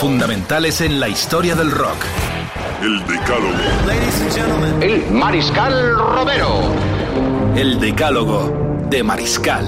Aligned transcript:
Fundamentales 0.00 0.80
en 0.80 0.98
la 0.98 1.08
historia 1.08 1.54
del 1.54 1.70
rock. 1.70 2.04
El 2.82 2.98
Decálogo. 3.06 4.80
El 4.80 5.10
Mariscal 5.10 5.94
Romero. 5.96 6.74
El 7.54 7.78
decálogo 7.78 8.86
de 8.88 9.02
Mariscal. 9.02 9.66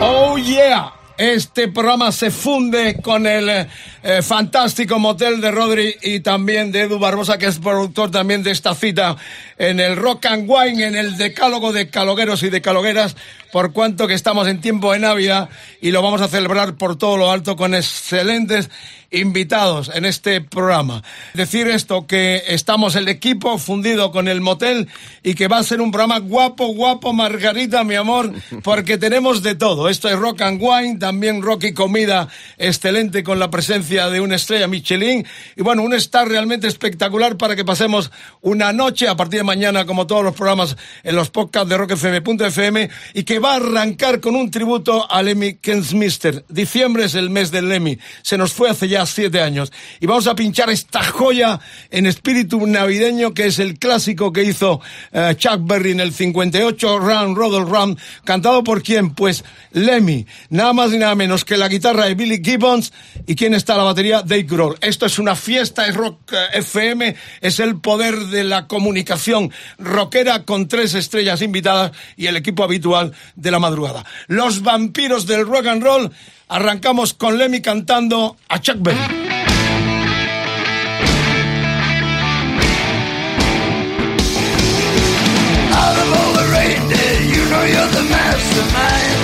Oh 0.00 0.38
yeah. 0.38 0.92
Este 1.18 1.68
programa 1.68 2.12
se 2.12 2.30
funde 2.30 3.00
con 3.00 3.26
el 3.26 3.48
eh, 3.48 4.22
fantástico 4.22 4.98
motel 4.98 5.40
de 5.40 5.50
Rodri 5.50 5.96
y 6.02 6.20
también 6.20 6.70
de 6.70 6.82
Edu 6.82 6.98
Barbosa, 6.98 7.38
que 7.38 7.46
es 7.46 7.58
productor 7.58 8.10
también 8.10 8.42
de 8.42 8.50
esta 8.50 8.74
cita 8.74 9.16
en 9.56 9.80
el 9.80 9.96
Rock 9.96 10.26
and 10.26 10.44
Wine, 10.46 10.86
en 10.86 10.94
el 10.94 11.16
decálogo 11.16 11.72
de 11.72 11.88
calogueros 11.88 12.42
y 12.42 12.50
de 12.50 12.60
calogueras, 12.60 13.16
por 13.56 13.72
cuanto 13.72 14.06
que 14.06 14.12
estamos 14.12 14.48
en 14.48 14.60
tiempo 14.60 14.92
de 14.92 14.98
Navidad 14.98 15.48
y 15.80 15.90
lo 15.90 16.02
vamos 16.02 16.20
a 16.20 16.28
celebrar 16.28 16.74
por 16.74 16.96
todo 16.98 17.16
lo 17.16 17.30
alto 17.30 17.56
con 17.56 17.74
excelentes 17.74 18.68
invitados 19.10 19.90
en 19.94 20.04
este 20.04 20.40
programa. 20.40 21.02
Decir 21.34 21.68
esto, 21.68 22.06
que 22.06 22.42
estamos 22.48 22.96
el 22.96 23.08
equipo 23.08 23.56
fundido 23.58 24.10
con 24.10 24.28
el 24.28 24.40
motel 24.40 24.88
y 25.22 25.34
que 25.34 25.48
va 25.48 25.58
a 25.58 25.62
ser 25.62 25.80
un 25.80 25.90
programa 25.90 26.18
guapo, 26.18 26.66
guapo, 26.68 27.12
Margarita, 27.12 27.84
mi 27.84 27.94
amor, 27.94 28.32
porque 28.62 28.98
tenemos 28.98 29.42
de 29.42 29.54
todo. 29.54 29.88
Esto 29.88 30.08
es 30.08 30.18
Rock 30.18 30.42
and 30.42 30.60
Wine, 30.60 30.98
también 30.98 31.42
rock 31.42 31.64
y 31.64 31.72
comida 31.72 32.28
excelente 32.58 33.22
con 33.22 33.38
la 33.38 33.50
presencia 33.50 34.08
de 34.08 34.20
una 34.20 34.36
estrella 34.36 34.68
Michelin 34.68 35.26
y 35.56 35.62
bueno, 35.62 35.82
un 35.82 35.94
star 35.94 36.28
realmente 36.28 36.66
espectacular 36.66 37.36
para 37.36 37.56
que 37.56 37.64
pasemos 37.64 38.10
una 38.40 38.72
noche 38.72 39.08
a 39.08 39.16
partir 39.16 39.40
de 39.40 39.44
mañana, 39.44 39.86
como 39.86 40.06
todos 40.06 40.24
los 40.24 40.34
programas 40.34 40.76
en 41.02 41.16
los 41.16 41.30
podcasts 41.30 41.68
de 41.68 41.76
rockfm.fm 41.76 42.90
y 43.14 43.22
que 43.22 43.38
va 43.46 43.52
a 43.52 43.56
arrancar 43.56 44.20
con 44.20 44.34
un 44.34 44.50
tributo 44.50 45.08
a 45.08 45.22
Lemmy 45.22 45.54
Kensmister. 45.54 46.44
Diciembre 46.48 47.04
es 47.04 47.14
el 47.14 47.30
mes 47.30 47.52
del 47.52 47.68
Lemmy. 47.68 47.96
Se 48.22 48.36
nos 48.36 48.52
fue 48.52 48.68
hace 48.68 48.88
ya 48.88 49.06
siete 49.06 49.40
años. 49.40 49.72
Y 50.00 50.06
vamos 50.06 50.26
a 50.26 50.34
pinchar 50.34 50.68
esta 50.68 51.04
joya 51.04 51.60
en 51.92 52.06
espíritu 52.06 52.66
navideño 52.66 53.34
que 53.34 53.46
es 53.46 53.60
el 53.60 53.78
clásico 53.78 54.32
que 54.32 54.42
hizo 54.42 54.80
eh, 55.12 55.36
Chuck 55.38 55.60
Berry 55.60 55.92
en 55.92 56.00
el 56.00 56.12
58, 56.12 56.98
Run, 56.98 57.36
Rodel 57.36 57.68
Run, 57.68 57.96
cantado 58.24 58.64
por 58.64 58.82
quién? 58.82 59.14
Pues 59.14 59.44
Lemmy. 59.70 60.26
Nada 60.50 60.72
más 60.72 60.92
y 60.92 60.98
nada 60.98 61.14
menos 61.14 61.44
que 61.44 61.56
la 61.56 61.68
guitarra 61.68 62.06
de 62.06 62.16
Billy 62.16 62.40
Gibbons 62.42 62.92
y 63.28 63.36
quién 63.36 63.54
está 63.54 63.76
la 63.76 63.84
batería? 63.84 64.22
Dave 64.22 64.42
Grohl. 64.42 64.76
Esto 64.80 65.06
es 65.06 65.20
una 65.20 65.36
fiesta, 65.36 65.86
es 65.86 65.94
rock 65.94 66.32
eh, 66.32 66.58
FM, 66.58 67.14
es 67.40 67.60
el 67.60 67.78
poder 67.78 68.18
de 68.26 68.42
la 68.42 68.66
comunicación 68.66 69.52
rockera 69.78 70.42
con 70.42 70.66
tres 70.66 70.94
estrellas 70.94 71.42
invitadas 71.42 71.92
y 72.16 72.26
el 72.26 72.36
equipo 72.36 72.64
habitual 72.64 73.12
de 73.34 73.50
la 73.50 73.58
madrugada. 73.58 74.04
Los 74.28 74.62
vampiros 74.62 75.26
del 75.26 75.46
rock 75.46 75.66
and 75.66 75.82
roll. 75.82 76.12
Arrancamos 76.48 77.14
con 77.14 77.38
Lemmy 77.38 77.60
cantando 77.60 78.36
a 78.48 78.60
Chuck 78.60 78.76
Berry. 78.78 79.26
You're 87.66 87.88
the 87.88 88.02
mastermind. 88.08 89.16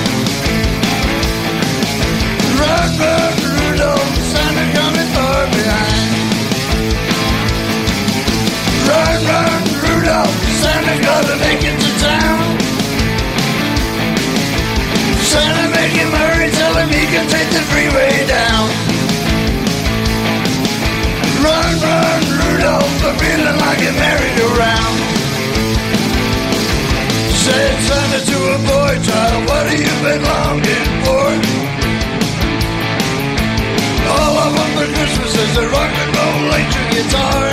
Run, 2.59 2.91
Rudolph, 3.57 4.17
Santa 4.33 4.65
coming 4.77 5.11
far 5.15 5.47
behind. 5.55 6.13
Run, 8.89 9.13
Rudolph, 9.85 10.37
Santa 10.61 10.95
gotta 11.03 11.37
make 11.37 11.63
it 11.63 11.79
to 11.81 11.91
town. 12.01 12.52
Santa 15.33 15.67
make 15.73 15.97
him 15.97 16.13
hurry, 16.13 16.51
tell 16.53 16.75
him 16.77 16.89
he 16.93 17.05
can 17.09 17.25
take 17.25 17.49
the 17.57 17.63
freeway 17.73 18.13
down. 18.29 18.65
Run, 21.41 21.73
run, 21.81 22.21
Rudolph, 22.37 23.05
I'm 23.09 23.17
feeling 23.17 23.59
like 23.65 23.81
a 23.81 23.93
merry-go-round. 23.97 24.97
Said 27.45 27.75
Santa 27.89 28.21
to 28.29 28.39
a 28.45 28.59
boy 28.61 28.93
child, 29.09 29.41
what 29.49 29.65
have 29.73 29.81
you 29.81 29.95
been 30.05 30.23
longing 30.23 30.91
for? 31.01 31.29
All 34.13 34.35
I 34.37 34.49
want 34.53 34.73
for 34.77 34.89
Christmas 34.93 35.33
is 35.33 35.57
a 35.57 35.67
rock 35.73 35.93
and 36.03 36.11
roll 36.13 36.37
electric 36.45 36.89
guitar. 36.93 37.45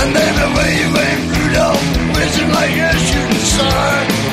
And 0.00 0.08
then 0.16 0.34
away 0.48 0.70
you 0.80 0.88
went 0.88 1.20
Rudolph, 1.36 1.84
whizzing 2.16 2.48
like 2.48 2.76
a 2.80 2.96
shooting 2.96 3.44
star. 3.52 4.23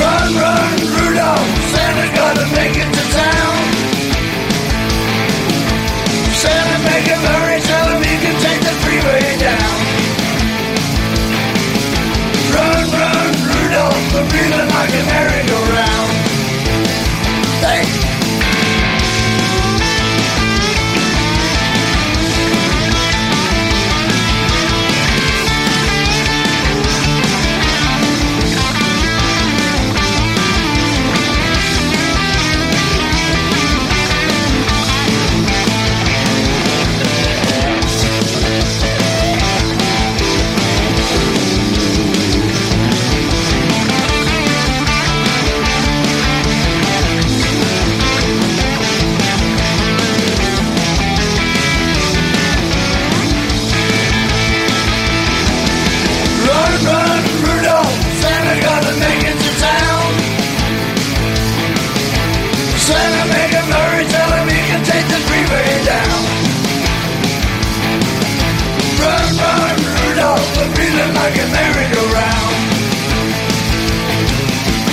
Run, 0.00 0.28
run, 0.42 0.74
Rudolph, 0.96 1.48
Santa 1.72 2.06
gotta 2.14 2.46
make 2.56 2.76
it 2.82 2.90
to 2.96 3.04
town. 3.18 3.56
Santa 6.42 6.78
make 6.88 7.06
him 7.12 7.22
hurry, 7.30 7.58
tell 7.70 7.86
him 7.92 8.00
he 8.02 8.14
can 8.24 8.36
take 8.46 8.60
the 8.68 8.74
freeway 8.82 9.26
down. 9.46 9.76
Run, 12.54 12.84
run, 12.98 13.30
Rudolph, 13.50 14.16
I'm 14.18 14.26
feeling 14.34 14.68
like 14.76 14.92
a 15.00 15.02
merry-go-round. 15.10 15.47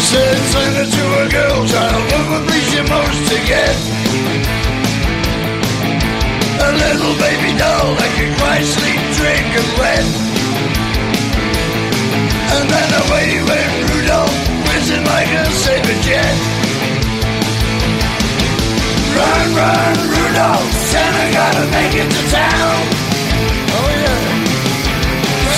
Said 0.06 0.38
Santa 0.54 0.86
to 0.86 1.04
a 1.18 1.26
girl 1.34 1.66
child, 1.66 2.04
what 2.14 2.26
would 2.30 2.46
please 2.48 2.72
you 2.78 2.84
most 2.86 3.22
to 3.26 3.38
get? 3.50 3.76
A 6.62 6.72
little 6.78 7.16
baby 7.18 7.52
doll 7.58 7.90
that 7.98 8.12
can 8.14 8.30
cry, 8.38 8.62
sleep, 8.62 9.02
drink, 9.18 9.50
and 9.50 9.70
wet. 9.82 10.06
And 12.54 12.66
then 12.70 12.90
away 13.02 13.28
went 13.50 13.74
Rudolph, 13.90 14.38
whizzing 14.70 15.06
like 15.10 15.32
a 15.42 15.46
saber 15.50 15.98
jet. 16.06 16.36
Run, 19.18 19.46
run, 19.58 19.96
Rudolph, 20.06 20.70
Santa 20.86 21.26
gotta 21.34 21.66
make 21.74 21.94
it 21.98 22.10
to 22.14 22.24
town. 22.30 22.78
Oh 23.74 23.90
yeah. 23.90 24.22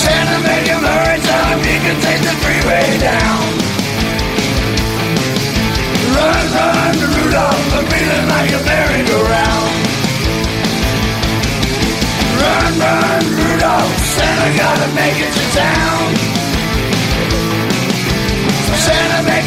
Santa 0.02 0.38
make 0.40 0.66
him 0.72 0.82
hurry, 0.88 1.18
tell 1.20 1.46
him 1.52 1.60
he 1.68 1.76
can 1.84 1.96
take 2.00 2.22
the 2.24 2.34
freeway 2.40 2.96
down. 2.96 3.67
Run, 6.18 6.46
run, 6.50 6.94
Rudolph, 7.14 7.74
I'm 7.78 7.86
like 8.26 8.50
a 8.50 8.60
merry-go-round. 8.66 9.70
Run, 12.42 12.72
run, 12.82 13.22
Rudolph, 13.38 13.94
Santa 14.02 14.48
gotta 14.58 14.88
make 14.98 15.18
it 15.26 15.32
to 15.38 15.44
town. 15.54 16.06
Santa 18.82 19.20
make 19.30 19.46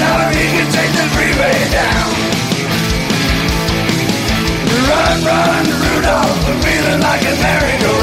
tell 0.00 0.18
him 0.24 0.32
he 0.32 0.46
can 0.56 0.68
take 0.72 0.92
the 0.96 1.06
freeway 1.12 1.58
down. 1.76 2.08
Run, 4.88 5.16
run, 5.28 5.64
Rudolph, 5.84 6.48
I'm 6.48 6.58
feeling 6.64 7.00
like 7.04 7.22
a 7.22 7.34
merry-go-round. 7.44 7.97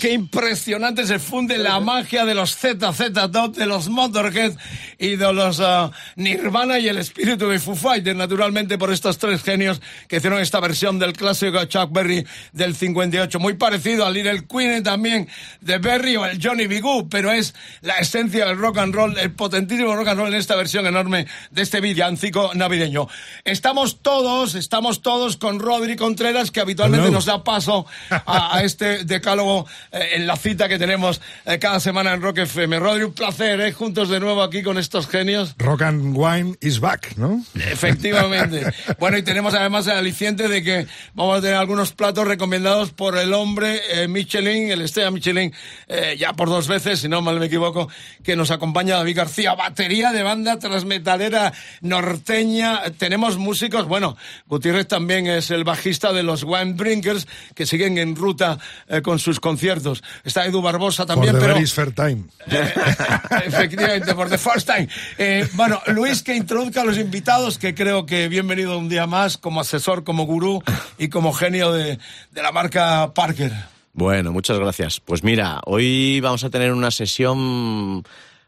Qué 0.00 0.12
impresionante 0.14 1.06
se 1.06 1.18
funde 1.18 1.58
la 1.58 1.78
magia 1.78 2.24
de 2.24 2.34
los 2.34 2.56
ZZ 2.56 3.12
Top, 3.30 3.54
de 3.54 3.66
los 3.66 3.88
Motorhead 3.88 4.54
y 5.00 5.16
de 5.16 5.32
los 5.32 5.58
ah, 5.60 5.90
Nirvana 6.16 6.78
y 6.78 6.86
el 6.88 6.98
espíritu 6.98 7.48
de 7.48 7.58
Foo 7.58 7.74
Fighters, 7.74 8.16
naturalmente 8.16 8.76
por 8.76 8.92
estos 8.92 9.16
tres 9.16 9.42
genios 9.42 9.80
que 10.06 10.18
hicieron 10.18 10.40
esta 10.40 10.60
versión 10.60 10.98
del 10.98 11.14
clásico 11.14 11.64
Chuck 11.64 11.90
Berry 11.90 12.26
del 12.52 12.76
58, 12.76 13.40
muy 13.40 13.54
parecido 13.54 14.04
al 14.04 14.12
Little 14.12 14.46
Queen 14.46 14.82
también 14.82 15.26
de 15.62 15.78
Berry 15.78 16.16
o 16.16 16.26
el 16.26 16.38
Johnny 16.40 16.66
B. 16.66 16.80
Good, 16.80 17.06
pero 17.10 17.32
es 17.32 17.54
la 17.80 17.94
esencia 17.94 18.44
del 18.46 18.58
rock 18.58 18.78
and 18.78 18.94
roll, 18.94 19.18
el 19.18 19.32
potentísimo 19.32 19.96
rock 19.96 20.08
and 20.08 20.20
roll 20.20 20.28
en 20.28 20.38
esta 20.38 20.54
versión 20.54 20.86
enorme 20.86 21.26
de 21.50 21.62
este 21.62 21.80
villancico 21.80 22.50
navideño. 22.54 23.08
Estamos 23.44 24.02
todos, 24.02 24.54
estamos 24.54 25.00
todos 25.00 25.38
con 25.38 25.60
Rodri 25.60 25.96
Contreras, 25.96 26.50
que 26.50 26.60
habitualmente 26.60 27.06
Hello. 27.06 27.14
nos 27.14 27.24
da 27.24 27.42
paso 27.42 27.86
a, 28.10 28.56
a 28.56 28.62
este 28.64 29.04
decálogo 29.04 29.66
eh, 29.92 30.10
en 30.16 30.26
la 30.26 30.36
cita 30.36 30.68
que 30.68 30.78
tenemos 30.78 31.22
eh, 31.46 31.58
cada 31.58 31.80
semana 31.80 32.12
en 32.12 32.20
Rock 32.20 32.38
FM. 32.38 32.78
Rodri, 32.78 33.04
un 33.04 33.14
placer, 33.14 33.60
¿eh? 33.62 33.72
Juntos 33.72 34.10
de 34.10 34.20
nuevo 34.20 34.42
aquí 34.42 34.62
con 34.62 34.76
estos 34.90 35.06
genios. 35.06 35.54
Rock 35.56 35.82
and 35.82 36.16
Wine 36.16 36.56
is 36.60 36.80
back, 36.80 37.16
¿no? 37.16 37.44
Efectivamente. 37.54 38.72
bueno, 38.98 39.18
y 39.18 39.22
tenemos 39.22 39.54
además 39.54 39.86
el 39.86 39.92
aliciente 39.92 40.48
de 40.48 40.64
que 40.64 40.88
vamos 41.14 41.38
a 41.38 41.40
tener 41.40 41.54
algunos 41.58 41.92
platos 41.92 42.26
recomendados 42.26 42.90
por 42.90 43.16
el 43.16 43.32
hombre 43.32 43.80
eh, 43.92 44.08
Michelin, 44.08 44.72
el 44.72 44.82
estrella 44.82 45.12
Michelin, 45.12 45.54
eh, 45.86 46.16
ya 46.18 46.32
por 46.32 46.48
dos 46.48 46.66
veces, 46.66 46.98
si 46.98 47.08
no 47.08 47.22
mal 47.22 47.38
me 47.38 47.46
equivoco, 47.46 47.88
que 48.24 48.34
nos 48.34 48.50
acompaña 48.50 48.96
David 48.96 49.16
García. 49.16 49.54
Batería 49.54 50.10
de 50.10 50.24
banda 50.24 50.58
transmetalera 50.58 51.52
norteña. 51.82 52.82
Tenemos 52.98 53.38
músicos, 53.38 53.86
bueno, 53.86 54.16
Gutiérrez 54.48 54.88
también 54.88 55.28
es 55.28 55.52
el 55.52 55.62
bajista 55.62 56.12
de 56.12 56.24
los 56.24 56.42
Wine 56.42 56.72
Drinkers, 56.72 57.28
que 57.54 57.64
siguen 57.64 57.96
en 57.96 58.16
ruta 58.16 58.58
eh, 58.88 59.02
con 59.02 59.20
sus 59.20 59.38
conciertos. 59.38 60.02
Está 60.24 60.46
Edu 60.46 60.60
Barbosa 60.60 61.06
también, 61.06 61.34
For 61.34 61.40
the 61.40 61.46
pero... 61.46 61.54
very 61.54 61.66
fair 61.68 61.92
time. 61.92 62.24
Efectivamente, 63.46 64.16
por 64.16 64.28
the 64.28 64.36
first 64.36 64.66
time. 64.66 64.79
Eh, 65.18 65.48
bueno, 65.54 65.80
Luis, 65.86 66.22
que 66.22 66.34
introduzca 66.34 66.82
a 66.82 66.84
los 66.84 66.98
invitados, 66.98 67.58
que 67.58 67.74
creo 67.74 68.06
que 68.06 68.28
bienvenido 68.28 68.78
un 68.78 68.88
día 68.88 69.06
más 69.06 69.38
como 69.38 69.60
asesor, 69.60 70.04
como 70.04 70.24
gurú 70.24 70.62
y 70.98 71.08
como 71.08 71.32
genio 71.32 71.72
de, 71.72 71.98
la 72.32 72.52
marca 72.52 73.12
Parker. 73.14 73.52
Bueno, 73.92 74.32
muchas 74.32 74.58
gracias. 74.58 75.00
Pues 75.00 75.24
mira, 75.24 75.60
hoy 75.66 76.20
vamos 76.20 76.44
a 76.44 76.50
tener 76.50 76.72
una 76.72 76.90
sesión 76.90 78.04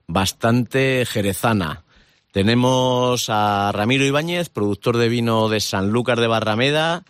bastante 0.07 1.05
jerezana. 1.07 1.83
Tenemos 2.33 3.27
a 3.29 3.73
Ramiro 3.73 4.05
Ibáñez, 4.05 4.49
productor 4.49 4.97
de 4.97 5.09
vino 5.09 5.49
de 5.49 5.61
Sanlúcar 5.61 6.21
de 6.21 6.27
Barrameda 6.29 7.03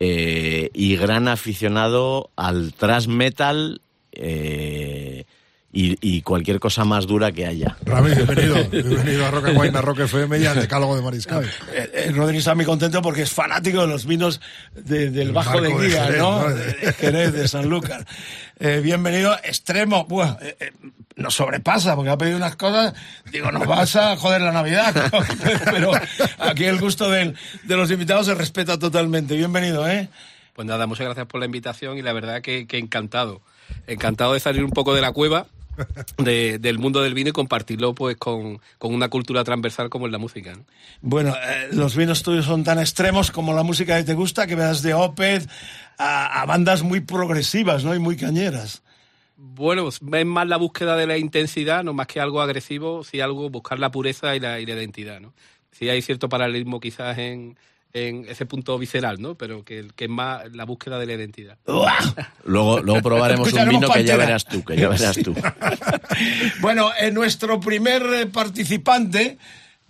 eh, 0.00 0.70
y 0.72 0.96
gran 0.96 1.28
aficionado 1.28 2.30
al 2.36 2.72
thrash 2.72 3.06
metal 3.06 3.80
eh, 4.12 5.24
y, 5.78 5.98
y 6.00 6.22
cualquier 6.22 6.58
cosa 6.58 6.86
más 6.86 7.06
dura 7.06 7.30
que 7.32 7.44
haya. 7.46 7.76
Rami, 7.84 8.14
bienvenido. 8.14 8.56
Bienvenido 8.70 9.26
a 9.26 9.30
Rock 9.30 9.48
and 9.48 9.58
Wine, 9.58 9.78
a 9.78 9.82
Rock 9.82 9.98
FM 10.00 10.38
y 10.38 10.46
al 10.46 10.58
Decálogo 10.58 10.96
de 10.96 11.02
Mariscal. 11.02 11.44
Eh, 11.44 11.90
eh, 11.92 12.12
Rodri 12.14 12.38
está 12.38 12.54
muy 12.54 12.64
contento 12.64 13.02
porque 13.02 13.22
es 13.22 13.30
fanático 13.30 13.82
de 13.82 13.86
los 13.88 14.06
vinos 14.06 14.40
de- 14.74 15.10
del 15.10 15.28
El 15.28 15.32
Bajo 15.32 15.60
de 15.60 15.68
Guía, 15.68 16.04
Jerez, 16.06 16.18
¿no? 16.18 16.48
¿no? 16.48 16.54
De 16.54 16.92
Jerez, 16.94 17.32
de 17.34 17.46
Sanlúcar. 17.46 18.06
Eh, 18.58 18.80
bienvenido, 18.82 19.34
extremo. 19.44 20.06
Buah, 20.06 20.38
eh, 20.40 20.56
eh, 20.60 20.72
nos 21.16 21.34
sobrepasa 21.34 21.94
porque 21.94 22.10
ha 22.10 22.16
pedido 22.16 22.38
unas 22.38 22.56
cosas. 22.56 22.94
Digo, 23.30 23.52
nos 23.52 23.66
vas 23.66 23.94
a 23.96 24.16
joder 24.16 24.40
la 24.40 24.52
Navidad. 24.52 24.94
Pero 25.70 25.90
aquí 26.38 26.64
el 26.64 26.80
gusto 26.80 27.10
del- 27.10 27.36
de 27.64 27.76
los 27.76 27.90
invitados 27.90 28.24
se 28.24 28.34
respeta 28.34 28.78
totalmente. 28.78 29.36
Bienvenido, 29.36 29.86
¿eh? 29.86 30.08
Pues 30.54 30.66
nada, 30.66 30.86
muchas 30.86 31.04
gracias 31.04 31.26
por 31.26 31.38
la 31.38 31.44
invitación 31.44 31.98
y 31.98 32.02
la 32.02 32.14
verdad 32.14 32.40
que, 32.40 32.66
que 32.66 32.78
encantado. 32.78 33.42
Encantado 33.86 34.32
de 34.32 34.40
salir 34.40 34.64
un 34.64 34.70
poco 34.70 34.94
de 34.94 35.02
la 35.02 35.12
cueva 35.12 35.48
de- 36.18 36.58
del 36.58 36.78
mundo 36.78 37.02
del 37.02 37.14
vino 37.14 37.30
y 37.30 37.32
compartirlo 37.32 37.94
pues 37.94 38.16
con, 38.16 38.60
con 38.78 38.94
una 38.94 39.08
cultura 39.08 39.44
transversal 39.44 39.88
como 39.90 40.06
es 40.06 40.12
la 40.12 40.18
música. 40.18 40.52
¿no? 40.54 40.64
Bueno, 41.02 41.34
eh, 41.34 41.68
los 41.72 41.96
vinos 41.96 42.22
tuyos 42.22 42.44
son 42.46 42.64
tan 42.64 42.78
extremos 42.78 43.30
como 43.30 43.52
la 43.54 43.62
música 43.62 43.96
que 43.98 44.04
te 44.04 44.14
gusta, 44.14 44.46
que 44.46 44.54
veas 44.54 44.82
de 44.82 44.94
Opeth 44.94 45.48
a, 45.98 46.40
a 46.42 46.46
bandas 46.46 46.82
muy 46.82 47.00
progresivas, 47.00 47.84
¿no? 47.84 47.94
Y 47.94 47.98
muy 47.98 48.16
cañeras. 48.16 48.82
Bueno, 49.36 49.82
pues, 49.82 50.00
es 50.00 50.26
más 50.26 50.46
la 50.48 50.56
búsqueda 50.56 50.96
de 50.96 51.06
la 51.06 51.18
intensidad, 51.18 51.84
no 51.84 51.92
más 51.92 52.06
que 52.06 52.20
algo 52.20 52.40
agresivo, 52.40 53.04
sí 53.04 53.20
algo 53.20 53.50
buscar 53.50 53.78
la 53.78 53.90
pureza 53.90 54.34
y 54.34 54.40
la, 54.40 54.60
y 54.60 54.66
la 54.66 54.72
identidad, 54.74 55.20
¿no? 55.20 55.34
Sí 55.72 55.88
hay 55.90 56.00
cierto 56.00 56.28
paralelismo 56.30 56.80
quizás 56.80 57.18
en, 57.18 57.58
en 57.96 58.26
ese 58.28 58.44
punto 58.44 58.78
visceral, 58.78 59.20
¿no? 59.20 59.36
Pero 59.36 59.64
que, 59.64 59.88
que 59.96 60.04
es 60.04 60.10
más 60.10 60.52
la 60.52 60.64
búsqueda 60.64 60.98
de 60.98 61.06
la 61.06 61.14
identidad. 61.14 61.56
Luego, 62.44 62.80
luego 62.80 63.02
probaremos 63.02 63.52
un 63.52 63.68
vino 63.68 63.88
que 63.88 64.04
ya 64.04 64.16
verás 64.16 64.44
tú, 64.44 64.62
que 64.64 64.76
ya 64.76 64.88
verás 64.88 65.16
tú. 65.16 65.34
Bueno, 66.60 66.90
eh, 66.98 67.10
nuestro 67.10 67.60
primer 67.60 68.02
eh, 68.02 68.26
participante 68.26 69.38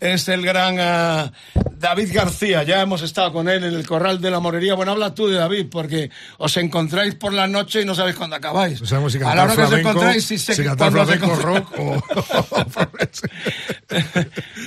es 0.00 0.28
el 0.28 0.43
gran 0.43 0.76
ah, 0.78 1.32
David 1.79 2.10
García. 2.12 2.62
Ya 2.62 2.82
hemos 2.82 3.03
estado 3.03 3.32
con 3.32 3.48
él 3.48 3.65
en 3.65 3.74
el 3.74 3.86
Corral 3.86 4.20
de 4.20 4.31
la 4.31 4.41
Morería. 4.41 4.74
Bueno, 4.74 4.93
habla 4.93 5.15
tú 5.15 5.26
de 5.26 5.36
David, 5.36 5.67
porque 5.70 6.10
os 6.38 6.56
encontráis 6.56 7.15
por 7.15 7.32
la 7.32 7.46
noche 7.46 7.82
y 7.82 7.84
no 7.84 7.94
sabéis 7.94 8.17
cuándo 8.17 8.36
acabáis. 8.36 8.81
Sabemos 8.84 9.12
si 9.12 9.22
A 9.22 9.34
la 9.34 9.44
hora 9.44 9.56
que 9.56 9.62
os 9.62 9.72
encontráis, 9.72 10.24
si, 10.24 10.38
sé 10.38 10.55
si 10.55 10.62
flamenco, 10.62 11.34
rock 11.36 11.79
o... 11.79 12.03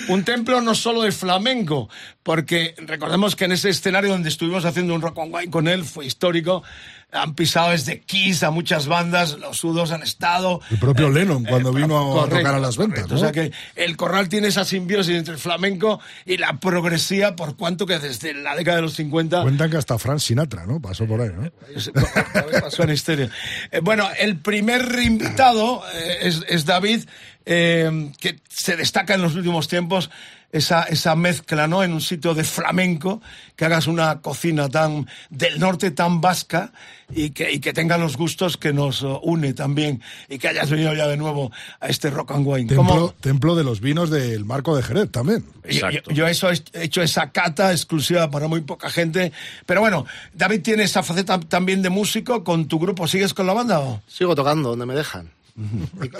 un 0.13 0.23
templo 0.23 0.61
no 0.61 0.75
solo 0.75 1.03
de 1.03 1.11
flamenco, 1.11 1.89
porque 2.23 2.75
recordemos 2.77 3.35
que 3.35 3.45
en 3.45 3.53
ese 3.53 3.69
escenario 3.69 4.11
donde 4.11 4.29
estuvimos 4.29 4.65
haciendo 4.65 4.93
un 4.93 5.01
rock 5.01 5.17
on 5.17 5.33
wine 5.33 5.51
con 5.51 5.67
él 5.67 5.83
fue 5.83 6.05
histórico. 6.05 6.63
Han 7.11 7.33
pisado 7.33 7.71
desde 7.71 8.01
Kiss 8.01 8.43
a 8.43 8.51
muchas 8.51 8.85
bandas, 8.85 9.37
los 9.39 9.57
sudos 9.57 9.91
han 9.91 10.03
estado. 10.03 10.61
El 10.69 10.77
propio 10.77 11.09
Lennon, 11.09 11.43
cuando 11.43 11.73
vino 11.73 12.21
a 12.21 12.29
tocar 12.29 12.53
a 12.53 12.59
las 12.59 12.77
ventas, 12.77 13.05
correcto. 13.07 13.15
¿no? 13.15 13.19
O 13.19 13.23
sea 13.23 13.31
que 13.31 13.51
el 13.75 13.97
corral 13.97 14.29
tiene 14.29 14.47
esa 14.49 14.63
simbiosis 14.63 15.15
entre 15.15 15.33
el 15.33 15.39
flamenco 15.39 15.99
y 16.25 16.37
la 16.37 16.59
progresía, 16.59 17.35
por 17.35 17.57
cuanto 17.57 17.87
que 17.87 17.97
desde 17.97 18.35
la 18.35 18.55
década 18.55 18.75
de 18.77 18.83
los 18.83 18.93
50 18.93 19.41
Cuentan 19.41 19.71
que 19.71 19.77
hasta 19.77 19.97
Frank 19.97 20.19
Sinatra, 20.19 20.67
¿no? 20.67 20.79
Pasó 20.79 21.07
por 21.07 21.21
ahí, 21.21 21.29
¿no? 21.35 21.49
es- 21.75 21.91
pasó 22.61 22.83
en 22.83 22.91
historia. 22.91 23.29
Eh, 23.71 23.79
bueno, 23.81 24.07
el 24.19 24.37
primer 24.37 24.99
invitado 25.01 25.81
eh, 25.95 26.17
es, 26.21 26.45
es 26.47 26.65
David, 26.65 27.05
eh, 27.45 28.11
que 28.19 28.39
se 28.49 28.75
destaca 28.77 29.15
en 29.15 29.23
los 29.23 29.33
últimos 29.35 29.67
tiempos 29.67 30.11
esa, 30.51 30.83
esa 30.83 31.15
mezcla, 31.15 31.67
¿no? 31.67 31.83
En 31.83 31.93
un 31.93 32.01
sitio 32.01 32.33
de 32.33 32.43
flamenco, 32.43 33.21
que 33.55 33.65
hagas 33.65 33.87
una 33.87 34.21
cocina 34.21 34.67
tan 34.69 35.07
del 35.29 35.59
norte, 35.59 35.91
tan 35.91 36.21
vasca, 36.21 36.71
y 37.11 37.31
que, 37.31 37.51
y 37.51 37.59
que 37.59 37.73
tenga 37.73 37.97
los 37.97 38.17
gustos 38.17 38.57
que 38.57 38.71
nos 38.73 39.03
une 39.23 39.53
también, 39.53 40.01
y 40.27 40.37
que 40.37 40.47
hayas 40.47 40.69
venido 40.69 40.93
ya 40.93 41.07
de 41.07 41.17
nuevo 41.17 41.51
a 41.79 41.87
este 41.87 42.09
Rock 42.09 42.31
and 42.31 42.45
Wine. 42.47 42.75
¿Cómo- 42.75 42.89
Templo, 42.91 43.15
templo 43.19 43.55
de 43.55 43.63
los 43.63 43.79
vinos 43.81 44.09
del 44.09 44.45
Marco 44.45 44.75
de 44.75 44.83
Jerez 44.83 45.11
también. 45.11 45.43
yo, 45.63 45.69
Exacto. 45.69 46.09
yo- 46.11 46.15
yo 46.15 46.27
eso 46.27 46.49
he 46.51 46.83
hecho 46.83 47.01
esa 47.01 47.31
cata 47.31 47.71
exclusiva 47.71 48.29
para 48.29 48.47
muy 48.47 48.61
poca 48.61 48.89
gente. 48.89 49.31
Pero 49.65 49.81
bueno, 49.81 50.05
David 50.33 50.61
tiene 50.61 50.83
esa 50.83 51.01
faceta 51.03 51.39
también 51.39 51.81
de 51.81 51.89
músico 51.89 52.43
con 52.43 52.67
tu 52.67 52.79
grupo. 52.79 53.07
¿Sigues 53.07 53.33
con 53.33 53.45
la 53.47 53.53
banda 53.53 53.79
o? 53.79 54.01
Sigo 54.07 54.35
tocando 54.35 54.69
donde 54.69 54.85
me 54.85 54.95
dejan. 54.95 55.29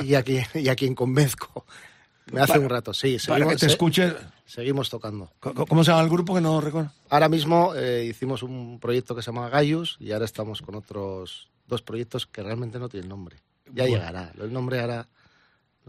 y, 0.01 0.05
y 0.11 0.15
aquí, 0.15 0.39
y 0.55 0.69
a 0.69 0.75
quien 0.75 0.93
convenzco. 0.95 1.65
Me 2.31 2.41
hace 2.41 2.53
Para- 2.53 2.63
un 2.63 2.69
rato, 2.69 2.93
sí. 2.93 3.17
Para 3.27 3.45
que 3.47 3.53
te 3.53 3.59
se- 3.59 3.65
escuche. 3.67 4.13
Seguimos 4.45 4.89
tocando. 4.89 5.31
¿Cómo 5.39 5.65
cómo 5.67 5.83
se 5.83 5.91
llama 5.91 6.03
el 6.03 6.09
grupo 6.09 6.33
que 6.33 6.41
no 6.41 6.59
recuerdo? 6.61 6.91
Ahora 7.09 7.29
mismo 7.29 7.73
eh, 7.75 8.05
hicimos 8.09 8.41
un 8.43 8.79
proyecto 8.79 9.15
que 9.15 9.21
se 9.21 9.27
llama 9.31 9.49
Gaius 9.49 9.97
y 9.99 10.11
ahora 10.11 10.25
estamos 10.25 10.61
con 10.61 10.75
otros 10.75 11.49
dos 11.67 11.81
proyectos 11.83 12.25
que 12.25 12.41
realmente 12.41 12.79
no 12.79 12.89
tienen 12.89 13.09
nombre. 13.09 13.37
Ya 13.71 13.85
llegará. 13.85 14.31
El 14.41 14.51
nombre 14.51 14.79
ahora 14.79 15.07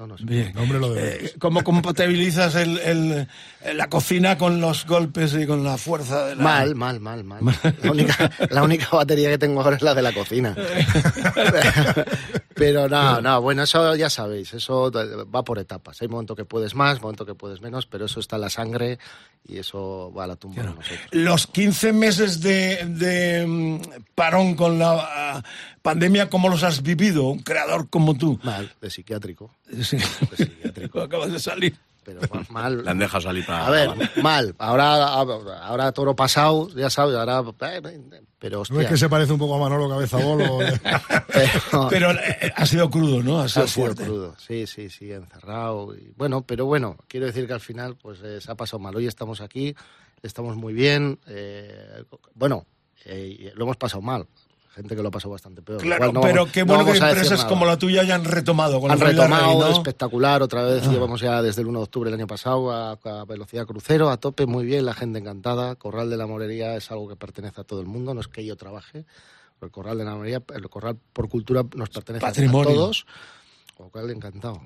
No, 0.00 0.06
no 0.06 0.16
sé. 0.16 0.24
Bien. 0.24 0.56
Hombre, 0.56 0.78
lo 0.78 0.96
Eh, 0.96 1.34
¿Cómo 1.38 1.62
compatibilizas 1.62 2.54
el, 2.54 2.78
el- 2.78 3.28
la 3.76 3.88
cocina 3.90 4.38
con 4.38 4.58
los 4.58 4.86
golpes 4.86 5.34
y 5.34 5.46
con 5.46 5.62
la 5.62 5.76
fuerza 5.76 6.24
de 6.24 6.36
la... 6.36 6.42
Mal, 6.42 6.74
mal, 6.74 7.00
mal, 7.00 7.22
mal. 7.22 7.44
La 7.82 7.90
única, 7.90 8.30
la 8.48 8.62
única 8.62 8.88
batería 8.96 9.28
que 9.28 9.36
tengo 9.36 9.60
ahora 9.60 9.76
es 9.76 9.82
la 9.82 9.94
de 9.94 10.00
la 10.00 10.12
cocina. 10.14 10.56
Pero 12.54 12.88
no, 12.88 13.20
no, 13.20 13.40
bueno, 13.40 13.62
eso 13.62 13.94
ya 13.96 14.10
sabéis, 14.10 14.52
eso 14.54 14.90
va 14.92 15.44
por 15.44 15.58
etapas. 15.58 16.00
Hay 16.02 16.08
momentos 16.08 16.36
que 16.36 16.44
puedes 16.44 16.74
más, 16.74 17.00
momentos 17.00 17.26
que 17.26 17.34
puedes 17.34 17.60
menos, 17.60 17.86
pero 17.86 18.06
eso 18.06 18.20
está 18.20 18.36
en 18.36 18.42
la 18.42 18.50
sangre 18.50 18.98
y 19.46 19.58
eso 19.58 20.12
va 20.16 20.24
a 20.24 20.26
la 20.28 20.36
tumba 20.36 20.62
de 20.62 20.68
nosotros. 20.68 20.98
Los 21.10 21.46
15 21.46 21.92
meses 21.92 22.40
de, 22.40 22.84
de, 22.86 23.46
mm, 23.46 23.80
parón 24.14 24.54
con 24.54 24.78
la 24.78 24.98
ah, 25.00 25.42
pandemia, 25.82 26.30
¿cómo 26.30 26.48
los 26.48 26.62
has 26.62 26.82
vivido? 26.82 27.24
Un 27.24 27.40
creador 27.40 27.88
como 27.88 28.16
tú. 28.16 28.38
Mal, 28.42 28.72
de 28.80 28.90
psiquiátrico. 28.90 29.54
Sí. 29.82 29.96
De 29.96 30.36
psiquiátrico. 30.36 31.00
Acabas 31.02 31.32
de 31.32 31.40
salir. 31.40 31.76
Pero 32.18 32.34
ma- 32.34 32.46
mal. 32.50 32.84
La 32.84 32.90
han 32.92 32.98
dejado 32.98 33.20
salir 33.20 33.44
para... 33.46 33.66
A 33.66 33.70
ver, 33.70 33.90
mal. 34.22 34.54
Ahora, 34.58 35.04
ahora 35.14 35.92
toro 35.92 36.16
pasado, 36.16 36.68
ya 36.74 36.88
sabes, 36.90 37.14
ahora. 37.16 37.42
Pero 38.38 38.62
¿No 38.70 38.80
es 38.80 38.88
que 38.88 38.96
se 38.96 39.08
parece 39.08 39.32
un 39.34 39.38
poco 39.38 39.56
a 39.56 39.58
Manolo 39.58 39.88
Cabeza 39.88 40.16
Bolo? 40.16 40.58
Pero- 41.32 41.88
Pero 41.90 42.10
eh, 42.12 42.52
ha 42.56 42.66
sido 42.66 42.88
crudo, 42.90 43.22
¿no? 43.22 43.40
Ha 43.40 43.48
sido 43.48 43.64
ha 43.64 43.68
sido 43.68 43.84
fuerte. 43.86 44.04
crudo, 44.04 44.34
sí, 44.38 44.66
sí, 44.66 44.88
sí, 44.88 45.12
encerrado. 45.12 45.94
Y, 45.94 46.12
bueno, 46.16 46.42
pero 46.42 46.66
bueno, 46.66 46.96
quiero 47.06 47.26
decir 47.26 47.46
que 47.46 47.52
al 47.52 47.60
final 47.60 47.96
pues 47.96 48.20
eh, 48.22 48.40
se 48.40 48.50
ha 48.50 48.54
pasado 48.54 48.78
mal. 48.78 48.96
Hoy 48.96 49.06
estamos 49.06 49.40
aquí, 49.40 49.74
estamos 50.22 50.56
muy 50.56 50.72
bien. 50.72 51.18
eh, 51.26 52.02
bueno, 52.34 52.66
eh, 53.04 53.52
lo 53.54 53.64
hemos 53.64 53.76
pasado 53.76 54.00
mal. 54.02 54.26
Gente 54.74 54.94
que 54.94 55.02
lo 55.02 55.08
ha 55.08 55.10
pasado 55.10 55.32
bastante 55.32 55.62
peor. 55.62 55.80
Claro, 55.82 56.12
no 56.12 56.20
pero 56.20 56.34
vamos- 56.42 56.52
qué 56.52 56.60
no 56.60 56.66
bueno 56.66 56.84
que 56.84 56.92
decir 56.92 57.08
empresas 57.08 57.44
como 57.44 57.66
la 57.66 57.76
tuya 57.76 58.02
hayan 58.02 58.24
retomado. 58.24 58.80
Con 58.80 58.90
Han 58.92 59.00
retomado, 59.00 59.46
Rey, 59.46 59.58
¿no? 59.58 59.68
espectacular, 59.72 60.42
otra 60.42 60.62
vez 60.62 60.86
llevamos 60.88 61.20
ya 61.20 61.42
desde 61.42 61.62
el 61.62 61.66
1 61.68 61.80
de 61.80 61.82
octubre 61.84 62.08
del 62.10 62.20
año 62.20 62.28
pasado 62.28 62.70
a, 62.70 62.92
a 62.92 63.24
velocidad 63.24 63.66
crucero, 63.66 64.10
a 64.10 64.16
tope, 64.18 64.46
muy 64.46 64.64
bien, 64.64 64.86
la 64.86 64.94
gente 64.94 65.18
encantada. 65.18 65.74
Corral 65.74 66.08
de 66.08 66.16
la 66.16 66.26
Morería 66.28 66.76
es 66.76 66.90
algo 66.92 67.08
que 67.08 67.16
pertenece 67.16 67.60
a 67.60 67.64
todo 67.64 67.80
el 67.80 67.86
mundo, 67.86 68.14
no 68.14 68.20
es 68.20 68.28
que 68.28 68.44
yo 68.44 68.56
trabaje, 68.56 69.04
el 69.60 69.70
Corral 69.72 69.98
de 69.98 70.04
la 70.04 70.14
Morería, 70.14 70.40
el 70.54 70.68
Corral 70.70 70.96
por 71.12 71.28
cultura 71.28 71.64
nos 71.74 71.90
pertenece 71.90 72.24
Patrimonio. 72.24 72.70
a 72.70 72.74
todos. 72.74 73.06
Cual, 73.90 74.10
encantado. 74.10 74.60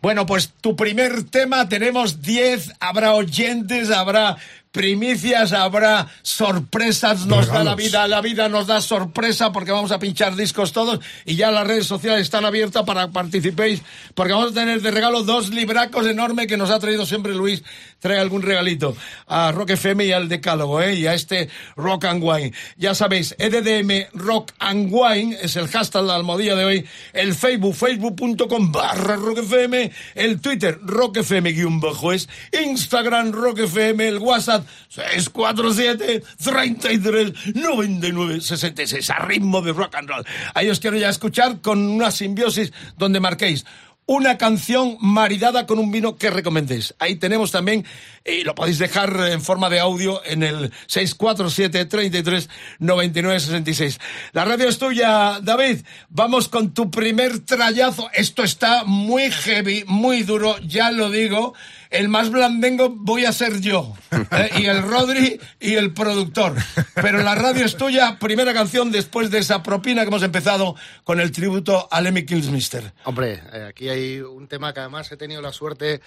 Bueno, 0.00 0.24
pues 0.24 0.54
tu 0.60 0.74
primer 0.74 1.24
tema, 1.24 1.68
tenemos 1.68 2.22
10, 2.22 2.72
habrá 2.80 3.12
oyentes, 3.12 3.90
habrá 3.90 4.38
primicias, 4.74 5.52
habrá 5.52 6.08
sorpresas, 6.22 7.26
nos 7.26 7.46
da 7.46 7.62
la 7.62 7.76
vida, 7.76 8.08
la 8.08 8.20
vida 8.20 8.48
nos 8.48 8.66
da 8.66 8.80
sorpresa 8.80 9.52
porque 9.52 9.70
vamos 9.70 9.92
a 9.92 10.00
pinchar 10.00 10.34
discos 10.34 10.72
todos 10.72 10.98
y 11.24 11.36
ya 11.36 11.52
las 11.52 11.64
redes 11.64 11.86
sociales 11.86 12.22
están 12.22 12.44
abiertas 12.44 12.82
para 12.82 13.06
que 13.06 13.12
participéis 13.12 13.82
porque 14.14 14.32
vamos 14.32 14.50
a 14.50 14.54
tener 14.54 14.82
de 14.82 14.90
regalo 14.90 15.22
dos 15.22 15.50
libracos 15.50 16.08
enormes 16.08 16.48
que 16.48 16.56
nos 16.56 16.70
ha 16.70 16.80
traído 16.80 17.06
siempre 17.06 17.36
Luis, 17.36 17.62
trae 18.00 18.18
algún 18.18 18.42
regalito 18.42 18.96
a 19.28 19.52
Rock 19.52 19.70
FM 19.70 20.06
y 20.06 20.12
al 20.12 20.28
Decálogo, 20.28 20.82
¿eh? 20.82 20.94
y 20.94 21.06
a 21.06 21.14
este 21.14 21.48
Rock 21.76 22.06
and 22.06 22.24
Wine. 22.24 22.52
Ya 22.76 22.96
sabéis, 22.96 23.36
EDDM 23.38 24.08
Rock 24.12 24.54
and 24.58 24.88
Wine 24.90 25.38
es 25.40 25.54
el 25.54 25.68
hashtag 25.68 26.02
de 26.02 26.08
la 26.08 26.16
almohadilla 26.16 26.56
de 26.56 26.64
hoy, 26.64 26.86
el 27.12 27.36
Facebook, 27.36 27.76
facebook.com 27.76 28.72
barra 28.72 29.14
Rock 29.14 29.38
FM, 29.38 29.92
el 30.16 30.40
Twitter 30.40 30.80
Rock 30.82 31.18
FM 31.18 31.52
guion 31.52 31.78
bajo 31.78 32.12
es, 32.12 32.28
Instagram 32.50 33.30
Rock 33.30 33.60
FM, 33.60 34.08
el 34.08 34.18
WhatsApp 34.18 34.63
647 34.88 36.22
33 36.42 37.32
99 37.54 38.40
66 38.40 39.10
a 39.10 39.18
ritmo 39.20 39.62
de 39.62 39.72
rock 39.72 39.94
and 39.96 40.08
roll. 40.08 40.24
Ahí 40.54 40.68
os 40.70 40.80
quiero 40.80 40.96
ya 40.96 41.08
escuchar 41.08 41.60
con 41.60 41.88
una 41.88 42.10
simbiosis 42.10 42.72
donde 42.96 43.20
marquéis 43.20 43.64
una 44.06 44.36
canción 44.36 44.98
maridada 45.00 45.66
con 45.66 45.78
un 45.78 45.90
vino 45.90 46.16
que 46.16 46.30
recomendéis. 46.30 46.94
Ahí 46.98 47.16
tenemos 47.16 47.50
también, 47.50 47.86
y 48.24 48.44
lo 48.44 48.54
podéis 48.54 48.78
dejar 48.78 49.14
en 49.30 49.40
forma 49.40 49.70
de 49.70 49.80
audio 49.80 50.20
en 50.24 50.42
el 50.42 50.72
647 50.86 51.86
33 51.86 52.50
99 52.80 53.40
66. 53.40 53.98
La 54.32 54.44
radio 54.44 54.68
es 54.68 54.78
tuya, 54.78 55.40
David. 55.42 55.84
Vamos 56.10 56.48
con 56.48 56.74
tu 56.74 56.90
primer 56.90 57.40
trayazo. 57.40 58.10
Esto 58.12 58.42
está 58.42 58.84
muy 58.84 59.30
heavy, 59.30 59.84
muy 59.86 60.22
duro, 60.22 60.58
ya 60.58 60.90
lo 60.90 61.10
digo. 61.10 61.54
El 61.94 62.08
más 62.08 62.30
blandengo 62.30 62.90
voy 62.90 63.24
a 63.24 63.32
ser 63.32 63.60
yo. 63.60 63.94
¿eh? 64.32 64.50
Y 64.58 64.66
el 64.66 64.82
Rodri 64.82 65.38
y 65.60 65.74
el 65.74 65.92
productor. 65.94 66.54
Pero 66.94 67.22
la 67.22 67.34
radio 67.34 67.64
es 67.64 67.76
tuya. 67.76 68.18
Primera 68.18 68.52
canción 68.52 68.90
después 68.90 69.30
de 69.30 69.38
esa 69.38 69.62
propina 69.62 70.02
que 70.02 70.08
hemos 70.08 70.22
empezado 70.22 70.74
con 71.04 71.20
el 71.20 71.30
tributo 71.32 71.88
a 71.90 72.00
Lemmy 72.00 72.26
Kilmister. 72.26 72.92
Hombre, 73.04 73.40
eh, 73.52 73.66
aquí 73.68 73.88
hay 73.88 74.20
un 74.20 74.48
tema 74.48 74.72
que 74.74 74.80
además 74.80 75.10
he 75.12 75.16
tenido 75.16 75.40
la 75.40 75.52
suerte 75.52 76.00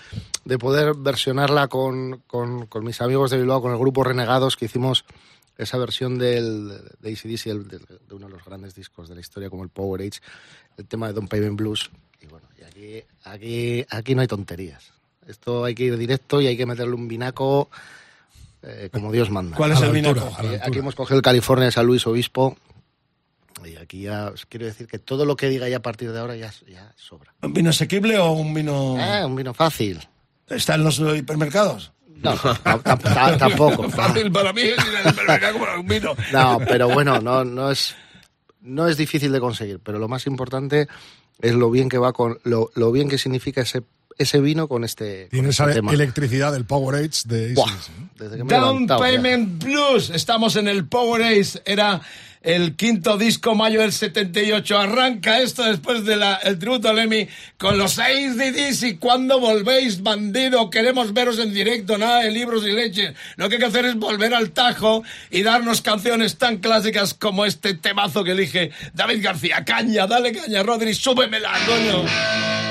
de 0.46 0.58
poder 0.58 0.94
versionarla 0.96 1.68
con, 1.68 2.22
con, 2.28 2.66
con 2.68 2.84
mis 2.84 3.00
amigos 3.02 3.32
de 3.32 3.38
Bilbao, 3.38 3.62
con 3.62 3.72
el 3.72 3.78
grupo 3.80 4.04
Renegados, 4.04 4.58
que 4.58 4.66
hicimos 4.66 5.06
esa 5.58 5.78
versión 5.78 6.18
del, 6.20 6.68
de 7.00 7.12
ACDC, 7.14 7.48
el- 7.48 7.68
del- 7.68 7.86
de 8.08 8.14
uno 8.16 8.28
de 8.28 8.34
los 8.34 8.44
grandes 8.46 8.76
discos 8.76 9.10
de 9.10 9.16
la 9.16 9.22
historia, 9.22 9.50
como 9.50 9.64
el 9.64 9.70
Power 9.70 10.02
Age, 10.02 10.20
el 10.78 10.86
tema 10.86 11.08
de 11.08 11.14
Don 11.14 11.28
Payment 11.28 11.58
Blues. 11.58 11.90
Y 12.22 12.26
bueno, 12.28 12.48
y 12.60 12.64
aquí, 12.64 13.04
aquí, 13.24 13.86
aquí 13.90 14.14
no 14.16 14.22
hay 14.22 14.28
tonterías. 14.28 14.92
Esto 15.28 15.66
hay 15.66 15.76
que 15.76 15.84
ir 15.84 15.98
directo 15.98 16.42
y 16.42 16.48
hay 16.48 16.58
que 16.58 16.66
meterle 16.66 16.96
un 16.96 17.08
vinaco 17.08 17.70
eh, 18.64 18.90
como 18.92 19.12
Dios 19.12 19.30
manda. 19.30 19.56
¿Cuál 19.58 19.72
es 19.74 19.82
A 19.82 19.88
el 19.88 19.96
altura, 20.06 20.22
la 20.22 20.28
Aquí, 20.38 20.48
altura. 20.48 20.62
aquí 20.66 20.80
hemos 20.80 20.96
cogido 20.96 21.18
el 21.18 21.22
California 21.22 21.66
de 21.66 21.72
San 21.72 21.86
Luis 21.86 22.06
Obispo. 22.08 22.58
Y 23.66 23.76
aquí 23.76 24.04
ya 24.04 24.28
os 24.34 24.46
quiero 24.46 24.66
decir 24.66 24.88
que 24.88 25.00
todo 25.00 25.26
lo 25.26 25.36
que 25.36 25.50
diga 25.50 25.68
ya 25.68 25.78
a 25.78 25.82
partir 25.82 26.12
de 26.12 26.20
ahora 26.20 26.36
ya, 26.36 26.54
ya 26.68 26.94
sobra. 26.96 27.34
¿Un 27.42 27.54
vino 27.54 27.70
asequible 27.72 28.18
o 28.18 28.32
un 28.32 28.54
vino...? 28.54 28.96
Eh, 29.00 29.26
un 29.26 29.36
vino 29.36 29.54
fácil. 29.54 30.00
¿Está 30.48 30.76
en 30.76 30.84
los 30.84 31.00
hipermercados? 31.00 31.92
No, 32.24 32.36
tam- 32.36 32.82
tam- 32.82 33.00
tam- 33.02 33.38
tampoco. 33.38 33.90
Fácil 33.90 34.32
para 34.32 34.54
mí 34.54 34.62
es 34.62 34.78
ir 34.78 34.96
al 35.04 35.12
hipermercado 35.12 35.54
comprar 35.54 35.78
un 35.80 35.88
vino. 35.88 36.16
No, 36.32 36.60
pero 36.68 36.88
bueno, 36.90 37.20
no, 37.22 37.44
no 37.44 37.70
es 37.70 37.96
no 38.62 38.88
es 38.88 38.98
difícil 38.98 39.32
de 39.32 39.40
conseguir, 39.40 39.80
pero 39.84 40.00
lo 40.00 40.08
más 40.08 40.26
importante 40.26 40.88
es 41.40 41.54
lo 41.54 41.70
bien 41.70 41.90
que 41.90 41.98
va 42.00 42.14
con 42.14 42.40
lo, 42.44 42.72
lo 42.76 42.92
bien 42.92 43.08
que 43.10 43.18
significa 43.20 43.62
ese 43.62 43.84
ese 44.18 44.40
vino 44.40 44.68
con 44.68 44.84
este, 44.84 45.28
Tiene 45.30 45.50
este 45.50 45.64
esa 45.64 45.74
tema. 45.74 45.94
electricidad 45.94 46.52
del 46.52 46.66
Power 46.66 46.96
Age 46.96 47.22
de 47.26 47.54
Buah, 47.54 47.72
¿no? 47.72 48.10
desde 48.18 48.38
que 48.38 48.44
me 48.44 48.50
Down 48.54 48.64
levantado, 48.84 49.00
ya. 49.00 49.06
Payment 49.08 49.64
Blues. 49.64 50.10
Estamos 50.10 50.56
en 50.56 50.68
el 50.68 50.86
Power 50.88 51.22
Ace. 51.24 51.62
Era 51.66 52.02
el 52.42 52.76
quinto 52.76 53.18
disco, 53.18 53.56
mayo 53.56 53.82
del 53.82 53.92
78. 53.92 54.78
Arranca 54.78 55.40
esto 55.42 55.64
después 55.64 56.06
del 56.06 56.24
el 56.44 56.58
tributo 56.60 56.90
a 56.90 56.94
Lemmy 56.94 57.28
con 57.58 57.78
los 57.78 57.94
seis 57.94 58.38
DDs. 58.38 58.84
Y 58.84 58.98
cuando 58.98 59.40
volvéis, 59.40 60.02
bandido, 60.02 60.70
queremos 60.70 61.14
veros 61.14 61.40
en 61.40 61.54
directo, 61.54 61.98
nada 61.98 62.22
de 62.22 62.32
libros 62.32 62.66
y 62.66 62.72
leche. 62.72 63.14
Lo 63.36 63.50
que 63.50 63.56
hay 63.56 63.60
que 63.60 63.66
hacer 63.68 63.86
es 63.86 63.96
volver 63.96 64.34
al 64.34 64.52
tajo 64.52 65.04
y 65.30 65.44
darnos 65.44 65.82
canciones 65.82 66.38
tan 66.38 66.58
clásicas 66.58 67.14
como 67.14 67.46
este 67.46 67.74
temazo 67.76 68.24
que 68.24 68.32
elige 68.32 68.72
David 68.94 69.24
García. 69.24 69.64
Caña, 69.66 70.08
dale 70.08 70.32
caña, 70.32 70.64
Rodri, 70.64 70.94
súbemela, 70.96 71.52
coño. 71.66 72.67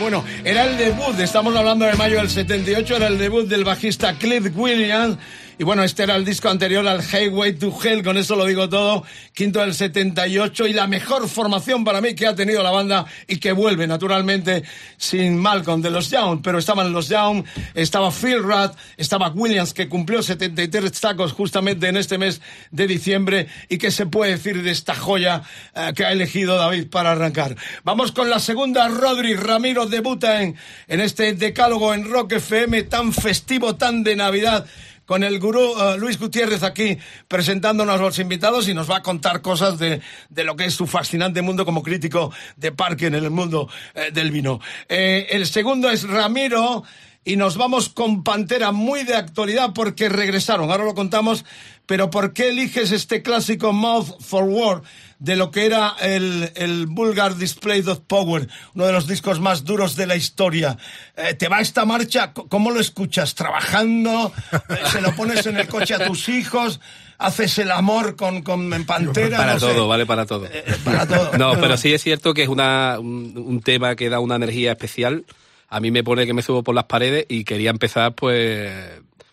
Bueno, 0.00 0.24
era 0.44 0.64
el 0.64 0.76
debut, 0.76 1.18
estamos 1.18 1.56
hablando 1.56 1.84
de 1.84 1.94
mayo 1.94 2.18
del 2.18 2.30
78, 2.30 2.96
era 2.96 3.08
el 3.08 3.18
debut 3.18 3.48
del 3.48 3.64
bajista 3.64 4.14
Cliff 4.14 4.50
Williams 4.54 5.18
y 5.58 5.64
bueno, 5.64 5.82
este 5.82 6.04
era 6.04 6.14
el 6.14 6.24
disco 6.24 6.48
anterior 6.48 6.86
al 6.86 7.02
Highway 7.02 7.54
to 7.54 7.76
Hell, 7.82 8.04
con 8.04 8.16
eso 8.16 8.36
lo 8.36 8.44
digo 8.44 8.68
todo, 8.68 9.04
quinto 9.34 9.58
del 9.58 9.74
78 9.74 10.68
y 10.68 10.72
la 10.72 10.86
mejor 10.86 11.28
formación 11.28 11.84
para 11.84 12.00
mí 12.00 12.14
que 12.14 12.28
ha 12.28 12.34
tenido 12.36 12.62
la 12.62 12.70
banda 12.70 13.06
y 13.26 13.38
que 13.38 13.50
vuelve 13.50 13.88
naturalmente 13.88 14.62
sin 14.96 15.36
Malcolm 15.36 15.82
de 15.82 15.90
los 15.90 16.10
Young, 16.10 16.42
pero 16.42 16.58
estaban 16.58 16.92
los 16.92 17.08
Young, 17.08 17.44
estaba 17.74 18.12
Phil 18.12 18.40
Rudd, 18.40 18.70
estaba 18.96 19.30
Williams 19.30 19.74
que 19.74 19.88
cumplió 19.88 20.22
73 20.22 20.92
tacos 21.00 21.32
justamente 21.32 21.88
en 21.88 21.96
este 21.96 22.18
mes 22.18 22.40
de 22.70 22.86
diciembre. 22.86 23.48
Y 23.68 23.78
qué 23.78 23.90
se 23.90 24.06
puede 24.06 24.32
decir 24.32 24.62
de 24.62 24.70
esta 24.70 24.94
joya 24.94 25.42
eh, 25.74 25.92
que 25.94 26.04
ha 26.04 26.12
elegido 26.12 26.56
David 26.56 26.88
para 26.88 27.12
arrancar. 27.12 27.56
Vamos 27.82 28.12
con 28.12 28.30
la 28.30 28.38
segunda, 28.38 28.88
Rodri 28.88 29.34
Ramiro 29.34 29.86
debuta 29.86 30.42
en, 30.42 30.56
en 30.86 31.00
este 31.00 31.32
decálogo 31.34 31.94
en 31.94 32.08
Rock 32.08 32.32
FM 32.32 32.84
tan 32.84 33.12
festivo, 33.12 33.76
tan 33.76 34.04
de 34.04 34.14
Navidad 34.14 34.66
con 35.08 35.24
el 35.24 35.40
gurú 35.40 35.72
uh, 35.72 35.96
Luis 35.96 36.18
Gutiérrez 36.18 36.62
aquí 36.62 36.98
presentándonos 37.28 37.98
a 37.98 38.02
los 38.02 38.18
invitados 38.18 38.68
y 38.68 38.74
nos 38.74 38.90
va 38.90 38.98
a 38.98 39.02
contar 39.02 39.40
cosas 39.40 39.78
de, 39.78 40.02
de, 40.28 40.44
lo 40.44 40.54
que 40.54 40.66
es 40.66 40.74
su 40.74 40.86
fascinante 40.86 41.40
mundo 41.40 41.64
como 41.64 41.82
crítico 41.82 42.30
de 42.58 42.72
parque 42.72 43.06
en 43.06 43.14
el 43.14 43.30
mundo 43.30 43.70
eh, 43.94 44.10
del 44.12 44.30
vino. 44.30 44.60
Eh, 44.86 45.28
el 45.30 45.46
segundo 45.46 45.88
es 45.88 46.06
Ramiro 46.06 46.84
y 47.24 47.36
nos 47.36 47.56
vamos 47.56 47.88
con 47.88 48.22
Pantera 48.22 48.70
muy 48.70 49.04
de 49.04 49.16
actualidad 49.16 49.72
porque 49.74 50.10
regresaron, 50.10 50.70
ahora 50.70 50.84
lo 50.84 50.94
contamos, 50.94 51.46
pero 51.86 52.10
¿por 52.10 52.34
qué 52.34 52.50
eliges 52.50 52.92
este 52.92 53.22
clásico 53.22 53.72
Mouth 53.72 54.20
for 54.20 54.44
War? 54.44 54.82
De 55.18 55.36
lo 55.36 55.50
que 55.50 55.66
era 55.66 55.96
el, 56.00 56.52
el 56.54 56.86
Vulgar 56.86 57.36
Display 57.36 57.80
of 57.80 58.00
Power, 58.06 58.48
uno 58.74 58.86
de 58.86 58.92
los 58.92 59.06
discos 59.06 59.40
más 59.40 59.64
duros 59.64 59.96
de 59.96 60.06
la 60.06 60.16
historia. 60.16 60.76
Eh, 61.16 61.34
¿Te 61.34 61.48
va 61.48 61.60
esta 61.60 61.84
marcha? 61.84 62.32
¿Cómo 62.32 62.70
lo 62.70 62.80
escuchas? 62.80 63.34
¿Trabajando? 63.34 64.32
Eh, 64.52 64.58
¿Se 64.92 65.00
lo 65.00 65.14
pones 65.14 65.44
en 65.46 65.56
el 65.56 65.66
coche 65.68 65.94
a 65.94 66.06
tus 66.06 66.28
hijos? 66.28 66.80
haces 67.18 67.58
el 67.58 67.72
amor 67.72 68.14
con, 68.14 68.42
con 68.42 68.70
Pantera. 68.84 69.38
Para 69.38 69.54
no 69.54 69.60
todo, 69.60 69.72
sé. 69.74 69.88
vale 69.88 70.06
para 70.06 70.24
todo. 70.24 70.46
Eh, 70.46 70.64
para 70.84 71.06
todo. 71.06 71.36
No, 71.36 71.60
pero 71.60 71.76
sí 71.76 71.92
es 71.92 72.02
cierto 72.02 72.32
que 72.32 72.44
es 72.44 72.48
una, 72.48 72.98
un, 73.00 73.34
un, 73.36 73.60
tema 73.60 73.96
que 73.96 74.08
da 74.08 74.20
una 74.20 74.36
energía 74.36 74.70
especial. 74.70 75.24
A 75.68 75.80
mí 75.80 75.90
me 75.90 76.04
pone 76.04 76.26
que 76.26 76.32
me 76.32 76.42
subo 76.42 76.62
por 76.62 76.76
las 76.76 76.84
paredes 76.84 77.26
y 77.28 77.42
quería 77.42 77.70
empezar 77.70 78.14
pues 78.14 78.38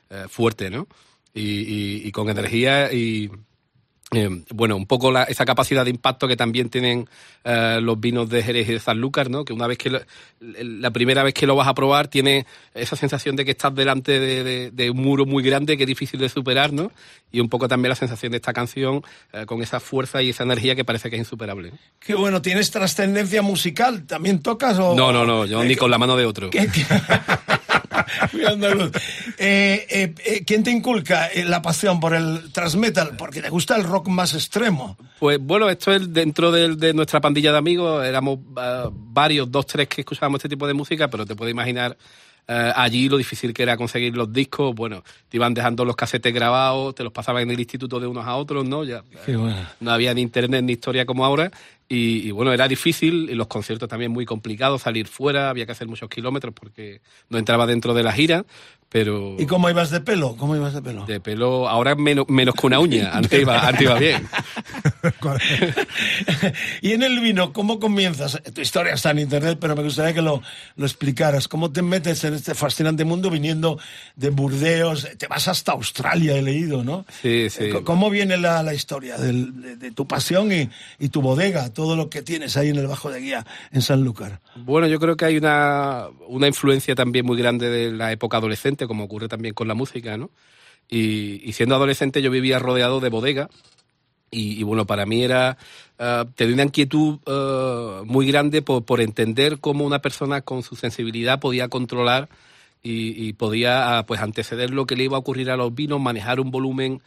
eh, 0.09 0.25
fuerte, 0.29 0.69
¿no? 0.69 0.87
Y, 1.33 1.41
y, 1.41 2.01
y, 2.05 2.11
con 2.11 2.29
energía 2.29 2.91
y, 2.91 3.29
eh, 4.11 4.29
bueno, 4.53 4.75
un 4.75 4.85
poco 4.85 5.11
la, 5.11 5.23
esa 5.23 5.45
capacidad 5.45 5.83
de 5.83 5.89
impacto 5.89 6.27
que 6.27 6.37
también 6.37 6.69
tienen 6.69 7.09
eh, 7.43 7.79
los 7.81 7.99
vinos 7.99 8.29
de 8.29 8.43
Jerez 8.43 8.69
y 8.69 8.73
de 8.73 8.79
Sanlúcar, 8.79 9.31
¿no? 9.31 9.43
Que 9.43 9.51
una 9.51 9.65
vez 9.65 9.79
que 9.79 9.89
lo, 9.89 9.99
la 10.39 10.91
primera 10.91 11.23
vez 11.23 11.33
que 11.33 11.47
lo 11.47 11.55
vas 11.55 11.67
a 11.67 11.73
probar 11.73 12.07
tiene 12.07 12.45
esa 12.75 12.95
sensación 12.95 13.35
de 13.35 13.45
que 13.45 13.51
estás 13.51 13.73
delante 13.73 14.19
de, 14.19 14.43
de, 14.43 14.71
de, 14.71 14.89
un 14.91 14.97
muro 14.97 15.25
muy 15.25 15.41
grande 15.41 15.75
que 15.75 15.83
es 15.83 15.87
difícil 15.87 16.19
de 16.19 16.29
superar, 16.29 16.71
¿no? 16.71 16.91
Y 17.31 17.39
un 17.39 17.49
poco 17.49 17.67
también 17.67 17.89
la 17.89 17.95
sensación 17.95 18.31
de 18.31 18.37
esta 18.37 18.53
canción 18.53 19.01
eh, 19.33 19.45
con 19.47 19.63
esa 19.63 19.79
fuerza 19.79 20.21
y 20.21 20.29
esa 20.29 20.43
energía 20.43 20.75
que 20.75 20.85
parece 20.85 21.09
que 21.09 21.15
es 21.15 21.21
insuperable. 21.21 21.71
Qué 21.99 22.13
bueno, 22.13 22.43
¿tienes 22.43 22.69
trascendencia 22.69 23.41
musical? 23.41 24.05
¿También 24.05 24.39
tocas 24.43 24.77
o...? 24.77 24.93
No, 24.95 25.11
no, 25.11 25.25
no, 25.25 25.45
yo 25.45 25.63
ni 25.63 25.75
con 25.75 25.89
la 25.89 25.97
mano 25.97 26.15
de 26.15 26.25
otro. 26.25 26.51
¿Qué, 26.51 26.67
qué? 26.67 26.85
eh, 29.37 30.13
eh, 30.25 30.43
¿Quién 30.45 30.63
te 30.63 30.71
inculca 30.71 31.29
la 31.45 31.61
pasión 31.61 31.99
por 31.99 32.13
el 32.13 32.51
transmetal? 32.51 33.15
Porque 33.17 33.41
te 33.41 33.49
gusta 33.49 33.75
el 33.75 33.83
rock 33.83 34.07
más 34.07 34.33
extremo. 34.33 34.97
Pues 35.19 35.39
bueno, 35.39 35.69
esto 35.69 35.93
es 35.93 36.11
dentro 36.13 36.51
de, 36.51 36.75
de 36.75 36.93
nuestra 36.93 37.21
pandilla 37.21 37.51
de 37.51 37.57
amigos, 37.57 38.05
éramos 38.05 38.39
uh, 38.39 38.89
varios, 38.91 39.51
dos, 39.51 39.65
tres 39.65 39.87
que 39.87 40.01
escuchábamos 40.01 40.39
este 40.39 40.49
tipo 40.49 40.67
de 40.67 40.73
música, 40.73 41.07
pero 41.07 41.25
te 41.25 41.35
puedes 41.35 41.51
imaginar 41.51 41.97
Uh, 42.47 42.69
allí 42.75 43.09
lo 43.09 43.17
difícil 43.17 43.55
que 43.55 43.63
era 43.63 43.75
conseguir 43.75 44.15
los 44.15 44.31
discos, 44.31 44.75
bueno, 44.75 45.03
te 45.29 45.37
iban 45.37 45.55
dejando 45.55 45.83
los 45.83 45.95
casetes 45.95 46.31
grabados, 46.31 46.93
te 46.93 47.03
los 47.03 47.11
pasaban 47.11 47.41
en 47.41 47.49
el 47.49 47.59
instituto 47.59 47.99
de 47.99 48.05
unos 48.05 48.23
a 48.27 48.35
otros, 48.35 48.63
¿no? 48.63 48.83
Ya, 48.83 49.03
bueno. 49.25 49.67
No 49.79 49.91
había 49.91 50.13
ni 50.13 50.21
internet 50.21 50.63
ni 50.63 50.73
historia 50.73 51.07
como 51.07 51.25
ahora. 51.25 51.49
Y, 51.87 52.27
y, 52.27 52.31
bueno, 52.31 52.51
era 52.51 52.67
difícil 52.67 53.29
y 53.29 53.35
los 53.35 53.47
conciertos 53.47 53.87
también 53.87 54.11
muy 54.11 54.25
complicados, 54.25 54.81
salir 54.81 55.07
fuera, 55.07 55.51
había 55.51 55.67
que 55.67 55.71
hacer 55.71 55.87
muchos 55.87 56.09
kilómetros 56.09 56.53
porque 56.53 57.01
no 57.29 57.37
entraba 57.37 57.67
dentro 57.67 57.93
de 57.93 58.01
la 58.01 58.11
gira, 58.11 58.43
pero... 58.95 59.35
¿Y 59.37 59.45
cómo 59.45 59.69
ibas 59.69 59.89
de 59.89 59.99
pelo? 59.99 60.37
¿Cómo 60.37 60.55
ibas 60.55 60.73
de 60.73 60.81
pelo? 60.81 61.05
De 61.05 61.19
pelo, 61.19 61.67
ahora 61.67 61.95
menos, 61.95 62.29
menos 62.29 62.55
con 62.55 62.67
una 62.69 62.79
uña, 62.79 63.09
antes 63.13 63.41
iba, 63.41 63.59
antes 63.67 63.81
iba 63.81 63.99
bien. 63.99 64.25
y 66.81 66.93
en 66.93 67.03
el 67.03 67.19
vino, 67.19 67.51
¿cómo 67.51 67.77
comienzas? 67.77 68.41
Tu 68.53 68.61
historia 68.61 68.93
está 68.93 69.11
en 69.11 69.19
internet, 69.19 69.57
pero 69.59 69.75
me 69.75 69.83
gustaría 69.83 70.13
que 70.13 70.21
lo, 70.21 70.41
lo 70.77 70.85
explicaras. 70.85 71.49
¿Cómo 71.49 71.73
te 71.73 71.81
metes 71.81 72.23
en 72.23 72.35
este 72.35 72.55
fascinante 72.55 73.03
mundo 73.03 73.29
viniendo 73.29 73.77
de 74.15 74.29
Burdeos? 74.29 75.09
Te 75.17 75.27
vas 75.27 75.49
hasta 75.49 75.73
Australia, 75.73 76.37
he 76.37 76.41
leído, 76.41 76.81
¿no? 76.85 77.05
Sí, 77.21 77.49
sí. 77.49 77.71
¿Cómo 77.83 78.09
viene 78.09 78.37
la, 78.37 78.63
la 78.63 78.73
historia 78.73 79.17
del, 79.17 79.61
de, 79.61 79.75
de, 79.75 79.91
tu 79.91 80.07
pasión 80.07 80.53
y, 80.53 80.69
y, 80.99 81.09
tu 81.09 81.21
bodega, 81.21 81.67
todo 81.73 81.97
lo 81.97 82.09
que 82.09 82.21
tienes 82.21 82.55
ahí 82.55 82.69
en 82.69 82.77
el 82.77 82.87
Bajo 82.87 83.11
de 83.11 83.19
Guía, 83.19 83.45
en 83.73 83.81
Sanlúcar? 83.81 84.39
Bueno, 84.55 84.87
yo 84.87 85.01
creo 85.01 85.17
que 85.17 85.25
hay 85.25 85.35
una, 85.35 86.05
una 86.29 86.47
influencia 86.47 86.95
también 86.95 87.25
muy 87.25 87.37
grande 87.37 87.69
de 87.69 87.91
la 87.91 88.13
época 88.13 88.37
adolescente, 88.37 88.84
como 88.87 89.05
ocurre 89.05 89.27
también 89.27 89.53
con 89.53 89.67
la 89.67 89.73
música, 89.73 90.17
¿no? 90.17 90.31
Y, 90.87 91.41
y 91.43 91.53
siendo 91.53 91.75
adolescente 91.75 92.21
yo 92.21 92.29
vivía 92.29 92.59
rodeado 92.59 92.99
de 92.99 93.09
bodega 93.09 93.49
y, 94.31 94.59
y, 94.59 94.63
bueno, 94.63 94.85
para 94.85 95.05
mí 95.05 95.23
era, 95.23 95.57
uh, 95.99 96.25
te 96.35 96.51
una 96.51 96.63
inquietud 96.63 97.19
uh, 97.25 98.05
muy 98.05 98.27
grande 98.27 98.61
por, 98.61 98.83
por, 98.83 99.01
entender 99.01 99.59
cómo 99.59 99.85
una 99.85 99.99
persona 99.99 100.41
con 100.41 100.63
su 100.63 100.75
sensibilidad 100.75 101.39
podía 101.39 101.69
controlar 101.69 102.27
y, 102.83 103.27
y 103.27 103.33
podía 103.33 104.01
uh, 104.01 104.05
pues 104.05 104.21
anteceder 104.21 104.71
lo 104.71 104.85
que 104.85 104.95
le 104.95 105.05
iba 105.05 105.15
a 105.15 105.19
ocurrir 105.19 105.49
a 105.49 105.57
los 105.57 105.73
vinos, 105.73 106.01
manejar 106.01 106.39
un 106.39 106.51
volumen 106.51 107.01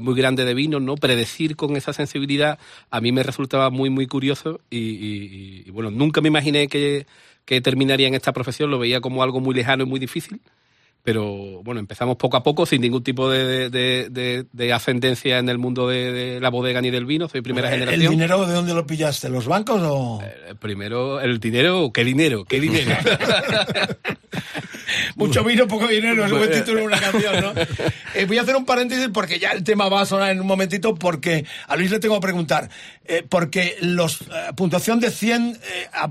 muy 0.00 0.16
grande 0.16 0.44
de 0.44 0.54
vinos, 0.54 0.82
¿no? 0.82 0.96
Predecir 0.96 1.54
con 1.54 1.76
esa 1.76 1.92
sensibilidad 1.92 2.58
a 2.90 3.00
mí 3.00 3.12
me 3.12 3.22
resultaba 3.22 3.70
muy, 3.70 3.90
muy 3.90 4.08
curioso 4.08 4.60
y, 4.70 5.62
y 5.64 5.70
bueno, 5.70 5.92
nunca 5.92 6.20
me 6.20 6.26
imaginé 6.26 6.66
que, 6.66 7.06
que 7.44 7.60
terminaría 7.60 8.08
en 8.08 8.16
esta 8.16 8.32
profesión, 8.32 8.72
lo 8.72 8.80
veía 8.80 9.00
como 9.00 9.22
algo 9.22 9.38
muy 9.38 9.54
lejano 9.54 9.84
y 9.84 9.86
muy 9.86 10.00
difícil 10.00 10.40
pero 11.06 11.62
bueno, 11.62 11.78
empezamos 11.78 12.16
poco 12.16 12.36
a 12.36 12.42
poco 12.42 12.66
sin 12.66 12.80
ningún 12.80 13.04
tipo 13.04 13.30
de, 13.30 13.70
de, 13.70 14.08
de, 14.10 14.44
de 14.52 14.72
ascendencia 14.72 15.38
en 15.38 15.48
el 15.48 15.56
mundo 15.56 15.86
de, 15.86 16.40
la 16.40 16.48
bodega 16.48 16.80
ni 16.80 16.90
del 16.90 17.06
vino, 17.06 17.28
soy 17.28 17.42
primera 17.42 17.68
¿El, 17.68 17.74
generación. 17.74 18.02
¿El 18.02 18.10
dinero 18.10 18.44
de 18.44 18.52
dónde 18.52 18.74
lo 18.74 18.88
pillaste? 18.88 19.28
¿Los 19.28 19.46
bancos 19.46 19.80
o...? 19.84 20.20
Eh, 20.20 20.56
primero, 20.58 21.20
el 21.20 21.38
dinero, 21.38 21.92
¿qué 21.92 22.02
dinero? 22.02 22.44
¿Qué 22.44 22.58
dinero? 22.58 22.90
Mucho 25.14 25.44
vino, 25.44 25.68
poco 25.68 25.86
dinero, 25.86 26.24
es 26.24 26.32
un 26.32 26.38
buen 26.38 26.50
título 26.50 26.80
de 26.80 26.86
una 26.86 27.00
canción, 27.00 27.40
¿no? 27.40 27.52
Eh, 28.14 28.24
voy 28.24 28.38
a 28.38 28.42
hacer 28.42 28.56
un 28.56 28.64
paréntesis 28.64 29.10
porque 29.12 29.38
ya 29.38 29.50
el 29.50 29.62
tema 29.62 29.90
va 29.90 30.00
a 30.00 30.06
sonar 30.06 30.30
en 30.30 30.40
un 30.40 30.46
momentito 30.46 30.94
porque 30.94 31.44
a 31.68 31.76
Luis 31.76 31.90
le 31.90 31.98
tengo 31.98 32.14
que 32.14 32.22
preguntar, 32.22 32.70
eh, 33.04 33.22
porque 33.28 33.76
los 33.82 34.22
eh, 34.22 34.52
puntuación 34.56 35.00
de 35.00 35.10
100 35.10 35.58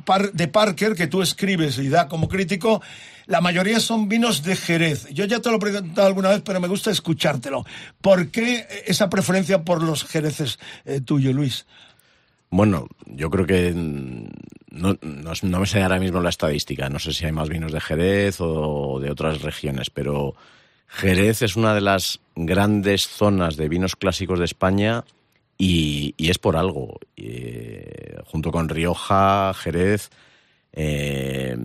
par, 0.05 0.31
de 0.31 0.47
Parker 0.47 0.93
que 0.93 1.07
tú 1.07 1.23
escribes 1.23 1.79
y 1.79 1.89
da 1.89 2.07
como 2.07 2.29
crítico, 2.29 2.83
la 3.27 3.41
mayoría 3.41 3.79
son 3.79 4.07
vinos 4.07 4.43
de 4.43 4.55
Jerez. 4.55 5.07
Yo 5.11 5.25
ya 5.25 5.39
te 5.39 5.49
lo 5.49 5.57
he 5.57 5.59
preguntado 5.59 6.07
alguna 6.07 6.29
vez, 6.29 6.41
pero 6.45 6.59
me 6.59 6.67
gusta 6.67 6.91
escuchártelo. 6.91 7.65
¿Por 8.01 8.29
qué 8.29 8.67
esa 8.85 9.09
preferencia 9.09 9.63
por 9.63 9.81
los 9.81 10.03
jereces 10.03 10.59
eh, 10.85 11.01
tuyo, 11.01 11.33
Luis? 11.33 11.65
Bueno, 12.49 12.87
yo 13.07 13.29
creo 13.29 13.45
que 13.45 13.73
no, 13.73 14.97
no, 15.01 15.59
me 15.59 15.65
sé 15.65 15.81
ahora 15.81 15.99
mismo 15.99 16.21
la 16.21 16.29
estadística. 16.29 16.89
No 16.89 16.99
sé 16.99 17.13
si 17.13 17.25
hay 17.25 17.31
más 17.31 17.49
vinos 17.49 17.71
de 17.71 17.81
Jerez 17.81 18.37
o 18.39 18.99
de 18.99 19.09
otras 19.09 19.41
regiones, 19.41 19.89
pero 19.89 20.35
Jerez 20.87 21.41
es 21.41 21.55
una 21.55 21.73
de 21.73 21.81
las 21.81 22.19
grandes 22.35 23.07
zonas 23.07 23.57
de 23.57 23.69
vinos 23.69 23.95
clásicos 23.95 24.39
de 24.39 24.45
España 24.45 25.03
y, 25.57 26.13
y 26.17 26.29
es 26.29 26.37
por 26.37 26.57
algo. 26.57 26.99
Eh, 27.17 28.17
junto 28.25 28.51
con 28.51 28.69
Rioja, 28.69 29.53
Jerez. 29.53 30.09
Eh, 30.73 31.57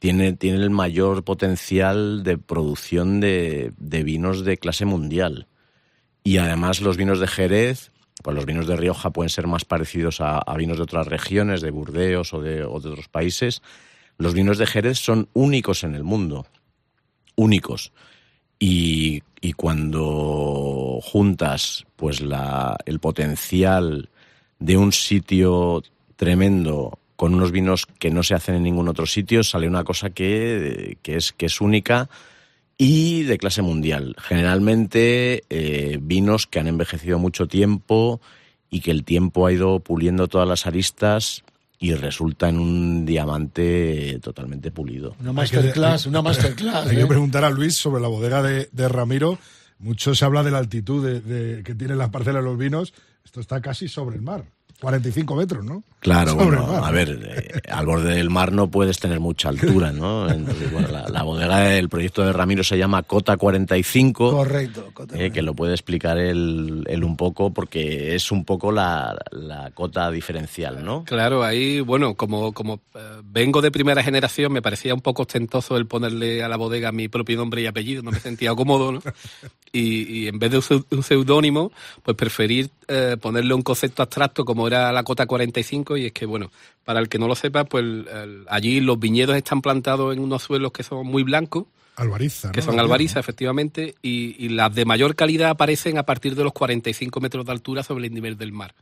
tiene, 0.00 0.32
tiene 0.32 0.58
el 0.58 0.70
mayor 0.70 1.22
potencial 1.24 2.24
de 2.24 2.38
producción 2.38 3.20
de, 3.20 3.72
de, 3.76 4.02
vinos 4.02 4.44
de 4.44 4.56
clase 4.56 4.86
mundial. 4.86 5.46
Y 6.24 6.38
además 6.38 6.80
los 6.80 6.96
vinos 6.96 7.20
de 7.20 7.28
Jerez, 7.28 7.92
pues 8.22 8.34
los 8.34 8.46
vinos 8.46 8.66
de 8.66 8.76
Rioja 8.76 9.10
pueden 9.10 9.28
ser 9.28 9.46
más 9.46 9.66
parecidos 9.66 10.20
a, 10.20 10.42
vinos 10.56 10.78
de 10.78 10.84
otras 10.84 11.06
regiones, 11.06 11.60
de 11.60 11.70
Burdeos 11.70 12.32
o 12.32 12.40
de, 12.40 12.64
o 12.64 12.80
de, 12.80 12.88
otros 12.88 13.08
países. 13.08 13.62
Los 14.16 14.32
vinos 14.32 14.56
de 14.56 14.66
Jerez 14.66 14.98
son 14.98 15.28
únicos 15.34 15.84
en 15.84 15.94
el 15.94 16.02
mundo. 16.02 16.46
Únicos. 17.36 17.92
Y, 18.58 19.22
y 19.42 19.52
cuando 19.52 20.98
juntas 21.02 21.86
pues 21.96 22.22
la, 22.22 22.78
el 22.86 23.00
potencial 23.00 24.08
de 24.58 24.78
un 24.78 24.92
sitio 24.92 25.82
tremendo 26.16 26.99
con 27.20 27.34
unos 27.34 27.52
vinos 27.52 27.84
que 27.98 28.10
no 28.10 28.22
se 28.22 28.32
hacen 28.32 28.54
en 28.54 28.62
ningún 28.62 28.88
otro 28.88 29.04
sitio, 29.04 29.44
sale 29.44 29.68
una 29.68 29.84
cosa 29.84 30.08
que, 30.08 30.96
que, 31.02 31.16
es, 31.16 31.32
que 31.32 31.44
es 31.44 31.60
única 31.60 32.08
y 32.78 33.24
de 33.24 33.36
clase 33.36 33.60
mundial. 33.60 34.16
Generalmente 34.18 35.44
eh, 35.50 35.98
vinos 36.00 36.46
que 36.46 36.60
han 36.60 36.66
envejecido 36.66 37.18
mucho 37.18 37.46
tiempo 37.46 38.22
y 38.70 38.80
que 38.80 38.90
el 38.90 39.04
tiempo 39.04 39.46
ha 39.46 39.52
ido 39.52 39.80
puliendo 39.80 40.28
todas 40.28 40.48
las 40.48 40.66
aristas 40.66 41.44
y 41.78 41.92
resulta 41.92 42.48
en 42.48 42.58
un 42.58 43.04
diamante 43.04 44.18
totalmente 44.22 44.70
pulido. 44.70 45.14
Una 45.20 45.34
masterclass, 45.34 46.06
una 46.06 46.22
masterclass. 46.22 46.86
Hay 46.88 46.96
que 46.96 47.02
¿eh? 47.02 47.06
preguntar 47.06 47.44
a 47.44 47.50
Luis 47.50 47.74
sobre 47.76 48.00
la 48.00 48.08
bodega 48.08 48.42
de, 48.42 48.70
de 48.72 48.88
Ramiro. 48.88 49.38
Mucho 49.78 50.14
se 50.14 50.24
habla 50.24 50.42
de 50.42 50.52
la 50.52 50.58
altitud 50.58 51.04
de, 51.04 51.20
de- 51.20 51.62
que 51.64 51.74
tienen 51.74 51.98
las 51.98 52.08
parcelas 52.08 52.42
de 52.42 52.48
los 52.48 52.56
vinos. 52.56 52.94
Esto 53.26 53.40
está 53.42 53.60
casi 53.60 53.88
sobre 53.88 54.16
el 54.16 54.22
mar. 54.22 54.46
45 54.80 55.36
metros, 55.36 55.64
¿no? 55.64 55.82
Claro, 56.00 56.30
Sobre 56.32 56.56
bueno, 56.56 56.84
a 56.84 56.90
ver, 56.90 57.20
eh, 57.22 57.60
al 57.70 57.84
borde 57.84 58.14
del 58.14 58.30
mar 58.30 58.52
no 58.52 58.70
puedes 58.70 58.98
tener 58.98 59.20
mucha 59.20 59.50
altura, 59.50 59.92
¿no? 59.92 60.28
Entonces, 60.30 60.72
bueno, 60.72 60.88
la, 60.88 61.08
la 61.08 61.22
bodega 61.22 61.58
del 61.60 61.88
proyecto 61.90 62.22
de 62.24 62.32
Ramiro 62.32 62.64
se 62.64 62.78
llama 62.78 63.02
Cota 63.02 63.36
45. 63.36 64.30
Correcto. 64.30 64.88
Cota. 64.94 65.18
eh, 65.22 65.30
que 65.30 65.42
lo 65.42 65.54
puede 65.54 65.72
explicar 65.74 66.16
él, 66.18 66.84
él 66.88 67.04
un 67.04 67.16
poco 67.16 67.52
porque 67.52 68.14
es 68.14 68.32
un 68.32 68.44
poco 68.46 68.72
la, 68.72 69.16
la 69.30 69.70
cota 69.72 70.10
diferencial, 70.10 70.82
¿no? 70.84 71.04
Claro, 71.04 71.44
ahí, 71.44 71.80
bueno, 71.80 72.14
como, 72.14 72.52
como 72.52 72.80
eh, 72.94 73.20
vengo 73.24 73.60
de 73.60 73.70
primera 73.70 74.02
generación, 74.02 74.52
me 74.52 74.62
parecía 74.62 74.94
un 74.94 75.02
poco 75.02 75.22
ostentoso 75.22 75.76
el 75.76 75.86
ponerle 75.86 76.42
a 76.42 76.48
la 76.48 76.56
bodega 76.56 76.92
mi 76.92 77.08
propio 77.08 77.36
nombre 77.36 77.60
y 77.60 77.66
apellido, 77.66 78.02
no 78.02 78.10
me 78.10 78.20
sentía 78.20 78.54
cómodo, 78.54 78.92
¿no? 78.92 79.00
Y, 79.72 80.22
y 80.24 80.26
en 80.26 80.40
vez 80.40 80.50
de 80.50 80.60
un 80.96 81.02
seudónimo, 81.04 81.70
pues 82.02 82.16
preferir 82.16 82.70
eh, 82.92 83.16
ponerle 83.20 83.54
un 83.54 83.62
concepto 83.62 84.02
abstracto 84.02 84.44
como 84.44 84.66
era 84.66 84.90
la 84.90 85.04
cota 85.04 85.24
45, 85.26 85.96
y 85.96 86.06
es 86.06 86.12
que, 86.12 86.26
bueno, 86.26 86.50
para 86.84 86.98
el 86.98 87.08
que 87.08 87.18
no 87.20 87.28
lo 87.28 87.36
sepa, 87.36 87.64
pues 87.64 87.84
el- 87.84 88.44
allí 88.48 88.80
los 88.80 88.98
viñedos 88.98 89.36
están 89.36 89.62
plantados 89.62 90.12
en 90.12 90.18
unos 90.20 90.42
suelos 90.42 90.72
que 90.72 90.82
son 90.82 91.06
muy 91.06 91.22
blancos, 91.22 91.66
Albariza, 91.96 92.50
que 92.50 92.60
¿no? 92.60 92.66
son 92.66 92.80
albariza, 92.80 93.20
efectivamente, 93.20 93.94
y, 94.02 94.34
y 94.44 94.48
las 94.48 94.74
de 94.74 94.84
mayor 94.84 95.14
calidad 95.14 95.50
aparecen 95.50 95.98
a 95.98 96.02
partir 96.04 96.34
de 96.34 96.42
los 96.44 96.52
45 96.52 97.20
metros 97.20 97.46
de 97.46 97.52
altura 97.52 97.82
sobre 97.82 98.06
el 98.08 98.12
nivel 98.14 98.36
del 98.36 98.52
mar. 98.52 98.74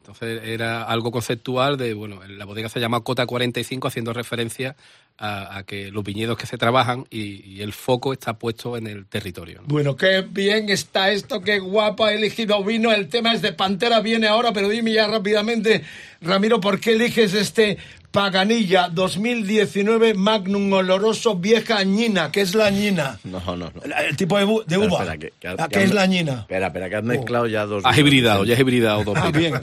Entonces 0.00 0.42
era 0.44 0.82
algo 0.84 1.12
conceptual 1.12 1.76
de, 1.76 1.94
bueno, 1.94 2.20
la 2.26 2.44
bodega 2.44 2.68
se 2.68 2.80
llama 2.80 3.00
Cota 3.02 3.24
45 3.26 3.86
haciendo 3.86 4.12
referencia 4.12 4.74
a, 5.22 5.56
a 5.58 5.62
que 5.62 5.90
los 5.92 6.02
viñedos 6.02 6.36
que 6.36 6.46
se 6.46 6.58
trabajan 6.58 7.06
y, 7.10 7.42
y 7.48 7.62
el 7.62 7.72
foco 7.72 8.12
está 8.12 8.34
puesto 8.34 8.76
en 8.76 8.86
el 8.88 9.06
territorio. 9.06 9.60
¿no? 9.62 9.68
Bueno, 9.68 9.96
qué 9.96 10.22
bien 10.28 10.68
está 10.68 11.10
esto, 11.12 11.40
qué 11.40 11.60
guapo 11.60 12.04
ha 12.04 12.12
elegido 12.12 12.62
vino. 12.64 12.90
El 12.92 13.08
tema 13.08 13.32
es 13.32 13.40
de 13.40 13.52
Pantera, 13.52 14.00
viene 14.00 14.26
ahora, 14.26 14.52
pero 14.52 14.68
dime 14.68 14.92
ya 14.92 15.06
rápidamente, 15.06 15.82
Ramiro, 16.20 16.60
¿por 16.60 16.80
qué 16.80 16.92
eliges 16.92 17.34
este 17.34 17.78
Paganilla 18.10 18.90
2019 18.92 20.12
Magnum 20.14 20.70
Oloroso 20.72 21.36
Vieja 21.36 21.78
Añina? 21.78 22.30
¿Qué 22.30 22.42
es 22.42 22.54
la 22.54 22.66
añina? 22.66 23.18
No, 23.24 23.40
no, 23.40 23.56
no. 23.56 23.72
El, 23.82 23.92
el 24.10 24.16
tipo 24.18 24.36
de, 24.38 24.44
de 24.44 24.52
Espera, 24.60 24.78
uva. 24.80 24.98
espera, 24.98 25.16
que- 25.18 25.32
que- 25.40 25.48
Ah, 25.48 25.56
que 25.56 25.68
¿Qué 25.70 25.78
has- 25.78 25.84
es 25.86 25.94
la 25.94 26.02
añina? 26.02 26.32
Espera, 26.40 26.66
espera, 26.66 26.90
que 26.90 26.96
has 26.96 27.04
mezclado 27.04 27.46
ya 27.46 27.64
dos... 27.64 27.82
Has 27.86 27.96
hibridado, 27.96 28.44
ya 28.44 28.52
has 28.54 28.60
hibridado 28.60 29.02
dos 29.04 29.16
Ah, 29.18 29.30
bien. 29.30 29.54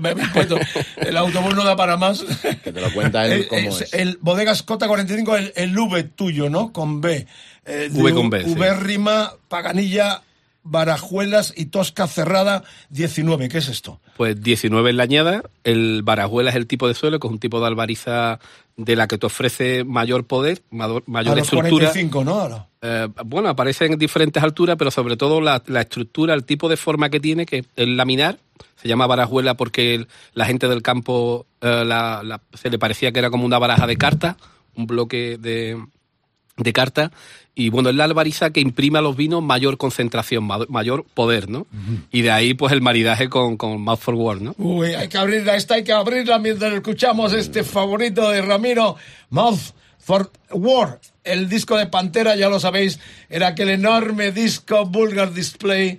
Me- 0.00 0.14
me 0.14 0.26
puesto- 0.28 0.58
el 0.96 1.16
autobús 1.18 1.54
no 1.54 1.64
da 1.64 1.76
para 1.76 1.96
más. 1.98 2.24
Que 2.64 2.72
te 2.72 2.80
lo 2.80 2.90
cuenta 2.94 3.26
él 3.26 3.32
El, 3.42 3.48
cómo 3.48 3.68
es- 3.68 3.82
es. 3.82 3.92
el 3.94 4.18
Bodegas 4.22 4.62
Cota 4.76 4.88
45, 4.88 5.36
el, 5.36 5.52
el 5.56 5.78
V 5.78 6.02
tuyo, 6.04 6.48
¿no? 6.50 6.72
Con 6.72 7.00
B. 7.00 7.26
Eh, 7.64 7.88
V 7.92 8.12
con 8.14 8.30
B, 8.30 8.44
sí. 8.44 8.50
V 8.54 8.74
rima, 8.74 9.32
Paganilla, 9.48 10.22
Barajuelas 10.70 11.54
y 11.56 11.66
Tosca 11.66 12.06
Cerrada 12.06 12.62
19. 12.90 13.48
¿Qué 13.48 13.58
es 13.58 13.68
esto? 13.68 14.00
Pues 14.16 14.42
19 14.42 14.90
en 14.90 14.96
la 14.96 15.02
añada, 15.04 15.42
el 15.64 16.02
barajuela 16.02 16.50
es 16.50 16.56
el 16.56 16.66
tipo 16.66 16.88
de 16.88 16.94
suelo, 16.94 17.20
que 17.20 17.26
es 17.26 17.32
un 17.32 17.38
tipo 17.38 17.60
de 17.60 17.66
albariza 17.66 18.38
de 18.76 18.96
la 18.96 19.06
que 19.08 19.16
te 19.16 19.26
ofrece 19.26 19.84
mayor 19.84 20.26
poder, 20.26 20.62
mayor, 20.70 21.02
mayor 21.06 21.34
A 21.34 21.36
los 21.36 21.44
estructura. 21.46 21.86
45, 21.92 22.24
¿no? 22.24 22.40
Ahora. 22.40 22.66
Eh, 22.82 23.08
bueno, 23.24 23.48
aparece 23.48 23.86
en 23.86 23.96
diferentes 23.98 24.42
alturas, 24.42 24.76
pero 24.78 24.90
sobre 24.90 25.16
todo 25.16 25.40
la, 25.40 25.62
la 25.66 25.82
estructura, 25.82 26.34
el 26.34 26.44
tipo 26.44 26.68
de 26.68 26.76
forma 26.76 27.08
que 27.10 27.20
tiene, 27.20 27.46
que 27.46 27.64
el 27.76 27.96
laminar, 27.96 28.38
se 28.80 28.88
llama 28.88 29.06
barajuela 29.06 29.54
porque 29.54 29.94
el- 29.94 30.08
la 30.34 30.44
gente 30.46 30.68
del 30.68 30.82
campo 30.82 31.46
eh, 31.62 31.84
la- 31.86 32.22
la- 32.22 32.40
se 32.54 32.68
le 32.70 32.78
parecía 32.78 33.12
que 33.12 33.18
era 33.20 33.30
como 33.30 33.46
una 33.46 33.58
baraja 33.58 33.86
de 33.86 33.96
cartas, 33.96 34.36
un 34.76 34.86
bloque 34.86 35.38
de, 35.38 35.82
de 36.56 36.72
cartas, 36.72 37.10
y 37.54 37.70
bueno, 37.70 37.88
es 37.88 37.94
la 37.96 38.04
albariza 38.04 38.50
que 38.50 38.60
imprime 38.60 38.98
a 38.98 39.02
los 39.02 39.16
vinos 39.16 39.42
mayor 39.42 39.78
concentración, 39.78 40.44
ma- 40.44 40.66
mayor 40.68 41.04
poder, 41.14 41.48
¿no? 41.48 41.66
Y 42.10 42.20
de 42.22 42.30
ahí 42.30 42.52
pues 42.54 42.72
el 42.72 42.82
maridaje 42.82 43.28
con, 43.30 43.56
con 43.56 43.80
Mouth 43.80 44.00
for 44.00 44.14
Word, 44.14 44.42
¿no? 44.42 44.54
Uy, 44.58 44.88
hay 44.88 45.08
que 45.08 45.16
abrirla, 45.16 45.56
esta 45.56 45.74
hay 45.76 45.84
que 45.84 45.92
abrirla 45.92 46.38
mientras 46.38 46.72
escuchamos 46.74 47.32
este 47.32 47.64
favorito 47.64 48.28
de 48.30 48.42
Ramiro, 48.42 48.96
Mouth 49.30 49.72
for 49.98 50.30
War. 50.50 51.00
El 51.24 51.48
disco 51.48 51.76
de 51.76 51.86
Pantera, 51.86 52.36
ya 52.36 52.48
lo 52.48 52.60
sabéis, 52.60 53.00
era 53.28 53.48
aquel 53.48 53.70
enorme 53.70 54.30
disco 54.30 54.86
Vulgar 54.86 55.32
Display 55.32 55.98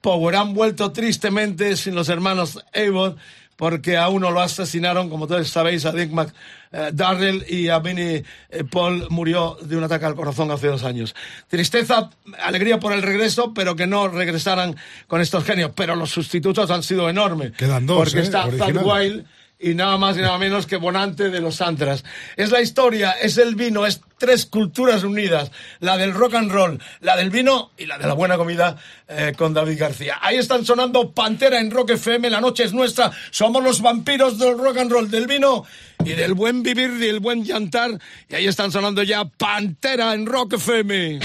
Power. 0.00 0.34
Han 0.36 0.54
vuelto 0.54 0.90
tristemente 0.90 1.76
sin 1.76 1.94
los 1.94 2.08
hermanos 2.08 2.58
Abbott 2.74 3.16
porque 3.56 3.96
a 3.96 4.08
uno 4.08 4.30
lo 4.30 4.40
asesinaron, 4.40 5.08
como 5.08 5.26
todos 5.26 5.48
sabéis, 5.48 5.84
a 5.86 5.92
Dick 5.92 6.10
McDarrell 6.10 7.44
y 7.48 7.68
a 7.68 7.78
Vinnie 7.78 8.24
eh, 8.50 8.64
Paul 8.64 9.06
murió 9.10 9.56
de 9.62 9.76
un 9.76 9.84
ataque 9.84 10.06
al 10.06 10.14
corazón 10.14 10.50
hace 10.50 10.66
dos 10.66 10.84
años. 10.84 11.14
Tristeza, 11.48 12.10
alegría 12.42 12.80
por 12.80 12.92
el 12.92 13.02
regreso, 13.02 13.52
pero 13.54 13.76
que 13.76 13.86
no 13.86 14.08
regresaran 14.08 14.76
con 15.06 15.20
estos 15.20 15.44
genios. 15.44 15.72
Pero 15.74 15.94
los 15.96 16.10
sustitutos 16.10 16.70
han 16.70 16.82
sido 16.82 17.08
enormes. 17.08 17.52
Quedan 17.52 17.86
dos, 17.86 17.98
Porque 17.98 18.20
¿eh? 18.20 18.22
está 18.22 18.42
Thad 18.42 18.54
Originales. 18.54 19.24
Y 19.64 19.74
nada 19.74 19.96
más 19.96 20.14
y 20.18 20.20
nada 20.20 20.36
menos 20.36 20.66
que 20.66 20.76
Bonante 20.76 21.30
de 21.30 21.40
los 21.40 21.62
Antras. 21.62 22.04
Es 22.36 22.50
la 22.50 22.60
historia, 22.60 23.12
es 23.12 23.38
el 23.38 23.54
vino, 23.54 23.86
es 23.86 24.02
tres 24.18 24.44
culturas 24.44 25.04
unidas, 25.04 25.50
la 25.80 25.96
del 25.96 26.12
rock 26.12 26.34
and 26.34 26.52
roll, 26.52 26.82
la 27.00 27.16
del 27.16 27.30
vino 27.30 27.70
y 27.78 27.86
la 27.86 27.96
de 27.96 28.06
la 28.06 28.12
buena 28.12 28.36
comida 28.36 28.76
eh, 29.08 29.32
con 29.34 29.54
David 29.54 29.78
García. 29.78 30.18
Ahí 30.20 30.36
están 30.36 30.66
sonando 30.66 31.12
Pantera 31.12 31.58
en 31.60 31.70
Rock 31.70 31.92
FM, 31.92 32.28
la 32.28 32.42
noche 32.42 32.64
es 32.64 32.74
nuestra, 32.74 33.10
somos 33.30 33.64
los 33.64 33.80
vampiros 33.80 34.38
del 34.38 34.58
rock 34.58 34.76
and 34.76 34.92
roll, 34.92 35.10
del 35.10 35.26
vino 35.26 35.64
y 36.04 36.10
del 36.10 36.34
buen 36.34 36.62
vivir 36.62 36.90
y 37.00 37.06
el 37.06 37.20
buen 37.20 37.42
llantar. 37.42 37.98
Y 38.28 38.34
ahí 38.34 38.46
están 38.46 38.70
sonando 38.70 39.02
ya 39.02 39.24
Pantera 39.24 40.12
en 40.12 40.26
Rock 40.26 40.54
FM. 40.54 41.20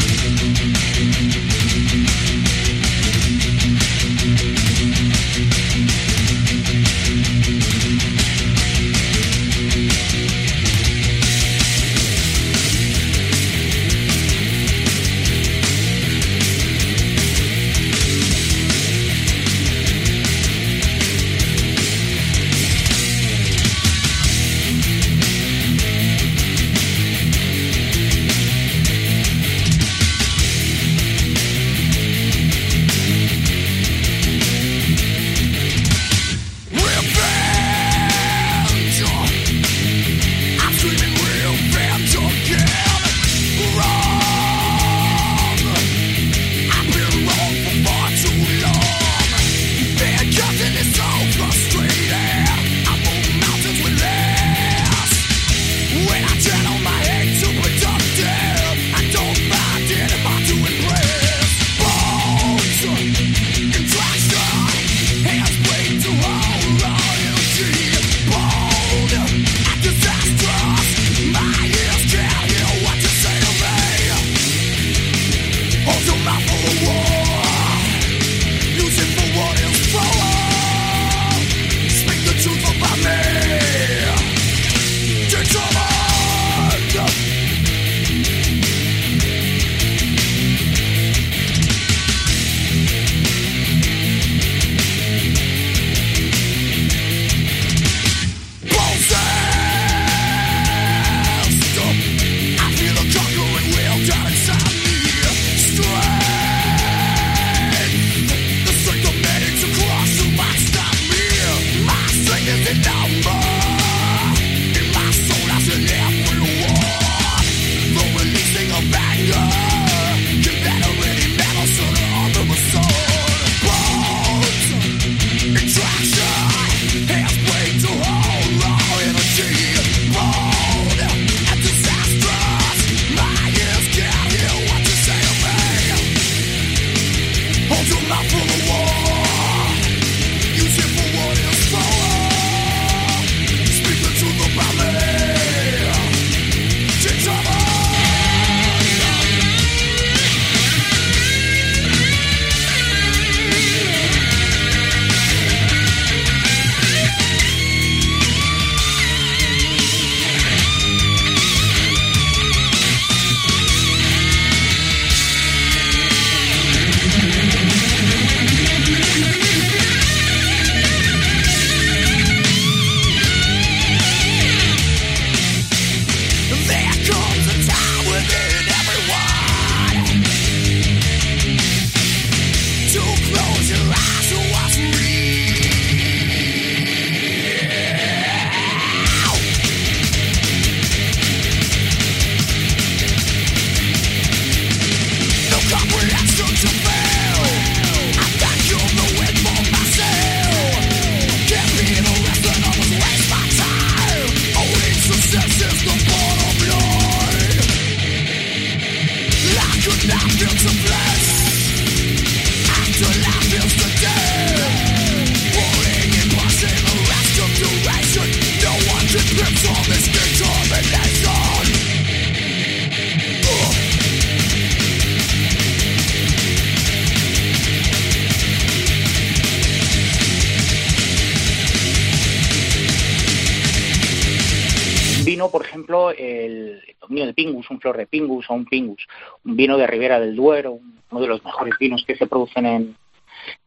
Un 237.69 237.79
flor 237.79 237.97
de 237.97 238.07
Pingus 238.07 238.49
o 238.49 238.53
un 238.53 238.65
Pingus, 238.65 239.07
un 239.43 239.55
vino 239.55 239.77
de 239.77 239.87
Ribera 239.87 240.19
del 240.19 240.35
Duero, 240.35 240.79
uno 241.11 241.21
de 241.21 241.27
los 241.27 241.43
mejores 241.43 241.73
vinos 241.79 242.03
que 242.05 242.15
se 242.15 242.27
producen 242.27 242.65
en, 242.65 242.95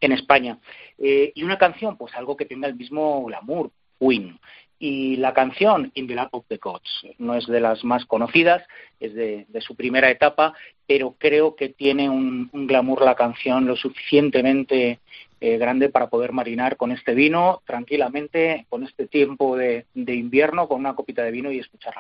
en 0.01 0.13
España. 0.13 0.59
Eh, 0.99 1.33
y 1.35 1.43
una 1.43 1.59
canción, 1.59 1.97
pues 1.97 2.15
algo 2.15 2.37
que 2.37 2.47
tenga 2.47 2.69
el 2.69 2.77
mismo 2.77 3.25
glamour, 3.25 3.71
Queen. 3.99 4.39
Y 4.79 5.17
la 5.17 5.33
canción 5.33 5.93
In 5.95 6.09
the 6.09 6.17
Lap 6.17 6.35
of 6.35 6.45
the 6.49 6.57
Gods 6.57 7.07
no 7.19 7.37
es 7.37 7.47
de 7.47 7.61
las 7.61 7.85
más 7.85 8.05
conocidas, 8.05 8.65
es 8.99 9.15
de, 9.15 9.47
de 9.49 9.61
su 9.61 9.77
primera 9.77 10.11
etapa, 10.11 10.55
pero 10.89 11.15
creo 11.19 11.55
que 11.55 11.69
tiene 11.69 12.11
un, 12.11 12.51
un 12.53 12.67
glamour 12.67 13.03
la 13.03 13.15
canción 13.15 13.65
lo 13.67 13.77
suficientemente 13.77 14.99
eh, 15.41 15.57
grande 15.57 15.89
para 15.89 16.09
poder 16.09 16.33
marinar 16.33 16.77
con 16.77 16.91
este 16.91 17.15
vino 17.15 17.63
tranquilamente, 17.65 18.67
con 18.69 18.83
este 18.83 19.07
tiempo 19.07 19.57
de, 19.57 19.87
de 19.95 20.15
invierno, 20.15 20.67
con 20.67 20.81
una 20.81 20.95
copita 20.95 21.23
de 21.23 21.31
vino 21.31 21.53
y 21.53 21.61
escuchar 21.61 21.95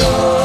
Of 0.00 0.37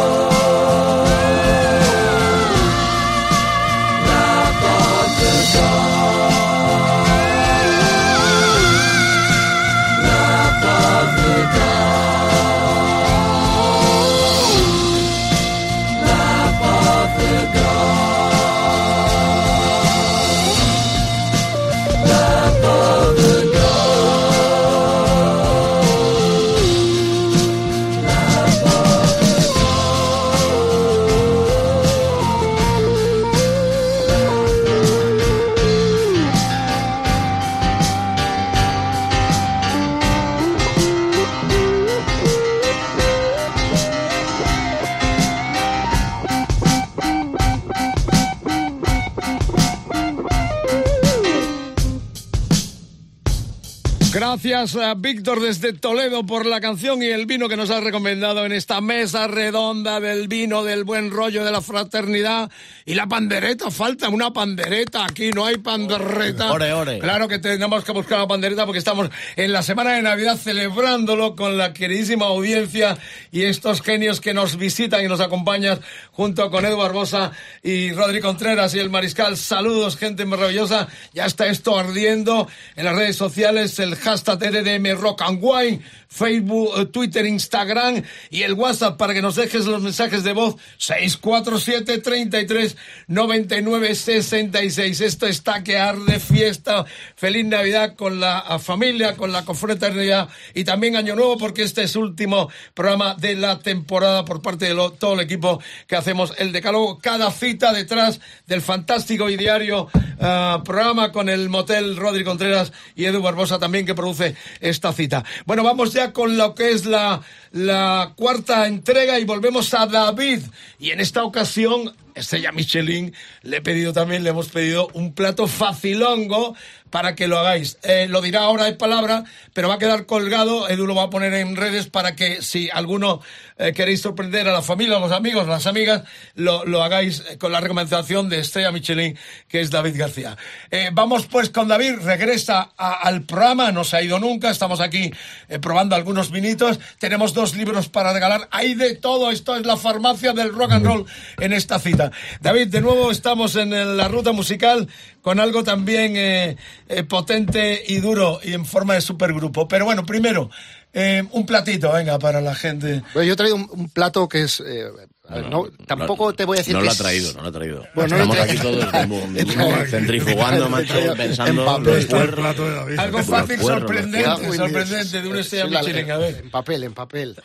Gracias 54.63 54.81
a 54.81 54.93
Víctor 54.93 55.41
desde 55.41 55.73
Toledo 55.73 56.25
por 56.25 56.45
la 56.45 56.61
canción 56.61 57.03
y 57.03 57.07
el 57.07 57.25
vino 57.25 57.49
que 57.49 57.57
nos 57.57 57.69
ha 57.69 57.81
recomendado 57.81 58.45
en 58.45 58.53
esta 58.53 58.79
mesa 58.79 59.27
redonda 59.27 59.99
del 59.99 60.29
vino, 60.29 60.63
del 60.63 60.85
buen 60.85 61.11
rollo, 61.11 61.43
de 61.43 61.51
la 61.51 61.59
fraternidad. 61.59 62.49
Y 62.85 62.93
la 62.93 63.07
pandereta, 63.07 63.71
falta 63.71 64.07
una 64.07 64.31
pandereta. 64.31 65.03
Aquí 65.03 65.31
no 65.31 65.45
hay 65.45 65.57
pandereta. 65.57 66.53
Ore, 66.53 66.71
ore. 66.71 66.99
Claro 66.99 67.27
que 67.27 67.39
tenemos 67.39 67.83
que 67.83 67.91
buscar 67.91 68.19
la 68.19 68.27
pandereta 68.27 68.65
porque 68.65 68.79
estamos 68.79 69.09
en 69.35 69.51
la 69.51 69.63
semana 69.63 69.95
de 69.95 70.01
Navidad 70.01 70.37
celebrándolo 70.37 71.35
con 71.35 71.57
la 71.57 71.73
queridísima 71.73 72.27
audiencia 72.27 72.97
y 73.33 73.41
estos 73.41 73.81
genios 73.81 74.21
que 74.21 74.33
nos 74.33 74.55
visitan 74.55 75.03
y 75.03 75.09
nos 75.09 75.19
acompañan 75.19 75.81
junto 76.13 76.49
con 76.49 76.63
Edu 76.63 76.77
Barbosa 76.77 77.33
y 77.63 77.91
Rodrigo 77.91 78.29
Contreras 78.29 78.73
y 78.75 78.79
el 78.79 78.89
Mariscal. 78.89 79.35
Saludos, 79.35 79.97
gente 79.97 80.23
maravillosa. 80.23 80.87
Ya 81.13 81.25
está 81.25 81.47
esto 81.47 81.77
ardiendo 81.77 82.47
en 82.77 82.85
las 82.85 82.95
redes 82.95 83.17
sociales, 83.17 83.77
el 83.79 83.97
hashtag 83.97 84.52
EDM 84.53 85.01
Rock 85.01 85.21
and 85.21 85.41
Wine, 85.41 85.83
Facebook, 86.13 86.69
eh, 86.77 86.85
Twitter, 86.85 87.25
Instagram 87.25 88.03
y 88.29 88.43
el 88.43 88.53
WhatsApp 88.53 88.97
para 88.97 89.13
que 89.13 89.21
nos 89.21 89.35
dejes 89.35 89.65
los 89.65 89.81
mensajes 89.81 90.23
de 90.23 90.33
voz 90.33 90.55
647 90.77 91.97
33 91.97 92.77
99 93.07 93.95
66. 93.95 95.01
Esto 95.01 95.25
está 95.27 95.63
que 95.63 95.77
arde 95.77 96.19
fiesta. 96.19 96.85
Feliz 97.15 97.45
Navidad 97.45 97.95
con 97.95 98.19
la 98.19 98.59
familia, 98.59 99.15
con 99.15 99.31
la 99.31 99.43
confraternidad 99.43 100.29
y 100.53 100.63
también 100.63 100.95
Año 100.95 101.15
Nuevo 101.15 101.37
porque 101.37 101.63
este 101.63 101.83
es 101.83 101.95
último 101.95 102.49
programa 102.73 103.15
de 103.15 103.35
la 103.35 103.59
temporada 103.59 104.23
por 104.25 104.41
parte 104.41 104.65
de 104.65 104.75
todo 104.99 105.13
el 105.13 105.21
equipo 105.21 105.61
que 105.87 105.95
hacemos 105.95 106.33
el 106.37 106.51
Decálogo. 106.51 106.99
Cada 106.99 107.31
cita 107.31 107.73
detrás 107.73 108.19
del 108.45 108.61
fantástico 108.61 109.29
y 109.29 109.37
diario 109.37 109.89
ah, 110.19 110.61
programa 110.63 111.11
con 111.11 111.29
el 111.29 111.49
motel 111.49 111.95
Rodri 111.97 112.23
Contreras 112.23 112.71
y 112.95 113.05
Edu 113.05 113.21
Barbosa 113.21 113.57
también 113.57 113.85
que 113.85 113.95
produce 113.95 114.35
esta 114.59 114.93
cita. 114.93 115.23
Bueno, 115.45 115.63
vamos 115.63 115.93
ya 115.93 116.02
con 116.11 116.37
lo 116.37 116.55
que 116.55 116.71
es 116.71 116.85
la, 116.85 117.21
la 117.51 118.13
cuarta 118.15 118.67
entrega 118.67 119.19
y 119.19 119.25
volvemos 119.25 119.73
a 119.73 119.85
David. 119.85 120.41
Y 120.79 120.91
en 120.91 120.99
esta 120.99 121.23
ocasión, 121.23 121.95
Estrella 122.15 122.51
Michelin, 122.51 123.13
le 123.43 123.57
he 123.57 123.61
pedido 123.61 123.93
también, 123.93 124.23
le 124.23 124.31
hemos 124.31 124.49
pedido 124.49 124.89
un 124.93 125.13
plato 125.13 125.47
facilongo 125.47 126.55
para 126.93 127.15
que 127.15 127.27
lo 127.27 127.39
hagáis. 127.39 127.79
Eh, 127.81 128.05
lo 128.07 128.21
dirá 128.21 128.41
ahora 128.41 128.65
de 128.65 128.73
palabra, 128.73 129.23
pero 129.51 129.67
va 129.67 129.73
a 129.75 129.77
quedar 129.79 130.05
colgado. 130.05 130.69
Edu 130.69 130.85
lo 130.85 130.93
va 130.93 131.05
a 131.05 131.09
poner 131.09 131.33
en 131.33 131.55
redes 131.55 131.87
para 131.87 132.15
que 132.15 132.43
si 132.43 132.69
alguno 132.69 133.19
eh, 133.57 133.73
queréis 133.73 134.01
sorprender 134.01 134.47
a 134.47 134.51
la 134.53 134.61
familia, 134.61 134.97
a 134.97 134.99
los 134.99 135.11
amigos, 135.11 135.45
a 135.47 135.49
las 135.49 135.65
amigas, 135.65 136.03
lo, 136.35 136.63
lo 136.65 136.83
hagáis 136.83 137.23
eh, 137.31 137.39
con 137.39 137.51
la 137.51 137.61
recomendación 137.61 138.29
de 138.29 138.37
Estrella 138.37 138.71
Michelin, 138.71 139.17
que 139.47 139.61
es 139.61 139.71
David 139.71 139.95
García. 139.97 140.37
Eh, 140.69 140.91
vamos 140.93 141.25
pues 141.25 141.49
con 141.49 141.67
David, 141.67 141.95
regresa 142.03 142.73
a- 142.77 142.93
al 143.07 143.23
programa, 143.23 143.71
no 143.71 143.83
se 143.83 143.97
ha 143.97 144.03
ido 144.03 144.19
nunca, 144.19 144.51
estamos 144.51 144.79
aquí 144.79 145.11
eh, 145.49 145.57
probando 145.57 145.95
algunos 145.95 146.29
vinitos, 146.29 146.79
tenemos 146.99 147.33
dos 147.33 147.55
libros 147.55 147.89
para 147.89 148.13
regalar, 148.13 148.47
hay 148.51 148.75
de 148.75 148.93
todo, 148.93 149.31
esto 149.31 149.55
es 149.55 149.65
la 149.65 149.77
farmacia 149.77 150.33
del 150.33 150.53
rock 150.53 150.73
and 150.73 150.85
roll 150.85 151.05
en 151.39 151.53
esta 151.53 151.79
cita. 151.79 152.11
David, 152.39 152.67
de 152.67 152.81
nuevo 152.81 153.09
estamos 153.09 153.55
en 153.55 153.97
la 153.97 154.07
ruta 154.09 154.31
musical 154.31 154.87
con 155.23 155.39
algo 155.39 155.63
también 155.63 156.15
eh, 156.15 156.57
eh, 156.87 157.03
potente 157.03 157.81
y 157.87 157.97
duro 157.97 158.39
y 158.43 158.53
en 158.53 158.65
forma 158.65 158.93
de 158.93 159.01
supergrupo. 159.01 159.67
Pero 159.67 159.85
bueno, 159.85 160.05
primero, 160.05 160.51
eh, 160.93 161.23
un 161.31 161.45
platito, 161.47 161.91
venga, 161.93 162.19
para 162.19 162.41
la 162.41 162.53
gente. 162.53 163.01
Bueno, 163.15 163.27
yo 163.27 163.33
he 163.33 163.35
traído 163.35 163.55
un, 163.55 163.67
un 163.71 163.89
plato 163.89 164.29
que 164.29 164.43
es... 164.43 164.59
eh, 164.59 164.85
a 165.25 165.35
ver, 165.35 165.49
no, 165.49 165.65
tampoco 165.87 166.33
te 166.33 166.43
voy 166.43 166.57
a 166.57 166.59
decir 166.59 166.73
No 166.73 166.81
que 166.81 166.85
lo 166.87 166.91
ha 166.91 166.95
traído, 166.95 167.33
no 167.33 167.43
lo 167.43 167.47
ha 167.47 167.51
traído. 167.53 167.87
Bueno, 167.95 168.17
no 168.17 168.23
Estamos 168.33 168.39
aquí 168.41 168.57
todos 168.57 169.89
centrifugando, 169.89 170.67
macho, 170.69 170.93
pensando 171.15 171.61
En 171.61 171.65
papel. 171.65 172.07
los. 172.11 172.99
Algo 172.99 173.23
fácil, 173.23 173.59
sorprendente, 173.61 174.57
sorprendente 174.57 175.21
de 175.21 175.27
un 175.29 175.37
Estrella 175.37 175.67
Michelin, 175.67 176.11
a 176.11 176.17
ver. 176.17 176.41
En 176.43 176.51
papel, 176.51 176.83
en 176.83 176.93
papel. 176.93 177.37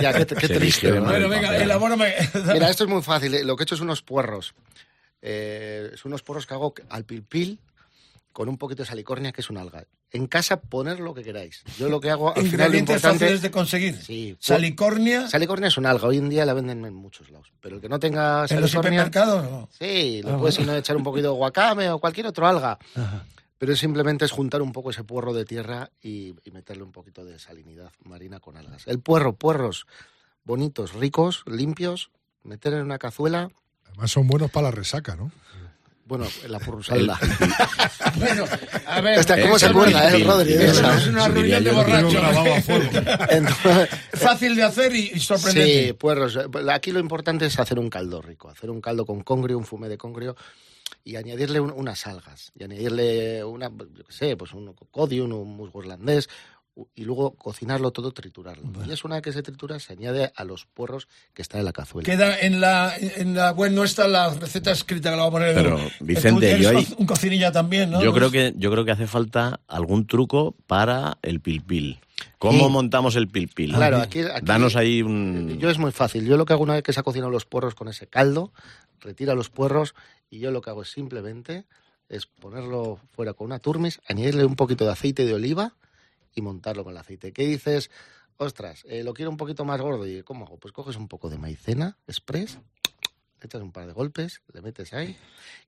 Ya, 0.00 0.12
qué, 0.12 0.24
triste. 0.26 0.90
¿no? 0.90 1.04
Bueno, 1.04 1.28
venga, 1.28 1.56
elabórame. 1.56 2.12
Mira, 2.52 2.68
esto 2.68 2.82
es 2.84 2.90
muy 2.90 3.02
fácil. 3.02 3.34
eh, 3.34 3.44
Lo 3.44 3.56
que 3.56 3.62
he 3.62 3.64
hecho 3.64 3.76
es 3.76 3.80
unos 3.80 4.02
puerros. 4.02 4.52
Eh, 5.22 5.92
son 5.96 6.10
unos 6.12 6.22
puerros 6.22 6.46
que 6.46 6.54
hago 6.54 6.74
al 6.88 7.04
pilpil 7.04 7.60
con 8.32 8.48
un 8.48 8.56
poquito 8.58 8.82
de 8.82 8.86
salicornia, 8.88 9.32
que 9.32 9.40
es 9.40 9.50
un 9.50 9.56
alga. 9.58 9.84
En 10.12 10.26
casa 10.26 10.60
poner 10.60 10.98
lo 11.00 11.14
que 11.14 11.22
queráis. 11.22 11.62
Yo 11.78 11.88
lo 11.88 12.00
que 12.00 12.10
hago 12.10 12.34
al 12.34 12.46
final 12.48 12.72
lo 12.72 12.78
importante... 12.78 13.18
fáciles 13.18 13.42
de 13.42 13.50
conseguir. 13.50 13.96
Sí. 13.96 14.36
Salicornia. 14.40 15.28
Salicornia 15.28 15.68
es 15.68 15.76
un 15.78 15.86
alga. 15.86 16.08
Hoy 16.08 16.18
en 16.18 16.28
día 16.28 16.44
la 16.46 16.54
venden 16.54 16.84
en 16.84 16.94
muchos 16.94 17.30
lados. 17.30 17.52
Pero 17.60 17.76
el 17.76 17.82
que 17.82 17.88
no 17.88 17.98
tenga 17.98 18.38
¿En 18.48 18.60
los 18.60 18.70
salicornia... 18.70 18.70
supermercados? 19.04 19.50
No. 19.50 19.68
Sí, 19.72 20.20
le 20.22 20.30
Ah, 20.30 20.36
puedes 20.38 20.56
bueno. 20.56 20.70
sino 20.72 20.76
echar 20.76 20.96
un 20.96 21.04
poquito 21.04 21.28
de 21.32 21.36
guacame 21.36 21.90
o 21.90 21.98
cualquier 21.98 22.26
otro 22.26 22.46
alga. 22.46 22.78
Pero 23.58 23.76
simplemente 23.76 24.24
es 24.24 24.30
juntar 24.32 24.62
un 24.62 24.72
poco 24.72 24.90
ese 24.90 25.04
puerro 25.04 25.32
de 25.34 25.44
tierra 25.44 25.90
y, 26.02 26.34
y 26.44 26.50
meterle 26.50 26.82
un 26.82 26.92
poquito 26.92 27.24
de 27.24 27.38
salinidad 27.38 27.92
marina 28.04 28.40
con 28.40 28.56
algas. 28.56 28.86
El 28.86 29.00
puerro, 29.00 29.34
puerros 29.34 29.86
bonitos, 30.44 30.94
ricos, 30.94 31.42
limpios, 31.46 32.10
meter 32.42 32.72
en 32.72 32.80
una 32.82 32.98
cazuela, 32.98 33.50
Además 34.00 34.12
son 34.12 34.26
buenos 34.26 34.50
para 34.50 34.68
la 34.68 34.70
resaca, 34.70 35.14
¿no? 35.14 35.30
bueno, 36.06 36.26
la 36.48 36.58
purrusalda. 36.66 37.20
Bueno, 38.16 38.44
a 38.86 39.00
ver. 39.02 39.18
Hasta 39.20 39.40
cómo 39.42 39.58
se 39.58 39.66
acuerda, 39.66 40.10
¿eh, 40.16 40.24
Rodri? 40.24 40.54
Es 40.54 41.06
una 41.06 41.28
reunión 41.28 41.62
de. 41.62 41.70
Entonces, 43.30 43.88
Fácil 44.14 44.56
de 44.56 44.62
hacer 44.62 44.94
y, 44.94 45.20
sorprendente. 45.20 45.86
sí, 45.88 45.92
puerros. 45.92 46.38
Aquí 46.72 46.92
lo 46.92 46.98
importante 46.98 47.44
es 47.46 47.58
hacer 47.60 47.78
un 47.78 47.90
caldo 47.90 48.22
rico, 48.22 48.48
hacer 48.48 48.70
un 48.70 48.80
caldo 48.80 49.04
con 49.04 49.22
congrio, 49.22 49.58
un 49.58 49.66
fumé 49.66 49.88
de 49.90 49.98
congrio 49.98 50.34
y 51.04 51.16
añadirle 51.16 51.60
un- 51.60 51.72
unas 51.72 52.06
algas 52.06 52.52
y 52.58 52.64
añadirle 52.64 53.44
una, 53.44 53.68
yo 53.68 54.04
qué 54.06 54.12
sé, 54.12 54.36
pues 54.36 54.52
un 54.52 54.74
codium, 54.90 55.30
un 55.32 55.56
musgo 55.56 55.80
irlandés 55.82 56.28
y 56.94 57.04
luego 57.04 57.32
cocinarlo 57.34 57.90
todo, 57.90 58.12
triturarlo. 58.12 58.62
Y 58.86 58.90
es 58.92 59.04
una 59.04 59.16
vez 59.16 59.22
que 59.24 59.32
se 59.32 59.42
tritura, 59.42 59.78
se 59.80 59.92
añade 59.92 60.32
a 60.34 60.44
los 60.44 60.66
puerros 60.66 61.08
que 61.34 61.42
está 61.42 61.58
en 61.58 61.64
la 61.66 61.72
cazuela. 61.72 62.06
Queda 62.06 62.38
en 62.38 62.60
la, 62.60 62.94
en 62.96 63.34
la 63.34 63.52
web 63.52 63.72
nuestra 63.72 64.08
la 64.08 64.32
receta 64.32 64.70
escrita 64.70 65.10
que 65.10 65.16
la 65.16 65.22
va 65.22 65.28
a 65.28 65.30
poner. 65.32 65.54
Pero. 65.54 65.78
Vicente, 66.00 66.58
yo 66.60 66.70
un 66.96 67.06
cocinilla 67.06 67.52
también, 67.52 67.90
¿no? 67.90 68.02
Yo 68.02 68.12
creo 68.14 68.30
que 68.30 68.54
yo 68.56 68.70
creo 68.70 68.84
que 68.84 68.92
hace 68.92 69.06
falta 69.06 69.60
algún 69.68 70.06
truco 70.06 70.54
para 70.66 71.18
el 71.22 71.40
pilpil. 71.40 71.98
¿Cómo 72.38 72.66
Sí. 72.66 72.72
montamos 72.72 73.16
el 73.16 73.28
pilpil? 73.28 73.72
Claro, 73.74 73.98
aquí- 73.98 74.20
aquí- 74.20 74.44
Danos 74.46 74.76
ahí 74.76 75.02
un 75.02 75.58
Yo 75.58 75.68
es 75.70 75.78
muy 75.78 75.90
fácil. 75.92 76.24
Yo 76.26 76.36
lo 76.36 76.44
que 76.46 76.52
hago 76.54 76.62
una 76.62 76.74
vez 76.74 76.82
que 76.82 76.92
se 76.92 77.00
ha 77.00 77.02
cocinado 77.02 77.30
los 77.30 77.44
puerros 77.46 77.74
con 77.74 77.88
ese 77.88 78.06
caldo, 78.06 78.52
retira 79.00 79.34
los 79.34 79.50
puerros 79.50 79.94
y 80.30 80.38
yo 80.38 80.50
lo 80.50 80.60
que 80.62 80.70
hago 80.70 80.82
es 80.82 80.90
simplemente 80.90 81.64
es 82.08 82.26
ponerlo 82.26 82.98
fuera 83.12 83.34
con 83.34 83.46
una 83.46 83.58
turmis, 83.58 84.00
añadirle 84.08 84.44
un 84.44 84.56
poquito 84.56 84.84
de 84.84 84.92
aceite 84.92 85.24
de 85.26 85.34
oliva 85.34 85.74
y 86.34 86.42
montarlo 86.42 86.84
con 86.84 86.92
el 86.92 86.98
aceite. 86.98 87.32
¿Qué 87.32 87.46
dices? 87.46 87.90
Ostras, 88.36 88.84
eh, 88.88 89.04
lo 89.04 89.12
quiero 89.12 89.30
un 89.30 89.36
poquito 89.36 89.64
más 89.64 89.80
gordo. 89.80 90.06
¿Y 90.06 90.22
cómo 90.22 90.46
hago? 90.46 90.58
Pues 90.58 90.72
coges 90.72 90.96
un 90.96 91.08
poco 91.08 91.28
de 91.28 91.38
maicena 91.38 91.98
express, 92.06 92.58
echas 93.42 93.62
un 93.62 93.72
par 93.72 93.86
de 93.86 93.92
golpes, 93.92 94.42
le 94.52 94.62
metes 94.62 94.92
ahí. 94.92 95.16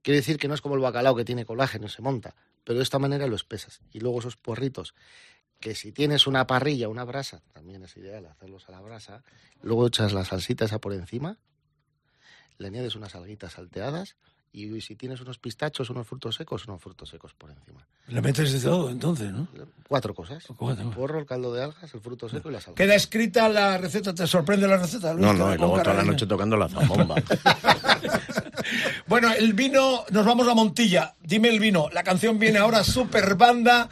Quiere 0.02 0.18
decir 0.18 0.38
que 0.38 0.48
no 0.48 0.54
es 0.54 0.60
como 0.60 0.74
el 0.74 0.80
bacalao 0.80 1.14
que 1.14 1.24
tiene 1.24 1.44
colágeno 1.44 1.88
se 1.88 2.02
monta, 2.02 2.34
pero 2.64 2.78
de 2.78 2.82
esta 2.82 2.98
manera 2.98 3.26
lo 3.26 3.36
espesas. 3.36 3.80
Y 3.92 4.00
luego 4.00 4.20
esos 4.20 4.36
puerritos, 4.36 4.94
que 5.60 5.74
si 5.74 5.92
tienes 5.92 6.26
una 6.26 6.46
parrilla, 6.46 6.88
una 6.88 7.04
brasa, 7.04 7.42
también 7.52 7.82
es 7.84 7.96
ideal 7.96 8.26
hacerlos 8.26 8.68
a 8.68 8.72
la 8.72 8.80
brasa. 8.80 9.22
Luego 9.62 9.86
echas 9.86 10.12
la 10.12 10.24
salsita 10.24 10.64
esa 10.64 10.80
por 10.80 10.92
encima, 10.92 11.38
le 12.58 12.68
añades 12.68 12.94
unas 12.94 13.14
alguitas 13.14 13.52
salteadas 13.52 14.16
y 14.53 14.80
si 14.80 14.96
tienes 14.96 15.20
unos 15.20 15.38
pistachos, 15.38 15.88
unos 15.90 16.07
frutos 16.07 16.34
secos, 16.34 16.66
unos 16.66 16.80
frutos 16.80 17.09
secos 17.09 17.32
por 17.34 17.50
encima. 17.50 17.86
Le 18.09 18.20
metes 18.20 18.53
de 18.53 18.61
todo, 18.61 18.90
entonces, 18.90 19.32
¿no? 19.32 19.48
Cuatro 19.88 20.14
cosas. 20.14 20.44
Cuatro. 20.57 20.84
El 20.84 20.90
porro, 20.90 21.18
el 21.18 21.26
caldo 21.26 21.55
de 21.55 21.64
algas, 21.64 21.94
el 21.94 22.00
fruto 22.00 22.28
seco 22.28 22.50
y 22.50 22.53
la 22.53 22.61
salsa. 22.61 22.74
Queda 22.74 22.94
escrita 22.94 23.48
la 23.48 23.78
receta, 23.78 24.14
¿te 24.14 24.26
sorprende 24.26 24.68
la 24.68 24.76
receta? 24.76 25.14
Luis? 25.14 25.24
No, 25.24 25.32
no, 25.32 25.55
y 25.55 25.59
luego 25.59 25.80
toda 25.80 25.94
la 25.94 26.05
noche 26.05 26.26
tocando 26.26 26.57
la 26.57 26.68
zambomba. 26.68 27.14
Bueno, 29.07 29.30
el 29.32 29.53
vino, 29.53 30.05
nos 30.11 30.24
vamos 30.24 30.48
a 30.48 30.55
Montilla. 30.55 31.14
Dime 31.22 31.48
el 31.48 31.61
vino. 31.61 31.88
La 31.92 32.03
canción 32.03 32.38
viene 32.38 32.59
ahora, 32.59 32.82
Super 32.82 33.34
Banda. 33.34 33.88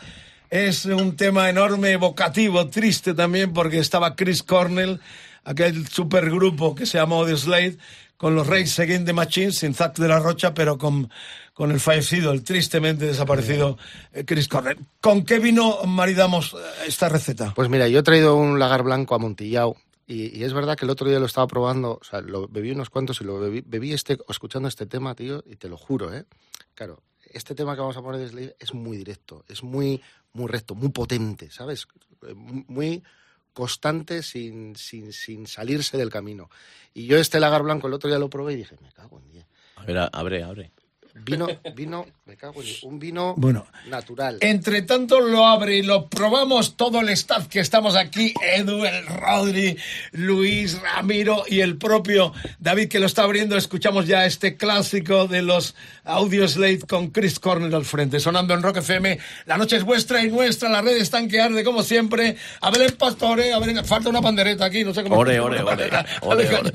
Es 0.49 0.85
un 0.87 1.15
tema 1.17 1.51
enorme, 1.51 1.91
evocativo, 1.91 2.69
triste 2.69 3.15
también, 3.15 3.53
porque 3.53 3.79
estaba 3.79 4.17
Chris 4.17 4.43
Cornell, 4.43 5.01
aquel 5.45 5.87
supergrupo 5.89 6.75
que 6.75 6.87
se 6.87 6.99
llamó 6.99 7.25
The 7.25 7.37
Slade, 7.37 7.79
con 8.17 8.35
los 8.35 8.47
Reyes 8.47 8.79
Against 8.79 9.07
the 9.07 9.13
Machine, 9.15 9.51
sin 9.53 9.75
Zack 9.75 9.97
de 9.99 10.07
la 10.07 10.19
Rocha, 10.19 10.53
pero 10.53 10.77
con, 10.77 11.11
con 11.55 11.71
el 11.71 11.81
fallecido, 11.81 12.33
el 12.33 12.45
tristemente 12.45 13.07
desaparecido 13.07 13.79
eh, 14.13 14.25
Chris 14.27 14.47
Cornell. 14.47 14.79
¿Con 15.01 15.25
qué 15.25 15.39
vino 15.39 15.83
maridamos 15.87 16.53
eh, 16.53 16.85
esta 16.87 17.09
receta? 17.09 17.55
Pues 17.55 17.71
mira, 17.71 17.89
yo 17.89 18.01
he 18.01 18.03
traído 18.03 18.37
un 18.37 18.59
lagar 18.59 18.83
blanco 18.83 19.15
amontillado 19.15 19.77
y, 20.07 20.39
y 20.39 20.45
es 20.45 20.53
verdad 20.53 20.77
que 20.77 20.85
el 20.85 20.91
otro 20.91 21.09
día 21.09 21.19
lo 21.19 21.25
estaba 21.25 21.47
probando, 21.47 21.93
o 21.93 22.05
sea, 22.05 22.21
lo 22.21 22.47
bebí 22.47 22.73
unos 22.73 22.91
cuantos 22.91 23.21
y 23.23 23.25
lo 23.25 23.41
bebí, 23.41 23.63
bebí 23.65 23.95
este, 23.95 24.19
escuchando 24.29 24.69
este 24.69 24.85
tema, 24.85 25.15
tío, 25.15 25.43
y 25.47 25.57
te 25.57 25.71
lo 25.71 25.79
juro, 25.79 26.13
¿eh? 26.15 26.25
Claro, 26.75 27.03
este 27.33 27.55
tema 27.55 27.75
que 27.75 27.81
vamos 27.81 27.97
a 27.97 28.03
poner 28.03 28.21
de 28.21 28.29
Slade 28.29 28.57
es 28.59 28.75
muy 28.75 28.99
directo, 28.99 29.45
es 29.49 29.63
muy, 29.63 30.03
muy 30.35 30.47
recto, 30.47 30.75
muy 30.75 30.91
potente, 30.91 31.51
¿sabes? 31.51 31.87
Eh, 32.29 32.35
Muy 32.35 33.03
constante 33.53 34.23
sin, 34.23 34.77
sin, 34.77 35.13
sin 35.13 35.47
salirse 35.47 35.97
del 35.97 36.11
camino. 36.11 36.51
Y 36.95 37.07
yo 37.07 37.17
este 37.19 37.41
lagar 37.41 37.63
blanco 37.63 37.87
el 37.87 37.95
otro 37.95 38.09
día 38.09 38.19
lo 38.19 38.31
probé 38.31 38.55
y 38.55 38.57
dije, 38.57 38.77
me 38.83 38.93
cago 38.93 39.19
en 39.19 39.31
diez. 39.31 39.47
A 39.77 39.85
ver, 39.85 40.09
abre, 40.13 40.43
abre. 40.43 40.73
Vino, 41.25 41.47
vino, 41.77 42.07
me 42.27 42.37
cago 42.37 42.61
en 42.63 42.69
un 42.83 42.99
vino 42.99 43.35
Bueno. 43.37 43.67
natural. 43.89 44.39
Entre 44.41 44.83
tanto 44.83 45.21
lo 45.21 45.47
abre 45.47 45.77
y 45.77 45.83
lo 45.83 46.09
probamos 46.09 46.77
todo 46.77 47.01
el 47.01 47.09
staff 47.11 47.47
que 47.47 47.61
estamos 47.61 47.95
aquí, 47.95 48.35
Edu, 48.57 48.85
el 48.85 49.07
Rodri, 49.07 49.77
Luis, 50.13 50.81
Ramiro 50.81 51.45
y 51.47 51.61
el 51.61 51.77
propio 51.79 52.33
David 52.59 52.89
que 52.89 52.99
lo 52.99 53.07
está 53.07 53.23
abriendo. 53.23 53.57
Escuchamos 53.57 54.07
ya 54.07 54.27
este 54.27 54.57
clásico 54.57 55.27
de 55.29 55.43
los 55.43 55.75
Audio 56.05 56.49
Slate 56.49 56.87
con 56.89 57.09
Chris 57.11 57.39
Cornell 57.39 57.75
al 57.75 57.85
frente, 57.85 58.19
sonando 58.19 58.55
en 58.55 58.63
Rock 58.63 58.79
FM. 58.79 59.19
La 59.47 59.57
noche 59.57 59.77
es 59.77 59.85
vuestra 59.85 60.25
y 60.25 60.31
nuestra, 60.31 60.69
la 60.69 60.83
red 60.83 60.97
está 60.97 61.21
que 61.29 61.41
arde 61.41 61.65
como 61.65 61.83
siempre. 61.83 62.37
A 62.61 62.71
ver 62.71 62.83
el 62.83 62.95
pastore, 62.95 63.53
a 63.53 63.59
ver, 63.59 63.85
falta 63.85 64.09
una 64.09 64.23
pandereta 64.23 64.65
aquí, 64.65 64.85
no 64.85 64.95
sé 64.95 65.03
cómo. 65.03 65.17
Ore, 65.19 65.39
ore, 65.39 65.63
ore. 65.63 65.91
Ore, 66.23 66.49
ore. 66.57 66.71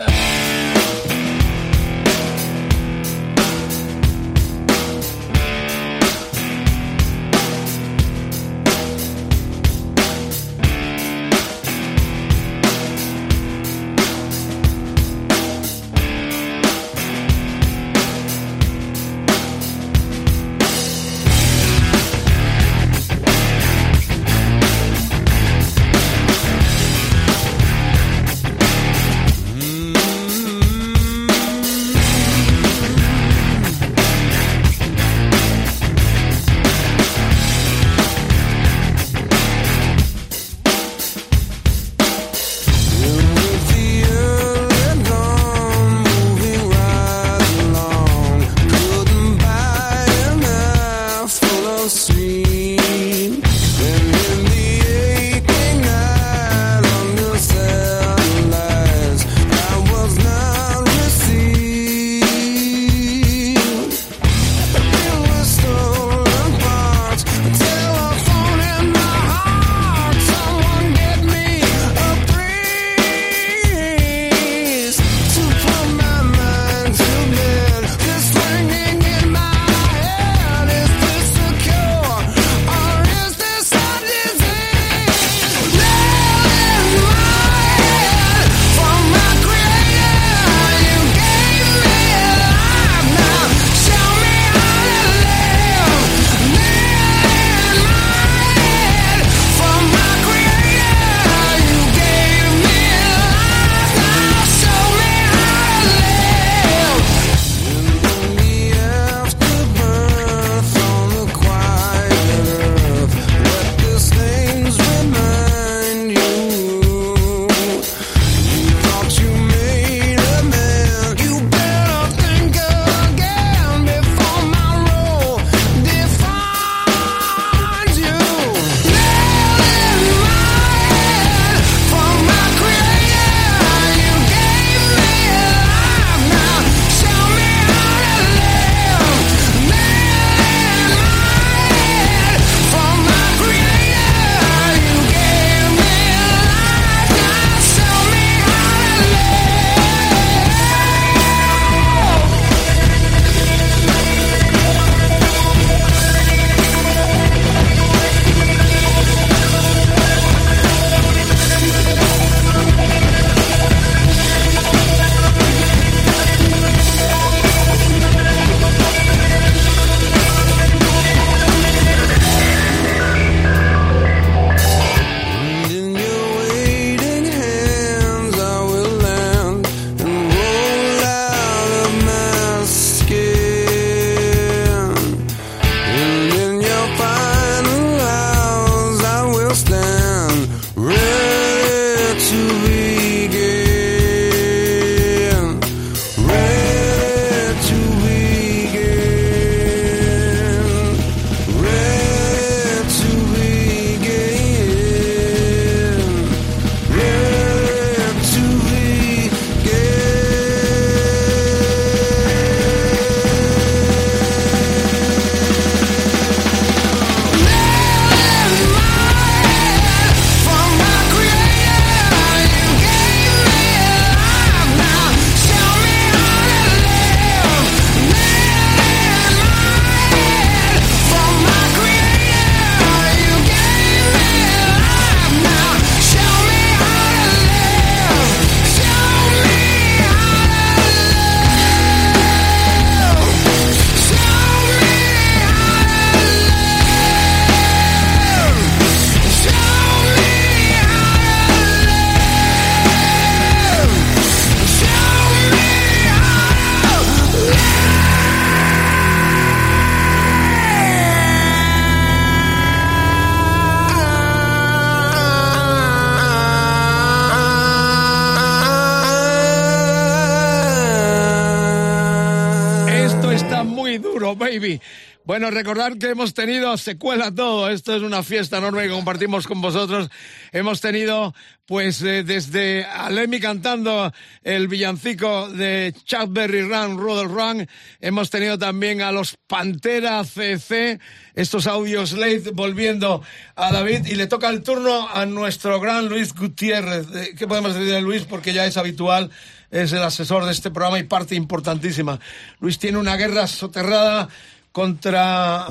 Bueno, 275.46 276.00
que 276.00 276.10
hemos 276.10 276.34
tenido 276.34 276.76
secuela 276.76 277.32
todo. 277.32 277.70
Esto 277.70 277.96
es 277.96 278.02
una 278.02 278.24
fiesta 278.24 278.58
enorme 278.58 278.84
que 278.84 278.90
compartimos 278.90 279.46
con 279.46 279.62
vosotros. 279.62 280.10
Hemos 280.52 280.82
tenido, 280.82 281.36
pues, 281.68 282.02
eh, 282.02 282.24
desde 282.24 282.84
a 282.84 283.12
Lemmy 283.12 283.40
cantando 283.40 284.12
el 284.42 284.68
villancico 284.68 285.48
de 285.50 285.94
Chuck 286.04 286.30
Berry 286.30 286.64
Run, 286.64 286.98
Rudolph 286.98 287.32
Run. 287.32 287.68
Hemos 288.02 288.32
tenido 288.32 288.58
también 288.58 289.04
a 289.04 289.12
los 289.12 289.38
Pantera 289.46 290.24
CC, 290.24 291.00
estos 291.36 291.68
audios 291.68 292.14
late 292.14 292.50
volviendo 292.52 293.22
a 293.56 293.72
David. 293.72 294.08
Y 294.08 294.16
le 294.16 294.26
toca 294.26 294.50
el 294.50 294.64
turno 294.64 295.08
a 295.14 295.28
nuestro 295.28 295.80
gran 295.80 296.10
Luis 296.10 296.34
Gutiérrez. 296.34 297.06
Eh, 297.14 297.36
¿Qué 297.38 297.46
podemos 297.46 297.76
decir 297.76 297.94
de 297.94 298.02
Luis? 298.02 298.24
Porque 298.24 298.52
ya 298.52 298.66
es 298.66 298.78
habitual 298.78 299.30
es 299.72 299.92
el 299.92 300.04
asesor 300.04 300.46
de 300.46 300.52
este 300.52 300.72
programa 300.72 301.00
y 301.00 301.04
parte 301.04 301.36
importantísima. 301.36 302.20
Luis 302.60 302.80
tiene 302.80 302.98
una 302.98 303.18
guerra 303.18 303.46
soterrada 303.46 304.30
contra 304.76 305.68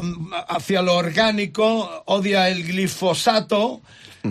hacia 0.48 0.80
lo 0.80 0.96
orgánico, 0.96 2.04
odia 2.06 2.48
el 2.48 2.64
glifosato, 2.66 3.82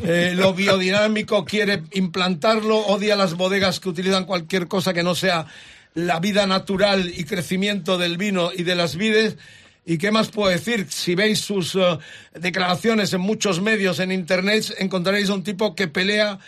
eh, 0.03 0.33
lo 0.35 0.55
biodinámico 0.55 1.45
quiere 1.45 1.83
implantarlo, 1.91 2.79
odia 2.79 3.15
las 3.15 3.35
bodegas 3.35 3.79
que 3.79 3.89
utilizan 3.89 4.25
cualquier 4.25 4.67
cosa 4.67 4.91
que 4.91 5.03
no 5.03 5.13
sea 5.13 5.45
la 5.93 6.19
vida 6.19 6.47
natural 6.47 7.13
y 7.15 7.23
crecimiento 7.23 7.99
del 7.99 8.17
vino 8.17 8.49
y 8.51 8.63
de 8.63 8.73
las 8.73 8.95
vides. 8.95 9.37
¿Y 9.85 9.99
qué 9.99 10.09
más 10.09 10.29
puedo 10.29 10.49
decir? 10.49 10.87
Si 10.89 11.13
veis 11.13 11.39
sus 11.39 11.75
eh, 11.75 11.99
declaraciones 12.33 13.13
en 13.13 13.21
muchos 13.21 13.61
medios, 13.61 13.99
en 13.99 14.11
internet, 14.11 14.73
encontraréis 14.79 15.29
a 15.29 15.35
un 15.35 15.43
tipo 15.43 15.75
que 15.75 15.87
pelea 15.87 16.39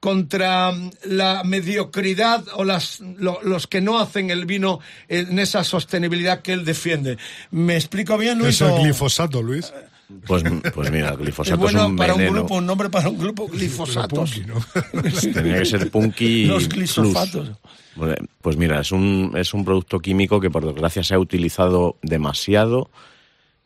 contra 0.00 0.72
mm, 0.72 0.90
la 1.04 1.44
mediocridad 1.44 2.44
o 2.54 2.64
las, 2.64 3.00
lo- 3.00 3.40
los 3.42 3.66
que 3.66 3.80
no 3.80 3.98
hacen 4.00 4.30
el 4.30 4.46
vino 4.46 4.80
en 5.08 5.38
esa 5.38 5.62
sostenibilidad 5.62 6.40
que 6.42 6.52
él 6.54 6.64
defiende. 6.64 7.18
¿Me 7.50 7.76
explico 7.76 8.16
bien, 8.18 8.38
¿Qué 8.38 8.44
Luis? 8.44 8.54
es 8.56 8.60
el 8.62 8.70
o- 8.72 8.82
glifosato, 8.82 9.42
Luis? 9.42 9.72
Pues, 10.26 10.42
pues 10.74 10.90
mira, 10.90 11.08
el 11.10 11.14
es 11.14 11.18
glifosato 11.20 11.54
es, 11.54 11.60
bueno 11.60 11.86
un 11.86 11.96
para 11.96 12.14
un 12.14 12.26
grupo, 12.26 12.56
un 12.56 12.66
nombre 12.66 12.90
para 12.90 13.08
un 13.08 13.18
grupo, 13.18 13.46
glifosatos. 13.46 14.40
Tenía 15.32 15.58
que 15.58 15.64
ser 15.66 15.88
punky 15.90 16.44
Los 16.46 16.68
glifosatos. 16.68 17.52
Pues 18.40 18.56
mira, 18.56 18.80
es 18.80 18.90
un, 18.92 19.32
es 19.36 19.52
un 19.54 19.64
producto 19.64 20.00
químico 20.00 20.40
que 20.40 20.50
por 20.50 20.64
desgracia 20.64 21.04
se 21.04 21.14
ha 21.14 21.18
utilizado 21.18 21.96
demasiado, 22.02 22.90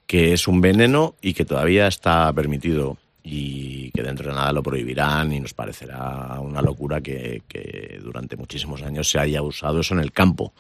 que 0.06 0.32
es 0.34 0.46
un 0.48 0.60
veneno 0.60 1.14
y 1.22 1.32
que 1.34 1.44
todavía 1.44 1.86
está 1.86 2.30
permitido 2.34 2.98
y 3.26 3.90
que 3.92 4.02
dentro 4.02 4.28
de 4.28 4.34
nada 4.36 4.52
lo 4.52 4.62
prohibirán 4.62 5.32
y 5.32 5.40
nos 5.40 5.54
parecerá 5.54 6.38
una 6.40 6.60
locura 6.60 7.00
que, 7.00 7.42
que 7.48 7.98
durante 8.02 8.36
muchísimos 8.36 8.82
años 8.82 9.08
se 9.08 9.18
haya 9.18 9.40
usado 9.40 9.80
eso 9.80 9.94
en 9.94 10.00
el 10.00 10.12
campo 10.12 10.52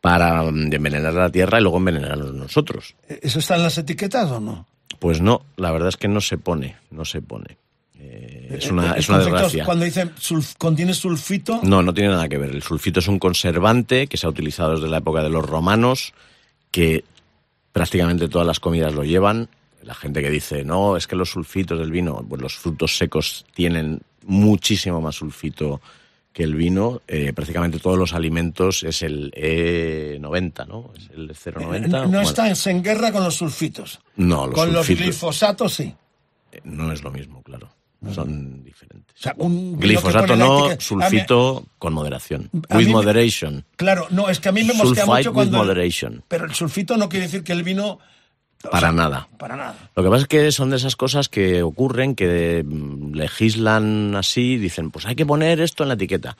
para 0.00 0.42
mm, 0.42 0.72
envenenar 0.72 1.14
la 1.14 1.30
tierra 1.30 1.60
y 1.60 1.62
luego 1.62 1.76
envenenarnos 1.78 2.34
nosotros. 2.34 2.96
¿Eso 3.08 3.38
está 3.38 3.54
en 3.56 3.62
las 3.62 3.78
etiquetas 3.78 4.28
o 4.32 4.40
no? 4.40 4.66
Pues 4.98 5.20
no, 5.20 5.42
la 5.56 5.70
verdad 5.70 5.88
es 5.88 5.96
que 5.96 6.08
no 6.08 6.20
se 6.20 6.36
pone, 6.36 6.76
no 6.90 7.04
se 7.04 7.22
pone. 7.22 7.56
Eh, 7.98 8.56
es 8.58 8.70
una, 8.70 8.92
Eh, 8.92 8.98
es 8.98 9.08
una 9.08 9.18
desgracia. 9.18 9.64
Cuando 9.64 9.84
dicen 9.84 10.10
sulf- 10.16 10.56
contiene 10.58 10.94
sulfito, 10.94 11.60
No, 11.62 11.80
no 11.82 11.94
tiene 11.94 12.10
nada 12.10 12.28
que 12.28 12.38
ver. 12.38 12.50
El 12.50 12.62
sulfito 12.62 12.98
es 12.98 13.06
un 13.08 13.18
conservante 13.20 14.08
que 14.08 14.16
se 14.16 14.26
ha 14.26 14.30
utilizado 14.30 14.72
desde 14.74 14.88
la 14.88 14.98
época 14.98 15.22
de 15.22 15.28
los 15.30 15.46
romanos, 15.46 16.12
que 16.72 17.04
prácticamente 17.72 18.28
todas 18.28 18.46
las 18.46 18.58
comidas 18.58 18.94
lo 18.94 19.04
llevan. 19.04 19.48
La 19.90 19.96
gente 19.96 20.22
que 20.22 20.30
dice, 20.30 20.64
no, 20.64 20.96
es 20.96 21.08
que 21.08 21.16
los 21.16 21.30
sulfitos 21.30 21.76
del 21.76 21.90
vino, 21.90 22.24
pues 22.28 22.40
los 22.40 22.54
frutos 22.54 22.96
secos 22.96 23.44
tienen 23.52 24.00
muchísimo 24.24 25.00
más 25.00 25.16
sulfito 25.16 25.80
que 26.32 26.44
el 26.44 26.54
vino. 26.54 27.02
Eh, 27.08 27.32
prácticamente 27.32 27.80
todos 27.80 27.98
los 27.98 28.14
alimentos 28.14 28.84
es 28.84 29.02
el 29.02 29.32
E90, 29.32 30.68
¿no? 30.68 30.92
Es 30.96 31.10
el 31.12 31.26
090. 31.56 31.76
Eh, 31.88 31.90
no 31.90 32.02
Bueno, 32.06 32.20
estás 32.20 32.68
en 32.68 32.84
guerra 32.84 33.10
con 33.10 33.24
los 33.24 33.34
sulfitos. 33.34 33.98
No, 34.14 34.46
los 34.46 34.54
con 34.54 34.72
los 34.72 34.86
glifosatos 34.86 35.74
sí. 35.74 35.92
eh, 36.52 36.60
no 36.62 36.92
es 36.92 37.02
lo 37.02 37.10
mismo, 37.10 37.42
claro. 37.42 37.68
Son 38.14 38.62
diferentes. 38.62 39.16
O 39.18 39.20
sea, 39.20 39.34
un 39.38 39.76
Glifosato 39.76 40.36
no, 40.36 40.68
sulfito 40.78 41.66
con 41.80 41.94
moderación. 41.94 42.48
With 42.52 42.86
mí 42.86 42.92
moderation. 42.92 43.64
Claro, 43.74 44.06
no, 44.10 44.28
es 44.28 44.38
que 44.38 44.50
a 44.50 44.52
mí 44.52 44.62
me 44.62 44.72
mosquea 44.72 45.04
mucho 45.04 45.30
with 45.30 45.34
cuando... 45.34 45.56
el- 45.60 45.66
moderation. 45.66 46.22
pero 46.28 46.44
el 46.44 46.54
sulfito 46.54 46.96
no 46.96 47.08
quiere 47.08 47.26
decir 47.26 47.42
que 47.42 47.52
el 47.52 47.64
vino... 47.64 47.98
o 48.64 48.70
Para 48.70 48.88
sea, 48.88 48.92
nada. 48.92 49.28
Para 49.38 49.56
nada. 49.56 49.90
Lo 49.94 50.02
que 50.02 50.10
pasa 50.10 50.22
es 50.22 50.28
que 50.28 50.52
son 50.52 50.70
de 50.70 50.76
esas 50.76 50.96
cosas 50.96 51.28
que 51.28 51.62
ocurren, 51.62 52.14
que 52.14 52.62
mm, 52.64 53.14
legislan 53.14 54.14
así, 54.16 54.58
dicen, 54.58 54.90
pues 54.90 55.06
hay 55.06 55.14
que 55.14 55.26
poner 55.26 55.60
esto 55.60 55.82
en 55.82 55.88
la 55.88 55.94
etiqueta. 55.94 56.36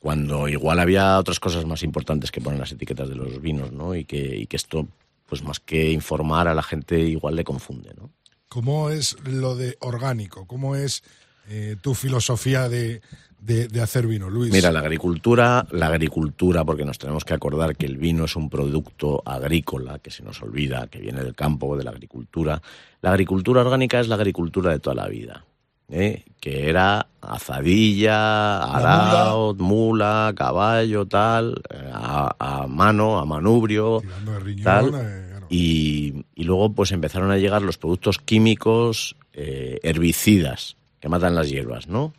Cuando 0.00 0.48
igual 0.48 0.80
había 0.80 1.18
otras 1.18 1.38
cosas 1.38 1.64
más 1.64 1.82
importantes 1.84 2.32
que 2.32 2.40
poner 2.40 2.58
las 2.58 2.72
etiquetas 2.72 3.08
de 3.08 3.14
los 3.14 3.40
vinos, 3.40 3.70
¿no? 3.70 3.94
Y 3.94 4.04
que, 4.04 4.36
y 4.36 4.46
que 4.46 4.56
esto, 4.56 4.88
pues 5.26 5.42
más 5.44 5.60
que 5.60 5.92
informar 5.92 6.48
a 6.48 6.54
la 6.54 6.62
gente, 6.62 6.98
igual 6.98 7.36
le 7.36 7.44
confunde, 7.44 7.94
¿no? 7.96 8.10
¿Cómo 8.48 8.90
es 8.90 9.16
lo 9.24 9.54
de 9.54 9.76
orgánico? 9.80 10.46
¿Cómo 10.46 10.74
es 10.74 11.04
eh, 11.48 11.76
tu 11.80 11.94
filosofía 11.94 12.68
de, 12.68 13.00
de- 13.44 13.66
de 13.68 13.80
hacer 13.82 14.06
vino, 14.06 14.30
Luis? 14.30 14.52
Mira, 14.52 14.70
la 14.70 14.78
agricultura, 14.80 15.66
la 15.72 15.86
agricultura, 15.88 16.64
porque 16.64 16.84
nos 16.84 16.98
tenemos 16.98 17.24
que 17.24 17.34
acordar 17.34 17.74
que 17.76 17.86
el 17.86 17.96
vino 17.96 18.24
es 18.26 18.36
un 18.36 18.48
producto 18.48 19.22
agrícola, 19.26 19.98
que 19.98 20.10
se 20.10 20.22
nos 20.22 20.40
olvida, 20.42 20.86
que 20.86 21.00
viene 21.00 21.22
del 21.24 21.34
campo, 21.34 21.76
de 21.76 21.84
la 21.84 21.90
agricultura. 21.90 22.62
La 23.00 23.10
agricultura 23.10 23.62
orgánica 23.62 23.98
es 24.00 24.06
la 24.08 24.14
agricultura 24.14 24.70
de 24.70 24.78
toda 24.78 24.94
la 24.94 25.08
vida, 25.08 25.44
¿eh? 25.88 26.24
que 26.40 26.68
era 26.68 27.08
azadilla, 27.20 28.62
arao, 28.62 29.54
mula, 29.54 30.32
caballo, 30.36 31.06
tal, 31.06 31.62
a, 31.92 32.34
a 32.38 32.66
mano, 32.66 33.18
a 33.18 33.24
manubrio, 33.24 34.00
Tirando 34.00 34.32
de 34.32 34.40
riñón, 34.40 34.64
tal. 34.64 34.86
eh, 34.88 35.26
claro. 35.30 35.46
Y, 35.50 36.24
y 36.34 36.44
luego 36.44 36.72
pues 36.72 36.92
empezaron 36.92 37.30
a 37.30 37.36
llegar 37.38 37.62
los 37.62 37.78
productos 37.78 38.18
químicos 38.18 39.16
eh, 39.32 39.78
herbicidas 39.82 40.76
que 41.00 41.08
matan 41.08 41.34
las 41.34 41.48
hierbas, 41.50 41.88
¿no? 41.88 42.12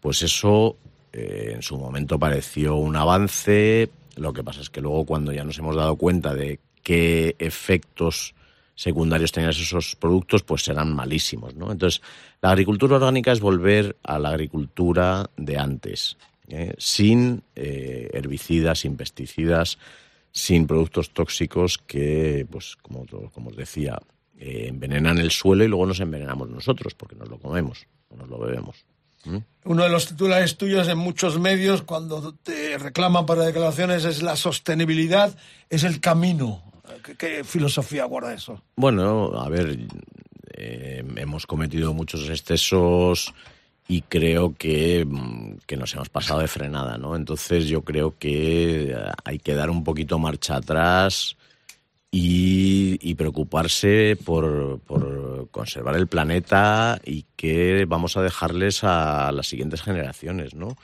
Pues 0.00 0.22
eso 0.22 0.76
eh, 1.12 1.52
en 1.54 1.62
su 1.62 1.76
momento 1.76 2.18
pareció 2.18 2.76
un 2.76 2.96
avance. 2.96 3.90
Lo 4.16 4.32
que 4.32 4.44
pasa 4.44 4.60
es 4.60 4.70
que 4.70 4.80
luego 4.80 5.04
cuando 5.04 5.32
ya 5.32 5.44
nos 5.44 5.58
hemos 5.58 5.76
dado 5.76 5.96
cuenta 5.96 6.34
de 6.34 6.60
qué 6.82 7.36
efectos 7.38 8.34
secundarios 8.74 9.32
tenían 9.32 9.50
esos 9.50 9.96
productos, 9.96 10.42
pues 10.42 10.62
serán 10.62 10.94
malísimos, 10.94 11.54
¿no? 11.54 11.70
Entonces, 11.70 12.00
la 12.40 12.50
agricultura 12.50 12.96
orgánica 12.96 13.32
es 13.32 13.40
volver 13.40 13.96
a 14.02 14.18
la 14.18 14.30
agricultura 14.30 15.28
de 15.36 15.58
antes, 15.58 16.16
¿eh? 16.48 16.72
sin 16.78 17.42
eh, 17.54 18.08
herbicidas, 18.14 18.78
sin 18.78 18.96
pesticidas, 18.96 19.78
sin 20.32 20.66
productos 20.66 21.10
tóxicos 21.10 21.76
que, 21.76 22.46
pues, 22.50 22.76
como, 22.76 23.02
os 23.02 23.56
decía, 23.56 23.98
envenenan 24.38 25.18
el 25.18 25.30
suelo 25.30 25.64
y 25.64 25.68
luego 25.68 25.84
nos 25.84 26.00
envenenamos 26.00 26.48
nosotros 26.48 26.94
porque 26.94 27.16
nos 27.16 27.28
lo 27.28 27.38
comemos 27.38 27.86
o 28.08 28.16
nos 28.16 28.30
lo 28.30 28.38
bebemos. 28.38 28.86
¿Mm? 29.24 29.38
Uno 29.64 29.82
de 29.82 29.90
los 29.90 30.06
titulares 30.06 30.56
tuyos 30.56 30.88
en 30.88 30.98
muchos 30.98 31.38
medios, 31.38 31.82
cuando 31.82 32.34
te 32.42 32.78
reclaman 32.78 33.26
para 33.26 33.44
declaraciones, 33.44 34.04
es 34.04 34.22
la 34.22 34.36
sostenibilidad, 34.36 35.36
es 35.68 35.84
el 35.84 36.00
camino. 36.00 36.62
¿Qué, 37.18 37.44
filosofía 37.44 38.04
guarda 38.04 38.32
eso? 38.32 38.62
Bueno, 38.76 39.32
a 39.38 39.48
ver, 39.48 39.78
eh, 40.54 41.04
hemos 41.16 41.46
cometido 41.46 41.92
muchos 41.92 42.28
excesos 42.28 43.34
y 43.86 44.02
creo 44.02 44.54
que, 44.56 45.04
mm, 45.06 45.58
que 45.66 45.76
nos 45.76 45.94
hemos 45.94 46.08
pasado 46.08 46.40
de 46.40 46.48
frenada, 46.48 46.96
¿no? 46.96 47.14
Entonces 47.14 47.66
yo 47.66 47.82
creo 47.82 48.16
que 48.18 48.92
eh, 48.92 48.96
hay 49.24 49.38
que 49.38 49.54
dar 49.54 49.68
un 49.70 49.84
poquito 49.84 50.18
marcha 50.18 50.56
atrás 50.56 51.36
y, 52.10 53.14
preocuparse 53.14 54.16
por, 54.24 54.80
por 54.80 55.48
conservar 55.50 55.96
el 55.96 56.06
planeta 56.06 57.00
y 57.04 57.26
que 57.36 57.84
vamos 57.86 58.16
a 58.16 58.22
dejarles 58.22 58.82
a 58.82 59.30
las 59.32 59.46
siguientes 59.46 59.82
generaciones, 59.82 60.54
¿no? 60.54 60.76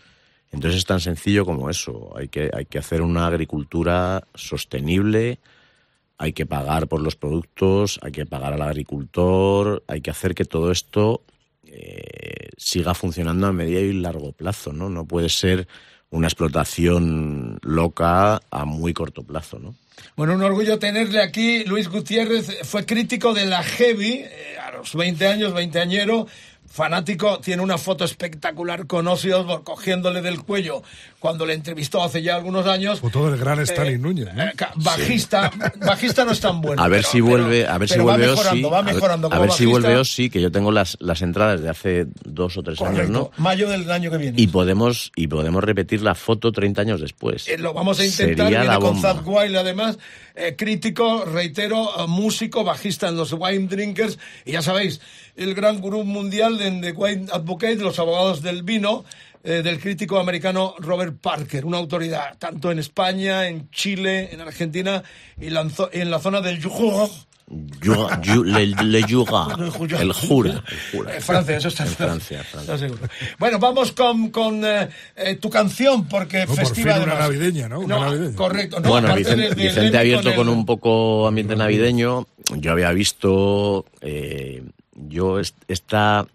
Entonces 0.53 0.79
es 0.79 0.85
tan 0.85 1.01
sencillo 1.01 1.45
como 1.45 1.71
eso. 1.71 2.13
Hay 2.17 2.29
que, 2.29 2.51
hay 2.53 2.67
que 2.67 2.79
hacer 2.79 3.03
una 3.03 3.27
agricultura 3.27 4.27
sostenible, 4.35 5.41
hay 6.19 6.33
que 6.33 6.47
pagar 6.47 6.89
por 6.89 7.01
los 7.01 7.17
productos, 7.17 7.99
hay 8.03 8.13
que 8.13 8.27
pagar 8.27 8.53
al 8.53 8.63
agricultor, 8.63 9.83
hay 9.89 10.01
que 10.01 10.11
hacer 10.11 10.35
que 10.35 10.45
todo 10.45 10.71
esto 10.71 11.23
eh, 11.65 12.51
siga 12.57 12.95
funcionando 12.95 13.47
a 13.47 13.53
medio 13.53 13.81
y 13.81 13.93
largo 13.93 14.33
plazo, 14.33 14.73
¿no? 14.73 14.89
No 14.89 15.05
puede 15.05 15.29
ser 15.29 15.67
una 16.11 16.29
explotación 16.29 17.59
loca 17.63 18.41
a 18.51 18.65
muy 18.65 18.95
corto 18.95 19.25
plazo, 19.25 19.59
¿no? 19.59 19.75
Bueno, 20.17 20.35
un 20.35 20.43
orgullo 20.43 20.79
tenerle 20.79 21.23
aquí. 21.23 21.65
Luis 21.65 21.89
Gutiérrez 21.89 22.59
fue 22.63 22.87
crítico 22.87 23.35
de 23.35 23.47
la 23.47 23.63
Heavy 23.63 24.25
eh, 24.25 24.57
a 24.59 24.71
los 24.73 24.95
20 24.95 25.27
años, 25.27 25.55
20 25.55 25.79
añero, 25.81 26.27
fanático, 26.69 27.39
tiene 27.41 27.63
una 27.63 27.79
foto 27.79 28.05
espectacular 28.05 28.87
con 28.87 29.07
Ozzy 29.09 29.31
Osbourne 29.33 29.65
cogiéndole 29.65 30.23
del 30.23 30.41
cuello 30.43 30.83
cuando 31.19 31.47
le 31.47 31.55
entrevistó 31.55 32.03
hace 32.03 32.23
ya 32.23 32.37
algunos 32.37 32.67
años. 32.67 33.01
Foto 33.01 33.31
del 33.31 33.39
gran 33.41 33.61
Stalin 33.61 34.01
Núñez, 34.03 34.33
¿no? 34.35 34.43
Eh, 34.43 34.53
bajista, 34.77 35.51
bajista 35.87 36.25
no 36.25 36.33
es 36.33 36.41
tan 36.41 36.61
bueno. 36.61 36.83
a 36.83 36.89
ver 36.89 37.01
pero- 37.01 37.11
si 37.11 37.19
pero- 37.23 37.27
vuelve, 37.31 37.67
a 37.67 37.79
ver 37.79 37.89
si 37.89 37.99
vuelve 37.99 38.27
mejorando, 38.27 38.69
Ozzy, 38.69 38.73
va 38.73 38.79
a 38.79 38.83
ver- 38.83 38.95
mejorando 38.95 39.33
a 39.33 39.39
ver 39.39 39.51
si 39.53 39.67
vuelve 39.67 39.97
Ozzy, 39.97 40.31
que 40.31 40.41
yo 40.41 40.51
tengo 40.53 40.71
las, 40.73 40.97
las 41.01 41.23
entradas 41.23 41.61
de 41.63 41.69
hace 41.69 42.07
dos 42.25 42.57
o 42.57 42.63
tres 42.63 42.81
años, 42.81 42.93
Correcto, 42.93 43.13
¿no? 43.37 43.43
mayo 43.43 43.69
del 43.69 43.91
año 43.91 44.11
que 44.11 44.19
viene. 44.19 44.41
Y 44.41 44.47
podemos, 44.49 45.13
y 45.17 45.27
podemos 45.29 45.63
repetir 45.65 46.03
la 46.03 46.15
foto 46.15 46.53
30 46.53 46.81
años 46.83 47.01
después. 47.01 47.49
Eh, 47.49 47.59
lo 47.59 47.73
vamos 47.75 47.99
a 48.01 48.05
intentar, 48.05 48.27
Sería 48.47 48.49
viene 48.61 48.65
la 48.67 48.79
con 48.79 48.95
bomba. 48.95 49.15
Zad 49.15 49.23
Wild 49.27 49.57
además, 49.57 49.99
eh, 50.37 50.55
crítico, 50.57 51.25
reitero, 51.25 51.89
eh, 51.99 52.07
músico, 52.07 52.63
bajista 52.63 53.09
en 53.09 53.17
los 53.17 53.33
Wine 53.33 53.69
Drinkers, 53.69 54.19
y 54.45 54.53
ya 54.53 54.63
sabéis, 54.63 55.01
el 55.35 55.55
gran 55.55 55.81
gurú 55.81 56.05
mundial 56.05 56.59
de, 56.59 56.71
de 56.71 56.93
Wine 56.93 57.27
Advocate, 57.33 57.77
los 57.77 57.99
abogados 57.99 58.43
del 58.43 58.63
vino, 58.63 59.05
eh, 59.49 59.63
del 59.63 59.79
crítico 59.79 60.19
americano 60.19 60.75
Robert 60.79 61.21
Parker, 61.21 61.65
una 61.65 61.79
autoridad 61.79 62.37
tanto 62.37 62.73
en 62.73 62.81
España, 62.81 63.47
en 63.47 63.71
Chile, 63.71 64.31
en 64.33 64.41
Argentina 64.41 65.05
y 65.41 65.47
en 65.47 66.11
la 66.11 66.19
zona 66.19 66.41
del 66.41 66.61
Yujur, 66.61 67.09
Jura- 67.49 68.21
Ju- 68.23 68.45
le, 68.45 68.67
le 68.67 69.03
jura, 69.03 69.57
el 69.61 69.71
jura, 69.71 70.01
el 70.01 70.13
jura. 70.13 71.21
Francia, 71.21 71.57
eso 71.59 71.69
está 71.69 71.85
en 71.85 71.91
Francia. 71.91 72.43
Francia. 72.43 72.89
Bueno, 73.39 73.61
vamos 73.61 73.93
con, 73.93 74.31
con 74.31 74.65
eh, 74.65 74.89
eh, 75.15 75.37
tu 75.37 75.49
canción, 75.49 76.09
porque 76.09 76.41
No, 76.41 76.47
por 76.47 76.57
festiva 76.57 76.95
fin 76.95 77.05
una 77.05 77.15
navideña, 77.21 77.69
¿no? 77.69 77.81
Una 77.81 78.01
navideña. 78.01 78.35
Correcto. 78.35 78.81
No, 78.81 78.89
bueno, 78.89 79.15
Vicente, 79.15 79.43
de- 79.43 79.49
de 79.51 79.55
Vicente 79.55 79.81
Lenny 79.83 79.97
ha 79.97 80.01
abierto 80.01 80.35
con, 80.35 80.49
el- 80.49 80.55
un 80.55 80.67
poco 80.67 81.29
ambiente 81.29 81.55
navideño. 81.55 82.27
Yo 82.57 82.73
había 82.73 82.91
visto, 82.91 83.85
eh, 84.01 84.65
yo 84.95 85.39
est- 85.39 85.55
esta, 85.69 86.27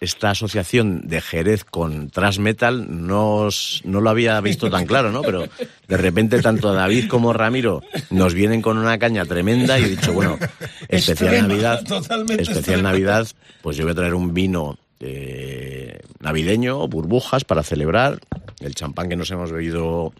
esta 0.00 0.30
asociación 0.30 1.02
de 1.06 1.20
Jerez 1.20 1.64
con 1.64 2.08
Thrash 2.10 2.38
Metal 2.38 2.86
no, 3.06 3.34
os- 3.36 3.82
no 3.84 4.00
lo 4.00 4.08
había 4.10 4.40
visto 4.40 4.70
tan 4.70 4.86
claro, 4.86 5.12
¿no? 5.12 5.20
Pero 5.22 5.46
de 5.88 5.96
repente 5.98 6.40
tanto 6.40 6.72
David 6.72 7.06
como 7.08 7.32
Ramiro 7.34 7.82
nos 8.08 8.32
vienen 8.32 8.62
con 8.62 8.78
una 8.78 8.98
caña 8.98 9.26
tremenda 9.26 9.78
y 9.78 9.84
he 9.84 9.88
dicho, 9.90 10.12
bueno, 10.14 10.38
especial 10.88 11.34
Extrema, 11.34 11.48
Navidad, 11.48 11.80
especial 11.82 12.40
extrema. 12.40 12.82
Navidad, 12.82 13.28
pues 13.60 13.76
yo 13.76 13.84
voy 13.84 13.92
a 13.92 13.96
traer 13.96 14.14
un 14.14 14.32
vino 14.32 14.78
eh, 15.00 16.00
navideño, 16.20 16.88
burbujas 16.88 17.44
para 17.44 17.62
celebrar, 17.62 18.20
el 18.60 18.74
champán 18.74 19.08
que 19.10 19.16
nos 19.16 19.30
hemos 19.30 19.52
bebido 19.52 20.12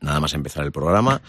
nada 0.00 0.18
más 0.20 0.34
empezar 0.34 0.64
el 0.64 0.72
programa, 0.72 1.20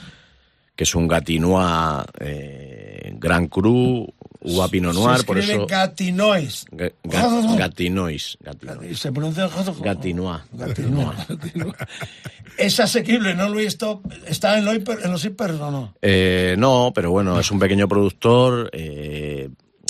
que 0.76 0.84
es 0.84 0.94
un 0.96 1.08
Gatinois 1.08 2.06
eh, 2.20 3.14
Gran 3.20 3.48
Cru, 3.48 4.14
uva 4.42 4.68
Pinot 4.70 4.94
Noir, 4.94 5.20
Se 5.20 5.24
por 5.26 5.38
eso... 5.38 5.66
Gatinois. 5.68 6.66
Ga- 6.72 6.94
ga- 7.04 7.58
Gatinois, 7.58 8.38
Gatinois. 8.42 9.00
Se 9.00 9.12
pronuncia 9.12 9.50
Gatinois. 9.82 10.42
Gatinois. 10.52 11.18
Es 12.58 12.80
asequible, 12.80 13.36
¿no, 13.36 13.50
Luis? 13.50 13.68
Esto 13.68 14.02
está 14.26 14.58
en, 14.58 14.66
lo 14.66 14.74
hiper- 14.74 15.04
en 15.06 15.12
los 15.12 15.24
hiper, 15.24 15.52
¿o 15.52 15.70
no? 15.72 15.94
Eh, 16.02 16.56
no, 16.58 16.92
pero 16.96 17.12
bueno, 17.12 17.40
es 17.40 17.52
un 17.52 17.60
pequeño 17.60 17.88
productor. 17.88 18.70
eh, 18.74 19.50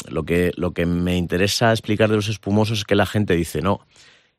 lo, 0.10 0.24
que, 0.24 0.52
lo 0.58 0.72
que 0.72 0.86
me 0.86 1.16
interesa 1.18 1.72
explicar 1.72 2.10
de 2.10 2.18
los 2.18 2.28
espumosos 2.28 2.80
es 2.80 2.84
que 2.86 2.95
la 2.95 3.06
gente 3.06 3.36
dice, 3.36 3.62
no, 3.62 3.80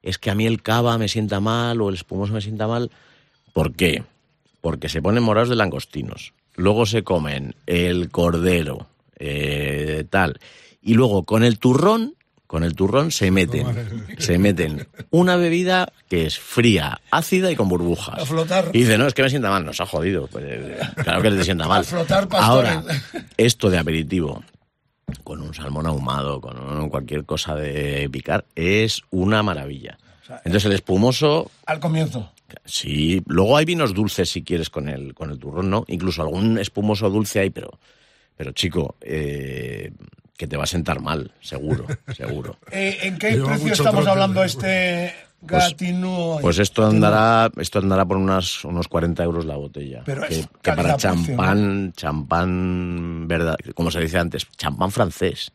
es 0.03 0.19
que 0.19 0.31
a 0.31 0.35
mí 0.35 0.47
el 0.47 0.63
cava 0.63 0.99
me 0.99 1.09
sienta 1.09 1.41
mal 1.41 1.81
o 1.81 1.89
el 1.89 1.95
espumoso 1.95 2.33
me 2.35 2.41
sienta 2.43 2.67
mal. 2.67 2.91
¿Por 3.55 3.75
qué? 3.75 4.05
Porque 4.61 4.89
se 4.91 5.01
ponen 5.01 5.23
morados 5.23 5.49
de 5.49 5.57
langostinos. 5.57 6.35
Luego 6.55 6.85
se 6.87 7.05
comen 7.05 7.55
el 7.67 8.11
cordero, 8.11 8.89
eh, 9.19 10.05
tal. 10.11 10.39
Y 10.83 10.95
luego 10.95 11.25
con 11.25 11.45
el 11.45 11.59
turrón, 11.59 12.15
con 12.47 12.65
el 12.65 12.75
turrón 12.75 13.11
se 13.11 13.31
meten, 13.31 13.67
se 14.19 14.39
meten 14.39 14.89
una 15.11 15.37
bebida 15.37 15.93
que 16.09 16.25
es 16.27 16.39
fría, 16.39 16.99
ácida 17.11 17.51
y 17.51 17.57
con 17.57 17.69
burbujas. 17.69 18.23
A 18.23 18.25
flotar. 18.27 18.71
Y 18.73 18.81
dice, 18.81 18.97
no, 18.97 19.07
es 19.07 19.13
que 19.15 19.23
me 19.23 19.29
sienta 19.31 19.51
mal, 19.51 19.65
nos 19.67 19.81
ha 19.81 19.87
jodido. 19.87 20.27
Pues, 20.29 20.45
eh, 20.49 20.79
claro 21.03 21.21
que 21.23 21.31
te 21.31 21.45
sienta 21.45 21.69
mal. 21.69 21.81
A 21.83 21.85
flotar. 21.85 22.27
Ahora, 22.33 22.83
esto 23.37 23.69
de 23.69 23.79
aperitivo, 23.79 24.43
con 25.25 25.43
un 25.43 25.53
salmón 25.53 25.87
ahumado, 25.87 26.41
con 26.41 26.59
un- 26.59 26.89
cualquier 26.89 27.25
cosa 27.25 27.55
de 27.55 28.09
picar, 28.11 28.47
es 28.55 29.03
una 29.11 29.43
maravilla. 29.43 29.99
Entonces 30.45 30.67
el 30.67 30.73
espumoso, 30.73 31.51
Al 31.67 31.81
comienzo. 31.81 32.31
sí, 32.67 33.23
luego 33.27 33.57
hay 33.57 33.65
vinos 33.65 33.95
dulces 33.95 34.29
si 34.29 34.43
quieres 34.43 34.69
con 34.69 34.89
el, 34.89 35.15
con 35.15 35.31
el 35.31 35.39
turrón, 35.39 35.71
¿no? 35.71 35.85
Incluso 35.89 36.21
algún 36.23 36.59
espumoso 36.59 37.09
dulce 37.09 37.41
hay, 37.41 37.49
pero, 37.51 37.79
pero 38.39 38.53
chico, 38.53 38.95
eh, 39.03 39.91
que 40.37 40.47
te 40.47 40.57
va 40.57 40.63
a 40.63 40.67
sentar 40.69 41.01
mal, 41.01 41.33
seguro, 41.41 41.85
seguro. 42.17 42.57
Eh, 42.71 42.97
¿En 43.03 43.19
qué 43.19 43.33
Lleva 43.33 43.49
precio 43.49 43.73
estamos 43.73 44.05
trote, 44.05 44.11
hablando 44.11 44.45
este 44.45 45.13
Pues- 45.41 45.65
Gatinois? 45.71 46.41
Pues 46.41 46.59
esto 46.61 46.87
andará, 46.87 47.51
esto 47.61 47.81
andará 47.81 48.05
por 48.07 48.17
unas, 48.17 48.65
unos 48.65 48.87
40 48.87 49.25
euros 49.25 49.45
la 49.45 49.57
botella. 49.57 50.03
Pero 50.07 50.23
que, 50.29 50.39
es 50.41 50.49
que 50.63 50.73
para 50.73 50.97
champán, 50.97 51.93
champán, 51.97 53.27
verdad, 53.27 53.57
como 53.75 53.91
se 53.91 54.01
dice 54.01 54.19
antes, 54.19 54.47
champán 54.57 54.93
francés. 54.93 55.51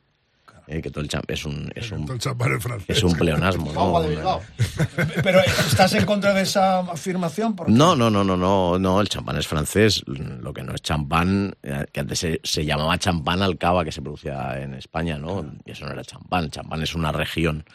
Eh, 0.65 0.81
que 0.81 0.89
todo 0.89 1.01
el 1.03 1.09
champ 1.09 1.29
es 1.29 1.43
un, 1.45 1.69
es 1.75 1.91
un, 1.91 2.05
Todo 2.05 2.13
el 2.15 2.21
champán 2.21 2.53
es 2.55 2.63
francés. 2.63 2.97
es 2.97 3.03
un 3.03 3.13
pleonasmo, 3.13 3.73
¿no? 3.73 4.39
Pero 5.21 5.39
¿estás 5.41 5.93
en 5.93 6.05
contra 6.05 6.33
de 6.33 6.43
esa 6.43 6.79
afirmación? 6.79 7.55
Porque 7.55 7.71
No, 7.73 7.95
no, 7.95 8.09
no, 8.09 8.23
no, 8.23 8.37
no, 8.37 8.79
no, 8.79 9.01
el 9.01 9.09
champán 9.09 9.37
es 9.37 9.47
francés. 9.47 10.03
Lo 10.07 10.53
que 10.53 10.63
no 10.63 10.73
es 10.73 10.81
champán, 10.81 11.53
eh, 11.63 11.85
que 11.91 11.99
antes 11.99 12.19
se, 12.19 12.39
se 12.43 12.63
llamaba 12.65 12.97
champán 12.97 13.41
al 13.41 13.57
cava 13.57 13.83
que 13.83 13.91
se 13.91 14.01
producía 14.01 14.61
en 14.61 14.73
España, 14.75 15.17
¿no? 15.17 15.45
Y 15.65 15.71
eso 15.71 15.85
no 15.85 15.91
era 15.91 16.03
champán. 16.03 16.49
Champán 16.49 16.81
es 16.81 16.95
una 16.95 17.11
región. 17.11 17.65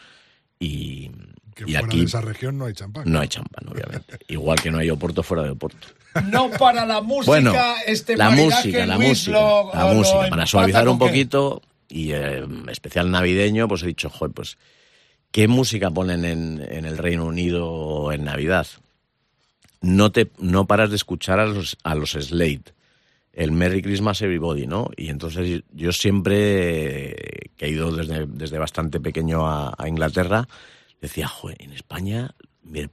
Y, 0.59 1.09
Que 1.55 1.63
y 1.67 1.73
fuera 1.73 1.85
aquí 1.85 1.99
de 1.99 2.05
esa 2.05 2.21
región 2.21 2.57
no 2.57 2.65
hay 2.65 2.73
champán. 2.73 3.03
no 3.05 3.19
hay 3.19 3.27
champán, 3.27 3.69
obviamente. 3.69 4.17
Igual 4.27 4.59
que 4.61 4.71
no 4.71 4.79
hay 4.79 4.89
Oporto 4.89 5.21
fuera 5.23 5.43
de 5.43 5.51
Oporto. 5.51 5.87
No 6.25 6.49
para 6.49 6.85
la 6.87 7.01
música, 7.01 7.27
Bueno, 7.31 7.53
este 7.85 8.17
la 8.17 8.31
música, 8.31 8.85
la 8.87 8.95
Luis, 8.95 9.09
música, 9.09 9.31
lo- 9.39 9.71
la 9.73 9.83
lo 9.89 9.93
música, 9.93 10.27
para 10.29 10.45
suavizar 10.47 10.89
un 10.89 10.97
qué? 10.97 11.05
poquito 11.05 11.61
y 11.89 12.11
eh, 12.13 12.45
especial 12.69 13.11
navideño, 13.11 13.67
pues 13.67 13.83
he 13.83 13.87
dicho, 13.87 14.09
joder, 14.09 14.33
pues 14.33 14.57
¿qué 15.31 15.47
música 15.47 15.91
ponen 15.91 16.25
en, 16.25 16.65
en 16.69 16.85
el 16.85 16.97
Reino 16.97 17.25
Unido 17.25 18.11
en 18.11 18.23
Navidad? 18.23 18.67
No 19.81 20.11
te 20.11 20.29
no 20.39 20.67
paras 20.67 20.89
de 20.89 20.95
escuchar 20.97 21.39
a 21.39 21.45
los 21.45 21.77
a 21.83 21.95
los 21.95 22.11
Slade, 22.11 22.73
el 23.33 23.51
Merry 23.51 23.81
Christmas 23.81 24.21
Everybody, 24.21 24.67
¿no? 24.67 24.89
Y 24.95 25.09
entonces 25.09 25.63
yo 25.71 25.91
siempre 25.91 27.11
eh, 27.11 27.51
que 27.57 27.65
he 27.65 27.69
ido 27.69 27.91
desde, 27.91 28.25
desde 28.27 28.57
bastante 28.57 28.99
pequeño 28.99 29.47
a, 29.47 29.73
a 29.77 29.87
Inglaterra 29.87 30.47
decía, 31.01 31.27
joder, 31.27 31.57
en 31.61 31.71
España, 31.71 32.31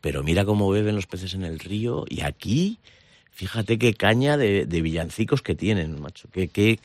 pero 0.00 0.22
mira 0.22 0.44
cómo 0.44 0.70
beben 0.70 0.94
los 0.94 1.06
peces 1.06 1.34
en 1.34 1.44
el 1.44 1.58
río 1.58 2.04
y 2.08 2.20
aquí 2.20 2.78
Fíjate 3.36 3.78
qué 3.78 3.92
caña 3.92 4.38
de, 4.38 4.64
de 4.64 4.80
villancicos 4.80 5.42
que 5.42 5.54
tienen, 5.54 6.00
macho. 6.00 6.26
Qué, 6.32 6.48
qué, 6.48 6.80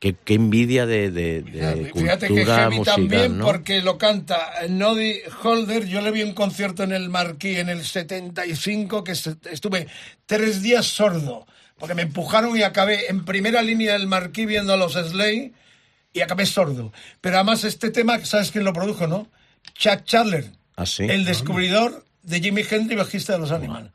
qué, 0.00 0.16
qué 0.24 0.34
envidia 0.34 0.86
de, 0.86 1.10
de, 1.12 1.42
de 1.42 1.92
Fíjate 1.94 2.26
que 2.26 2.32
cultura 2.34 2.56
heavy 2.56 2.76
musical, 2.78 2.96
también 2.96 3.38
¿no? 3.38 3.44
porque 3.44 3.80
lo 3.82 3.96
canta 3.98 4.50
Noddy 4.68 5.20
Holder. 5.42 5.86
Yo 5.86 6.00
le 6.00 6.10
vi 6.10 6.22
un 6.24 6.32
concierto 6.34 6.82
en 6.82 6.90
el 6.92 7.08
Marquí 7.10 7.56
en 7.56 7.68
el 7.68 7.84
75 7.84 9.04
que 9.04 9.12
est- 9.12 9.46
estuve 9.46 9.86
tres 10.26 10.62
días 10.62 10.86
sordo 10.86 11.46
porque 11.78 11.94
me 11.94 12.02
empujaron 12.02 12.56
y 12.56 12.62
acabé 12.62 13.08
en 13.08 13.24
primera 13.24 13.62
línea 13.62 13.92
del 13.94 14.06
Marquí 14.06 14.44
viendo 14.46 14.72
a 14.74 14.76
los 14.76 14.94
Slay 14.94 15.52
y 16.12 16.20
acabé 16.20 16.44
sordo. 16.44 16.92
Pero 17.20 17.36
además 17.36 17.64
este 17.64 17.90
tema, 17.90 18.18
¿sabes 18.24 18.50
quién 18.50 18.64
lo 18.64 18.72
produjo, 18.72 19.06
no? 19.06 19.28
Chuck 19.74 20.04
Chandler, 20.04 20.50
¿Ah, 20.76 20.84
sí? 20.86 21.04
el 21.04 21.24
descubridor 21.24 22.04
de 22.22 22.40
Jimi 22.40 22.62
Hendrix, 22.68 22.98
bajista 22.98 23.32
de 23.34 23.38
los 23.38 23.50
Animals. 23.50 23.90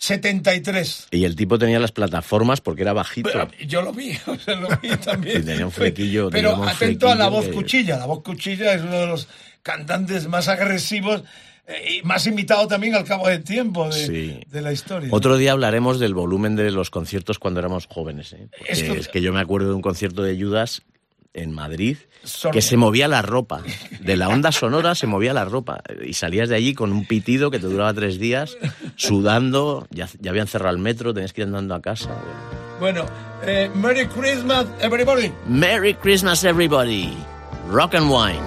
73. 0.00 1.08
Y 1.10 1.24
el 1.24 1.36
tipo 1.36 1.58
tenía 1.58 1.78
las 1.78 1.92
plataformas 1.92 2.60
porque 2.60 2.82
era 2.82 2.92
bajito. 2.92 3.28
Pero 3.32 3.48
yo 3.66 3.82
lo 3.82 3.92
vi, 3.92 4.12
o 4.26 4.36
sea, 4.38 4.56
lo 4.56 4.68
vi 4.82 4.88
también. 5.04 5.42
Y 5.42 5.44
tenía 5.44 5.66
un 5.66 5.72
flequillo, 5.72 6.30
Pero 6.30 6.56
un 6.56 6.68
atento 6.68 7.08
a 7.10 7.14
la 7.14 7.28
voz 7.28 7.46
que- 7.46 7.52
cuchilla. 7.52 7.98
La 7.98 8.06
voz 8.06 8.22
cuchilla 8.22 8.72
es 8.74 8.82
uno 8.82 8.96
de 9.00 9.06
los 9.06 9.28
cantantes 9.62 10.26
más 10.26 10.48
agresivos 10.48 11.22
eh, 11.66 11.98
y 12.00 12.02
más 12.06 12.26
imitado 12.26 12.66
también 12.66 12.94
al 12.94 13.04
cabo 13.04 13.28
del 13.28 13.44
tiempo 13.44 13.88
de, 13.88 14.06
Sí. 14.06 14.40
de 14.50 14.62
la 14.62 14.72
historia. 14.72 15.10
Otro 15.12 15.36
día 15.36 15.52
hablaremos 15.52 16.00
del 16.00 16.14
volumen 16.14 16.56
de 16.56 16.70
los 16.70 16.88
conciertos 16.90 17.38
cuando 17.38 17.60
éramos 17.60 17.86
jóvenes. 17.86 18.32
¿eh? 18.32 18.48
Porque 18.56 18.72
Esto- 18.72 18.94
Es 18.94 19.08
que 19.08 19.20
yo 19.20 19.32
me 19.34 19.40
acuerdo 19.40 19.68
de 19.68 19.74
un 19.74 19.82
concierto 19.82 20.22
de 20.22 20.40
Judas 20.42 20.82
en 21.34 21.52
Madrid 21.52 21.96
que 22.52 22.62
se 22.62 22.76
movía 22.76 23.08
la 23.08 23.22
ropa. 23.22 23.62
De 24.00 24.16
la 24.16 24.28
onda 24.28 24.52
sonora 24.52 24.94
se 24.94 25.06
movía 25.06 25.32
la 25.32 25.44
ropa. 25.44 25.82
Y 26.04 26.14
salías 26.14 26.48
de 26.48 26.56
allí 26.56 26.74
con 26.74 26.92
un 26.92 27.06
pitido 27.06 27.50
que 27.50 27.58
te 27.58 27.66
duraba 27.66 27.92
tres 27.94 28.18
días, 28.18 28.56
sudando, 28.96 29.86
ya, 29.90 30.08
ya 30.18 30.30
habían 30.30 30.46
cerrado 30.46 30.74
el 30.74 30.82
metro, 30.82 31.14
tenías 31.14 31.32
que 31.32 31.42
ir 31.42 31.46
andando 31.46 31.74
a 31.74 31.80
casa. 31.80 32.10
Bueno, 32.78 33.04
eh, 33.42 33.70
Merry 33.74 34.06
Christmas, 34.06 34.66
everybody. 34.80 35.32
Merry 35.46 35.94
Christmas, 35.94 36.44
everybody. 36.44 37.12
Rock 37.68 37.94
and 37.94 38.10
wine. 38.10 38.40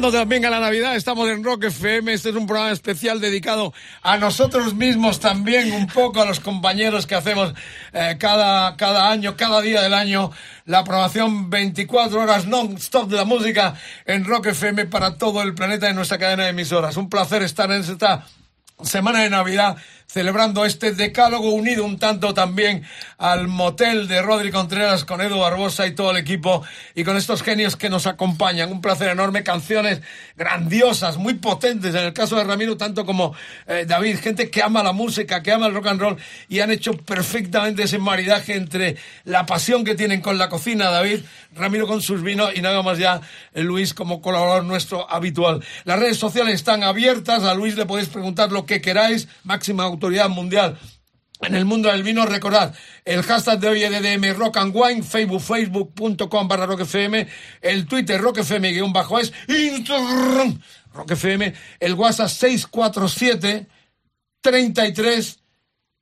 También 0.00 0.46
a 0.46 0.50
la 0.50 0.60
Navidad. 0.60 0.96
Estamos 0.96 1.28
en 1.28 1.44
Rock 1.44 1.64
FM. 1.64 2.14
Este 2.14 2.30
es 2.30 2.34
un 2.34 2.46
programa 2.46 2.72
especial 2.72 3.20
dedicado 3.20 3.74
a 4.00 4.16
nosotros 4.16 4.74
mismos 4.74 5.20
también, 5.20 5.72
un 5.72 5.86
poco 5.88 6.22
a 6.22 6.24
los 6.24 6.40
compañeros 6.40 7.06
que 7.06 7.14
hacemos 7.14 7.52
eh, 7.92 8.16
cada, 8.18 8.76
cada 8.78 9.10
año, 9.10 9.36
cada 9.36 9.60
día 9.60 9.82
del 9.82 9.92
año, 9.92 10.32
la 10.64 10.84
programación 10.84 11.50
24 11.50 12.18
horas 12.18 12.46
non-stop 12.46 13.10
de 13.10 13.16
la 13.16 13.24
música 13.26 13.74
en 14.06 14.24
Rock 14.24 14.46
FM 14.46 14.86
para 14.86 15.18
todo 15.18 15.42
el 15.42 15.54
planeta 15.54 15.90
en 15.90 15.96
nuestra 15.96 16.16
cadena 16.16 16.44
de 16.44 16.50
emisoras. 16.50 16.96
Un 16.96 17.10
placer 17.10 17.42
estar 17.42 17.70
en 17.70 17.82
esta 17.82 18.24
semana 18.82 19.20
de 19.20 19.28
Navidad 19.28 19.76
celebrando 20.12 20.64
este 20.64 20.92
decálogo 20.92 21.50
unido 21.50 21.84
un 21.84 21.96
tanto 21.96 22.34
también 22.34 22.82
al 23.16 23.46
motel 23.46 24.08
de 24.08 24.20
Rodri 24.22 24.50
Contreras 24.50 25.04
con 25.04 25.20
Edu 25.20 25.38
Barbosa 25.38 25.86
y 25.86 25.94
todo 25.94 26.10
el 26.10 26.16
equipo 26.16 26.64
y 26.96 27.04
con 27.04 27.16
estos 27.16 27.42
genios 27.42 27.76
que 27.76 27.88
nos 27.88 28.08
acompañan. 28.08 28.72
Un 28.72 28.80
placer 28.80 29.08
enorme, 29.08 29.44
canciones 29.44 30.00
grandiosas, 30.36 31.16
muy 31.16 31.34
potentes, 31.34 31.94
en 31.94 32.06
el 32.06 32.12
caso 32.12 32.34
de 32.34 32.42
Ramiro 32.42 32.76
tanto 32.76 33.06
como 33.06 33.34
eh, 33.68 33.84
David, 33.86 34.18
gente 34.18 34.50
que 34.50 34.64
ama 34.64 34.82
la 34.82 34.92
música, 34.92 35.44
que 35.44 35.52
ama 35.52 35.68
el 35.68 35.74
rock 35.74 35.86
and 35.86 36.00
roll 36.00 36.16
y 36.48 36.58
han 36.58 36.72
hecho 36.72 36.94
perfectamente 36.94 37.84
ese 37.84 37.98
maridaje 37.98 38.56
entre 38.56 38.96
la 39.24 39.46
pasión 39.46 39.84
que 39.84 39.94
tienen 39.94 40.20
con 40.20 40.38
la 40.38 40.48
cocina, 40.48 40.90
David, 40.90 41.20
Ramiro 41.54 41.86
con 41.86 42.02
sus 42.02 42.22
vinos 42.22 42.50
y 42.56 42.62
nada 42.62 42.82
más 42.82 42.98
ya 42.98 43.20
eh, 43.54 43.62
Luis 43.62 43.94
como 43.94 44.20
colaborador 44.20 44.64
nuestro 44.64 45.08
habitual. 45.08 45.62
Las 45.84 46.00
redes 46.00 46.16
sociales 46.16 46.54
están 46.54 46.82
abiertas, 46.82 47.44
a 47.44 47.54
Luis 47.54 47.76
le 47.76 47.86
podéis 47.86 48.08
preguntar 48.08 48.50
lo 48.50 48.66
que 48.66 48.80
queráis, 48.80 49.28
máxima 49.44 49.84
autoridad 50.00 50.30
mundial 50.30 50.78
en 51.42 51.54
el 51.54 51.64
mundo 51.64 51.90
del 51.90 52.02
vino, 52.02 52.24
recordad, 52.26 52.74
el 53.04 53.22
hashtag 53.22 53.60
de 53.60 53.68
hoy 53.68 53.82
es 53.82 53.90
DDM 53.90 54.34
Rock 54.36 54.58
and 54.58 54.74
Wine, 54.74 55.02
Facebook, 55.02 55.40
facebook.com 55.40 56.48
barra 56.48 56.66
Rock 56.66 56.80
FM, 56.80 57.26
el 57.62 57.86
Twitter 57.86 58.20
Rock 58.20 58.38
FM 58.38 58.72
guion 58.72 58.92
bajo 58.92 59.18
es, 59.18 59.32
Instagram 59.48 60.60
Rock 60.92 61.12
FM, 61.12 61.54
el 61.80 61.94
WhatsApp 61.94 62.28
647 62.28 63.66
33 64.42 65.38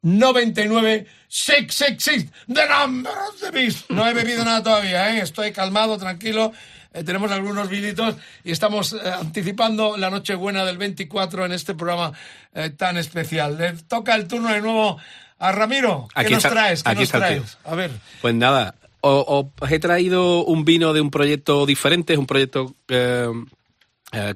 99 0.02 1.06
666 1.28 2.32
The 2.52 2.68
Number 2.68 3.12
of 3.12 3.40
the 3.40 3.50
Beast. 3.50 3.90
No 3.90 4.08
he 4.08 4.14
bebido 4.14 4.44
nada 4.44 4.62
todavía, 4.62 5.16
¿eh? 5.16 5.20
estoy 5.20 5.52
calmado, 5.52 5.98
tranquilo. 5.98 6.52
Eh, 6.98 7.04
tenemos 7.04 7.30
algunos 7.30 7.68
vinitos 7.68 8.16
y 8.44 8.50
estamos 8.50 8.92
eh, 8.92 8.98
anticipando 9.20 9.96
la 9.96 10.10
Nochebuena 10.10 10.64
del 10.64 10.78
24 10.78 11.46
en 11.46 11.52
este 11.52 11.74
programa 11.74 12.12
eh, 12.54 12.70
tan 12.70 12.96
especial. 12.96 13.56
Le 13.56 13.72
toca 13.74 14.14
el 14.14 14.26
turno 14.26 14.48
de 14.52 14.60
nuevo 14.60 14.98
a 15.38 15.52
Ramiro. 15.52 16.08
¿Qué 16.14 16.20
Aquí 16.22 16.32
nos 16.34 16.44
está- 16.44 16.50
traes? 16.50 16.82
¿Qué 16.82 16.90
aquí 16.90 17.00
nos 17.00 17.10
traes? 17.10 17.58
A 17.64 17.74
ver. 17.74 17.90
Pues 18.20 18.34
nada, 18.34 18.74
os 19.00 19.46
he 19.70 19.78
traído 19.78 20.44
un 20.44 20.64
vino 20.64 20.92
de 20.92 21.00
un 21.00 21.10
proyecto 21.10 21.64
diferente, 21.66 22.14
es 22.14 22.18
un 22.18 22.26
proyecto 22.26 22.74
que 22.86 23.32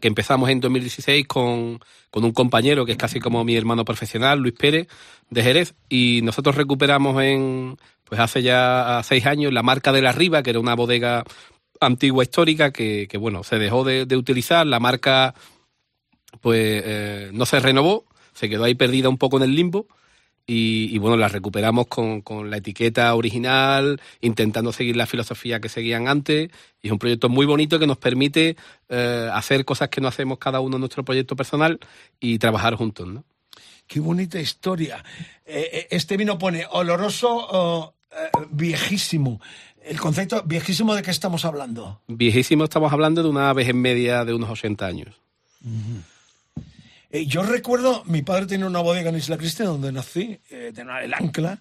empezamos 0.03 0.49
en 0.51 0.61
2016 0.61 1.27
con, 1.27 1.81
con 2.11 2.25
un 2.25 2.33
compañero 2.33 2.85
que 2.87 2.93
es 2.93 2.99
casi 2.99 3.19
como 3.19 3.43
mi 3.43 3.57
hermano 3.57 3.85
profesional, 3.85 4.39
Luis 4.39 4.55
Pérez, 4.57 4.87
de 5.31 5.43
Jerez, 5.43 5.75
y 5.89 6.21
nosotros 6.23 6.55
recuperamos 6.55 7.21
en, 7.23 7.77
pues 8.05 8.21
hace 8.21 8.43
ya 8.43 9.01
seis 9.03 9.27
años 9.27 9.53
la 9.53 9.63
marca 9.65 9.91
de 9.91 10.03
la 10.03 10.13
Riva, 10.13 10.43
que 10.43 10.51
era 10.51 10.61
una 10.61 10.75
bodega 10.75 11.25
antigua 11.87 12.25
histórica 12.25 12.73
que, 12.73 13.09
bueno, 13.19 13.45
se 13.45 13.59
dejó 13.59 13.85
de, 13.85 14.17
utilizar, 14.17 14.67
la 14.67 14.81
marca 14.81 15.35
pues 16.41 16.83
eh, 16.85 17.31
no 17.33 17.47
se 17.47 17.61
renovó, 17.61 18.05
se 18.33 18.49
quedó 18.49 18.65
ahí 18.65 18.75
perdida 18.75 19.09
un 19.09 19.19
poco 19.19 19.37
en 19.37 19.45
el 19.45 19.55
limbo 19.55 19.87
y, 20.45 20.99
bueno, 20.99 21.17
la 21.17 21.29
recuperamos 21.29 21.87
con, 21.87 22.21
con 22.21 22.51
la 22.51 22.57
etiqueta 22.57 23.15
original, 23.15 24.01
intentando 24.21 24.73
seguir 24.73 24.97
la 24.97 25.07
filosofía 25.07 25.61
que 25.61 25.69
seguían 25.69 26.09
antes 26.09 26.51
y 26.83 26.89
es 26.89 26.93
un 26.93 26.99
proyecto 26.99 27.29
muy 27.29 27.47
bonito 27.47 27.79
que 27.79 27.87
nos 27.87 27.99
permite 27.99 28.57
eh, 28.89 29.31
hacer 29.33 29.65
cosas 29.65 29.89
que 29.89 30.01
no 30.01 30.09
hacemos 30.09 30.39
cada 30.39 30.61
uno 30.61 30.77
en 30.77 30.81
nuestro 30.81 31.05
proyecto 31.05 31.37
personal 31.37 31.79
y 32.19 32.39
trabajar 32.39 32.75
juntos, 32.75 33.07
¿no? 33.07 33.25
Qué 33.87 34.01
bonita 34.01 34.41
historia. 34.41 35.05
Eh, 35.45 35.87
este 35.91 36.17
vino 36.17 36.39
pone 36.39 36.67
oloroso, 36.71 37.29
oh, 37.31 37.95
viejísimo. 38.51 39.41
El 39.85 39.99
concepto 40.01 40.43
viejísimo 40.45 40.95
de 40.95 41.03
qué 41.03 41.11
estamos 41.11 41.45
hablando. 41.45 42.01
Viejísimo, 42.07 42.65
estamos 42.65 42.93
hablando 42.93 43.23
de 43.23 43.29
una 43.29 43.53
vez 43.53 43.69
en 43.69 43.81
media 43.81 44.25
de 44.25 44.35
unos 44.35 44.51
80 44.51 44.87
años. 44.87 45.21
Eh, 47.11 47.27
yo 47.27 47.43
recuerdo, 47.43 48.03
mi 48.07 48.23
padre 48.23 48.47
tenía 48.47 48.67
una 48.67 48.81
bodega 48.81 49.11
en 49.11 49.17
Isla 49.17 49.37
Cristina 49.37 49.69
donde 49.69 49.93
nací, 49.93 50.39
eh, 50.51 50.73
tenía 50.75 51.03
el 51.03 51.13
ancla, 51.13 51.61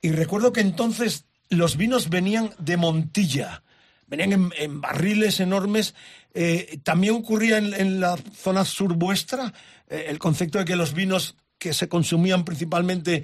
y 0.00 0.10
recuerdo 0.10 0.52
que 0.52 0.60
entonces 0.60 1.26
los 1.48 1.76
vinos 1.76 2.08
venían 2.08 2.50
de 2.58 2.76
Montilla, 2.76 3.62
venían 4.06 4.32
en, 4.32 4.52
en 4.56 4.80
barriles 4.80 5.40
enormes. 5.40 5.94
Eh, 6.32 6.80
también 6.82 7.14
ocurría 7.14 7.58
en, 7.58 7.74
en 7.74 8.00
la 8.00 8.16
zona 8.16 8.64
sur 8.64 8.94
vuestra 8.94 9.52
eh, 9.88 10.06
el 10.08 10.18
concepto 10.18 10.58
de 10.58 10.64
que 10.64 10.76
los 10.76 10.94
vinos 10.94 11.36
que 11.58 11.74
se 11.74 11.88
consumían 11.88 12.46
principalmente, 12.46 13.22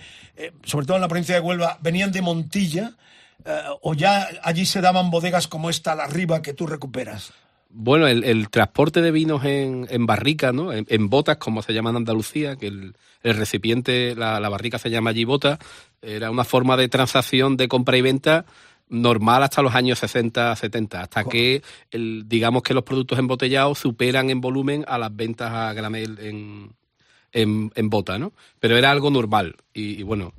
sobre 0.63 0.85
todo 0.85 0.99
en 0.99 1.01
la 1.01 1.09
provincia 1.09 1.35
de 1.35 1.41
Huelva, 1.41 1.79
venían 1.81 2.13
de 2.13 2.21
Montilla, 2.21 2.95
o 3.83 3.95
ya 3.95 4.29
allí 4.43 4.67
se 4.67 4.81
daban 4.81 5.11
bodegas 5.11 5.49
como 5.49 5.71
esta, 5.71 5.95
la 5.95 6.07
Riva, 6.07 6.43
que 6.43 6.55
tú 6.55 6.67
recuperas. 6.67 7.33
Bueno, 7.69 8.07
el, 8.07 8.25
el 8.25 8.49
transporte 8.49 9.03
de 9.03 9.11
vinos 9.11 9.45
en, 9.45 9.87
en 9.91 10.07
barrica, 10.07 10.53
¿no? 10.53 10.73
En, 10.73 10.87
en 10.89 11.11
botas, 11.11 11.37
como 11.37 11.63
se 11.63 11.75
llama 11.75 11.91
en 11.91 11.97
Andalucía, 11.97 12.57
que 12.57 12.69
el, 12.69 12.95
el 13.23 13.37
recipiente, 13.37 14.15
la, 14.15 14.41
la 14.41 14.49
barrica 14.49 14.79
se 14.79 14.89
llama 14.89 15.11
allí 15.11 15.25
bota, 15.25 15.59
era 16.01 16.31
una 16.31 16.45
forma 16.45 16.77
de 16.77 16.89
transacción 16.89 17.57
de 17.57 17.69
compra 17.69 17.97
y 17.97 18.03
venta 18.03 18.47
normal 18.89 19.43
hasta 19.43 19.63
los 19.63 19.75
años 19.75 19.99
60, 19.99 20.55
70, 20.55 21.01
hasta 21.01 21.25
que 21.25 21.63
el, 21.91 22.25
digamos 22.29 22.63
que 22.63 22.75
los 22.75 22.85
productos 22.85 23.19
embotellados 23.19 23.79
superan 23.79 24.31
en 24.31 24.41
volumen 24.41 24.85
a 24.87 24.97
las 24.97 25.15
ventas 25.15 25.51
a 25.53 25.73
granel 25.73 26.19
en, 26.21 26.71
en, 27.43 27.71
en 27.75 27.91
bota, 27.91 28.19
¿no? 28.19 28.33
Pero 28.61 28.77
era 28.77 28.91
algo 28.91 29.11
normal. 29.11 29.57
Y, 29.75 30.01
y 30.01 30.03
bueno, 30.03 30.33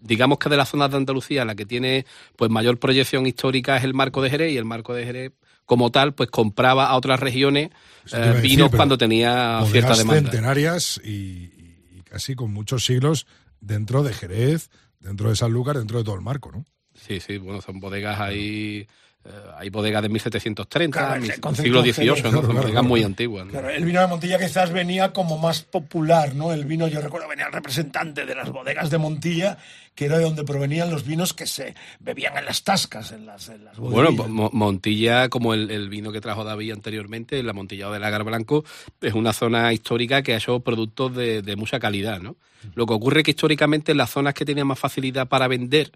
digamos 0.00 0.38
que 0.38 0.48
de 0.48 0.56
las 0.56 0.68
zonas 0.68 0.90
de 0.90 0.98
Andalucía 0.98 1.44
la 1.44 1.54
que 1.54 1.66
tiene 1.66 2.04
pues 2.36 2.50
mayor 2.50 2.78
proyección 2.78 3.26
histórica 3.26 3.76
es 3.76 3.84
el 3.84 3.94
marco 3.94 4.20
de 4.22 4.30
Jerez 4.30 4.52
y 4.52 4.56
el 4.58 4.64
marco 4.64 4.94
de 4.94 5.04
Jerez 5.04 5.32
como 5.64 5.90
tal 5.90 6.12
pues 6.14 6.28
compraba 6.30 6.86
a 6.88 6.96
otras 6.96 7.20
regiones 7.20 7.70
eh, 8.12 8.40
vinos 8.42 8.68
cuando 8.76 8.98
tenía 8.98 9.60
cierta 9.70 9.96
demanda. 9.96 10.30
centenarias 10.30 11.00
y, 11.04 11.10
y- 11.10 11.98
y 11.98 12.02
casi 12.02 12.34
con 12.34 12.52
muchos 12.52 12.84
siglos 12.84 13.26
dentro 13.60 14.02
de 14.02 14.12
Jerez, 14.12 14.70
dentro 15.00 15.30
de 15.30 15.36
Sanlúcar, 15.36 15.78
dentro 15.78 15.98
de 15.98 16.04
todo 16.04 16.16
el 16.16 16.20
marco, 16.20 16.50
¿no? 16.52 16.66
Sí, 16.94 17.20
sí, 17.20 17.38
bueno, 17.38 17.62
son 17.62 17.80
bodegas 17.80 18.20
ahí... 18.20 18.86
eh, 19.24 19.30
hay 19.58 19.70
bodegas 19.70 20.02
de 20.02 20.08
1730, 20.08 20.98
Claro, 20.98 21.20
mil- 21.20 21.30
el 21.30 21.56
siglo 21.56 21.82
XVIII. 21.82 22.06
¿no? 22.30 22.42
Claro, 22.42 22.42
bodegas 22.62 22.84
muy 22.84 23.02
antiguas. 23.02 23.46
el 23.76 23.84
vino 23.84 24.00
de 24.00 24.06
Montilla 24.08 24.38
quizás 24.38 24.70
venía 24.72 25.12
como 25.12 25.38
más 25.38 25.62
popular, 25.62 26.34
¿no? 26.34 26.52
El 26.52 26.64
vino, 26.64 26.88
yo 26.88 27.00
recuerdo, 27.00 27.28
venía 27.28 27.46
el 27.46 27.52
representante 27.52 28.26
de 28.26 28.34
las 28.34 28.50
bodegas 28.50 28.90
de 28.90 28.98
Montilla, 28.98 29.58
que 29.94 30.06
era 30.06 30.18
de 30.18 30.24
donde 30.24 30.42
provenían 30.44 30.90
los 30.90 31.04
vinos 31.06 31.34
que 31.34 31.46
se 31.46 31.74
bebían 32.00 32.36
en 32.38 32.46
las 32.46 32.64
tascas, 32.64 33.12
en 33.12 33.26
las, 33.26 33.48
en 33.50 33.64
las 33.64 33.76
Bueno. 33.78 34.10
Mo- 34.12 34.50
Montilla, 34.52 35.28
como 35.28 35.54
el, 35.54 35.70
el 35.70 35.88
vino 35.88 36.10
que 36.12 36.20
trajo 36.20 36.44
David 36.44 36.72
anteriormente, 36.72 37.38
el 37.38 37.48
amontillado 37.48 37.92
del 37.92 38.02
Agar 38.04 38.24
Blanco, 38.24 38.64
es 39.00 39.12
una 39.14 39.32
zona 39.32 39.72
histórica 39.72 40.22
que 40.22 40.34
ha 40.34 40.38
hecho 40.38 40.60
productos 40.60 41.14
de, 41.14 41.42
de 41.42 41.56
mucha 41.56 41.78
calidad, 41.78 42.20
¿no? 42.20 42.36
Lo 42.74 42.86
que 42.86 42.94
ocurre 42.94 43.20
es 43.20 43.24
que 43.24 43.30
históricamente 43.32 43.92
las 43.94 44.08
zonas 44.10 44.34
que 44.34 44.44
tenían 44.44 44.68
más 44.68 44.78
facilidad 44.78 45.26
para 45.28 45.48
vender 45.48 45.90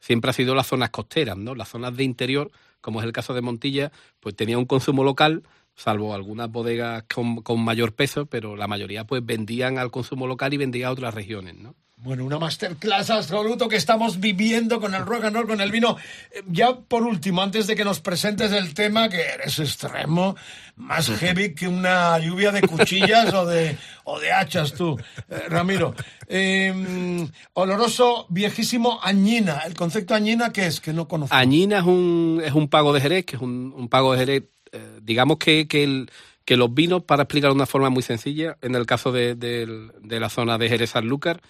siempre 0.00 0.30
ha 0.30 0.34
sido 0.34 0.54
las 0.54 0.66
zonas 0.66 0.90
costeras, 0.90 1.36
¿no? 1.36 1.54
Las 1.54 1.68
zonas 1.68 1.96
de 1.96 2.04
interior, 2.04 2.50
como 2.80 3.00
es 3.00 3.06
el 3.06 3.12
caso 3.12 3.34
de 3.34 3.42
Montilla, 3.42 3.92
pues 4.20 4.34
tenía 4.34 4.58
un 4.58 4.66
consumo 4.66 5.04
local, 5.04 5.42
salvo 5.74 6.14
algunas 6.14 6.50
bodegas 6.50 7.04
con, 7.04 7.64
mayor 7.64 7.94
peso, 7.94 8.26
pero 8.26 8.56
la 8.56 8.68
mayoría 8.68 9.04
pues 9.04 9.24
vendían 9.24 9.78
al 9.78 9.90
consumo 9.90 10.26
local 10.26 10.52
y 10.54 10.58
vendían 10.58 10.88
a 10.88 10.92
otras 10.92 11.14
regiones, 11.14 11.56
¿no? 11.56 11.74
Bueno, 12.02 12.24
una 12.24 12.36
masterclass 12.40 13.10
absoluto 13.10 13.68
que 13.68 13.76
estamos 13.76 14.18
viviendo 14.18 14.80
con 14.80 14.92
el 14.92 15.06
rock 15.06 15.24
and 15.24 15.36
roll, 15.36 15.46
con 15.46 15.60
el 15.60 15.70
vino. 15.70 15.96
Eh, 16.32 16.42
Ya 16.48 16.74
por 16.74 17.04
último, 17.04 17.42
antes 17.42 17.68
de 17.68 17.76
que 17.76 17.84
nos 17.84 18.00
presentes 18.00 18.50
el 18.50 18.74
tema, 18.74 19.08
que 19.08 19.20
eres 19.20 19.58
extremo, 19.60 20.34
más 20.74 21.08
heavy 21.20 21.54
que 21.54 21.68
una 21.68 22.18
lluvia 22.18 22.50
de 22.50 22.62
cuchillas 22.62 23.32
o, 23.32 23.46
de, 23.46 23.78
o 24.02 24.18
de 24.18 24.32
hachas 24.32 24.72
tú, 24.74 24.98
eh, 25.30 25.42
Ramiro. 25.48 25.94
Eh, 26.26 27.28
oloroso, 27.52 28.26
viejísimo, 28.30 28.98
añina. 29.00 29.60
El 29.64 29.74
concepto 29.74 30.14
añina, 30.14 30.52
¿qué 30.52 30.66
es? 30.66 30.80
Que 30.80 30.92
no 30.92 31.06
conozco. 31.06 31.36
Añina 31.36 31.78
es 31.78 31.84
un, 31.84 32.42
es 32.44 32.52
un 32.52 32.66
pago 32.68 32.92
de 32.92 33.00
Jerez, 33.00 33.24
que 33.26 33.36
es 33.36 33.42
un, 33.42 33.72
un 33.76 33.88
pago 33.88 34.12
de 34.12 34.18
Jerez, 34.18 34.42
eh, 34.72 34.98
digamos 35.02 35.36
que, 35.38 35.68
que, 35.68 35.84
el- 35.84 36.10
que 36.44 36.56
los 36.56 36.74
vinos, 36.74 37.04
para 37.04 37.22
explicar 37.22 37.50
de 37.50 37.54
una 37.54 37.66
forma 37.66 37.90
muy 37.90 38.02
sencilla, 38.02 38.58
en 38.60 38.74
el 38.74 38.86
caso 38.86 39.12
de, 39.12 39.36
del- 39.36 39.92
de 40.00 40.18
la 40.18 40.28
zona 40.28 40.58
de 40.58 40.68
Jerez 40.68 40.90
Sanlúcar, 40.90 41.40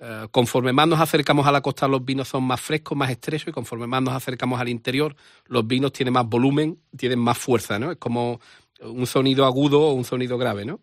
eh, 0.00 0.26
conforme 0.30 0.72
más 0.72 0.88
nos 0.88 1.00
acercamos 1.00 1.46
a 1.46 1.52
la 1.52 1.60
costa, 1.60 1.88
los 1.88 2.04
vinos 2.04 2.28
son 2.28 2.44
más 2.44 2.60
frescos, 2.60 2.96
más 2.96 3.10
estrechos, 3.10 3.48
y 3.48 3.52
conforme 3.52 3.86
más 3.86 4.02
nos 4.02 4.14
acercamos 4.14 4.60
al 4.60 4.68
interior, 4.68 5.16
los 5.46 5.66
vinos 5.66 5.92
tienen 5.92 6.14
más 6.14 6.26
volumen, 6.26 6.78
tienen 6.96 7.18
más 7.18 7.38
fuerza, 7.38 7.78
¿no? 7.78 7.92
Es 7.92 7.98
como 7.98 8.40
un 8.80 9.06
sonido 9.06 9.44
agudo 9.44 9.80
o 9.80 9.92
un 9.92 10.04
sonido 10.04 10.38
grave, 10.38 10.64
¿no? 10.64 10.80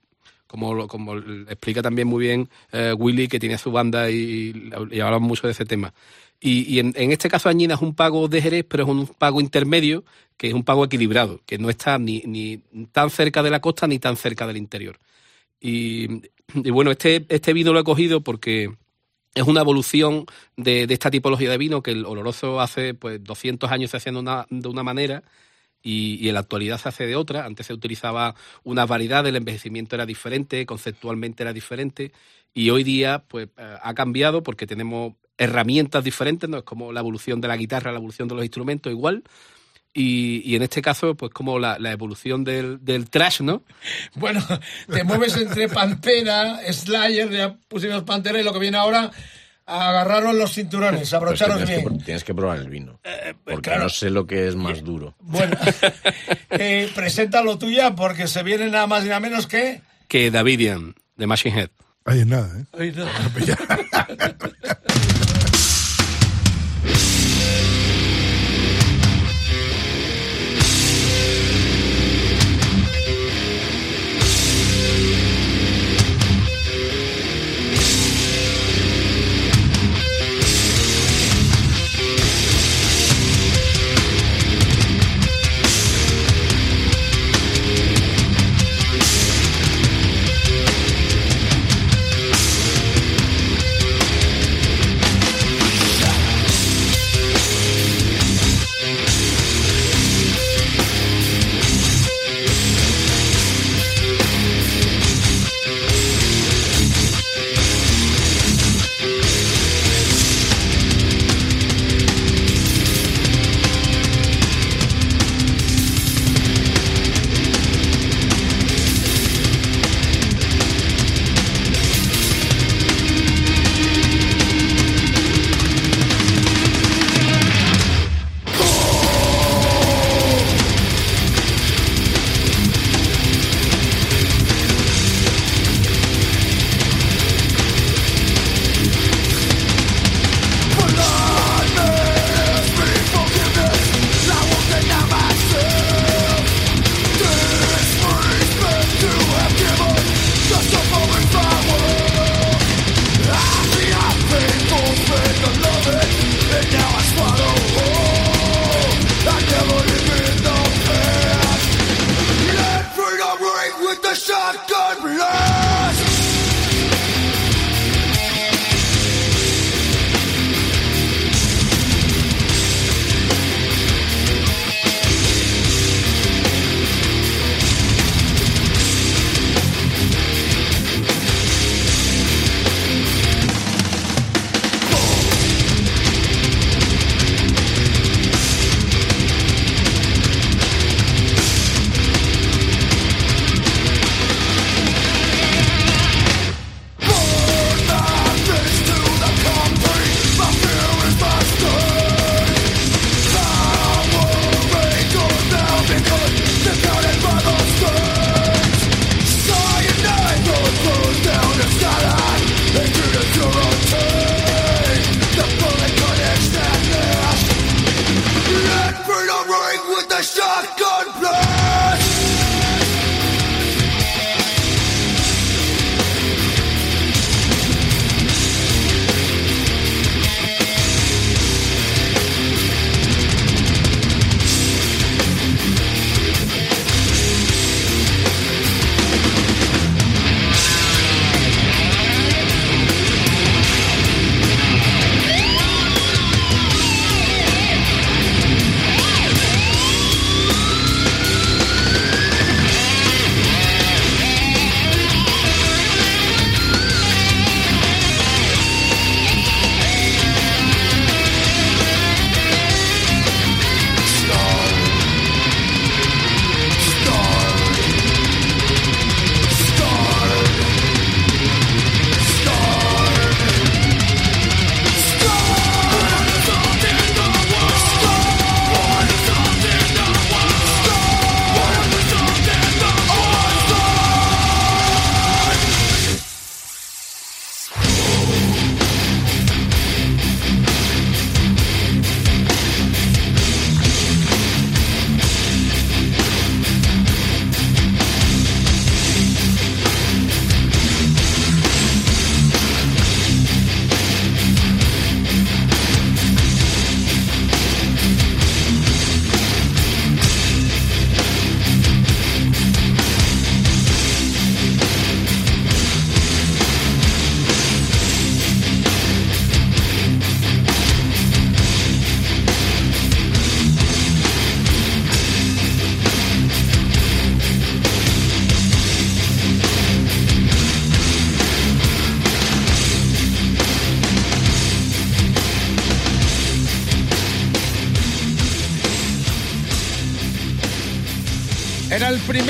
como, 0.51 0.86
como 0.89 1.18
explica 1.18 1.82
también 1.82 2.09
muy 2.09 2.26
bien 2.26 2.49
eh, 2.74 2.93
Willy, 2.97 3.30
que 3.30 3.39
tiene 3.39 3.57
su 3.57 3.72
banda 3.72 4.12
y, 4.12 4.70
y 4.91 4.99
hablamos 4.99 5.26
mucho 5.26 5.47
de 5.47 5.53
ese 5.53 5.64
tema. 5.64 5.93
Y, 6.43 6.80
en, 6.80 6.93
este 6.95 7.30
caso 7.30 7.49
Añina 7.49 7.76
es 7.76 7.82
un 7.82 7.93
pago 7.93 8.28
de 8.28 8.41
Jerez, 8.41 8.66
pero 8.68 8.84
es 8.84 8.89
un 8.89 9.05
pago 9.05 9.39
intermedio, 9.39 10.03
que 10.38 10.47
es 10.47 10.53
un 10.53 10.64
pago 10.64 10.84
equilibrado, 10.84 11.39
que 11.45 11.59
no 11.59 11.70
está 11.70 11.99
ni, 11.99 12.24
ni 12.26 12.57
tan 12.91 13.12
cerca 13.12 13.43
de 13.43 13.51
la 13.51 13.62
costa 13.62 13.88
ni 13.88 13.99
tan 13.99 14.18
cerca 14.18 14.47
del 14.47 14.57
interior. 14.57 14.97
Y, 15.62 16.24
y 16.55 16.72
bueno, 16.72 16.89
este, 16.91 17.26
este 17.30 17.53
vino 17.53 17.72
lo 17.74 17.80
he 17.80 17.84
cogido 17.84 18.22
porque 18.22 18.74
es 19.36 19.43
una 19.43 19.61
evolución 19.61 20.25
de, 20.57 20.88
de 20.88 20.93
esta 20.93 21.11
tipología 21.11 21.49
de 21.49 21.57
vino 21.57 21.82
que 21.82 21.91
el 21.91 22.05
oloroso 22.05 22.59
hace 22.59 22.93
pues 22.93 23.23
200 23.23 23.71
años 23.71 23.91
se 23.91 23.97
hacía 23.97 24.11
de 24.11 24.19
una, 24.19 24.45
de 24.49 24.67
una 24.67 24.84
manera 24.84 25.23
y, 25.82 26.17
y 26.21 26.27
en 26.27 26.34
la 26.36 26.41
actualidad 26.41 26.79
se 26.79 26.89
hace 26.89 27.07
de 27.07 27.15
otra. 27.15 27.45
Antes 27.45 27.67
se 27.67 27.73
utilizaba 27.73 28.36
una 28.63 28.86
variedad, 28.86 29.25
el 29.25 29.36
envejecimiento 29.38 29.95
era 29.95 30.05
diferente, 30.05 30.65
conceptualmente 30.65 31.43
era 31.43 31.53
diferente 31.53 32.11
y 32.53 32.69
hoy 32.69 32.84
día 32.84 33.23
pues 33.27 33.47
eh, 33.57 33.77
ha 33.82 33.93
cambiado 33.93 34.43
porque 34.43 34.67
tenemos 34.67 35.13
herramientas 35.38 36.03
diferentes, 36.03 36.49
no 36.49 36.57
es 36.57 36.63
como 36.63 36.91
la 36.91 36.99
evolución 36.99 37.41
de 37.41 37.47
la 37.47 37.57
guitarra, 37.57 37.91
la 37.91 37.97
evolución 37.97 38.27
de 38.27 38.36
los 38.36 38.43
instrumentos 38.43 38.91
igual. 38.91 39.23
Y, 39.93 40.41
y 40.45 40.55
en 40.55 40.61
este 40.61 40.81
caso, 40.81 41.15
pues 41.15 41.33
como 41.33 41.59
la, 41.59 41.77
la 41.77 41.91
evolución 41.91 42.45
del, 42.45 42.83
del 42.83 43.09
trash, 43.09 43.41
¿no? 43.41 43.63
Bueno, 44.15 44.41
te 44.87 45.03
mueves 45.03 45.35
entre 45.35 45.67
Pantera, 45.67 46.59
Slayer, 46.71 47.29
ya 47.29 47.55
pusimos 47.67 48.03
Pantera 48.03 48.39
y 48.39 48.43
lo 48.43 48.53
que 48.53 48.59
viene 48.59 48.77
ahora, 48.77 49.11
agarraros 49.65 50.33
los 50.35 50.53
cinturones, 50.53 50.91
Pero 50.91 51.03
es 51.03 51.09
que 51.09 51.15
abrocharos 51.15 51.57
tienes, 51.57 51.83
que, 51.83 51.89
bien. 51.89 52.03
tienes 52.03 52.23
que 52.23 52.33
probar 52.33 52.59
el 52.59 52.69
vino. 52.69 52.99
porque 53.43 53.61
claro. 53.69 53.83
no 53.83 53.89
sé 53.89 54.09
lo 54.09 54.25
que 54.25 54.47
es 54.47 54.55
más 54.55 54.83
duro. 54.83 55.15
Bueno, 55.19 55.57
eh, 56.51 56.89
presenta 56.95 57.41
lo 57.41 57.57
tuya 57.57 57.93
porque 57.95 58.27
se 58.27 58.43
viene 58.43 58.69
nada 58.69 58.87
más 58.87 59.03
y 59.03 59.07
nada 59.07 59.19
menos 59.19 59.47
que... 59.47 59.81
Que 60.07 60.31
Davidian, 60.31 60.95
de 61.17 61.27
Machine 61.27 61.59
Head. 61.61 61.69
Ahí 62.05 62.19
es 62.21 62.27
nada, 62.27 62.49
¿eh? 62.59 62.65
Ay, 62.77 62.93
no. 62.95 63.05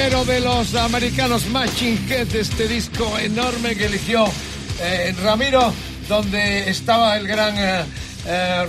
primero 0.02 0.26
de 0.26 0.40
los 0.40 0.74
americanos 0.74 1.46
Matching 1.48 2.08
Head, 2.10 2.36
este 2.36 2.68
disco 2.68 3.20
enorme 3.20 3.76
que 3.76 3.86
eligió 3.86 4.26
eh, 4.82 5.14
Ramiro, 5.22 5.72
donde 6.10 6.72
estaba 6.72 7.16
el 7.18 7.28
gran 7.28 7.56
eh, 7.56 7.86
eh, 8.26 8.66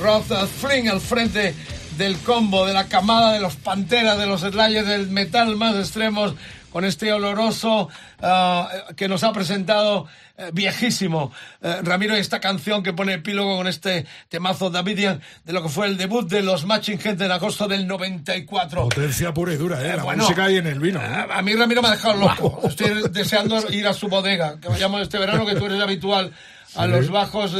Flynn 0.60 0.90
al 0.90 1.00
frente 1.00 1.54
del 1.96 2.18
combo, 2.18 2.66
de 2.66 2.72
la 2.72 2.86
camada 2.88 3.32
de 3.32 3.40
los 3.40 3.56
Panteras, 3.56 4.18
de 4.18 4.26
los 4.26 4.40
Slayers, 4.42 4.86
del 4.86 5.08
metal 5.08 5.56
más 5.56 5.76
extremos, 5.76 6.34
con 6.72 6.84
este 6.84 7.12
oloroso 7.12 7.88
ah, 8.22 8.68
que 8.96 9.06
nos 9.06 9.22
ha 9.22 9.32
presentado 9.32 10.06
eh, 10.38 10.50
viejísimo 10.52 11.30
eh, 11.60 11.80
Ramiro 11.82 12.16
y 12.16 12.20
esta 12.20 12.40
canción 12.40 12.82
que 12.82 12.94
pone 12.94 13.12
epílogo 13.12 13.58
con 13.58 13.66
este 13.66 14.06
temazo 14.30 14.70
Davidian 14.70 15.20
de 15.44 15.52
lo 15.52 15.62
que 15.62 15.68
fue 15.68 15.86
el 15.86 15.98
debut 15.98 16.28
de 16.28 16.42
los 16.42 16.64
Matching 16.64 16.98
Head 17.04 17.20
en 17.20 17.30
agosto 17.30 17.68
del 17.68 17.86
94. 17.86 18.88
Potencia 18.88 19.34
pura 19.34 19.52
y 19.52 19.56
dura, 19.56 19.82
¿eh? 19.82 19.90
Eh, 19.90 19.96
la 19.98 20.04
bueno. 20.04 20.22
música 20.22 20.44
ahí 20.44 20.56
en 20.56 20.66
el 20.66 20.80
vino. 20.80 21.00
¿eh? 21.00 21.04
A 21.04 21.38
a 21.38 21.42
mí 21.42 21.54
Ramiro 21.54 21.82
me 21.82 21.88
ha 21.88 21.92
dejado 21.92 22.14
loco. 22.14 22.60
Estoy 22.64 23.02
deseando 23.10 23.70
ir 23.70 23.86
a 23.86 23.92
su 23.92 24.08
bodega, 24.08 24.58
que 24.58 24.68
vayamos 24.68 25.02
este 25.02 25.18
verano, 25.18 25.44
que 25.44 25.54
tú 25.54 25.66
eres 25.66 25.80
habitual 25.82 26.32
a 26.74 26.84
Sí, 26.86 26.90
los 26.90 27.10
bajos 27.10 27.54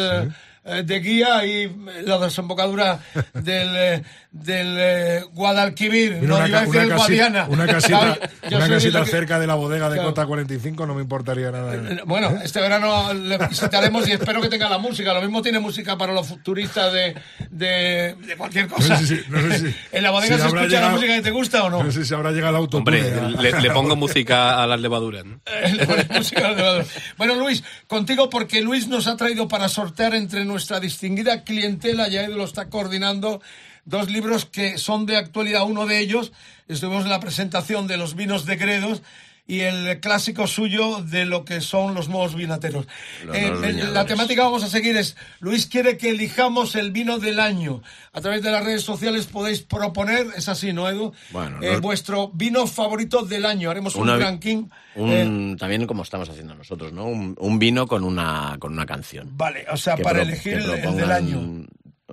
de 0.65 1.01
guía 1.01 1.45
y 1.45 1.71
la 2.05 2.19
desembocadura 2.19 3.01
del, 3.35 3.69
eh, 3.77 4.03
del 4.31 4.77
eh, 4.79 5.23
Guadalquivir, 5.33 6.19
Mira, 6.21 6.27
no 6.29 6.37
una, 6.37 6.49
iba 6.49 6.59
a 6.59 6.61
decir 6.63 6.77
una 6.77 6.83
el 6.85 6.95
Guadiana. 6.97 7.47
una 7.49 7.67
casita, 7.67 8.19
una 8.51 8.69
casita 8.69 9.05
que- 9.05 9.11
cerca 9.11 9.39
de 9.41 9.47
la 9.47 9.55
bodega 9.55 9.89
de 9.91 9.97
Claro. 9.97 10.11
Cota 10.11 10.27
45 10.27 10.87
no 10.87 10.95
me 10.95 11.03
importaría 11.03 11.51
nada. 11.51 11.77
Bueno, 12.07 12.39
este 12.43 12.61
verano 12.61 13.13
le 13.13 13.39
visitaremos 13.39 14.09
y 14.09 14.13
espero 14.13 14.41
que 14.41 14.49
tenga 14.49 14.69
la 14.69 14.79
música. 14.79 15.13
Lo 15.13 15.21
mismo 15.21 15.43
tiene 15.43 15.59
música 15.59 15.99
para 15.99 16.13
los 16.13 16.27
futuristas 16.29 16.93
de, 16.93 17.15
de, 17.51 18.15
de 18.27 18.37
cualquier 18.37 18.69
cosa. 18.69 18.95
No 18.95 18.99
sé 19.01 19.07
si- 19.07 19.23
no 19.31 19.41
sé 19.41 19.59
si- 19.59 19.75
¿En 19.93 20.03
la 20.03 20.11
bodega 20.11 20.37
si 20.37 20.41
se 20.43 20.47
escucha 20.47 20.63
la 20.63 20.69
llegado- 20.69 20.91
música 20.93 21.15
que 21.17 21.23
te 21.23 21.31
gusta 21.31 21.65
o 21.65 21.71
no? 21.71 21.83
No 21.83 21.91
sé 21.93 22.05
si 22.05 22.15
habrá 22.15 22.31
llegado 22.31 22.51
el 22.51 22.57
auto. 22.63 22.79
Hombre, 22.79 23.03
le, 23.41 23.61
le 23.61 23.71
pongo 23.71 23.97
música 23.97 24.63
a 24.63 24.67
las 24.67 24.81
levaduras. 24.81 25.25
¿no? 25.25 25.41
Le 25.77 26.19
música 26.19 26.47
al 26.47 26.53
elevador. 26.55 26.87
Bueno, 27.19 27.35
Luis, 27.35 27.63
contigo 27.87 28.31
porque 28.31 28.63
Luis 28.63 28.87
nos 28.89 29.07
ha 29.09 29.17
traído 29.17 29.49
para 29.49 29.69
sortear 29.69 30.15
entre 30.15 30.45
nuestra 30.53 30.81
distinguida 30.81 31.45
clientela, 31.45 32.09
ya 32.09 32.29
lo 32.29 32.45
está 32.45 32.69
coordinando, 32.69 33.41
dos 33.85 34.11
libros 34.11 34.45
que 34.45 34.79
son 34.79 35.07
de 35.07 35.17
actualidad. 35.17 35.65
Uno 35.65 35.87
de 35.87 35.99
ellos, 35.99 36.33
estuvimos 36.69 37.05
en 37.05 37.11
la 37.11 37.21
presentación 37.21 37.87
de 37.87 37.97
los 37.97 38.15
vinos 38.15 38.45
de 38.45 38.57
Gredos 38.57 39.03
y 39.53 39.61
el 39.61 40.01
clásico 40.01 40.47
suyo 40.47 41.03
de 41.03 41.27
lo 41.27 41.45
que 41.45 41.61
son 41.61 41.95
los 41.95 42.09
nuevos 42.09 42.35
vinateros. 42.35 42.87
Los 43.25 43.37
Eh, 43.37 43.51
nuevos 43.51 43.65
eh, 43.67 43.73
la 43.93 44.07
temática 44.07 44.45
vamos 44.45 44.63
a 44.65 44.69
seguir 44.69 44.97
es, 44.97 45.15
Luis 45.41 45.67
quiere 45.67 45.99
que 45.99 46.09
elijamos 46.11 46.75
el 46.75 46.91
vino 46.91 47.19
del 47.19 47.39
año. 47.39 47.83
A 48.15 48.21
través 48.23 48.43
de 48.43 48.51
las 48.51 48.65
redes 48.65 48.83
sociales 48.83 49.27
podéis 49.27 49.61
proponer, 49.61 50.27
es 50.37 50.49
así, 50.49 50.73
¿no, 50.73 50.89
Edu? 50.89 51.13
Bueno, 51.33 51.59
Eh, 51.63 51.77
vuestro 51.81 52.31
vino 52.33 52.67
favorito 52.67 53.23
del 53.25 53.45
año. 53.45 53.71
Haremos 53.71 53.95
un 53.97 54.09
ranking. 54.09 54.69
Un- 54.95 55.53
eh, 55.53 55.57
también 55.59 55.87
como 55.87 56.03
estamos 56.03 56.29
haciendo 56.31 56.55
nosotros, 56.55 56.93
¿no? 56.93 57.05
Un, 57.05 57.37
un 57.39 57.59
vino 57.59 57.87
con 57.87 58.05
una, 58.05 58.57
con 58.59 58.73
una 58.73 58.87
canción. 58.87 59.29
Vale, 59.37 59.67
o 59.71 59.77
sea, 59.77 59.97
para 59.99 60.23
elegir 60.23 60.55
el, 60.55 60.71
el 60.71 60.97
del 60.97 61.13
año. 61.13 61.67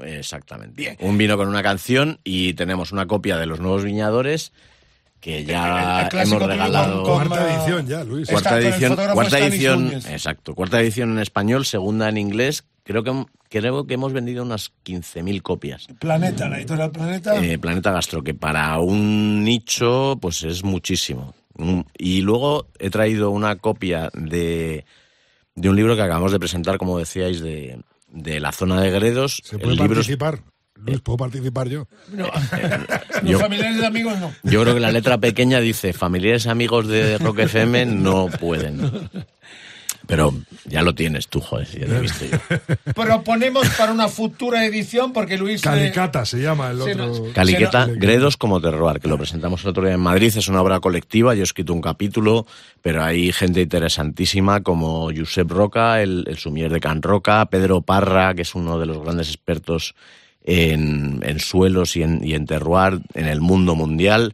Exactamente. 0.03 0.97
Un 1.01 1.17
vino 1.17 1.37
con 1.37 1.47
una 1.47 1.63
canción 1.63 2.19
y 2.23 2.53
tenemos 2.53 2.91
una 2.91 3.07
copia 3.07 3.37
de 3.37 3.45
los 3.45 3.59
nuevos 3.59 3.83
viñadores 3.83 4.51
que 5.19 5.43
ya 5.45 6.07
El- 6.11 6.17
el 6.19 6.27
hemos 6.27 6.41
regalado. 6.43 7.03
con- 7.03 7.17
con, 7.19 7.27
Cuarta 7.27 7.53
edición 7.55 7.87
ya, 7.87 8.03
Luis. 8.03 8.29
Cuarta 8.29 8.57
el 8.57 8.65
edición, 8.67 8.89
fotógrafo 8.91 9.13
cuarta 9.15 9.37
Stanis 9.37 9.53
edición, 9.53 9.83
Núñez. 9.85 10.05
exacto. 10.09 10.55
Cuarta 10.55 10.81
edición 10.81 11.11
en 11.11 11.19
español, 11.19 11.65
segunda 11.65 12.09
en 12.09 12.17
inglés. 12.17 12.63
Creo 12.83 13.03
que 13.03 13.25
creo 13.49 13.85
que 13.85 13.93
hemos 13.95 14.13
vendido 14.13 14.43
unas 14.43 14.71
15.000 14.83 15.41
copias. 15.41 15.87
Planeta, 15.99 16.47
la 16.49 16.57
editorial 16.57 16.91
Planeta. 16.91 17.43
Eh, 17.43 17.57
Planeta 17.59 17.91
Gastro, 17.91 18.23
que 18.23 18.33
para 18.33 18.79
un 18.79 19.43
nicho, 19.43 20.17
pues 20.21 20.43
es 20.43 20.63
muchísimo. 20.63 21.33
Mm, 21.57 21.81
Y 21.97 22.21
luego 22.21 22.67
he 22.79 22.89
traído 22.89 23.31
una 23.31 23.57
copia 23.57 24.09
de, 24.13 24.85
de 25.55 25.69
un 25.69 25.75
libro 25.75 25.95
que 25.95 26.01
acabamos 26.01 26.31
de 26.31 26.39
presentar, 26.39 26.77
como 26.77 26.97
decíais, 26.97 27.41
de, 27.41 27.79
de 28.07 28.39
la 28.39 28.51
zona 28.51 28.81
de 28.81 28.89
Gredos. 28.91 29.41
¿Se 29.43 29.57
El 29.57 29.61
puede 29.61 29.75
libro 29.75 29.93
es- 29.93 30.07
participar? 30.07 30.39
Luis, 30.85 30.99
¿puedo 31.01 31.17
participar 31.17 31.67
yo? 31.69 31.87
No, 32.13 32.25
yo- 33.23 33.31
los 33.33 33.41
familiares 33.41 33.77
de 33.79 33.85
amigos 33.85 34.17
no. 34.19 34.33
Yo 34.43 34.61
creo 34.61 34.73
que 34.73 34.79
la 34.79 34.91
letra 34.91 35.17
pequeña 35.17 35.59
dice 35.59 35.93
familiares 35.93 36.47
amigos 36.47 36.87
de 36.87 37.17
Rock 37.17 37.39
FM 37.39 37.85
no 37.85 38.27
pueden. 38.39 39.09
Pero 40.07 40.33
ya 40.65 40.81
lo 40.81 40.95
tienes 40.95 41.27
tú, 41.27 41.39
joder, 41.39 41.67
ya 41.67 41.85
lo 41.85 41.97
he 41.97 42.01
visto 42.01 42.25
yo. 42.25 42.93
Proponemos 42.95 43.69
para 43.77 43.91
una 43.91 44.07
futura 44.07 44.65
edición, 44.65 45.13
porque 45.13 45.37
Luis. 45.37 45.61
eh, 45.61 45.63
Calicata 45.65 46.25
se 46.25 46.39
llama 46.41 46.71
el 46.71 46.81
se 46.81 46.93
otro. 46.93 47.25
Caliqueta, 47.31 47.85
se 47.85 47.91
nos- 47.91 47.99
Gredos 47.99 48.35
como 48.35 48.59
Terroir, 48.59 48.99
que 48.99 49.07
lo 49.07 49.19
presentamos 49.19 49.61
el 49.63 49.69
otro 49.69 49.83
día 49.85 49.93
en 49.93 49.99
Madrid. 49.99 50.33
Es 50.35 50.47
una 50.47 50.63
obra 50.63 50.79
colectiva, 50.79 51.35
yo 51.35 51.41
he 51.41 51.43
escrito 51.43 51.73
un 51.73 51.81
capítulo, 51.81 52.47
pero 52.81 53.03
hay 53.03 53.31
gente 53.31 53.61
interesantísima 53.61 54.61
como 54.63 55.11
Josep 55.15 55.51
Roca, 55.51 56.01
el, 56.01 56.23
el 56.27 56.37
sumier 56.39 56.71
de 56.71 56.79
Can 56.79 57.03
Roca, 57.03 57.45
Pedro 57.45 57.81
Parra, 57.81 58.33
que 58.33 58.41
es 58.41 58.55
uno 58.55 58.79
de 58.79 58.87
los 58.87 59.03
grandes 59.03 59.27
expertos 59.27 59.93
en, 60.49 61.21
en 61.23 61.39
suelos 61.39 61.95
y 61.95 62.01
en, 62.03 62.23
y 62.23 62.33
en 62.33 62.45
terroir 62.47 62.99
en 63.13 63.27
el 63.27 63.39
mundo 63.41 63.75
mundial. 63.75 64.33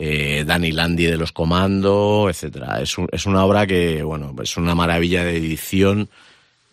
eh, 0.00 0.44
Dani 0.46 0.70
Landi 0.70 1.06
de 1.06 1.16
los 1.16 1.32
Comando, 1.32 2.28
etcétera. 2.30 2.80
Es, 2.80 2.96
un- 2.98 3.08
es 3.10 3.26
una 3.26 3.44
obra 3.44 3.66
que, 3.66 4.02
bueno, 4.04 4.32
es 4.40 4.56
una 4.56 4.74
maravilla 4.76 5.24
de 5.24 5.36
edición 5.36 6.08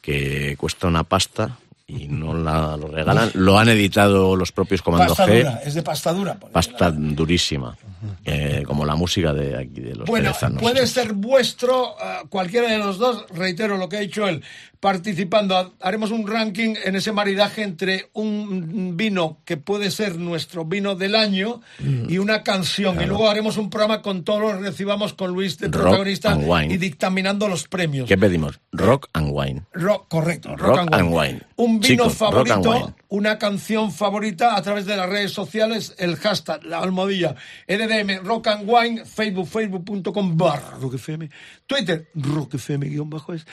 que 0.01 0.55
cuesta 0.57 0.87
una 0.87 1.03
pasta 1.03 1.57
y 1.87 2.07
no 2.07 2.33
la 2.35 2.77
lo 2.77 2.87
regalan. 2.87 3.31
Lo 3.33 3.57
han 3.57 3.69
editado 3.69 4.35
los 4.35 4.51
propios 4.51 4.81
Comando 4.83 5.15
Pasta 5.15 5.31
G. 5.31 5.37
dura, 5.39 5.61
es 5.65 5.73
de 5.73 5.81
pasta 5.83 6.13
dura. 6.13 6.37
Pasta 6.51 6.91
durísima. 6.91 7.75
eh, 8.23 8.61
como 8.67 8.85
la 8.85 8.95
música 8.95 9.33
de 9.33 9.57
aquí 9.57 9.81
de 9.81 9.95
los 9.95 10.07
Bueno, 10.07 10.31
puede 10.59 10.85
ser 10.85 11.13
vuestro, 11.13 11.95
ah, 11.99 12.21
cualquiera 12.29 12.69
de 12.69 12.77
los 12.77 12.99
dos, 12.99 13.25
reitero 13.33 13.77
lo 13.77 13.89
que 13.89 13.97
ha 13.97 14.01
dicho 14.01 14.27
él, 14.27 14.43
participando. 14.79 15.57
Ha- 15.57 15.71
Haremos 15.81 16.11
un 16.11 16.27
ranking 16.27 16.75
en 16.83 16.95
ese 16.95 17.11
maridaje 17.11 17.63
entre 17.63 18.09
un 18.13 18.95
vino 18.97 19.39
que 19.45 19.57
puede 19.57 19.91
ser 19.91 20.17
nuestro 20.17 20.65
vino 20.65 20.95
del 20.95 21.15
año 21.15 21.61
y 21.79 22.17
una 22.17 22.43
canción. 22.43 23.01
Y 23.01 23.05
luego 23.05 23.29
haremos 23.29 23.57
un 23.57 23.69
programa 23.69 24.01
con 24.01 24.23
todos 24.23 24.41
los 24.41 24.61
recibamos 24.61 25.13
con 25.13 25.31
Luis 25.31 25.57
de 25.57 25.69
protagonista 25.69 26.37
y 26.69 26.77
dictaminando 26.77 27.47
los 27.47 27.67
premios. 27.67 28.07
¿Qué 28.07 28.17
pedimos? 28.17 28.59
Rock 28.71 29.07
and 29.13 29.29
wine. 29.31 29.63
Rock, 29.73 30.07
correcto. 30.09 30.55
Rock 30.55 30.89
and 30.91 31.13
wine. 31.13 31.41
Un 31.57 31.79
vino 31.79 32.05
Chicos, 32.05 32.13
favorito, 32.15 32.93
una 33.09 33.37
canción 33.37 33.91
favorita 33.91 34.55
a 34.55 34.61
través 34.61 34.85
de 34.85 34.97
las 34.97 35.07
redes 35.09 35.31
sociales, 35.31 35.95
el 35.97 36.17
hashtag, 36.17 36.63
la 36.65 36.79
almohadilla, 36.79 37.35
NDM, 37.67 38.25
Rock 38.25 38.47
and 38.47 38.63
Wine, 38.69 39.05
Facebook, 39.05 39.47
facebook.com 39.47 40.35
barra 40.35 40.77
Rock 40.81 40.95
FM, 40.95 41.29
Twitter, 41.65 42.09
Rock 42.15 42.55
FM 42.55 42.87
guion 42.89 43.09
bajo 43.09 43.33
es, 43.33 43.45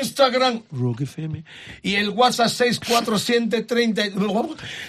Instagram, 0.00 0.62
Rock 0.70 1.02
FM, 1.02 1.44
y 1.82 1.94
el 1.94 2.10
WhatsApp 2.10 2.48
647 2.48 3.62
30, 3.62 4.02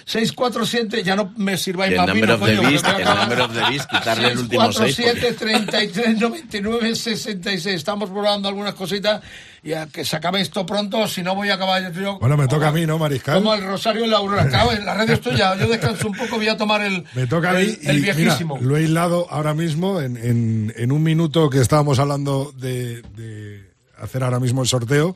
647, 0.06 1.04
ya 1.04 1.16
no 1.16 1.34
me 1.38 1.58
sirváis 1.58 1.92
Y 1.92 1.96
el 1.96 2.02
más 2.02 2.14
vino, 2.14 2.40
coño, 2.40 2.62
beast, 2.64 2.86
el 2.88 3.06
number 3.06 3.42
of 3.42 3.54
the 3.54 3.60
beast, 3.70 3.90
quitarle 3.90 4.28
el 4.30 4.38
último 4.40 4.72
seis, 4.74 4.96
647 4.96 5.34
33 5.38 6.20
99 6.20 6.96
66. 6.96 7.76
Estamos 7.76 8.10
probando 8.10 8.48
algunas 8.50 8.74
cositas 8.74 9.22
y 9.62 9.74
a 9.74 9.88
que 9.88 10.06
se 10.06 10.16
acabe 10.16 10.42
esto 10.42 10.66
pronto, 10.66 11.08
si 11.08 11.22
no 11.22 11.36
voy 11.36 11.50
a 11.50 11.56
acabar 11.56 11.92
yo. 11.92 12.18
Bueno, 12.20 12.38
me 12.38 12.48
toca 12.48 12.70
a 12.70 12.72
mí, 12.72 12.86
¿no, 12.86 12.98
Mariscal? 12.98 13.36
Como 13.40 13.54
el 13.54 13.64
Rosario 13.64 14.06
y 14.06 14.08
la 14.10 14.18
Aurora. 14.18 14.48
Claro, 14.48 14.72
en 14.72 14.86
la 14.86 14.94
radio 14.94 15.14
es 15.14 15.22
tuya. 15.22 15.56
Yo 15.58 15.68
descanso 15.68 16.08
un 16.08 16.16
poco, 16.16 16.38
voy 16.38 16.48
a 16.48 16.58
tomar 16.58 16.82
el, 16.82 17.04
Me 17.14 17.28
toca 17.28 17.52
a 17.52 17.54
mí. 17.54 17.60
el, 17.84 17.90
el 17.90 17.98
y, 17.98 18.02
mira, 18.02 18.14
viejísimo. 18.14 18.58
lo 18.62 18.78
he 18.78 18.84
hilado 18.84 19.28
ahora 19.30 19.54
mismo 19.54 20.00
en, 20.02 20.18
en- 20.18 20.74
en 20.78 20.92
un 20.92 21.04
minuto 21.04 21.50
que 21.50 21.60
estábamos 21.60 22.00
hablando 22.00 22.54
de, 22.58 23.02
de 23.16 23.70
hacer 23.98 24.24
ahora 24.24 24.40
mismo 24.40 24.62
el 24.62 24.68
sorteo. 24.68 25.16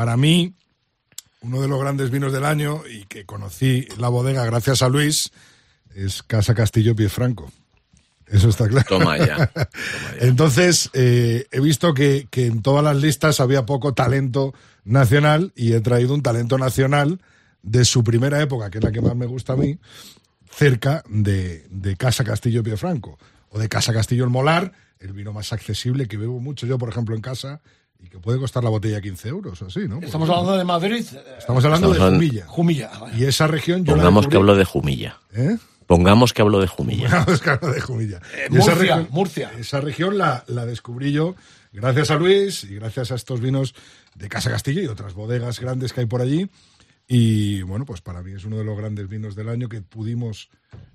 Para 0.00 0.16
mí, 0.16 0.54
uno 1.42 1.60
de 1.60 1.68
los 1.68 1.78
grandes 1.78 2.10
vinos 2.10 2.32
del 2.32 2.46
año 2.46 2.80
y 2.90 3.04
que 3.04 3.26
conocí 3.26 3.86
la 3.98 4.08
bodega 4.08 4.46
gracias 4.46 4.80
a 4.80 4.88
Luis 4.88 5.30
es 5.94 6.22
Casa 6.22 6.54
Castillo 6.54 6.96
Piefranco. 6.96 7.52
Eso 8.26 8.48
está 8.48 8.66
claro. 8.66 8.86
Toma 8.88 9.18
ya. 9.18 9.52
Entonces, 10.20 10.88
eh, 10.94 11.44
he 11.52 11.60
visto 11.60 11.92
que, 11.92 12.26
que 12.30 12.46
en 12.46 12.62
todas 12.62 12.82
las 12.82 12.96
listas 12.96 13.40
había 13.40 13.66
poco 13.66 13.92
talento 13.92 14.54
nacional 14.84 15.52
y 15.54 15.74
he 15.74 15.82
traído 15.82 16.14
un 16.14 16.22
talento 16.22 16.56
nacional 16.56 17.20
de 17.62 17.84
su 17.84 18.02
primera 18.02 18.40
época, 18.40 18.70
que 18.70 18.78
es 18.78 18.84
la 18.84 18.92
que 18.92 19.02
más 19.02 19.14
me 19.14 19.26
gusta 19.26 19.52
a 19.52 19.56
mí, 19.56 19.78
cerca 20.50 21.04
de, 21.10 21.66
de 21.68 21.96
Casa 21.98 22.24
Castillo 22.24 22.62
Piefranco 22.62 23.18
o 23.50 23.58
de 23.58 23.68
Casa 23.68 23.92
Castillo 23.92 24.24
El 24.24 24.30
Molar, 24.30 24.72
el 24.98 25.12
vino 25.12 25.34
más 25.34 25.52
accesible 25.52 26.08
que 26.08 26.16
bebo 26.16 26.40
mucho 26.40 26.66
yo, 26.66 26.78
por 26.78 26.88
ejemplo, 26.88 27.14
en 27.14 27.20
casa 27.20 27.60
y 28.02 28.08
que 28.08 28.18
puede 28.18 28.38
costar 28.38 28.64
la 28.64 28.70
botella 28.70 29.00
15 29.00 29.28
euros, 29.28 29.62
así, 29.62 29.80
¿no? 29.88 29.98
Estamos 30.00 30.28
hablando 30.30 30.56
de 30.56 30.64
Madrid. 30.64 31.04
Estamos 31.38 31.64
hablando 31.64 31.92
Estamos 31.92 32.12
de 32.12 32.16
Jumilla. 32.18 32.46
Jumilla. 32.46 32.90
vale. 33.00 33.16
Y 33.18 33.24
esa 33.24 33.46
región 33.46 33.84
yo 33.84 33.94
Pongamos 33.94 34.24
la 34.24 34.30
que 34.30 34.36
hablo 34.36 34.56
de 34.56 34.64
Jumilla. 34.64 35.18
¿Eh? 35.34 35.56
Pongamos 35.86 36.32
que 36.32 36.42
hablo 36.42 36.60
de 36.60 36.66
Jumilla. 36.66 37.08
Pongamos 37.08 37.40
que 37.40 37.50
hablo 37.50 37.72
de 37.72 37.80
Jumilla. 37.80 38.20
Eh, 38.34 38.48
Y 38.50 38.56
esa 38.58 38.70
Murcia, 38.74 38.74
región- 38.96 39.08
Murcia. 39.10 39.52
Esa 39.58 39.80
región 39.80 40.18
la, 40.18 40.44
la 40.46 40.64
descubrí 40.66 41.12
yo 41.12 41.34
gracias 41.72 42.10
a 42.10 42.16
Luis 42.16 42.64
y 42.64 42.74
gracias 42.76 43.10
a 43.12 43.14
estos 43.16 43.40
vinos 43.40 43.74
de 44.14 44.28
Casa 44.28 44.50
Castillo 44.50 44.82
y 44.82 44.86
otras 44.86 45.14
bodegas 45.14 45.60
grandes 45.60 45.92
que 45.92 46.00
hay 46.00 46.06
por 46.06 46.20
allí. 46.20 46.48
Y 47.08 47.62
bueno, 47.62 47.84
pues 47.84 48.00
para 48.00 48.22
mí 48.22 48.32
es 48.32 48.44
uno 48.44 48.56
de 48.56 48.64
los 48.64 48.78
grandes 48.78 49.08
vinos 49.08 49.34
del 49.34 49.48
año 49.48 49.68
que 49.68 49.82
pudimos 49.82 50.48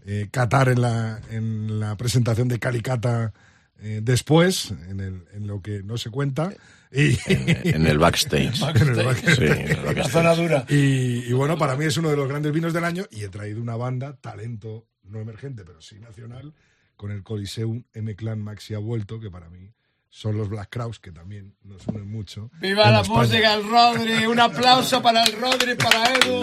eh, 0.06 0.30
catar 0.32 0.69
en 0.69 0.80
la, 0.82 1.19
en 1.30 1.80
la 1.80 1.98
presentación 1.98 2.48
de 2.48 2.57
Calicata 2.60 3.34
eh, 3.80 3.99
después, 4.03 4.72
en, 4.89 4.99
el, 4.99 5.26
en 5.34 5.47
lo 5.47 5.61
que 5.61 5.84
no 5.84 5.97
se 5.97 6.10
cuenta. 6.10 6.53
Y, 6.91 7.18
En 7.27 7.88
el 7.88 7.97
backstage. 7.99 8.61
En 8.61 8.88
el 8.88 9.06
backstage. 9.06 9.35
Sí, 9.35 9.43
en 9.43 9.72
el 9.72 9.76
backstage. 9.77 9.97
La 9.97 10.10
zona 10.10 10.35
dura. 10.35 10.65
Y, 10.69 11.26
y 11.26 11.34
bueno, 11.34 11.57
para 11.57 11.76
mí 11.76 11.85
es 11.85 11.97
uno 11.97 12.10
de 12.10 12.18
los 12.18 12.27
grandes 12.27 12.52
vinos 12.52 12.73
del 12.73 12.85
año 12.85 13.06
y 13.11 13.23
he 13.23 13.30
traído 13.30 13.61
una 13.61 13.76
banda, 13.76 14.15
talento 14.18 14.88
no 15.03 15.19
emergente, 15.19 15.64
pero 15.65 15.81
sí 15.81 15.99
nacional, 15.99 16.53
con 16.95 17.11
el 17.11 17.23
Coliseum 17.23 17.84
M-Clan 17.93 18.39
Maxi 18.41 18.73
ha 18.73 18.80
vuelto, 18.80 19.19
que 19.19 19.30
para 19.30 19.49
mí 19.49 19.73
son 20.15 20.37
los 20.37 20.47
Black 20.47 20.69
Crowes, 20.69 20.97
que 20.97 21.11
también 21.11 21.53
nos 21.65 21.85
unen 21.87 22.09
mucho. 22.09 22.49
Viva 22.61 22.89
la 22.89 23.01
España. 23.01 23.19
música, 23.19 23.53
el 23.53 23.69
Rodri. 23.69 24.25
Un 24.25 24.39
aplauso 24.39 25.01
para 25.01 25.21
el 25.23 25.33
Rodri, 25.33 25.75
para 25.75 26.05
Edu. 26.13 26.41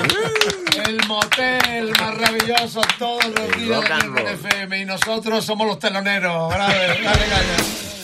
El 0.87 1.01
motel 1.09 1.91
maravilloso 1.99 2.83
todos 2.99 3.25
los 3.29 3.57
días 3.57 3.89
roll. 3.89 4.19
FM. 4.19 4.79
Y 4.79 4.85
nosotros 4.85 5.43
somos 5.43 5.67
los 5.67 5.79
teloneros. 5.79 6.51
Dale, 6.51 7.03
dale 7.03 8.02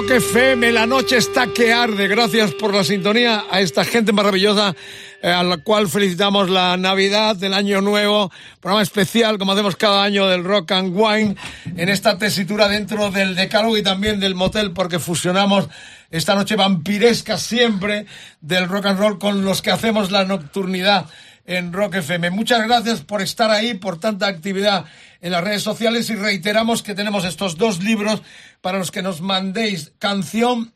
Rock 0.00 0.12
FM, 0.12 0.72
la 0.72 0.86
noche 0.86 1.18
está 1.18 1.48
que 1.48 1.74
arde. 1.74 2.08
Gracias 2.08 2.52
por 2.52 2.72
la 2.72 2.84
sintonía 2.84 3.44
a 3.50 3.60
esta 3.60 3.84
gente 3.84 4.12
maravillosa 4.12 4.74
eh, 5.20 5.28
a 5.28 5.42
la 5.42 5.58
cual 5.58 5.90
felicitamos 5.90 6.48
la 6.48 6.78
Navidad 6.78 7.36
del 7.36 7.52
Año 7.52 7.82
Nuevo, 7.82 8.32
programa 8.60 8.82
especial 8.82 9.36
como 9.36 9.52
hacemos 9.52 9.76
cada 9.76 10.02
año 10.02 10.26
del 10.26 10.42
Rock 10.42 10.72
and 10.72 10.96
Wine 10.96 11.36
en 11.76 11.90
esta 11.90 12.16
tesitura 12.16 12.66
dentro 12.66 13.10
del 13.10 13.36
Decálogo 13.36 13.76
y 13.76 13.82
también 13.82 14.20
del 14.20 14.34
motel 14.34 14.70
porque 14.70 14.98
fusionamos 14.98 15.68
esta 16.10 16.34
noche 16.34 16.56
vampiresca 16.56 17.36
siempre 17.36 18.06
del 18.40 18.68
rock 18.68 18.86
and 18.86 18.98
roll 18.98 19.18
con 19.18 19.44
los 19.44 19.60
que 19.60 19.70
hacemos 19.70 20.10
la 20.10 20.24
nocturnidad 20.24 21.10
en 21.44 21.74
Rock 21.74 21.96
FM. 21.96 22.30
Muchas 22.30 22.66
gracias 22.66 23.02
por 23.02 23.20
estar 23.20 23.50
ahí, 23.50 23.74
por 23.74 24.00
tanta 24.00 24.28
actividad 24.28 24.86
en 25.20 25.32
las 25.32 25.44
redes 25.44 25.62
sociales 25.62 26.08
y 26.10 26.16
reiteramos 26.16 26.82
que 26.82 26.94
tenemos 26.94 27.24
estos 27.24 27.56
dos 27.56 27.82
libros 27.82 28.22
para 28.60 28.78
los 28.78 28.90
que 28.90 29.02
nos 29.02 29.20
mandéis 29.20 29.92
canción 29.98 30.72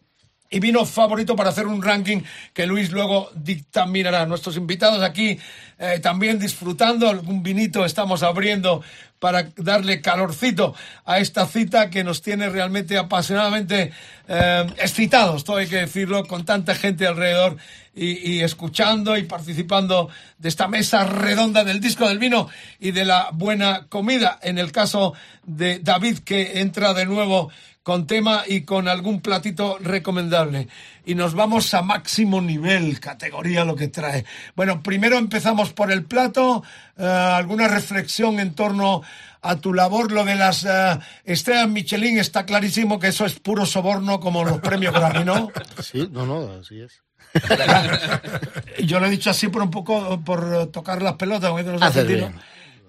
y 0.51 0.61
vino 0.61 0.85
favorito 0.85 1.35
para 1.35 1.51
hacer 1.51 1.67
un 1.67 1.83
ranking 1.83 2.21
que 2.53 2.67
Luis 2.67 2.93
luego 2.93 3.31
dictaminará. 3.35 4.25
Nuestros 4.27 4.57
invitados 4.57 5.03
aquí 5.03 5.39
eh, 5.79 5.99
también 6.01 6.39
disfrutando, 6.39 7.09
algún 7.09 7.43
vinito 7.43 7.85
estamos 7.85 8.23
abriendo 8.23 8.83
para 9.25 9.49
darle 9.57 10.03
calorcito 10.03 10.75
a 11.07 11.19
esta 11.19 11.47
cita 11.47 11.89
que 11.89 12.05
nos 12.05 12.21
tiene 12.21 12.51
realmente 12.51 12.99
apasionadamente 12.99 13.91
eh, 14.29 14.67
excitados, 14.77 15.45
todo 15.45 15.57
hay 15.57 15.67
que 15.67 15.79
decirlo, 15.79 16.27
con 16.27 16.45
tanta 16.45 16.75
gente 16.75 17.07
alrededor 17.07 17.57
y, 17.95 18.33
y 18.33 18.43
escuchando 18.43 19.17
y 19.17 19.23
participando 19.23 20.11
de 20.37 20.51
esta 20.51 20.69
mesa 20.69 21.07
redonda 21.07 21.65
del 21.65 21.81
disco 21.81 22.07
del 22.07 22.19
vino 22.19 22.51
y 22.79 22.91
de 22.91 23.07
la 23.07 23.31
buena 23.33 23.87
comida. 23.89 24.39
En 24.43 24.59
el 24.59 24.73
caso 24.73 25.15
de 25.43 25.79
David, 25.79 26.19
que 26.19 26.61
entra 26.61 26.93
de 26.93 27.07
nuevo 27.07 27.51
con 27.85 28.07
tema 28.07 28.45
y 28.49 28.63
con 28.63 28.89
algún 28.89 29.21
platito 29.21 29.77
recomendable. 29.79 30.69
Y 31.05 31.15
nos 31.15 31.35
vamos 31.35 31.75
a 31.75 31.83
máximo 31.83 32.41
nivel, 32.41 32.99
categoría 32.99 33.67
lo 33.67 33.77
que 33.77 33.89
trae. 33.89 34.25
Bueno, 34.57 34.83
primero 34.83 35.19
empezamos 35.19 35.75
por 35.75 35.93
el 35.93 36.05
plato, 36.05 36.65
eh, 36.97 37.05
alguna 37.05 37.69
reflexión 37.69 38.41
en 38.41 38.55
torno 38.55 39.03
a 39.43 39.57
tu 39.57 39.75
labor, 39.75 40.11
lo 40.11 40.25
de 40.25 40.35
las 40.35 40.65
eh, 40.65 40.99
estrellas 41.25 41.69
Michelin, 41.69 42.19
está 42.19 42.47
clarísimo 42.47 42.99
que 42.99 43.09
eso 43.09 43.27
es 43.27 43.39
puro 43.39 43.67
soborno 43.67 44.19
como 44.19 44.45
los 44.45 44.61
premios 44.61 44.95
Grammy, 44.95 45.25
¿no? 45.25 45.53
Sí, 45.83 46.09
no, 46.11 46.25
no, 46.25 46.61
así 46.61 46.81
es. 46.81 47.03
Yo 48.87 48.99
lo 48.99 49.07
he 49.07 49.11
dicho 49.11 49.29
así 49.29 49.49
por 49.49 49.61
un 49.61 49.71
poco 49.71 50.21
por 50.25 50.69
tocar 50.69 51.03
las 51.03 51.15
pelotas, 51.15 51.51
los 51.67 51.83
argentinos. 51.83 52.33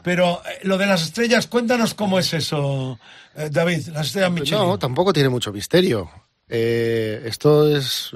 Pero 0.06 0.42
eh, 0.46 0.60
lo 0.64 0.78
de 0.78 0.86
las 0.86 1.02
estrellas, 1.02 1.48
cuéntanos 1.48 1.94
cómo 1.96 2.18
es 2.20 2.32
eso, 2.34 2.98
eh, 3.36 3.50
David, 3.52 3.88
las 3.88 4.06
estrellas 4.08 4.32
Michelin. 4.32 4.60
No, 4.64 4.80
tampoco 4.80 5.12
tiene 5.12 5.28
mucho 5.30 5.52
misterio. 5.52 6.10
Eh, 6.48 7.24
esto 7.26 7.68
es 7.76 8.12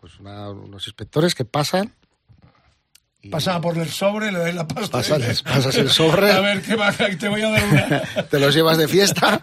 pues 0.00 0.18
una- 0.18 0.48
unos 0.50 0.86
inspectores 0.86 1.34
que 1.34 1.44
pasan. 1.44 1.92
Pasa 3.30 3.60
por 3.60 3.76
el 3.76 3.88
sobre, 3.90 4.32
le 4.32 4.38
doy 4.38 4.52
la 4.52 4.66
pasta. 4.66 4.98
Pasas- 4.98 5.42
pasas 5.42 5.76
el 5.76 5.90
sobre. 5.90 6.30
A 6.32 6.40
ver, 6.40 6.62
¿qué 6.62 6.76
va? 6.76 6.90
Te 6.92 7.28
voy 7.28 7.42
a 7.42 7.50
dar 7.50 7.64
una. 7.70 8.02
Te 8.30 8.38
los 8.38 8.54
llevas 8.54 8.78
de 8.78 8.88
fiesta 8.88 9.42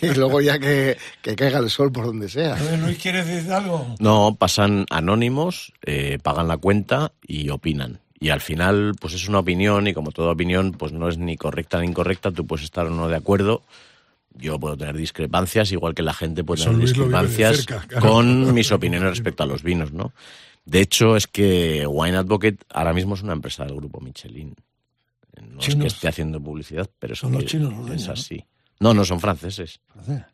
y 0.00 0.14
luego 0.14 0.40
ya 0.40 0.58
que, 0.58 0.96
que 1.20 1.36
caiga 1.36 1.58
el 1.58 1.68
sol 1.68 1.92
por 1.92 2.06
donde 2.06 2.28
sea. 2.30 2.54
A 2.54 2.62
ver, 2.62 2.78
Luis, 2.78 2.96
¿quieres 2.98 3.26
decir 3.26 3.52
algo? 3.52 3.94
No, 3.98 4.36
pasan 4.38 4.86
anónimos, 4.90 5.72
eh, 5.84 6.18
pagan 6.22 6.48
la 6.48 6.56
cuenta 6.56 7.12
y 7.26 7.50
opinan. 7.50 8.00
Y 8.18 8.30
al 8.30 8.40
final, 8.40 8.94
pues 9.00 9.12
es 9.14 9.28
una 9.28 9.38
opinión 9.40 9.86
y 9.86 9.94
como 9.94 10.10
toda 10.10 10.32
opinión, 10.32 10.72
pues 10.72 10.92
no 10.92 11.08
es 11.08 11.18
ni 11.18 11.36
correcta 11.36 11.80
ni 11.80 11.88
incorrecta. 11.88 12.30
Tú 12.30 12.46
puedes 12.46 12.64
estar 12.64 12.86
o 12.86 12.90
no 12.90 13.08
de 13.08 13.16
acuerdo. 13.16 13.62
Yo 14.34 14.58
puedo 14.58 14.76
tener 14.76 14.96
discrepancias, 14.96 15.72
igual 15.72 15.94
que 15.94 16.02
la 16.02 16.12
gente 16.14 16.44
puede 16.44 16.62
tener 16.62 16.78
Luis 16.78 16.90
discrepancias 16.92 17.56
cerca, 17.56 17.86
claro. 17.86 18.06
con 18.08 18.54
mis 18.54 18.70
opiniones 18.72 19.10
respecto 19.10 19.42
a 19.42 19.46
los 19.46 19.62
vinos, 19.62 19.92
¿no? 19.92 20.12
De 20.64 20.80
hecho, 20.80 21.16
es 21.16 21.26
que 21.26 21.86
Wine 21.86 22.16
Advocate 22.16 22.58
ahora 22.70 22.92
mismo 22.92 23.14
es 23.14 23.22
una 23.22 23.32
empresa 23.34 23.64
del 23.64 23.76
grupo 23.76 24.00
Michelin. 24.00 24.54
No 25.52 25.60
es 25.60 25.74
que 25.76 25.86
esté 25.86 26.08
haciendo 26.08 26.40
publicidad, 26.40 26.88
pero 26.98 27.14
Son 27.14 27.32
los 27.32 27.44
chinos 27.44 27.70
los 27.72 27.80
es 27.82 27.86
dueños, 27.86 28.08
así. 28.08 28.44
No, 28.80 28.92
no, 28.94 29.04
son 29.04 29.20
franceses. 29.20 29.80
Pero 30.06 30.24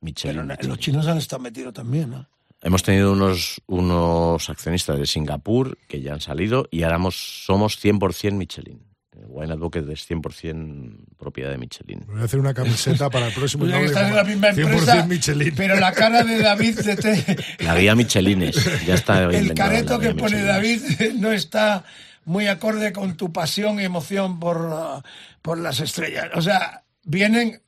Michelin. 0.00 0.46
na- 0.46 0.58
los 0.62 0.78
chinos 0.78 1.06
han 1.06 1.18
estado 1.18 1.42
metidos 1.42 1.74
también, 1.74 2.10
¿no? 2.10 2.26
Hemos 2.62 2.82
tenido 2.82 3.12
unos, 3.12 3.60
unos 3.66 4.48
accionistas 4.48 4.98
de 4.98 5.06
Singapur 5.06 5.76
que 5.88 6.00
ya 6.00 6.12
han 6.14 6.20
salido 6.20 6.68
y 6.70 6.84
ahora 6.84 6.98
somos 7.10 7.82
100% 7.84 8.32
Michelin. 8.32 8.80
Wine 9.26 9.52
Advocate 9.52 9.92
es 9.92 10.08
100% 10.10 11.16
propiedad 11.18 11.50
de 11.50 11.58
Michelin. 11.58 12.04
Voy 12.06 12.20
a 12.20 12.24
hacer 12.24 12.40
una 12.40 12.54
camiseta 12.54 13.10
para 13.10 13.28
el 13.28 13.34
próximo. 13.34 13.66
Ya 13.66 13.78
que 13.78 13.84
estás 13.86 14.08
en 14.08 14.16
la 14.16 14.24
misma 14.24 14.48
100% 14.50 14.58
empresa, 14.58 15.06
Michelin. 15.06 15.54
pero 15.56 15.76
la 15.78 15.92
cara 15.92 16.24
de 16.24 16.38
David, 16.40 16.78
de 16.80 16.96
te- 16.96 17.36
La 17.64 17.76
guía 17.78 17.94
Michelines, 17.94 18.56
ya 18.86 18.94
está. 18.94 19.24
el 19.24 19.54
careto 19.54 19.98
que 19.98 20.14
pone 20.14 20.36
Michelines. 20.42 20.98
David 20.98 21.12
no 21.20 21.30
está 21.32 21.84
muy 22.24 22.46
acorde 22.46 22.92
con 22.92 23.16
tu 23.16 23.32
pasión 23.32 23.80
y 23.80 23.84
emoción 23.84 24.38
por, 24.40 24.58
uh, 24.60 25.02
por 25.42 25.58
las 25.58 25.80
estrellas. 25.80 26.28
O 26.34 26.40
sea, 26.42 26.82
vienen, 27.04 27.60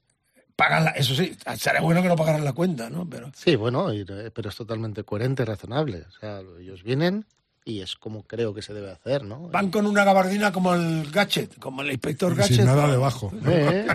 pagan 0.57 0.85
la, 0.85 0.91
eso 0.93 1.15
sí, 1.15 1.37
sería 1.59 1.81
bueno 1.81 2.03
que 2.03 2.09
no 2.09 2.17
pagaran 2.17 2.45
la 2.45 2.53
cuenta, 2.53 2.89
¿no? 2.91 3.09
Pero 3.09 3.31
Sí, 3.35 3.57
bueno, 3.57 3.93
y, 3.93 4.05
eh, 4.09 4.31
pero 4.35 4.49
es 4.51 4.57
totalmente 4.57 5.05
coherente, 5.05 5.45
razonable. 5.45 6.05
O 6.09 6.21
sea, 6.21 6.41
ellos 6.61 6.83
vienen 6.83 7.27
y 7.67 7.81
es 7.81 7.97
como 7.97 8.25
creo 8.25 8.53
que 8.53 8.61
se 8.61 8.75
debe 8.75 8.91
hacer, 8.91 9.25
¿no? 9.25 9.49
van 9.49 9.71
con 9.71 9.87
una 9.87 10.05
gabardina 10.05 10.53
como 10.53 10.75
el 10.75 11.11
Gadget, 11.11 11.59
como 11.59 11.81
el 11.81 11.93
inspector 11.93 12.33
Y 12.33 12.37
Gadget. 12.37 12.57
sin 12.57 12.67
nada 12.67 12.91
debajo. 12.91 13.33
Eh, 13.47 13.87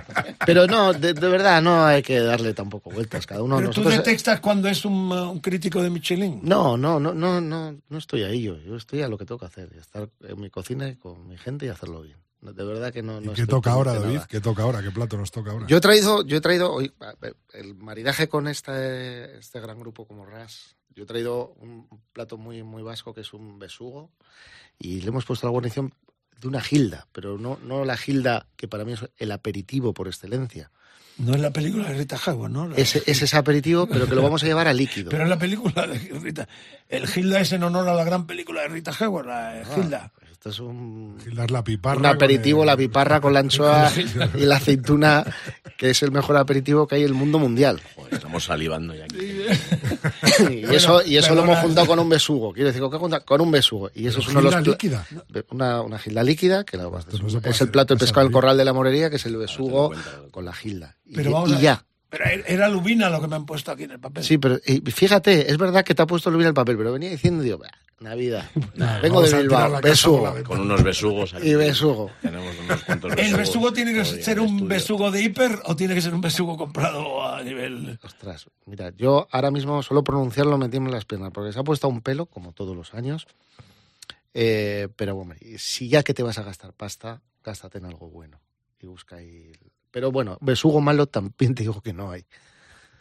Pero 0.44 0.66
no, 0.66 0.92
de, 0.92 1.14
de 1.14 1.28
verdad, 1.30 1.62
no 1.62 1.86
hay 1.86 2.02
que 2.02 2.20
darle 2.20 2.56
tampoco 2.56 2.90
vueltas. 2.90 3.28
Cada 3.28 3.44
uno 3.44 3.58
Pero 3.58 3.70
tú 3.70 3.82
nosotros- 3.82 4.04
detectas 4.06 4.40
cuando 4.40 4.68
es 4.70 4.84
un, 4.86 5.12
uh, 5.12 5.30
un 5.32 5.40
crítico 5.40 5.84
de 5.84 5.92
Michelin. 5.92 6.40
No, 6.42 6.78
no, 6.78 7.00
no, 7.00 7.14
no, 7.14 7.40
no, 7.40 7.78
no 7.88 7.98
estoy 8.00 8.24
ahí 8.24 8.42
yo. 8.42 8.58
Yo 8.58 8.76
estoy 8.76 9.04
a 9.04 9.08
lo 9.08 9.20
que 9.20 9.26
tengo 9.26 9.38
que 9.38 9.46
hacer, 9.46 9.70
estar 9.80 10.10
en 10.28 10.42
mi 10.42 10.50
cocina 10.50 10.90
y 10.90 10.96
con 10.96 11.28
mi 11.28 11.38
gente 11.38 11.68
y 11.68 11.70
hacerlo 11.70 12.02
bien. 12.02 12.18
De 12.42 12.64
verdad 12.64 12.94
que 12.94 13.02
no. 13.04 13.22
¿Y 13.22 13.30
qué 13.34 13.46
toca 13.46 13.72
ahora, 13.72 13.94
David? 13.96 14.14
nada. 14.16 14.28
¿Qué 14.28 14.40
toca 14.40 14.64
ahora? 14.64 14.82
¿Qué 14.82 14.92
plato 14.92 15.18
nos 15.18 15.30
toca 15.32 15.52
ahora? 15.52 15.68
Yo 15.68 15.78
he 15.78 15.82
traído, 15.82 16.24
yo 16.26 16.38
he 16.38 16.42
traído 16.42 16.72
hoy 16.74 16.94
el 17.54 17.76
maridaje 17.76 18.30
con 18.30 18.48
este, 18.48 19.38
este 19.38 19.60
gran 19.60 19.78
grupo 19.80 20.08
como 20.08 20.26
Ras. 20.26 20.76
Yo 20.96 21.04
he 21.04 21.06
traído 21.06 21.54
un 21.60 21.88
plato 22.14 22.38
muy, 22.38 22.64
muy 22.64 22.82
vasco 22.82 23.14
que 23.14 23.22
es 23.22 23.34
un 23.34 23.60
besugo 23.60 24.12
y 24.78 25.02
le 25.02 25.10
hemos 25.10 25.26
puesto 25.26 25.48
la 25.48 25.52
guarnición 25.52 25.94
de 26.40 26.48
una 26.48 26.62
gilda, 26.62 27.08
pero 27.12 27.38
no, 27.38 27.60
no 27.64 27.84
la 27.84 27.98
gilda 27.98 28.48
que 28.56 28.68
para 28.70 28.86
mí 28.86 28.94
es 28.94 29.02
el 29.18 29.32
aperitivo 29.34 29.94
por 29.94 30.08
excelencia. 30.08 30.72
No 31.18 31.34
es 31.36 31.42
la 31.42 31.52
película 31.52 31.90
de 31.90 31.96
Rita 31.98 32.18
Hayworth, 32.26 32.52
¿no? 32.54 32.70
La- 32.70 32.78
Es, 32.78 32.96
es 32.96 33.22
ese 33.22 33.36
aperitivo, 33.36 33.88
pero 33.88 34.08
que 34.08 34.16
lo 34.16 34.22
vamos 34.24 34.42
a 34.44 34.46
llevar 34.46 34.70
a 34.70 34.74
líquido. 34.74 35.10
Pero 35.10 35.24
es 35.24 35.30
la 35.30 35.38
película 35.38 35.86
de 35.86 35.98
Rita. 36.18 36.48
El 36.88 37.06
Gilda 37.08 37.42
es 37.42 37.52
en 37.52 37.64
honor 37.64 37.90
a 37.90 37.94
la 37.94 38.06
gran 38.06 38.26
película 38.26 38.62
de 38.62 38.70
Rita 38.70 38.94
Hayworth, 38.98 39.28
la 39.28 39.62
Ah, 39.62 39.64
Gilda. 39.76 40.14
Esto 40.40 40.50
es 40.52 40.60
un, 40.62 41.18
Gildar 41.22 41.52
la 41.52 41.62
piparra. 41.66 42.00
un 42.00 42.06
aperitivo, 42.06 42.62
el- 42.62 42.68
la 42.68 42.78
piparra 42.78 43.20
con 43.20 43.34
la 43.34 43.42
anchoa 43.42 43.92
y 44.36 44.46
la 44.46 44.56
aceituna, 44.56 45.26
que 45.78 45.90
es 45.90 46.02
el 46.02 46.12
mejor 46.14 46.38
aperitivo 46.38 46.88
que 46.88 46.96
hay 46.96 47.02
en 47.02 47.10
el 47.10 47.14
mundo 47.14 47.40
mundial. 47.40 47.82
Joder, 47.98 48.14
estamos 48.14 48.46
salivando 48.46 48.96
ya. 48.96 49.04
aquí. 49.04 49.18
Y 50.70 50.74
eso, 50.74 51.04
y 51.06 51.18
eso 51.18 51.36
lo 51.36 51.44
hemos 51.44 51.60
juntado 51.60 51.86
con 51.88 52.00
un 52.00 52.08
besugo. 52.08 52.54
Quiero 52.54 52.68
decir, 52.68 52.82
¿con 52.82 52.90
qué 52.90 52.98
junta? 52.98 53.20
Con 53.20 53.42
un 53.42 53.52
besugo. 53.52 53.92
Y 53.94 54.08
eso 54.08 54.20
es 54.20 54.30
uno 54.30 54.42
de 54.42 54.52
los. 54.52 54.66
Líquida. 54.68 55.06
Una, 55.52 55.82
una 55.82 56.00
gilda 56.00 56.24
líquida, 56.24 56.64
que 56.64 56.78
la- 56.78 56.84
no 56.84 56.92
puede 56.92 57.50
es 57.50 57.60
el 57.62 57.70
plato 57.70 57.94
de 57.96 58.00
pescado 58.00 58.26
del 58.26 58.32
corral 58.32 58.58
de 58.58 58.64
la 58.64 58.72
morería, 58.72 59.10
que 59.10 59.18
es 59.18 59.26
el 59.26 59.36
besugo 59.36 59.92
con 60.32 60.46
la 60.46 60.54
gilda. 60.54 60.96
Y, 61.06 61.16
Pero 61.16 61.32
vamos 61.32 61.50
y 61.52 61.56
a 61.56 61.60
ya. 61.60 61.86
Pero 62.10 62.24
era 62.48 62.70
lubina 62.70 63.10
lo 63.10 63.20
que 63.20 63.28
me 63.28 63.36
han 63.36 63.46
puesto 63.46 63.72
aquí 63.72 63.84
en 63.84 63.92
el 63.92 64.00
papel. 64.00 64.24
Sí, 64.24 64.38
pero 64.38 64.58
fíjate, 64.86 65.52
es 65.52 65.58
verdad 65.58 65.84
que 65.84 65.94
te 65.94 66.02
ha 66.02 66.08
puesto 66.08 66.30
el 66.30 66.42
el 66.42 66.54
papel, 66.54 66.78
pero 66.78 66.94
venía 66.94 67.10
diciendo, 67.10 67.44
digo, 67.44 67.58
"Bah, 67.58 67.68
Navidad. 68.02 68.50
Nah, 68.76 69.00
Vengo 69.02 69.22
de 69.22 69.38
Bilbao, 69.42 69.82
besugo. 69.82 70.34
Con 70.46 70.62
unos 70.62 70.84
besugos. 70.84 71.34
aquí. 71.34 71.50
Y 71.50 71.56
besugo. 71.56 72.10
Tenemos 72.22 72.56
unos 72.64 72.84
cuantos 72.84 73.14
¿El 73.18 73.36
besugo 73.36 73.74
tiene 73.74 73.94
que 73.94 74.06
ser 74.06 74.40
un 74.40 74.48
estudio. 74.48 74.68
besugo 74.68 75.12
de 75.12 75.22
hiper 75.24 75.60
o 75.66 75.76
tiene 75.76 75.94
que 75.96 76.02
ser 76.02 76.14
un 76.14 76.22
besugo 76.22 76.56
comprado 76.58 77.24
a 77.26 77.44
nivel... 77.44 78.00
Ostras, 78.04 78.48
mira, 78.66 78.92
yo 78.96 79.28
ahora 79.32 79.52
mismo 79.52 79.84
solo 79.84 80.04
pronunciarlo 80.04 80.58
me 80.58 80.70
tiemblan 80.70 80.94
las 80.96 81.06
piernas, 81.06 81.32
porque 81.34 81.52
se 81.52 81.60
ha 81.60 81.64
puesto 81.64 81.88
a 81.88 81.90
un 81.90 82.02
pelo, 82.02 82.26
como 82.26 82.54
todos 82.54 82.76
los 82.76 82.94
años. 82.94 83.28
Eh, 84.34 84.88
pero 84.96 85.16
bueno, 85.16 85.36
si 85.58 85.90
ya 85.90 86.04
que 86.04 86.14
te 86.14 86.24
vas 86.24 86.38
a 86.38 86.44
gastar 86.44 86.74
pasta, 86.74 87.22
gástate 87.44 87.80
en 87.80 87.86
algo 87.86 88.10
bueno. 88.10 88.40
Y 88.82 88.88
busca 88.88 89.18
ahí. 89.18 89.52
Pero 89.92 90.12
bueno, 90.12 90.38
besugo 90.40 90.80
malo 90.82 91.08
también 91.08 91.56
te 91.56 91.64
digo 91.64 91.82
que 91.82 91.94
no 91.94 92.12
hay. 92.12 92.26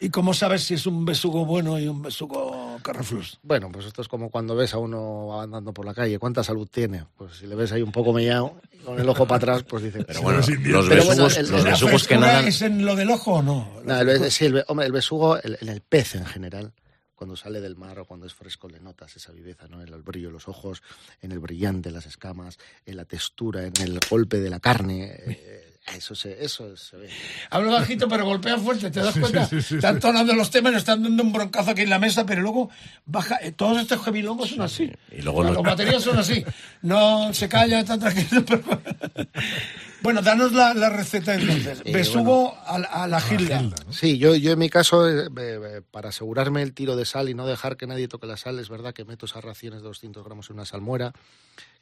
¿Y 0.01 0.09
cómo 0.09 0.33
sabes 0.33 0.63
si 0.63 0.73
es 0.75 0.85
un 0.87 1.05
besugo 1.05 1.45
bueno 1.45 1.77
y 1.77 1.87
un 1.87 2.01
besugo 2.01 2.58
carreflus? 2.81 3.39
Bueno, 3.43 3.69
pues 3.71 3.85
esto 3.85 4.01
es 4.01 4.07
como 4.07 4.29
cuando 4.29 4.55
ves 4.55 4.73
a 4.73 4.77
uno 4.77 5.41
andando 5.41 5.73
por 5.73 5.85
la 5.85 5.93
calle. 5.93 6.17
¿Cuánta 6.19 6.43
salud 6.43 6.67
tiene? 6.71 7.05
Pues 7.17 7.37
si 7.37 7.47
le 7.47 7.55
ves 7.55 7.71
ahí 7.71 7.81
un 7.81 7.91
poco 7.91 8.13
mellado, 8.13 8.59
con 8.85 8.99
el 8.99 9.07
ojo 9.09 9.25
para 9.27 9.37
atrás, 9.37 9.63
pues 9.63 9.83
dices. 9.83 10.03
Pero 10.07 10.21
bueno, 10.21 10.39
los 10.39 10.47
Pero 10.49 11.05
bueno, 11.05 11.23
besugos, 11.25 11.37
el- 11.37 11.51
los 11.51 11.63
besugos 11.63 12.07
que 12.07 12.15
¿La 12.15 12.21
nadan. 12.21 12.47
¿Es 12.47 12.61
en 12.61 12.85
lo 12.85 12.95
del 12.95 13.09
ojo 13.11 13.33
o 13.33 13.41
no? 13.41 13.69
No, 13.83 13.99
el, 13.99 14.31
sí, 14.31 14.45
el, 14.45 14.63
hombre, 14.67 14.85
el 14.85 14.91
besugo, 14.91 15.37
el, 15.41 15.57
el- 15.61 15.69
el 15.69 15.81
pez 15.81 16.15
en 16.15 16.25
general, 16.25 16.73
cuando 17.15 17.35
sale 17.35 17.59
del 17.59 17.75
mar 17.75 17.99
o 17.99 18.05
cuando 18.05 18.25
es 18.25 18.33
fresco, 18.33 18.69
le 18.69 18.79
notas 18.79 19.15
esa 19.17 19.33
viveza, 19.33 19.67
¿no? 19.67 19.81
En 19.81 19.89
el 19.93 20.01
brillo 20.03 20.27
de 20.29 20.33
los 20.33 20.47
ojos, 20.47 20.81
en 21.21 21.31
el 21.33 21.39
brillante 21.39 21.89
de 21.89 21.95
las 21.95 22.05
escamas, 22.05 22.57
en 22.85 22.95
la 22.95 23.03
textura, 23.05 23.65
en 23.65 23.73
el 23.81 23.99
golpe 24.09 24.39
de 24.39 24.49
la 24.49 24.59
carne. 24.61 25.11
eh, 25.27 25.68
eso 25.95 26.13
se, 26.13 26.43
eso 26.43 26.77
se 26.77 26.97
ve. 26.97 27.09
Hablo 27.49 27.71
bajito, 27.71 28.07
pero 28.07 28.25
golpea 28.25 28.57
fuerte, 28.57 28.91
¿te 28.91 28.99
das 28.99 29.15
cuenta? 29.19 29.45
sí, 29.47 29.59
sí, 29.61 29.67
sí, 29.69 29.75
están 29.75 29.95
sí. 29.95 30.01
tonando 30.01 30.33
los 30.35 30.51
temas, 30.51 30.71
nos 30.73 30.81
están 30.81 31.01
dando 31.03 31.23
un 31.23 31.31
broncazo 31.33 31.71
aquí 31.71 31.81
en 31.81 31.89
la 31.89 31.97
mesa, 31.99 32.25
pero 32.25 32.41
luego 32.41 32.69
baja. 33.05 33.37
eh, 33.41 33.51
Todos 33.51 33.81
estos 33.81 34.05
hebilongos 34.07 34.49
son 34.49 34.61
así. 34.61 34.91
Y 35.11 35.21
luego 35.21 35.43
los... 35.43 35.53
los- 35.55 35.63
baterías 35.63 36.03
son 36.03 36.19
así. 36.19 36.45
No 36.83 37.33
se 37.33 37.49
calla, 37.49 37.83
tan 37.83 37.99
tranquilo. 37.99 38.43
pero- 38.45 38.63
bueno, 40.01 40.21
danos 40.21 40.51
la, 40.53 40.73
la 40.73 40.89
receta 40.89 41.35
entonces. 41.35 41.81
Eh, 41.85 41.91
Besugo 41.93 42.55
a, 42.65 42.79
la- 42.79 42.87
a 42.87 43.07
la 43.07 43.19
gilda. 43.21 43.61
Sí, 43.91 44.17
yo, 44.17 44.35
yo 44.35 44.51
en 44.53 44.59
mi 44.59 44.69
caso, 44.69 45.07
eh, 45.09 45.27
eh, 45.37 45.81
para 45.91 46.09
asegurarme 46.09 46.61
el 46.61 46.73
tiro 46.73 46.95
de 46.95 47.05
sal 47.05 47.29
y 47.29 47.33
no 47.33 47.45
dejar 47.45 47.75
que 47.77 47.87
nadie 47.87 48.07
toque 48.07 48.27
la 48.27 48.37
sal, 48.37 48.59
es 48.59 48.69
verdad 48.69 48.93
que 48.93 49.05
meto 49.05 49.25
esas 49.25 49.43
raciones 49.43 49.81
de 49.81 49.87
200 49.87 50.23
gramos 50.23 50.49
en 50.49 50.55
una 50.55 50.65
salmuera, 50.65 51.11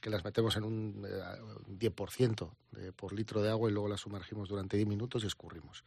que 0.01 0.09
las 0.09 0.23
metemos 0.23 0.55
en 0.57 0.63
un 0.63 1.05
eh, 1.07 1.41
un 1.67 1.79
10% 1.79 2.49
de- 2.71 2.91
por 2.91 3.13
litro 3.13 3.41
de 3.41 3.49
agua 3.49 3.69
y 3.69 3.73
luego 3.73 3.87
las 3.87 4.01
sumergimos 4.01 4.49
durante 4.49 4.77
10 4.77 4.87
minutos 4.89 5.23
y 5.23 5.27
escurrimos. 5.27 5.83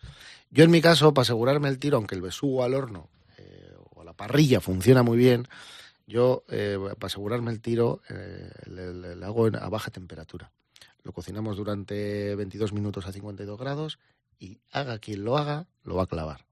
Yo 0.51 0.65
en 0.65 0.71
mi 0.71 0.81
caso, 0.81 1.13
para 1.15 1.23
asegurarme 1.23 1.69
el 1.69 1.79
tiro, 1.79 1.97
aunque 1.97 2.15
el 2.15 2.23
besugo 2.23 2.63
al 2.65 2.75
horno 2.75 3.09
o 3.95 4.03
a 4.03 4.05
la 4.05 4.13
parrilla 4.13 4.61
funciona 4.61 5.03
muy 5.03 5.19
bien, 5.19 5.49
yo, 6.07 6.45
eh, 6.49 6.77
para 6.99 7.07
asegurarme 7.07 7.51
el 7.53 7.61
tiro, 7.61 8.03
le, 8.67 8.93
le- 8.95 9.17
le 9.17 9.25
hago 9.27 9.47
a 9.47 9.69
baja 9.69 9.91
temperatura. 9.91 10.51
Lo 11.03 11.13
cocinamos 11.13 11.57
durante 11.57 12.35
22 12.35 12.73
minutos 12.73 13.07
a 13.07 13.13
52 13.13 13.59
grados 13.59 13.99
y 14.39 14.59
haga 14.71 14.99
quien 14.99 15.25
lo 15.25 15.37
haga, 15.39 15.67
lo 15.85 15.97
va 15.97 16.05
a 16.05 16.07
clavar. 16.07 16.47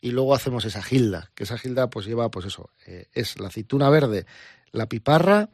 Y 0.00 0.10
luego 0.10 0.34
hacemos 0.34 0.64
esa 0.64 0.82
gilda, 0.82 1.30
que 1.34 1.44
esa 1.44 1.58
gilda 1.58 1.88
pues 1.88 2.06
lleva, 2.06 2.30
pues 2.30 2.46
eso, 2.46 2.70
eh, 2.86 3.06
es 3.12 3.38
la 3.38 3.48
aceituna 3.48 3.88
verde, 3.88 4.26
la 4.72 4.88
piparra 4.88 5.50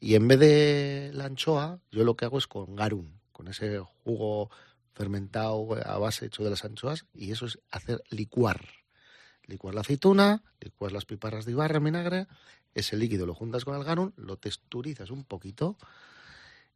y 0.00 0.16
en 0.16 0.26
vez 0.26 0.40
de 0.40 1.10
la 1.14 1.26
anchoa, 1.26 1.78
yo 1.92 2.04
lo 2.04 2.16
que 2.16 2.24
hago 2.24 2.38
es 2.38 2.46
con 2.46 2.74
garum, 2.74 3.20
con 3.32 3.48
ese 3.48 3.78
jugo 4.02 4.50
fermentado 4.94 5.76
a 5.84 5.98
base 5.98 6.26
hecho 6.26 6.44
de 6.44 6.50
las 6.50 6.64
anchoas 6.64 7.06
y 7.14 7.30
eso 7.32 7.46
es 7.46 7.58
hacer 7.70 8.02
licuar. 8.10 8.68
Licuar 9.46 9.74
la 9.74 9.82
aceituna, 9.82 10.42
licuar 10.60 10.92
las 10.92 11.04
piparras 11.04 11.44
de 11.44 11.52
ibarra 11.52 11.76
en 11.76 11.84
vinagre, 11.84 12.26
ese 12.74 12.96
líquido 12.96 13.26
lo 13.26 13.34
juntas 13.34 13.64
con 13.64 13.76
el 13.76 13.84
garum, 13.84 14.12
lo 14.16 14.36
texturizas 14.38 15.10
un 15.10 15.24
poquito 15.24 15.76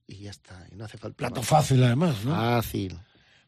y 0.09 0.22
ya 0.24 0.30
está. 0.30 0.66
Y 0.72 0.74
no 0.74 0.86
hace 0.86 0.98
falta 0.98 1.16
Plato 1.16 1.36
más. 1.36 1.47
fácil, 1.47 1.85
además, 1.85 2.24
¿no? 2.24 2.35
Fácil. 2.35 2.98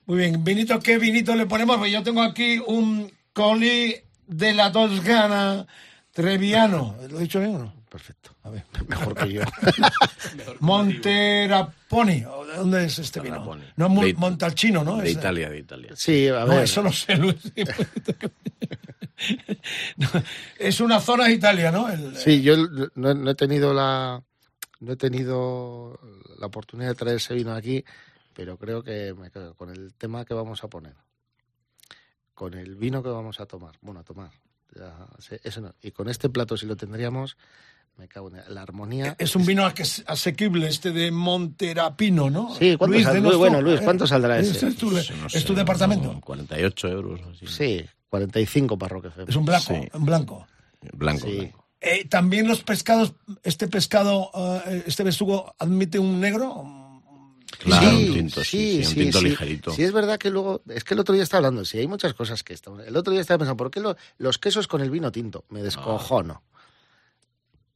Muy 0.07 0.19
bien, 0.19 0.45
vinito, 0.45 0.79
¿qué 0.79 0.99
vinito 0.99 1.35
le 1.35 1.47
ponemos? 1.47 1.79
Pues 1.79 1.91
yo 1.91 2.03
tengo 2.03 2.23
aquí 2.23 2.61
un 2.67 3.11
Coli 3.33 3.97
de 4.27 4.53
la 4.55 4.71
Toscana 4.71 5.67
Treviano. 6.13 6.97
¿Lo 7.11 7.19
he 7.19 7.23
dicho 7.23 7.41
bien 7.41 7.57
o 7.57 7.59
no? 7.61 7.75
Perfecto. 7.91 8.31
A 8.45 8.51
ver. 8.51 8.65
Mejor 8.89 9.15
que 9.17 9.33
yo. 9.33 9.43
Monteraponi. 10.61 12.21
¿De 12.21 12.57
dónde 12.57 12.85
es 12.85 12.99
este 12.99 13.21
vino? 13.21 13.41
Monteraponi. 13.41 13.73
No, 13.77 14.03
De- 14.07 14.15
Montalcino, 14.15 14.85
¿no? 14.85 14.97
De 14.99 15.07
Es- 15.11 15.17
Italia, 15.17 15.49
de 15.51 15.59
Italia. 15.59 15.91
Sí, 15.97 16.29
a 16.29 16.41
No, 16.45 16.47
ver. 16.49 16.65
eso 16.65 16.83
no 16.83 16.93
sé, 16.93 17.17
Luis. 17.17 17.37
No, 19.97 20.09
es 20.59 20.81
una 20.81 20.99
zona 20.99 21.25
de 21.27 21.33
Italia, 21.33 21.71
¿no? 21.71 21.91
El- 21.91 22.17
Sí, 22.17 22.41
yo 22.41 22.57
no, 22.95 23.13
no 23.15 23.31
he 23.31 23.35
tenido 23.35 23.75
la 23.75 24.23
no 24.81 24.93
he 24.93 24.97
tenido 24.97 25.99
la 26.39 26.47
oportunidad 26.47 26.89
de 26.91 26.95
traer 26.95 27.17
ese 27.17 27.35
vino 27.35 27.53
aquí, 27.55 27.85
pero 28.35 28.57
creo 28.59 28.83
que 28.83 29.15
me 29.15 29.31
quedo 29.31 29.55
con 29.55 29.71
el 29.71 29.95
tema 29.95 30.25
que 30.25 30.35
vamos 30.35 30.65
a 30.65 30.69
poner, 30.69 30.95
con 32.35 32.55
el 32.55 32.77
vino 32.77 33.03
que 33.03 33.09
vamos 33.11 33.41
a 33.41 33.47
tomar, 33.47 33.77
bueno, 33.83 34.01
a 34.01 34.05
tomar, 34.05 34.31
ya, 34.75 35.07
eso 35.43 35.61
no. 35.61 35.75
y 35.83 35.91
con 35.91 36.09
este 36.09 36.29
plato 36.31 36.57
si 36.57 36.67
lo 36.67 36.77
tendríamos, 36.77 37.37
me 37.97 38.09
cago 38.09 38.31
en 38.31 38.55
la 38.55 38.63
armonía. 38.63 39.15
Es 39.19 39.37
un 39.37 39.45
vino 39.45 39.67
ase- 39.67 40.05
asequible 40.07 40.69
este 40.69 40.91
de 40.91 41.11
Monterapino, 41.11 42.31
¿no? 42.31 42.55
Sí, 42.55 42.77
¿cuánto 42.79 42.99
sal- 43.01 43.15
denos 43.15 43.37
bueno, 43.37 43.61
Luis, 43.61 43.81
eh, 43.81 43.85
¿cuánto 43.85 44.07
saldrá 44.07 44.39
¿Es, 44.39 44.49
ese? 44.53 44.69
es 44.69 44.77
tu, 44.77 44.91
no 44.91 44.99
es 44.99 45.07
sé, 45.29 45.41
tu 45.43 45.55
departamento? 45.55 46.09
como 46.09 46.21
48 46.23 46.89
euros. 46.89 47.21
o 47.27 47.31
así. 47.31 47.47
Sí, 47.47 47.85
45 48.09 48.79
para. 48.79 48.97
Es 49.27 49.37
un 49.37 49.45
blanco, 49.45 49.75
Sí. 49.75 49.89
un 49.93 50.05
blanco. 50.07 50.47
Blanco, 50.95 51.27
Sí. 51.27 51.37
blanco. 51.41 51.60
Eh, 51.81 52.07
También 52.09 52.47
los 52.47 52.63
pescados, 52.63 53.15
este 53.43 53.67
pescado, 53.69 54.31
eh, 54.67 54.85
este 54.87 55.03
besugo, 55.03 55.55
admite 55.59 55.99
un 55.99 56.21
negro. 56.21 56.77
Claro, 57.59 57.91
Sí, 57.91 58.09
un 58.09 58.15
tinto, 58.15 58.45
sí, 58.45 58.85
sí, 58.85 58.89
un 58.89 58.95
tinto 58.95 59.19
sí. 59.19 59.25
ligerito. 59.25 59.71
Sí, 59.73 59.83
es 59.83 59.93
verdad 59.93 60.19
que 60.19 60.31
luego, 60.31 60.63
es 60.69 60.85
que 60.85 60.95
el 60.95 61.01
otro 61.01 61.15
día 61.15 61.23
estaba 61.25 61.39
hablando, 61.39 61.65
sí, 61.65 61.79
hay 61.79 61.87
muchas 61.87 62.15
cosas 62.15 62.43
que 62.43 62.55
estamos. 62.55 62.87
El 62.87 62.97
otro 62.97 63.13
día 63.13 63.21
estaba 63.23 63.39
pensando, 63.39 63.57
¿por 63.57 63.71
qué 63.71 63.81
lo- 63.81 63.97
los 64.19 64.39
quesos 64.39 64.67
con 64.69 64.81
el 64.81 64.91
vino 64.91 65.11
tinto? 65.13 65.45
Me 65.51 65.63
descojono. 65.63 66.43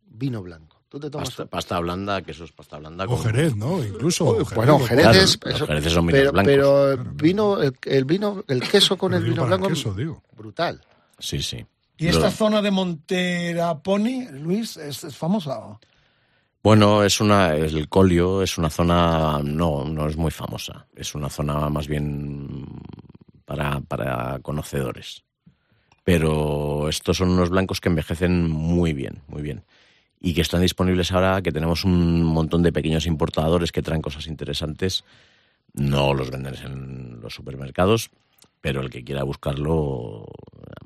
Vino 0.06 0.42
blanco. 0.42 0.80
Tú 0.88 1.00
te 1.00 1.10
tomas. 1.10 1.28
Pasta, 1.30 1.46
pasta 1.46 1.78
blanda, 1.80 2.22
queso 2.22 2.44
es 2.44 2.52
pasta 2.52 2.78
blanda. 2.78 3.04
O 3.04 3.08
con- 3.08 3.22
Jerez, 3.24 3.56
¿no? 3.56 3.82
Incluso. 3.84 4.32
Jerez, 4.34 4.54
bueno, 4.54 4.78
Jerez 4.78 5.02
Claro, 5.04 5.18
es. 5.18 5.38
los 5.44 5.54
eso- 5.56 5.66
jereces 5.66 5.92
son 5.92 6.06
vinos 6.06 6.20
pero, 6.20 6.32
blancos. 6.32 6.52
pero 6.52 6.92
el 6.92 6.98
vino, 7.04 7.62
el, 7.62 7.76
el 7.84 8.04
vino, 8.04 8.44
el 8.46 8.60
queso 8.62 8.96
con 8.96 9.10
Pero 9.10 9.24
el 9.24 9.30
vino 9.30 9.44
blanco. 9.44 9.68
queso, 9.68 9.92
digo. 9.92 10.22
Brutal. 10.36 10.80
Sí, 11.18 11.42
sí. 11.42 11.64
¿Y 11.96 12.08
esta 12.08 12.30
zona 12.30 12.60
de 12.60 12.70
Monteraponi, 12.70 14.26
Luis, 14.32 14.76
es, 14.76 15.04
es 15.04 15.16
famosa? 15.16 15.78
Bueno, 16.64 17.04
es 17.04 17.20
una, 17.20 17.54
el 17.54 17.88
Colio 17.88 18.42
es 18.42 18.56
una 18.56 18.70
zona, 18.70 19.40
no, 19.44 19.84
no 19.84 20.08
es 20.08 20.16
muy 20.16 20.30
famosa. 20.30 20.86
Es 20.96 21.14
una 21.14 21.28
zona 21.28 21.68
más 21.68 21.86
bien 21.86 22.66
para, 23.44 23.80
para 23.80 24.38
conocedores. 24.40 25.24
Pero 26.04 26.88
estos 26.88 27.18
son 27.18 27.30
unos 27.30 27.50
blancos 27.50 27.80
que 27.80 27.90
envejecen 27.90 28.50
muy 28.50 28.92
bien, 28.92 29.22
muy 29.28 29.42
bien. 29.42 29.62
Y 30.20 30.34
que 30.34 30.40
están 30.40 30.62
disponibles 30.62 31.12
ahora, 31.12 31.42
que 31.42 31.52
tenemos 31.52 31.84
un 31.84 32.22
montón 32.22 32.62
de 32.62 32.72
pequeños 32.72 33.06
importadores 33.06 33.70
que 33.70 33.82
traen 33.82 34.02
cosas 34.02 34.26
interesantes. 34.26 35.04
No 35.74 36.14
los 36.14 36.30
venden 36.30 36.54
en 36.54 37.20
los 37.20 37.34
supermercados, 37.34 38.10
pero 38.60 38.80
el 38.80 38.88
que 38.88 39.04
quiera 39.04 39.22
buscarlo, 39.22 40.24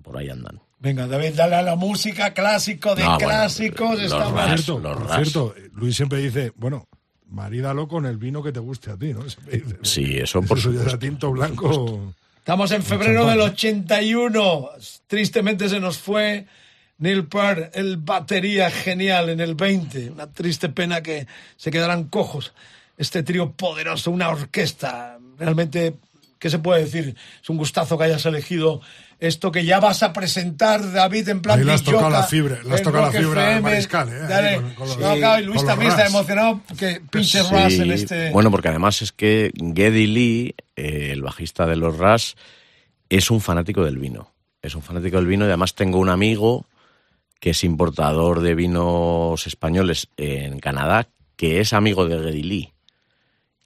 por 0.03 0.17
ahí 0.17 0.29
andan. 0.29 0.61
Venga, 0.81 1.07
David, 1.09 1.33
dale 1.35 1.57
a 1.57 1.63
la 1.63 1.75
música, 1.77 2.33
clásico 2.33 2.95
de 2.95 3.03
No, 3.03 3.15
bueno, 3.15 3.29
clásicos. 3.29 3.95
los 3.95 4.03
estamos- 4.13 4.33
Por 4.33 4.37
ras. 4.41 4.47
cierto, 4.65 4.79
los 4.81 4.97
por 4.97 5.07
ras. 5.09 5.17
cierto, 5.23 5.55
Luis 5.73 5.97
siempre 5.97 6.19
dice, 6.21 6.53
bueno, 6.57 6.87
marídalo 7.27 7.89
con 7.89 8.07
el 8.07 8.17
vino 8.17 8.43
que 8.43 8.53
te 8.53 8.61
guste 8.61 8.91
a 8.93 8.97
ti, 8.97 9.13
¿no? 9.13 9.23
Siempre 9.29 9.59
dice, 9.59 9.77
Sí, 9.83 10.19
eso 10.19 10.41
por 10.43 10.59
eso 10.59 10.71
ya 10.71 10.77
supuesto. 10.79 10.99
tinto 11.01 11.31
blanco. 11.33 12.15
Estamos 12.39 12.71
en 12.71 12.83
febrero 12.83 13.27
del 13.27 13.41
81. 13.41 14.69
Tristemente 15.07 15.69
se 15.69 15.81
nos 15.81 15.99
fue 15.99 16.47
Neil 16.99 17.27
Peart, 17.27 17.77
el 17.77 17.99
batería 17.99 18.71
genial 18.71 19.29
en 19.29 19.41
el 19.41 19.55
20. 19.55 20.11
Una 20.11 20.29
triste 20.33 20.69
pena 20.69 21.03
que 21.03 21.27
se 21.57 21.71
quedaran 21.71 22.05
cojos. 22.05 22.55
Este 22.97 23.23
trío 23.23 23.53
poderoso, 23.53 24.11
una 24.11 24.31
orquesta. 24.31 25.19
Realmente, 25.39 25.97
¿qué 26.39 26.51
se 26.51 26.59
puede 26.59 26.85
decir? 26.85 27.15
Es 27.43 27.49
un 27.51 27.57
gustazo 27.57 27.97
que 27.99 28.05
hayas 28.05 28.25
elegido 28.27 28.81
esto 29.21 29.51
que 29.51 29.65
ya 29.65 29.81
vas 29.81 30.03
a 30.05 30.13
presentar, 30.13 30.93
David, 30.93 31.29
en 31.29 31.43
plan 31.43 31.59
Ahí 31.59 31.65
le 31.65 31.73
has 31.73 31.83
tocado 31.83 32.09
la 32.11 32.23
fibra, 32.23 32.61
le 32.63 32.73
has 32.75 32.83
tocado 32.83 33.07
la 33.07 33.11
fibra 33.13 33.61
mariscal, 33.61 34.09
¿eh? 34.09 34.19
Dale. 34.29 34.55
con- 34.57 34.75
con 34.75 34.89
los- 34.89 34.99
No, 34.99 35.17
claro, 35.17 35.43
y 35.43 35.45
Luis 35.47 35.57
con 35.59 35.67
también 35.67 35.91
está 35.91 36.05
ras. 36.05 36.11
emocionado 36.13 36.61
que 36.79 37.01
pinche 37.11 37.43
Sí, 37.43 37.47
Ras 37.51 37.73
en 37.75 37.91
este... 37.91 38.31
Bueno, 38.31 38.51
porque 38.53 38.69
además 38.69 39.03
es 39.03 39.11
que 39.13 39.51
Geddy 39.57 40.07
Lee, 40.07 40.55
eh, 40.77 41.11
el 41.13 41.23
bajista 41.23 41.67
de 41.67 41.75
los 41.77 41.97
Rush, 41.99 42.35
es 43.09 43.31
un 43.31 43.41
fanático 43.41 43.85
del 43.85 43.99
vino. 43.99 44.33
Es 44.63 44.75
un 44.75 44.83
fanático 44.83 45.17
del 45.17 45.27
vino 45.27 45.45
y 45.45 45.49
además 45.49 45.75
tengo 45.75 45.99
un 45.99 46.09
amigo 46.11 46.67
que 47.41 47.51
es 47.51 47.65
importador 47.65 48.41
de 48.41 48.55
vinos 48.55 49.47
españoles 49.47 50.09
en 50.17 50.59
Canadá, 50.61 51.09
que 51.37 51.61
es 51.61 51.73
amigo 51.73 52.07
de 52.07 52.19
Geddy 52.19 52.43
Lee. 52.43 52.73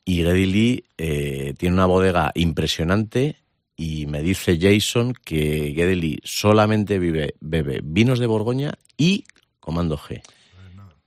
Y 0.05 0.23
Geddy 0.23 0.47
Lee 0.47 0.85
eh, 0.99 1.55
tiene 1.57 1.75
una 1.75 1.87
bodega 1.87 2.33
impresionante 2.35 3.37
y 3.77 4.07
me 4.07 4.23
dice 4.23 4.59
Jason 4.61 5.15
que 5.25 5.73
Geddy 5.75 5.95
Lee 5.95 6.21
solamente 6.25 6.99
vive, 6.99 7.35
bebe 7.41 7.81
vinos 7.83 8.19
de 8.19 8.27
Borgoña 8.27 8.73
y 8.97 9.25
Comando 9.61 9.97
G. 9.97 10.23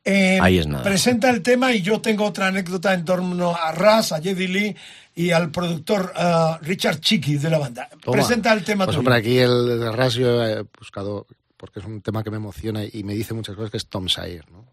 Eh, 0.07 0.37
Ahí 0.39 0.59
es 0.59 0.67
nada. 0.67 0.83
Presenta 0.83 1.31
el 1.31 1.41
tema 1.41 1.73
y 1.73 1.81
yo 1.81 1.99
tengo 1.99 2.25
otra 2.25 2.47
anécdota 2.47 2.93
en 2.93 3.03
torno 3.03 3.55
a 3.55 3.71
Ras, 3.71 4.11
a 4.11 4.21
Jedi 4.21 4.47
Lee 4.47 4.75
y 5.15 5.31
al 5.31 5.49
productor 5.49 6.13
ah, 6.15 6.59
Richard 6.61 6.99
Chicky 6.99 7.37
de 7.37 7.49
la 7.49 7.57
banda. 7.57 7.89
Toma. 8.01 8.17
Presenta 8.17 8.53
el 8.53 8.63
tema 8.63 8.85
Pues 8.85 8.95
tuyo. 8.95 8.99
hombre, 8.99 9.15
aquí 9.15 9.39
el 9.39 9.79
de 9.79 9.91
Ras 9.91 10.13
yo 10.13 10.45
he 10.45 10.61
buscado, 10.77 11.25
porque 11.57 11.79
es 11.79 11.85
un 11.85 12.01
tema 12.01 12.23
que 12.23 12.29
me 12.29 12.37
emociona 12.37 12.83
y 12.85 13.03
me 13.03 13.15
dice 13.15 13.33
muchas 13.33 13.55
cosas, 13.55 13.71
que 13.71 13.77
es 13.77 13.87
Tom 13.87 14.07
Sawyer, 14.07 14.49
¿no? 14.51 14.65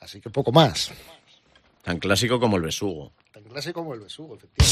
Así 0.00 0.20
que 0.22 0.30
poco 0.30 0.52
más. 0.52 0.90
Tan 1.82 1.98
clásico 1.98 2.40
como 2.40 2.56
el 2.56 2.62
besugo. 2.62 3.12
Clásico 3.56 3.80
como 3.80 3.94
el 3.94 4.00
besugo, 4.00 4.34
efectivamente. 4.34 4.70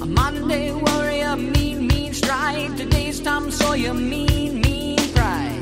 A 0.00 0.06
Monday 0.06 0.70
warrior, 0.70 1.36
mean, 1.36 1.88
mean 1.88 2.14
stride. 2.14 2.76
Today's 2.76 3.20
Tom 3.20 3.50
Sawyer, 3.50 3.92
mean, 3.92 4.60
mean 4.60 4.96
pride. 5.12 5.55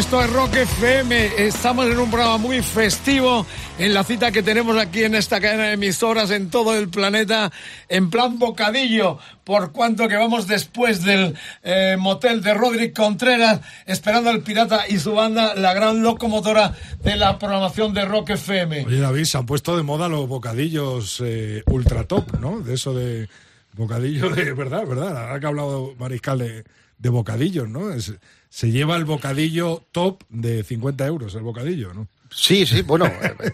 Esto 0.00 0.22
es 0.24 0.32
Rock 0.32 0.56
FM. 0.56 1.46
Estamos 1.46 1.84
en 1.86 1.98
un 1.98 2.10
programa 2.10 2.38
muy 2.38 2.62
festivo 2.62 3.44
en 3.78 3.92
la 3.92 4.02
cita 4.02 4.32
que 4.32 4.42
tenemos 4.42 4.78
aquí 4.78 5.02
en 5.04 5.14
esta 5.14 5.40
cadena 5.42 5.64
de 5.64 5.72
emisoras 5.74 6.30
en 6.30 6.48
todo 6.48 6.74
el 6.74 6.88
planeta, 6.88 7.52
en 7.86 8.08
plan 8.08 8.38
bocadillo, 8.38 9.18
por 9.44 9.72
cuanto 9.72 10.08
que 10.08 10.16
vamos 10.16 10.46
después 10.46 11.04
del 11.04 11.36
eh, 11.62 11.96
motel 11.98 12.40
de 12.42 12.54
Roderick 12.54 12.96
Contreras, 12.96 13.60
esperando 13.84 14.30
al 14.30 14.40
pirata 14.40 14.88
y 14.88 14.98
su 14.98 15.12
banda, 15.12 15.54
la 15.54 15.74
gran 15.74 16.02
locomotora 16.02 16.74
de 17.04 17.16
la 17.16 17.38
programación 17.38 17.92
de 17.92 18.06
Rock 18.06 18.30
FM. 18.30 18.86
Oye, 18.86 19.00
David, 19.00 19.24
se 19.24 19.36
han 19.36 19.44
puesto 19.46 19.76
de 19.76 19.82
moda 19.82 20.08
los 20.08 20.26
bocadillos 20.26 21.22
eh, 21.22 21.62
ultra 21.66 22.04
top, 22.04 22.40
¿no? 22.40 22.60
De 22.60 22.74
eso 22.74 22.94
de 22.94 23.28
bocadillo 23.74 24.30
de 24.30 24.52
verdad, 24.54 24.86
verdad. 24.86 25.16
Ahora 25.24 25.38
que 25.38 25.44
ha 25.46 25.50
hablado 25.50 25.94
Mariscal 25.98 26.38
de, 26.38 26.64
de 26.98 27.08
bocadillos, 27.10 27.68
¿no? 27.68 27.92
Es- 27.92 28.14
se 28.50 28.70
lleva 28.70 28.96
el 28.96 29.04
bocadillo 29.04 29.84
top 29.92 30.24
de 30.28 30.62
50 30.64 31.06
euros, 31.06 31.34
el 31.36 31.42
bocadillo, 31.42 31.94
¿no? 31.94 32.08
Sí, 32.32 32.64
sí, 32.66 32.82
bueno, 32.82 33.06
eh, 33.06 33.52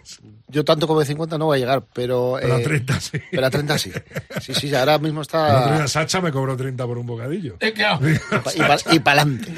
yo 0.48 0.64
tanto 0.64 0.86
como 0.86 1.00
de 1.00 1.06
50 1.06 1.38
no 1.38 1.46
voy 1.46 1.56
a 1.56 1.60
llegar, 1.60 1.84
pero... 1.94 2.36
Pero 2.40 2.54
a 2.54 2.60
eh, 2.60 2.64
30 2.64 3.00
sí. 3.00 3.18
Pero 3.30 3.46
a 3.46 3.50
30 3.50 3.78
sí. 3.78 3.92
Sí, 4.40 4.54
sí, 4.54 4.74
ahora 4.74 4.98
mismo 4.98 5.20
El 5.20 5.22
está... 5.22 5.76
día 5.76 5.88
Sacha 5.88 6.20
me 6.20 6.30
cobró 6.30 6.56
30 6.56 6.86
por 6.86 6.98
un 6.98 7.06
bocadillo. 7.06 7.56
Eh, 7.60 7.72
claro. 7.72 8.00
Y 8.92 8.98
para 8.98 9.22
adelante. 9.22 9.52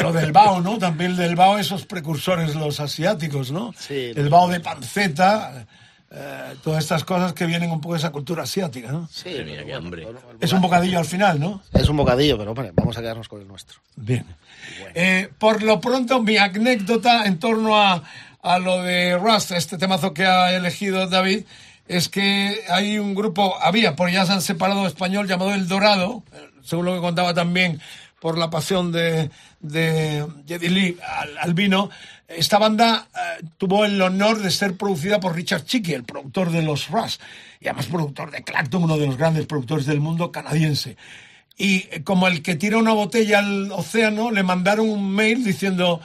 Lo 0.00 0.12
del 0.12 0.32
bao, 0.32 0.60
¿no? 0.60 0.78
También 0.78 1.16
del 1.16 1.34
bao, 1.36 1.58
esos 1.58 1.86
precursores, 1.86 2.54
los 2.54 2.80
asiáticos, 2.80 3.50
¿no? 3.50 3.74
Sí, 3.78 4.12
El 4.14 4.28
bao 4.28 4.48
de 4.48 4.60
panceta, 4.60 5.66
eh, 6.12 6.56
todas 6.64 6.82
estas 6.82 7.04
cosas 7.04 7.32
que 7.32 7.46
vienen 7.46 7.70
un 7.70 7.80
poco 7.80 7.94
de 7.94 8.00
esa 8.00 8.10
cultura 8.10 8.42
asiática, 8.42 8.90
¿no? 8.90 9.08
Sí, 9.12 9.30
Mira, 9.44 9.64
qué 9.64 9.74
hambre. 9.74 10.08
Es 10.40 10.52
un 10.52 10.60
bocadillo 10.60 10.98
al 10.98 11.04
final, 11.04 11.38
¿no? 11.38 11.62
Es 11.72 11.88
un 11.88 11.96
bocadillo, 11.96 12.36
pero 12.36 12.50
hombre, 12.50 12.72
vamos 12.74 12.98
a 12.98 13.00
quedarnos 13.00 13.28
con 13.28 13.40
el 13.40 13.46
nuestro. 13.46 13.78
Bien. 13.94 14.26
Eh, 14.94 15.28
por 15.38 15.62
lo 15.62 15.80
pronto, 15.80 16.20
mi 16.20 16.36
anécdota 16.36 17.26
en 17.26 17.38
torno 17.38 17.80
a, 17.80 18.02
a 18.42 18.58
lo 18.58 18.82
de 18.82 19.16
Rust, 19.18 19.52
este 19.52 19.78
temazo 19.78 20.12
que 20.12 20.26
ha 20.26 20.52
elegido 20.56 21.06
David, 21.06 21.44
es 21.86 22.08
que 22.08 22.64
hay 22.68 22.98
un 22.98 23.14
grupo, 23.14 23.56
había, 23.60 23.94
porque 23.94 24.14
ya 24.14 24.26
se 24.26 24.32
han 24.32 24.42
separado 24.42 24.86
español, 24.86 25.28
llamado 25.28 25.54
El 25.54 25.68
Dorado, 25.68 26.24
eh, 26.32 26.50
según 26.62 26.86
lo 26.86 26.94
que 26.94 27.00
contaba 27.00 27.34
también 27.34 27.80
por 28.20 28.38
la 28.38 28.50
pasión 28.50 28.92
de, 28.92 29.30
de 29.60 30.26
Jedi 30.46 30.68
Lee 30.68 30.96
al, 31.40 31.54
vino. 31.54 31.90
Esta 32.28 32.58
banda 32.58 33.08
eh, 33.14 33.44
tuvo 33.58 33.84
el 33.84 34.00
honor 34.00 34.40
de 34.40 34.50
ser 34.50 34.76
producida 34.76 35.18
por 35.18 35.34
Richard 35.34 35.64
Chicky, 35.64 35.94
el 35.94 36.04
productor 36.04 36.50
de 36.50 36.62
los 36.62 36.88
Rust, 36.88 37.20
y 37.60 37.66
además 37.66 37.86
productor 37.86 38.30
de 38.30 38.44
Clapton, 38.44 38.84
uno 38.84 38.98
de 38.98 39.06
los 39.06 39.16
grandes 39.16 39.46
productores 39.46 39.86
del 39.86 40.00
mundo 40.00 40.30
canadiense. 40.30 40.96
Y 41.56 41.88
eh, 41.90 42.02
como 42.04 42.28
el 42.28 42.42
que 42.42 42.56
tira 42.56 42.78
una 42.78 42.92
botella 42.92 43.40
al 43.40 43.72
océano, 43.72 44.30
le 44.30 44.42
mandaron 44.42 44.88
un 44.88 45.10
mail 45.12 45.42
diciendo 45.42 46.00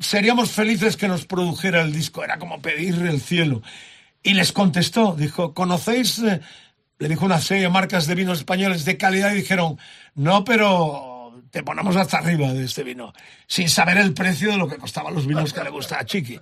seríamos 0.00 0.50
felices 0.50 0.96
que 0.96 1.08
nos 1.08 1.26
produjera 1.26 1.82
el 1.82 1.92
disco. 1.92 2.24
Era 2.24 2.38
como 2.38 2.60
pedirle 2.60 3.10
el 3.10 3.20
cielo. 3.20 3.62
Y 4.22 4.34
les 4.34 4.52
contestó, 4.52 5.14
dijo, 5.16 5.54
¿conocéis? 5.54 6.18
eh?" 6.20 6.40
Le 6.98 7.08
dijo 7.08 7.26
una 7.26 7.40
serie 7.40 7.64
de 7.64 7.68
marcas 7.68 8.06
de 8.06 8.14
vinos 8.14 8.38
españoles 8.38 8.86
de 8.86 8.96
calidad 8.96 9.32
y 9.32 9.36
dijeron, 9.36 9.78
no, 10.14 10.44
pero 10.44 11.15
te 11.50 11.62
ponemos 11.62 11.96
hasta 11.96 12.18
arriba 12.18 12.52
de 12.52 12.64
este 12.64 12.82
vino, 12.82 13.12
sin 13.46 13.68
saber 13.68 13.98
el 13.98 14.12
precio 14.14 14.50
de 14.50 14.56
lo 14.56 14.68
que 14.68 14.76
costaban 14.76 15.14
los 15.14 15.26
vinos 15.26 15.52
que 15.52 15.62
le 15.62 15.70
gustaba 15.70 16.02
a 16.02 16.06
Chiqui. 16.06 16.38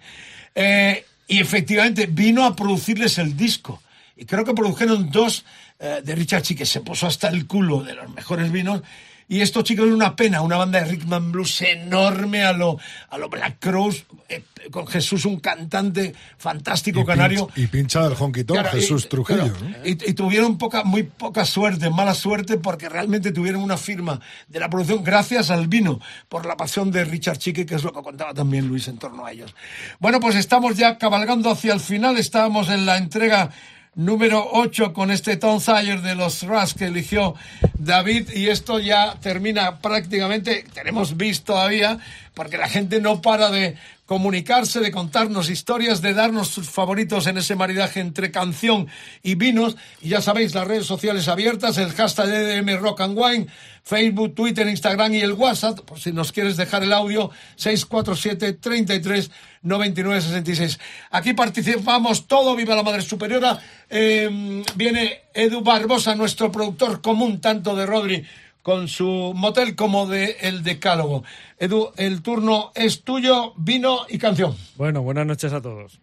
Eh, 0.54 1.04
y 1.26 1.40
efectivamente 1.40 2.06
vino 2.06 2.44
a 2.44 2.54
producirles 2.54 3.18
el 3.18 3.36
disco. 3.36 3.82
Y 4.16 4.24
creo 4.26 4.44
que 4.44 4.54
produjeron 4.54 5.10
dos 5.10 5.44
eh, 5.78 6.00
de 6.04 6.14
Richard 6.14 6.42
Chiqui, 6.42 6.64
se 6.64 6.80
puso 6.80 7.06
hasta 7.06 7.28
el 7.28 7.46
culo 7.46 7.82
de 7.82 7.94
los 7.94 8.10
mejores 8.10 8.50
vinos. 8.52 8.82
Y 9.28 9.40
estos 9.40 9.64
chicos 9.64 9.86
es 9.88 9.92
una 9.94 10.14
pena, 10.14 10.42
una 10.42 10.56
banda 10.58 10.82
de 10.82 10.98
and 11.10 11.32
blues 11.32 11.60
enorme 11.62 12.44
a 12.44 12.52
lo, 12.52 12.78
a 13.08 13.16
lo 13.18 13.28
Black 13.28 13.56
Crowes, 13.58 14.04
eh, 14.28 14.42
con 14.70 14.86
Jesús, 14.86 15.24
un 15.24 15.40
cantante 15.40 16.14
fantástico 16.36 17.00
Y 17.00 17.04
canario. 17.04 17.48
y 17.56 17.66
pincha 17.66 18.02
del 18.02 18.14
honky 18.18 18.44
tonk, 18.44 18.60
Claro, 18.60 18.76
y- 18.76 18.80
Jesús 18.80 19.08
Trujillo. 19.08 19.52
y, 19.84 19.90
y 19.92 20.12
tuvieron 20.14 20.58
poca, 20.58 20.84
muy 20.84 21.04
poca 21.04 21.44
suerte, 21.46 21.88
mala 21.90 22.14
suerte, 22.14 22.58
porque 22.58 22.88
realmente 22.88 23.32
tuvieron 23.32 23.62
una 23.62 23.76
firma 23.78 24.20
de 24.48 24.60
la 24.60 24.68
producción 24.68 25.02
gracias 25.02 25.50
al 25.50 25.68
vino, 25.68 26.00
por 26.28 26.44
la 26.46 26.56
pasión 26.56 26.90
de 26.90 27.04
Richard 27.04 27.38
Chique, 27.38 27.64
que 27.66 27.74
es 27.76 27.82
lo 27.84 27.92
que 27.92 28.02
contaba 28.02 28.34
también 28.34 28.68
Luis 28.68 28.88
en 28.88 28.98
torno 28.98 29.24
a 29.24 29.32
ellos. 29.32 29.54
Bueno, 30.00 30.20
pues 30.20 30.34
estamos 30.36 30.76
ya 30.76 30.98
cabalgando 30.98 31.50
hacia 31.50 31.72
el 31.72 31.80
final, 31.80 32.18
estábamos 32.18 32.68
en 32.68 32.84
la 32.86 32.98
entrega 32.98 33.50
número 33.94 34.48
8 34.52 34.92
con 34.92 35.10
este 35.10 35.36
Tom 35.36 35.60
Sawyer 35.60 36.02
de 36.02 36.14
los 36.14 36.42
Rush 36.42 36.72
que 36.74 36.86
eligió 36.86 37.34
David 37.78 38.30
y 38.34 38.48
esto 38.48 38.78
ya 38.78 39.16
termina 39.20 39.78
prácticamente, 39.78 40.64
tenemos 40.72 41.16
visto 41.16 41.52
todavía, 41.52 41.98
porque 42.34 42.58
la 42.58 42.68
gente 42.68 43.00
no 43.00 43.20
para 43.20 43.50
de 43.50 43.76
comunicarse, 44.06 44.80
de 44.80 44.90
contarnos 44.90 45.48
historias, 45.48 46.02
de 46.02 46.12
darnos 46.12 46.48
sus 46.48 46.68
favoritos 46.68 47.26
en 47.26 47.38
ese 47.38 47.56
maridaje 47.56 48.00
entre 48.00 48.30
canción 48.30 48.88
y 49.22 49.34
vinos. 49.34 49.76
Y 50.02 50.10
ya 50.10 50.20
sabéis, 50.20 50.54
las 50.54 50.66
redes 50.66 50.86
sociales 50.86 51.28
abiertas, 51.28 51.78
el 51.78 51.92
hashtag 51.92 52.28
EDM 52.28 52.80
Rock 52.80 53.00
and 53.00 53.18
Wine, 53.18 53.46
Facebook, 53.82 54.34
Twitter, 54.34 54.66
Instagram 54.68 55.14
y 55.14 55.20
el 55.20 55.32
WhatsApp, 55.32 55.80
por 55.80 56.00
si 56.00 56.12
nos 56.12 56.32
quieres 56.32 56.56
dejar 56.56 56.82
el 56.82 56.92
audio, 56.92 57.30
647 57.56 58.54
33 58.54 59.30
99 59.64 60.20
66. 60.20 60.78
Aquí 61.10 61.32
participamos 61.34 62.26
todo, 62.28 62.54
viva 62.54 62.76
la 62.76 62.82
Madre 62.84 63.02
Superiora. 63.02 63.58
Eh, 63.90 64.62
viene 64.76 65.22
Edu 65.34 65.62
Barbosa, 65.62 66.14
nuestro 66.14 66.52
productor 66.52 67.00
común, 67.00 67.40
tanto 67.40 67.74
de 67.74 67.86
Rodri 67.86 68.24
con 68.62 68.88
su 68.88 69.32
motel 69.34 69.74
como 69.74 70.06
de 70.06 70.36
El 70.40 70.62
Decálogo. 70.62 71.24
Edu, 71.58 71.92
el 71.96 72.22
turno 72.22 72.72
es 72.74 73.02
tuyo, 73.02 73.52
vino 73.56 74.06
y 74.08 74.16
canción. 74.18 74.56
Bueno, 74.76 75.02
buenas 75.02 75.26
noches 75.26 75.52
a 75.52 75.60
todos. 75.60 76.00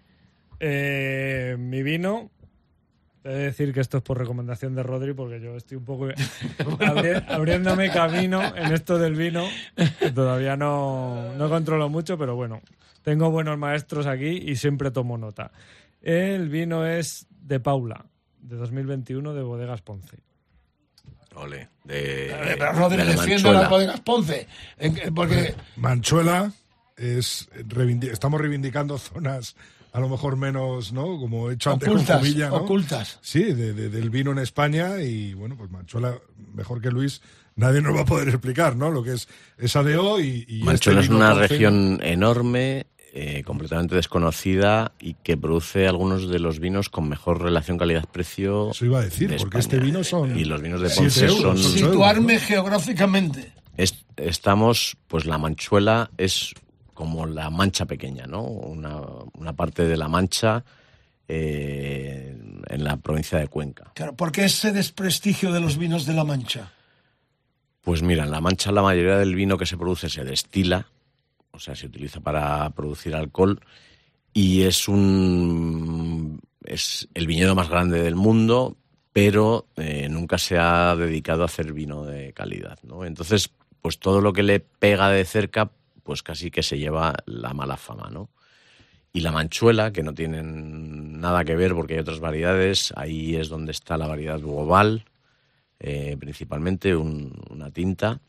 Eh, 0.60 1.56
mi 1.58 1.82
vino, 1.82 2.30
he 3.24 3.30
de 3.30 3.38
decir 3.46 3.74
que 3.74 3.80
esto 3.80 3.98
es 3.98 4.04
por 4.04 4.18
recomendación 4.20 4.76
de 4.76 4.84
Rodri, 4.84 5.14
porque 5.14 5.40
yo 5.42 5.56
estoy 5.56 5.78
un 5.78 5.86
poco 5.86 6.08
abri- 6.80 7.24
abriéndome 7.28 7.90
camino 7.90 8.42
en 8.56 8.72
esto 8.74 9.00
del 9.00 9.16
vino, 9.16 9.44
que 10.00 10.12
todavía 10.12 10.56
no, 10.56 11.34
no 11.34 11.50
controlo 11.50 11.90
mucho, 11.90 12.16
pero 12.16 12.36
bueno, 12.36 12.62
tengo 13.04 13.30
buenos 13.32 13.58
maestros 13.58 14.06
aquí 14.08 14.28
y 14.28 14.56
siempre 14.56 14.92
tomo 14.92 15.18
nota. 15.18 15.52
El 16.02 16.50
vino 16.50 16.86
es 16.86 17.28
de 17.42 17.60
Paula, 17.60 18.06
de 18.42 18.56
2021, 18.56 19.34
de 19.34 19.42
Bodegas 19.44 19.82
Ponce. 19.82 20.18
Ole, 21.36 21.70
de, 21.86 21.96
de 22.28 22.58
la 22.58 22.74
defiende 22.74 23.16
Manchuela. 23.16 23.62
las 23.62 23.70
bodegas 23.70 24.00
Ponce. 24.02 24.48
Porque 25.16 25.56
Manchuela 25.78 26.52
es 26.98 27.48
estamos 28.12 28.42
reivindicando 28.42 28.98
zonas 28.98 29.56
a 29.94 30.00
lo 30.00 30.08
mejor 30.10 30.38
menos, 30.38 30.92
¿no? 30.94 31.04
Como 31.20 31.50
he 31.50 31.56
hecho 31.56 31.72
antes 31.72 31.88
Ocultas, 31.90 32.18
con 32.18 32.20
Jumilla, 32.20 32.50
¿no? 32.50 32.56
ocultas. 32.58 33.20
Sí, 33.22 33.44
de- 33.44 33.74
de- 33.74 33.90
del 33.90 34.10
vino 34.10 34.32
en 34.32 34.40
España 34.40 35.02
y 35.02 35.34
bueno, 35.34 35.56
pues 35.58 35.70
Manchuela, 35.70 36.16
mejor 36.54 36.82
que 36.82 36.92
Luis, 36.92 37.22
nadie 37.56 37.82
nos 37.82 37.96
va 37.96 38.02
a 38.02 38.06
poder 38.06 38.30
explicar, 38.30 38.76
¿no? 38.78 38.90
Lo 38.90 39.04
que 39.04 39.14
es 39.14 39.28
esa 39.58 39.84
DO 39.84 40.20
y, 40.22 40.46
y 40.48 40.64
Manchuela 40.64 41.00
este 41.02 41.12
es 41.14 41.18
una 41.18 41.34
región 41.34 42.00
enorme, 42.04 42.88
eh, 43.14 43.44
completamente 43.44 43.96
desconocida 43.96 44.94
y 45.00 45.16
que 45.16 45.36
produce 45.38 45.88
algunos 45.88 46.30
de 46.30 46.40
los 46.40 46.60
vinos 46.60 46.90
con 46.90 47.10
mejor 47.10 47.42
relación 47.42 47.78
calidad-precio. 47.78 48.72
Eso 48.72 48.86
iba 48.86 49.00
a 49.00 49.04
decir, 49.04 49.30
de 49.30 49.38
porque 49.38 49.58
España. 49.60 49.78
este 49.78 49.86
vino 49.86 50.04
son 50.04 50.40
Y 50.40 50.46
los 50.46 50.62
vinos 50.62 50.82
de 50.82 50.90
Ponce 50.90 51.26
euros, 51.26 51.40
son. 51.42 51.58
euros. 51.58 51.72
situarme 51.74 52.40
geográficamente. 52.40 53.52
Es- 53.78 54.06
estamos, 54.18 54.96
pues 55.08 55.26
la 55.26 55.38
Manchuela 55.38 56.10
es 56.18 56.54
como 56.94 57.26
la 57.26 57.50
Mancha 57.50 57.86
pequeña, 57.86 58.28
¿no? 58.28 58.44
Una, 58.44 59.02
una 59.34 59.54
parte 59.54 59.86
de 59.88 59.98
la 59.98 60.08
Mancha 60.08 60.64
eh, 61.28 62.38
en 62.68 62.84
la 62.84 62.98
provincia 62.98 63.38
de 63.40 63.48
Cuenca. 63.48 63.92
Claro, 63.96 64.16
¿por 64.16 64.32
qué 64.32 64.46
ese 64.46 64.72
desprestigio 64.72 65.52
de 65.52 65.60
los 65.60 65.78
vinos 65.78 66.06
de 66.06 66.14
la 66.14 66.24
Mancha? 66.24 66.72
Pues 67.82 68.02
mira, 68.04 68.24
en 68.26 68.32
la 68.32 68.42
Mancha 68.42 68.72
la 68.72 68.82
mayoría 68.84 69.18
del 69.18 69.34
vino 69.36 69.58
que 69.58 69.66
se 69.66 69.78
produce 69.78 70.10
se 70.10 70.24
destila, 70.24 70.88
o 71.52 71.60
sea, 71.60 71.76
se 71.76 71.86
utiliza 71.88 72.20
para 72.22 72.70
producir 72.72 73.16
alcohol 73.16 73.60
y 74.34 74.62
es 74.64 74.88
un 74.88 76.40
es 76.64 77.08
el 77.14 77.28
viñedo 77.28 77.56
más 77.56 77.70
grande 77.70 78.02
del 78.02 78.16
mundo, 78.16 78.78
pero 79.14 79.66
eh, 79.76 80.08
nunca 80.10 80.38
se 80.38 80.58
ha 80.58 80.96
dedicado 80.96 81.42
a 81.42 81.46
hacer 81.46 81.74
vino 81.74 82.06
de 82.06 82.34
calidad, 82.34 82.78
¿no? 82.84 83.04
Entonces, 83.04 83.52
pues 83.82 84.00
todo 84.00 84.22
lo 84.22 84.32
que 84.32 84.44
le 84.44 84.60
pega 84.60 85.10
de 85.10 85.26
cerca, 85.26 85.72
pues 86.04 86.24
casi 86.24 86.52
que 86.52 86.64
se 86.64 86.78
lleva 86.78 87.16
la 87.26 87.54
mala 87.54 87.78
fama, 87.78 88.10
¿no? 88.12 88.30
Y 89.12 89.20
la 89.22 89.32
manchuela, 89.32 89.92
que 89.92 90.04
no 90.04 90.14
tienen 90.14 91.20
nada 91.20 91.44
que 91.44 91.56
ver 91.56 91.74
porque 91.74 91.96
hay 91.96 92.00
otras 92.00 92.20
variedades, 92.20 92.94
ahí 92.96 93.36
es 93.36 93.50
donde 93.50 93.72
está 93.72 93.98
la 93.98 94.08
variedad 94.08 94.40
global, 94.40 95.04
eh, 95.80 96.16
principalmente 96.20 96.96
un- 96.96 97.34
una 97.50 97.72
tinta, 97.72 98.22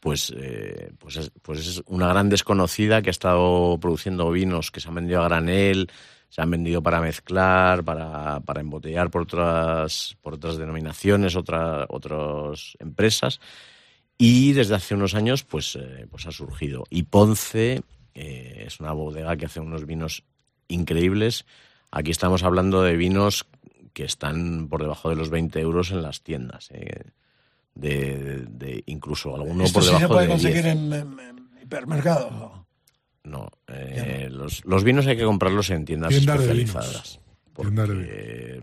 pues, 0.00 0.32
eh, 0.36 0.92
pues, 0.98 1.16
es, 1.16 1.30
pues 1.42 1.60
es 1.66 1.82
una 1.86 2.08
gran 2.08 2.28
desconocida 2.28 3.02
que 3.02 3.10
ha 3.10 3.12
estado 3.12 3.78
produciendo 3.80 4.30
vinos 4.30 4.70
que 4.70 4.80
se 4.80 4.88
han 4.88 4.94
vendido 4.94 5.20
a 5.22 5.28
granel, 5.28 5.90
se 6.28 6.42
han 6.42 6.50
vendido 6.50 6.82
para 6.82 7.00
mezclar, 7.00 7.84
para, 7.84 8.40
para 8.40 8.60
embotellar 8.60 9.10
por 9.10 9.22
otras, 9.22 10.16
por 10.22 10.34
otras 10.34 10.56
denominaciones, 10.58 11.36
otra- 11.36 11.86
otras 11.88 12.76
empresas. 12.78 13.40
Y 14.18 14.52
desde 14.52 14.74
hace 14.74 14.94
unos 14.94 15.14
años 15.14 15.44
pues, 15.44 15.76
eh, 15.76 16.06
pues 16.10 16.26
ha 16.26 16.32
surgido. 16.32 16.84
Y 16.90 17.04
Ponce 17.04 17.82
eh, 18.14 18.64
es 18.66 18.80
una 18.80 18.92
bodega 18.92 19.36
que 19.36 19.46
hace 19.46 19.60
unos 19.60 19.86
vinos 19.86 20.24
increíbles. 20.68 21.44
Aquí 21.90 22.10
estamos 22.10 22.42
hablando 22.42 22.82
de 22.82 22.96
vinos 22.96 23.46
que 23.92 24.04
están 24.04 24.68
por 24.68 24.82
debajo 24.82 25.08
de 25.10 25.16
los 25.16 25.30
20 25.30 25.60
euros 25.60 25.90
en 25.90 26.02
las 26.02 26.22
tiendas. 26.22 26.70
eh, 26.72 27.04
de, 27.76 28.82
incluso 28.86 29.34
alguno 29.36 29.64
Esto 29.64 29.74
por 29.74 29.82
sí 29.84 29.88
debajo 29.94 30.06
se 30.06 30.08
puede 30.08 30.26
de 30.26 30.34
10. 30.34 30.42
conseguir 30.42 30.66
en, 30.66 30.92
en- 30.92 31.20
en 31.20 31.50
hipermercados. 31.62 32.32
¿no? 32.32 32.66
No, 33.24 33.48
eh, 33.68 34.28
los, 34.30 34.64
los 34.64 34.82
vinos 34.84 35.06
hay 35.06 35.16
que 35.16 35.24
comprarlos 35.24 35.70
en 35.70 35.84
tiendas 35.84 36.12
especializadas. 36.14 37.20
Porque 37.52 38.60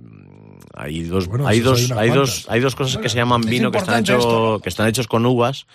hay 0.76 1.04
dos, 1.04 1.28
Bueno, 1.28 1.48
hay, 1.48 1.60
dos, 1.60 1.92
hay 1.92 2.10
dos, 2.12 2.46
hay 2.50 2.60
dos 2.62 2.76
cosas 2.76 3.02
que 3.02 3.10
se 3.10 3.18
llaman 3.18 3.42
vino 3.42 3.72
que 3.72 3.78
están, 3.80 4.04
esto, 4.04 4.54
¿no? 4.54 4.60
que 4.60 4.70
están 4.70 4.88
hechos 4.88 5.08
con 5.08 5.26
uvas 5.26 5.66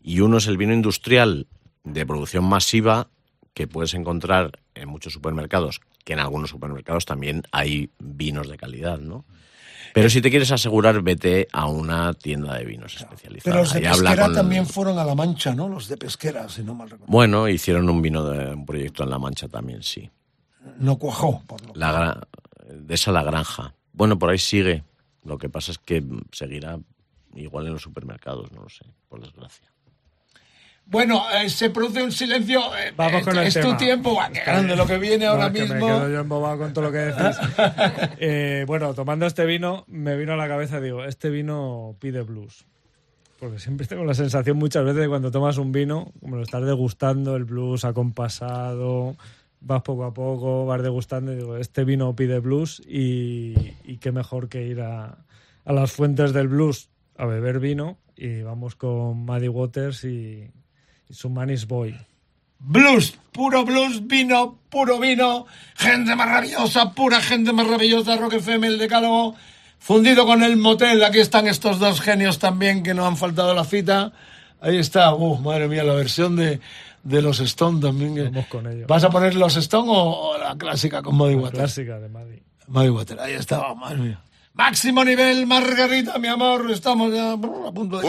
y 0.00 0.20
uno 0.20 0.38
es 0.38 0.46
el 0.46 0.56
vino 0.56 0.72
industrial 0.72 1.46
de 1.84 2.04
producción 2.06 2.44
masiva 2.44 3.08
que 3.54 3.66
puedes 3.66 3.94
encontrar 3.94 4.60
en 4.74 4.88
muchos 4.88 5.12
supermercados, 5.12 5.80
que 6.04 6.12
en 6.12 6.20
algunos 6.20 6.50
supermercados 6.50 7.04
también 7.06 7.42
hay 7.52 7.90
vinos 7.98 8.48
de 8.48 8.56
calidad, 8.56 8.98
¿no? 8.98 9.24
Pero 9.98 10.10
si 10.10 10.20
te 10.22 10.30
quieres 10.30 10.50
asegurar, 10.52 11.02
vete 11.02 11.48
a 11.52 11.66
una 11.66 12.14
tienda 12.14 12.54
de 12.56 12.64
vinos 12.64 12.96
especializada. 12.96 13.42
Pero 13.44 13.58
los 13.62 13.72
de 13.72 13.80
pesquera 13.80 14.24
con- 14.26 14.34
también 14.34 14.66
fueron 14.66 14.98
a 14.98 15.04
La 15.04 15.14
Mancha, 15.14 15.54
¿no? 15.54 15.68
Los 15.68 15.88
de 15.88 15.96
pesquera, 15.96 16.48
si 16.48 16.62
no 16.62 16.74
mal 16.74 16.88
recuerdo. 16.90 17.10
Bueno, 17.12 17.48
hicieron 17.48 17.88
un 17.88 18.00
vino 18.02 18.24
de 18.24 18.54
un 18.54 18.64
proyecto 18.66 19.02
en 19.04 19.10
La 19.10 19.18
Mancha 19.18 19.48
también, 19.48 19.82
sí. 19.82 20.10
No 20.78 20.96
cuajó. 20.96 21.42
Por 21.46 21.64
lo... 21.66 21.72
La 21.74 22.26
de 22.70 22.94
esa 22.94 23.12
la 23.12 23.22
granja. 23.22 23.74
Bueno, 23.92 24.18
por 24.18 24.30
ahí 24.30 24.38
sigue. 24.38 24.84
Lo 25.24 25.38
que 25.38 25.48
pasa 25.48 25.72
es 25.72 25.78
que 25.78 26.04
seguirá 26.32 26.78
igual 27.34 27.66
en 27.66 27.72
los 27.74 27.82
supermercados, 27.82 28.50
no 28.52 28.62
lo 28.62 28.68
sé, 28.68 28.84
por 29.08 29.20
desgracia. 29.20 29.68
Bueno, 30.90 31.22
eh, 31.38 31.50
se 31.50 31.68
produce 31.68 32.02
un 32.02 32.10
silencio. 32.12 32.60
eh, 32.76 32.92
Vamos 32.96 33.22
con 33.22 33.36
el 33.36 33.46
es 33.46 33.54
tema. 33.54 33.70
tu 33.72 33.76
tiempo, 33.76 34.14
va, 34.14 34.30
lo 34.74 34.86
que 34.86 34.96
viene 34.98 35.26
No, 35.26 35.32
ahora 35.32 35.48
es 35.48 35.52
que 35.52 35.60
mismo. 35.60 35.74
Me 35.74 35.80
quedo 35.80 36.08
yo 36.10 36.20
embobado 36.20 36.58
con 36.58 36.72
todo 36.72 36.84
lo 36.86 36.92
que 36.92 36.98
decís. 36.98 37.36
Eh, 38.20 38.64
bueno, 38.66 38.94
tomando 38.94 39.26
este 39.26 39.44
vino, 39.44 39.84
me 39.86 40.16
vino 40.16 40.32
a 40.32 40.36
la 40.36 40.48
cabeza, 40.48 40.80
digo, 40.80 41.04
este 41.04 41.28
vino 41.30 41.94
pide 42.00 42.22
blues. 42.22 42.64
Porque 43.38 43.58
siempre 43.58 43.86
tengo 43.86 44.04
la 44.04 44.14
sensación 44.14 44.56
muchas 44.56 44.82
veces 44.84 45.02
de 45.02 45.08
cuando 45.08 45.30
tomas 45.30 45.58
un 45.58 45.72
vino, 45.72 46.10
como 46.20 46.36
lo 46.36 46.42
estás 46.42 46.64
degustando, 46.64 47.36
el 47.36 47.44
blues 47.44 47.84
acompasado, 47.84 49.14
vas 49.60 49.82
poco 49.82 50.04
a 50.04 50.14
poco, 50.14 50.66
vas 50.66 50.82
degustando 50.82 51.32
y 51.32 51.36
digo, 51.36 51.56
este 51.56 51.84
vino 51.84 52.16
pide 52.16 52.40
blues 52.40 52.80
y, 52.86 53.54
y 53.84 53.98
qué 53.98 54.10
mejor 54.10 54.48
que 54.48 54.64
ir 54.64 54.80
a, 54.80 55.18
a 55.64 55.72
las 55.72 55.92
fuentes 55.92 56.32
del 56.32 56.48
blues 56.48 56.88
a 57.16 57.26
beber 57.26 57.60
vino 57.60 57.98
y 58.16 58.42
vamos 58.42 58.74
con 58.74 59.24
Maddie 59.24 59.48
Waters 59.50 60.02
y, 60.04 60.50
y 61.08 61.14
su 61.14 61.30
Manis 61.30 61.66
Boy. 61.66 61.96
Blues, 62.60 63.16
puro 63.32 63.64
blues, 63.64 64.06
vino, 64.08 64.58
puro 64.68 64.98
vino, 64.98 65.46
gente 65.76 66.16
maravillosa, 66.16 66.92
pura 66.92 67.20
gente 67.20 67.52
maravillosa, 67.52 68.16
Rock 68.16 68.34
FM, 68.34 68.66
el 68.66 68.78
decálogo, 68.78 69.36
fundido 69.78 70.26
con 70.26 70.42
el 70.42 70.56
motel. 70.56 71.04
Aquí 71.04 71.18
están 71.20 71.46
estos 71.46 71.78
dos 71.78 72.00
genios 72.00 72.38
también 72.40 72.82
que 72.82 72.94
no 72.94 73.06
han 73.06 73.16
faltado 73.16 73.52
a 73.52 73.54
la 73.54 73.64
cita. 73.64 74.12
Ahí 74.60 74.76
está, 74.76 75.14
uh, 75.14 75.36
madre 75.38 75.68
mía, 75.68 75.84
la 75.84 75.94
versión 75.94 76.34
de, 76.34 76.58
de 77.04 77.22
los 77.22 77.38
Stone 77.38 77.80
también. 77.80 78.16
que- 78.16 78.24
Vamos 78.24 78.46
con 78.48 78.66
ello. 78.66 78.86
¿Vas 78.88 79.04
a 79.04 79.10
poner 79.10 79.36
los 79.36 79.54
Stone 79.56 79.88
o, 79.88 80.30
o 80.32 80.38
la 80.38 80.56
clásica 80.58 81.00
con 81.00 81.14
Muddy 81.14 81.36
La 81.36 81.42
Waters? 81.42 81.58
clásica 81.60 82.00
de 82.00 82.08
Maddie. 82.08 82.42
Muddy 82.66 82.88
Waters, 82.88 83.20
ahí 83.20 83.34
está, 83.34 83.72
madre 83.74 83.98
mía. 83.98 84.20
Máximo 84.54 85.04
nivel, 85.04 85.46
Margarita, 85.46 86.18
mi 86.18 86.26
amor, 86.26 86.68
estamos 86.72 87.14
ya 87.14 87.34
a 87.34 87.36
punto 87.72 88.00
de... 88.00 88.08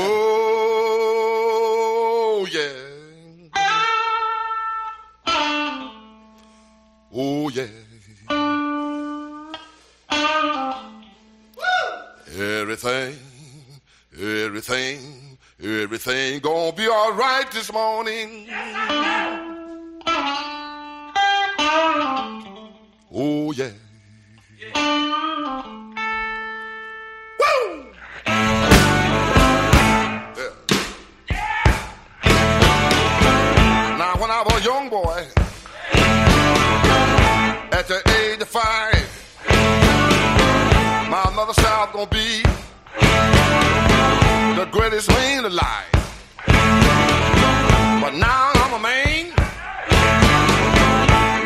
yeah. 2.52 2.79
Oh 7.12 7.50
yeah. 7.50 7.66
Everything, 12.38 13.16
everything, 14.16 15.38
everything 15.60 16.40
gonna 16.40 16.72
be 16.72 16.88
all 16.88 17.14
right 17.14 17.50
this 17.52 17.74
morning. 17.74 18.48
Oh 23.12 23.52
yeah. 23.54 23.72
Young 34.62 34.90
boy, 34.90 35.09
five, 38.50 39.08
my 41.08 41.30
mother 41.36 41.54
said 41.54 41.66
I 41.66 41.88
gonna 41.94 42.08
be 42.10 42.42
the 44.60 44.66
greatest 44.72 45.08
man 45.10 45.46
alive. 45.46 45.86
But 48.02 48.16
now 48.16 48.52
I'm 48.56 48.74
a 48.74 48.80
man, 48.80 49.36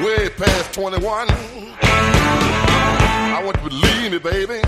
way 0.06 0.30
past 0.30 0.74
21. 0.74 1.28
I 3.36 3.42
want 3.44 3.58
you 3.58 3.64
to 3.64 3.70
believe 3.70 4.12
me, 4.14 4.20
baby. 4.20 4.62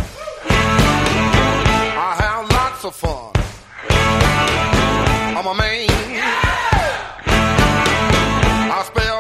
I 1.98 2.16
have 2.20 2.50
lots 2.52 2.84
of 2.84 2.96
fun. 2.96 3.32
I'm 5.38 5.48
a 5.48 5.54
man. 5.56 5.88
I 8.78 8.84
spell 8.84 9.15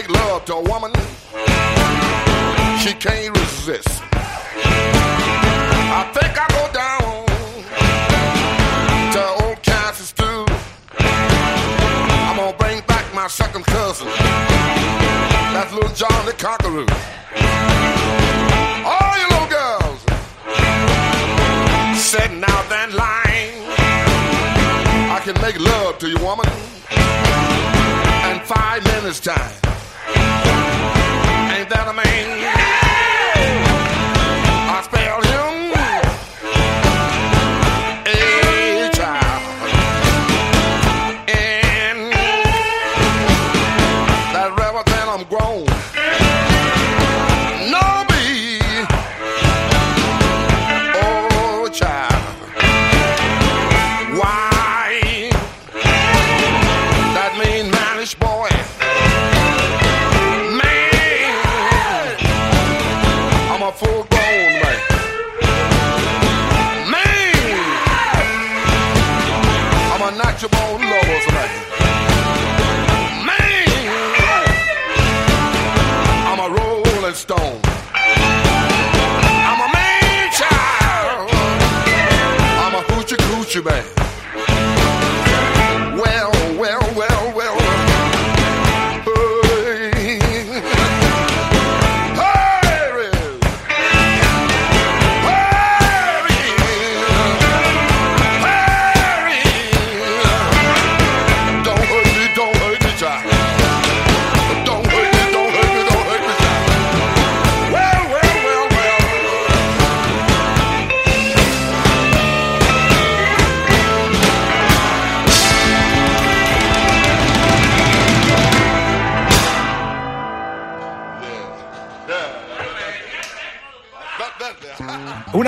make 0.00 0.10
love 0.10 0.44
to 0.46 0.54
a 0.54 0.62
woman, 0.62 0.92
she 2.80 2.94
can't 2.94 3.36
resist. 3.36 4.02
I 5.92 6.10
think 6.14 6.32
I 6.40 6.46
go 6.58 6.64
down 6.72 7.26
to 9.12 9.44
old 9.44 9.62
Kansas 9.62 10.08
stew. 10.08 10.46
I'm 10.98 12.36
gonna 12.36 12.56
bring 12.56 12.80
back 12.86 13.14
my 13.14 13.26
second 13.26 13.66
cousin. 13.66 14.06
That's 15.52 15.72
little 15.74 15.94
John 15.94 16.24
the 16.24 16.32
Conqueror. 16.32 16.86
All 18.92 19.18
you 19.20 19.26
little 19.32 19.50
girls 19.58 20.00
sitting 22.00 22.42
out 22.42 22.68
that 22.70 22.90
line. 22.94 23.52
I 25.10 25.20
can 25.22 25.38
make 25.42 25.60
love 25.60 25.98
to 25.98 26.08
you, 26.08 26.18
woman, 26.20 26.46
in 28.30 28.40
five 28.46 28.82
minutes 28.84 29.20
time. 29.20 29.69
Ain't 30.16 31.68
that 31.68 31.86
a 31.88 31.92
man? 31.92 32.79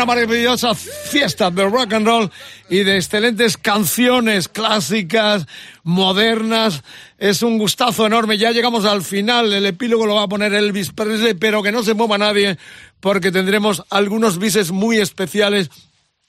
Una 0.02 0.14
maravillosa 0.14 0.74
fiesta 0.74 1.48
de 1.50 1.64
rock 1.64 1.92
and 1.92 2.06
roll 2.06 2.30
y 2.68 2.78
de 2.82 2.96
excelentes 2.96 3.56
canciones 3.56 4.48
clásicas, 4.48 5.46
modernas. 5.84 6.82
Es 7.18 7.42
un 7.42 7.56
gustazo 7.56 8.06
enorme. 8.06 8.36
Ya 8.36 8.50
llegamos 8.50 8.84
al 8.84 9.02
final. 9.02 9.52
El 9.52 9.64
epílogo 9.64 10.06
lo 10.06 10.16
va 10.16 10.24
a 10.24 10.28
poner 10.28 10.52
Elvis 10.54 10.90
Presley, 10.90 11.34
pero 11.34 11.62
que 11.62 11.70
no 11.70 11.84
se 11.84 11.94
mueva 11.94 12.18
nadie 12.18 12.58
porque 12.98 13.30
tendremos 13.30 13.84
algunos 13.90 14.38
bises 14.38 14.72
muy 14.72 14.98
especiales 14.98 15.70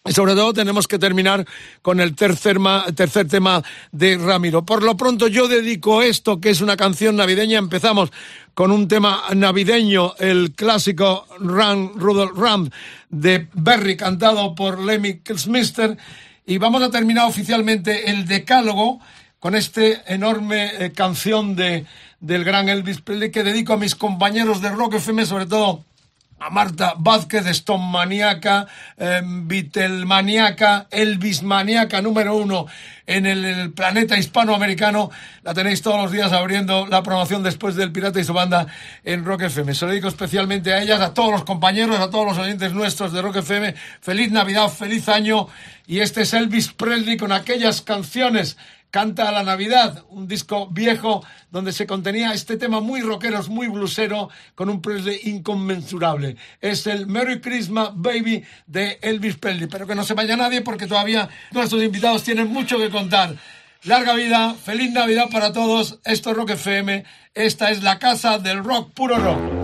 y 0.06 0.12
sobre 0.12 0.34
todo 0.36 0.54
tenemos 0.54 0.88
que 0.88 1.00
terminar 1.00 1.46
con 1.82 2.00
el 2.02 2.14
tercer, 2.14 2.60
ma- 2.60 2.86
tercer 2.94 3.28
tema 3.28 3.64
de 3.92 4.18
Ramiro. 4.18 4.66
Por 4.66 4.84
lo 4.84 4.98
pronto 4.98 5.28
yo 5.28 5.48
dedico 5.48 6.02
esto, 6.04 6.40
que 6.42 6.50
es 6.50 6.62
una 6.62 6.76
canción 6.78 7.16
navideña. 7.16 7.58
Empezamos 7.58 8.12
con 8.54 8.72
un 8.72 8.88
tema 8.88 9.24
navideño, 9.34 10.14
el 10.20 10.54
clásico 10.54 11.26
Run, 11.40 11.94
Rudolph 11.96 12.38
Ram 12.38 12.70
de 13.10 13.48
Berry, 13.54 13.98
cantado 13.98 14.54
por 14.54 14.80
Lemmy 14.80 15.20
Kilmister. 15.20 15.98
Y 16.46 16.58
vamos 16.58 16.84
a 16.84 16.92
terminar 16.92 17.28
oficialmente 17.28 18.12
el 18.12 18.26
decálogo 18.28 19.00
con 19.40 19.56
este 19.56 20.02
enorme 20.06 20.72
eh, 20.78 20.92
canción 20.92 21.56
de, 21.56 21.86
del 22.20 22.44
gran 22.44 22.70
Elvis 22.70 23.02
Presley 23.02 23.32
que 23.32 23.44
dedico 23.44 23.74
a 23.74 23.78
mis 23.78 23.96
compañeros 23.96 24.62
de 24.62 24.70
Rock 24.70 24.96
FM, 24.96 25.26
sobre 25.26 25.46
todo 25.46 25.84
a 26.46 26.50
Marta 26.50 26.96
Vázquez, 26.98 27.48
Stone 27.48 27.90
Maniaca, 27.90 28.68
eh, 28.98 29.22
Beatlemaniaca, 29.24 30.88
Elvis 30.92 31.42
Maniaca 31.42 32.02
número 32.02 32.36
uno 32.36 32.66
en 33.08 33.26
el, 33.26 33.46
el 33.46 33.72
planeta 33.72 34.18
hispanoamericano. 34.18 35.10
La 35.44 35.54
tenéis 35.54 35.82
todos 35.82 36.02
los 36.02 36.12
días 36.12 36.34
abriendo 36.34 36.86
la 36.88 37.02
promoción 37.02 37.44
después 37.44 37.76
del 37.76 37.94
Pirata 37.94 38.20
y 38.20 38.26
su 38.26 38.34
banda 38.34 38.68
en 39.06 39.24
Rock 39.24 39.44
FM. 39.44 39.74
Se 39.74 39.86
lo 39.86 39.92
dedico 39.92 40.10
especialmente 40.10 40.74
a 40.74 40.82
ellas, 40.82 41.00
a 41.00 41.14
todos 41.14 41.32
los 41.32 41.46
compañeros, 41.46 42.00
a 42.00 42.10
todos 42.10 42.26
los 42.26 42.38
oyentes 42.38 42.74
nuestros 42.74 43.14
de 43.14 43.22
Rock 43.22 43.38
FM. 43.38 43.74
Feliz 44.02 44.32
Navidad, 44.32 44.68
feliz 44.68 45.08
año. 45.08 45.48
Y 45.88 46.00
este 46.00 46.24
es 46.24 46.34
Elvis 46.34 46.74
Presley 46.74 47.16
con 47.16 47.32
aquellas 47.32 47.82
canciones 47.82 48.58
Canta 48.94 49.28
a 49.28 49.32
la 49.32 49.42
Navidad, 49.42 50.06
un 50.10 50.28
disco 50.28 50.68
viejo 50.68 51.26
donde 51.50 51.72
se 51.72 51.88
contenía 51.88 52.32
este 52.32 52.58
tema 52.58 52.80
muy 52.80 53.02
rockero, 53.02 53.42
muy 53.50 53.66
blusero, 53.66 54.30
con 54.54 54.70
un 54.70 54.84
Presley 54.84 55.20
inconmensurable. 55.24 56.36
Es 56.62 56.86
el 56.86 57.08
Merry 57.08 57.42
Christmas 57.42 57.90
Baby 57.96 58.44
de 58.68 59.00
Elvis 59.02 59.38
Presley. 59.38 59.66
Pero 59.66 59.88
que 59.88 59.96
no 59.96 60.04
se 60.04 60.14
vaya 60.14 60.38
nadie 60.38 60.62
porque 60.62 60.86
todavía 60.86 61.28
nuestros 61.50 61.82
invitados 61.82 62.22
tienen 62.22 62.54
mucho 62.54 62.78
que 62.78 62.92
contar. 62.92 63.36
Larga 63.82 64.14
vida, 64.14 64.54
feliz 64.54 64.92
Navidad 64.92 65.26
para 65.32 65.52
todos. 65.52 65.98
Esto 66.06 66.30
es 66.30 66.38
Rock 66.38 66.52
FM. 66.52 67.04
Esta 67.34 67.72
es 67.72 67.82
la 67.82 67.98
casa 67.98 68.38
del 68.38 68.64
rock, 68.64 68.94
puro 68.94 69.18
rock. 69.18 69.63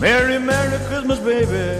Merry, 0.00 0.38
Merry 0.38 0.78
Christmas, 0.86 1.18
baby. 1.18 1.78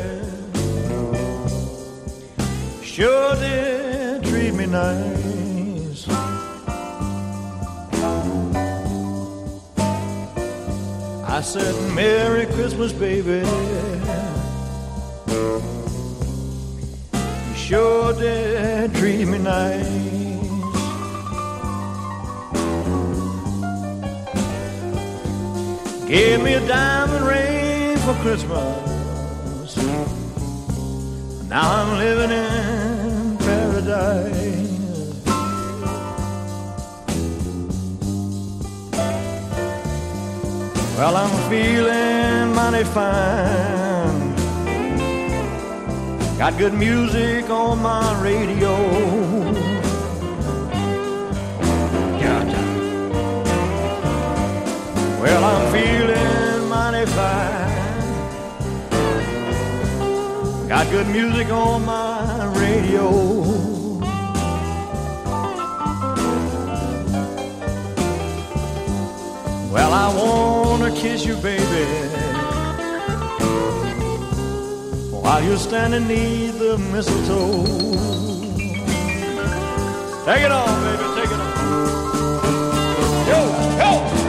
Sure 2.84 3.34
did 3.36 4.24
treat 4.24 4.52
me 4.52 4.66
nice. 4.66 6.06
I 11.26 11.40
said, 11.42 11.74
Merry 11.94 12.44
Christmas, 12.44 12.92
baby. 12.92 13.42
Sure 17.56 18.12
did 18.12 18.94
treat 18.97 19.24
me 19.24 19.38
nice. 19.38 19.88
Gave 26.06 26.42
me 26.42 26.52
a 26.52 26.68
diamond 26.68 27.26
ring 27.26 27.69
for 28.12 28.23
Christmas. 28.23 29.77
Now 31.49 31.66
I'm 31.78 31.99
living 31.99 32.31
in 32.31 33.37
paradise. 33.39 34.69
Well, 40.97 41.16
I'm 41.16 41.51
feeling 41.51 42.55
mighty 42.55 42.85
fine. 42.85 44.35
Got 46.39 46.59
good 46.59 46.74
music 46.74 47.51
on 47.51 47.82
my 47.82 48.20
radio. 48.23 48.74
Well, 55.23 55.45
I'm 55.45 55.73
feeling 55.73 56.69
mighty 56.69 57.07
fine. 57.12 57.60
Got 60.70 60.88
good 60.88 61.09
music 61.09 61.51
on 61.51 61.84
my 61.84 62.44
radio. 62.56 63.10
Well, 69.72 69.92
I 69.92 70.14
wanna 70.14 70.92
kiss 70.94 71.26
you, 71.26 71.34
baby, 71.38 71.84
while 75.10 75.42
you're 75.42 75.59
standing 75.59 76.06
near 76.06 76.52
the 76.52 76.78
mistletoe. 76.92 77.64
Take 80.24 80.44
it 80.44 80.52
on, 80.52 80.70
baby, 80.84 81.05
take 81.16 81.32
it 81.34 81.40
on. 81.47 81.52
Yo, 83.26 83.40
yo, 83.82 84.19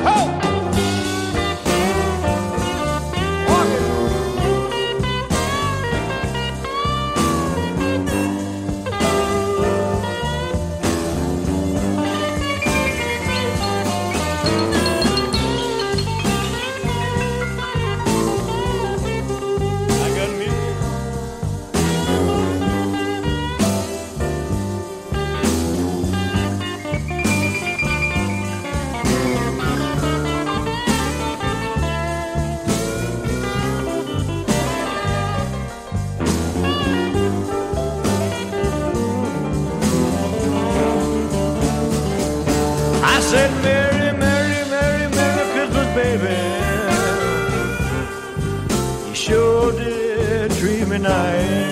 did 49.92 50.52
treat 50.52 50.88
me 50.88 50.98
nice. 50.98 51.72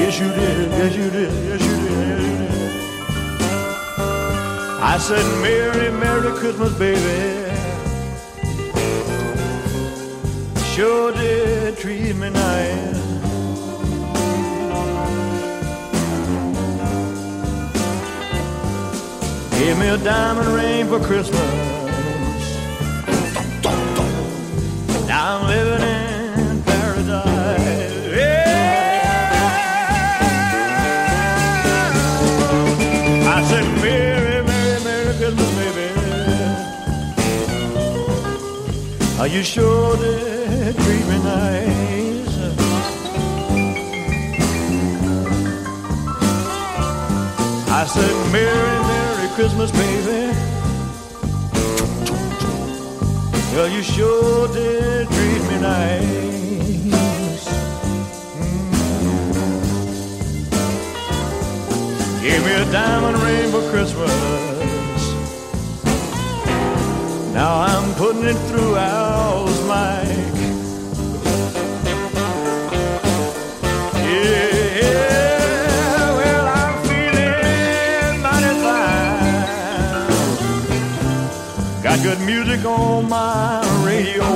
Yes, 0.00 0.18
you 0.20 0.28
did. 0.28 0.70
Yes, 0.80 0.96
you 0.96 1.10
did. 1.10 1.32
Yes, 1.48 1.60
you 1.68 1.76
did. 1.84 1.94
I 4.92 4.98
said, 4.98 5.24
Merry, 5.42 5.90
Merry 5.90 6.32
Christmas, 6.40 6.72
baby. 6.78 7.18
Sure 10.74 11.12
did 11.12 11.76
treat 11.78 12.14
me 12.16 12.30
nice. 12.30 12.94
Give 19.58 19.78
me 19.78 19.88
a 19.88 19.98
diamond 19.98 20.48
ring 20.48 20.86
for 20.88 21.00
Christmas. 21.00 21.83
You 39.34 39.42
sure 39.42 39.96
did 39.96 40.76
treat 40.76 41.06
me 41.08 41.18
nice? 41.24 42.36
I 47.68 47.84
said, 47.84 48.32
Merry, 48.32 48.78
Merry 48.90 49.28
Christmas, 49.34 49.72
baby. 49.72 50.32
Well, 53.54 53.68
you 53.68 53.82
sure 53.82 54.46
did 54.52 55.08
treat 55.08 55.42
me 55.50 55.58
nice. 55.58 56.14
Gave 62.22 62.44
me 62.44 62.52
a 62.52 62.64
diamond 62.70 63.18
ring 63.18 63.50
for 63.50 63.68
Christmas. 63.72 64.34
Now 67.34 67.62
I'm 67.62 67.94
putting 67.94 68.22
it 68.22 68.43
through 68.54 68.76
Al's 68.76 69.60
mic. 69.62 70.06
Yeah, 74.06 75.38
well, 76.18 76.46
I'm 76.60 76.74
feeling 76.86 78.22
mighty 78.22 78.52
fine. 78.64 80.12
Got 81.82 81.98
good 82.02 82.20
music 82.20 82.64
on 82.64 83.08
my 83.08 83.60
radio. 83.84 84.28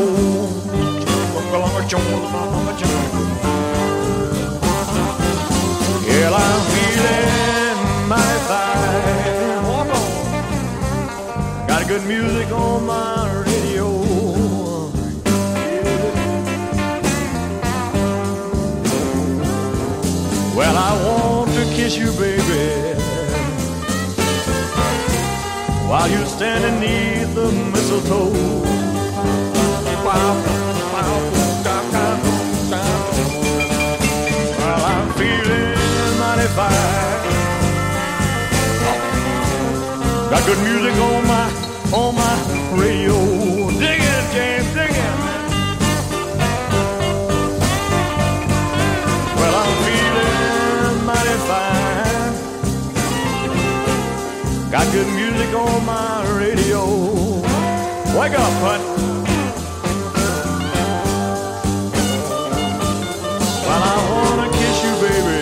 Yeah, 6.07 6.31
I'm 6.43 6.61
feeling 6.73 7.79
mighty 8.09 8.41
fine. 8.49 8.89
Got 11.69 11.83
good 11.87 12.05
music 12.07 12.51
on 12.51 12.87
my. 12.87 13.48
I 20.91 20.93
want 21.05 21.51
to 21.53 21.65
kiss 21.77 21.99
you, 21.99 22.11
baby, 22.13 22.95
while 25.87 26.09
you 26.09 26.25
stand 26.25 26.65
beneath 26.65 27.35
the 27.35 27.53
mistletoe. 27.73 28.33
Well, 34.59 34.83
I'm 34.93 35.09
feeling 35.19 35.75
mighty 36.19 36.49
fine. 36.57 37.21
Got 40.31 40.43
good 40.47 40.61
music 40.69 40.95
on 41.09 41.27
my 41.27 41.47
on 41.93 42.15
my 42.15 42.35
radio. 42.81 43.68
Got 54.71 54.93
good 54.93 55.07
music 55.15 55.55
on 55.55 55.87
my 55.87 56.27
radio. 56.37 56.85
Wake 58.19 58.39
up, 58.39 58.53
Put. 58.61 58.81
Well, 63.65 63.83
I 63.83 63.97
wanna 64.13 64.49
kiss 64.53 64.77
you, 64.85 64.95
baby, 65.05 65.41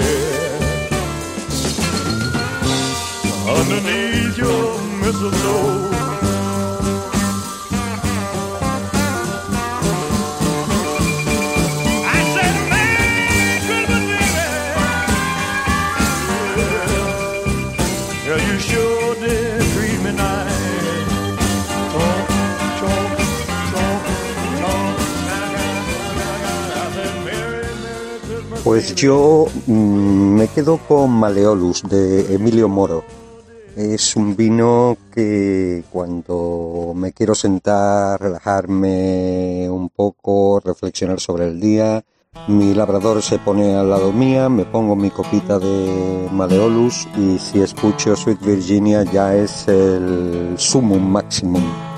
underneath 3.49 4.39
your 4.39 4.81
mistletoe. 5.01 6.06
Pues 28.67 28.97
yo 28.97 29.47
mm, 29.69 30.35
me 30.35 30.49
quedo 30.49 30.79
con 30.79 31.13
Maleolus 31.13 31.85
de 31.85 32.35
Emilio 32.35 32.69
Moro. 32.69 33.05
Es 33.77 34.17
un 34.17 34.35
vino 34.35 34.97
que 35.15 35.85
cuando 35.89 36.93
me 36.93 37.13
quiero 37.13 37.37
sentar, 37.37 38.21
relajarme 38.21 39.71
un 39.71 39.89
poco, 39.89 40.59
reflexionar 40.59 41.21
sobre 41.21 41.47
el 41.47 41.61
día, 41.61 42.05
mi 42.49 42.75
labrador 42.75 43.23
se 43.23 43.39
pone 43.39 43.77
al 43.77 43.89
lado 43.89 44.13
mía, 44.13 44.49
me 44.49 44.65
pongo 44.65 44.97
mi 44.97 45.11
copita 45.11 45.61
de 45.61 46.29
Maleolus 46.33 47.07
y 47.17 47.39
si 47.39 47.61
escucho 47.61 48.17
Sweet 48.17 48.41
Virginia 48.41 49.05
ya 49.05 49.37
es 49.37 49.69
el 49.69 50.57
sumum 50.57 51.09
maximum. 51.09 51.96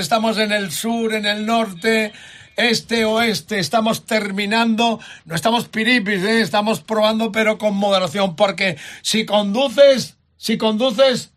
Estamos 0.00 0.38
en 0.38 0.50
el 0.50 0.72
sur, 0.72 1.14
en 1.14 1.26
el 1.26 1.46
norte, 1.46 2.12
este, 2.56 3.04
oeste. 3.04 3.58
Estamos 3.58 4.06
terminando, 4.06 4.98
no 5.26 5.34
estamos 5.34 5.68
piripis, 5.68 6.22
¿eh? 6.22 6.40
estamos 6.40 6.80
probando, 6.80 7.30
pero 7.30 7.58
con 7.58 7.76
moderación, 7.76 8.34
porque 8.34 8.76
si 9.02 9.26
conduces, 9.26 10.16
si 10.36 10.56
conduces, 10.56 11.32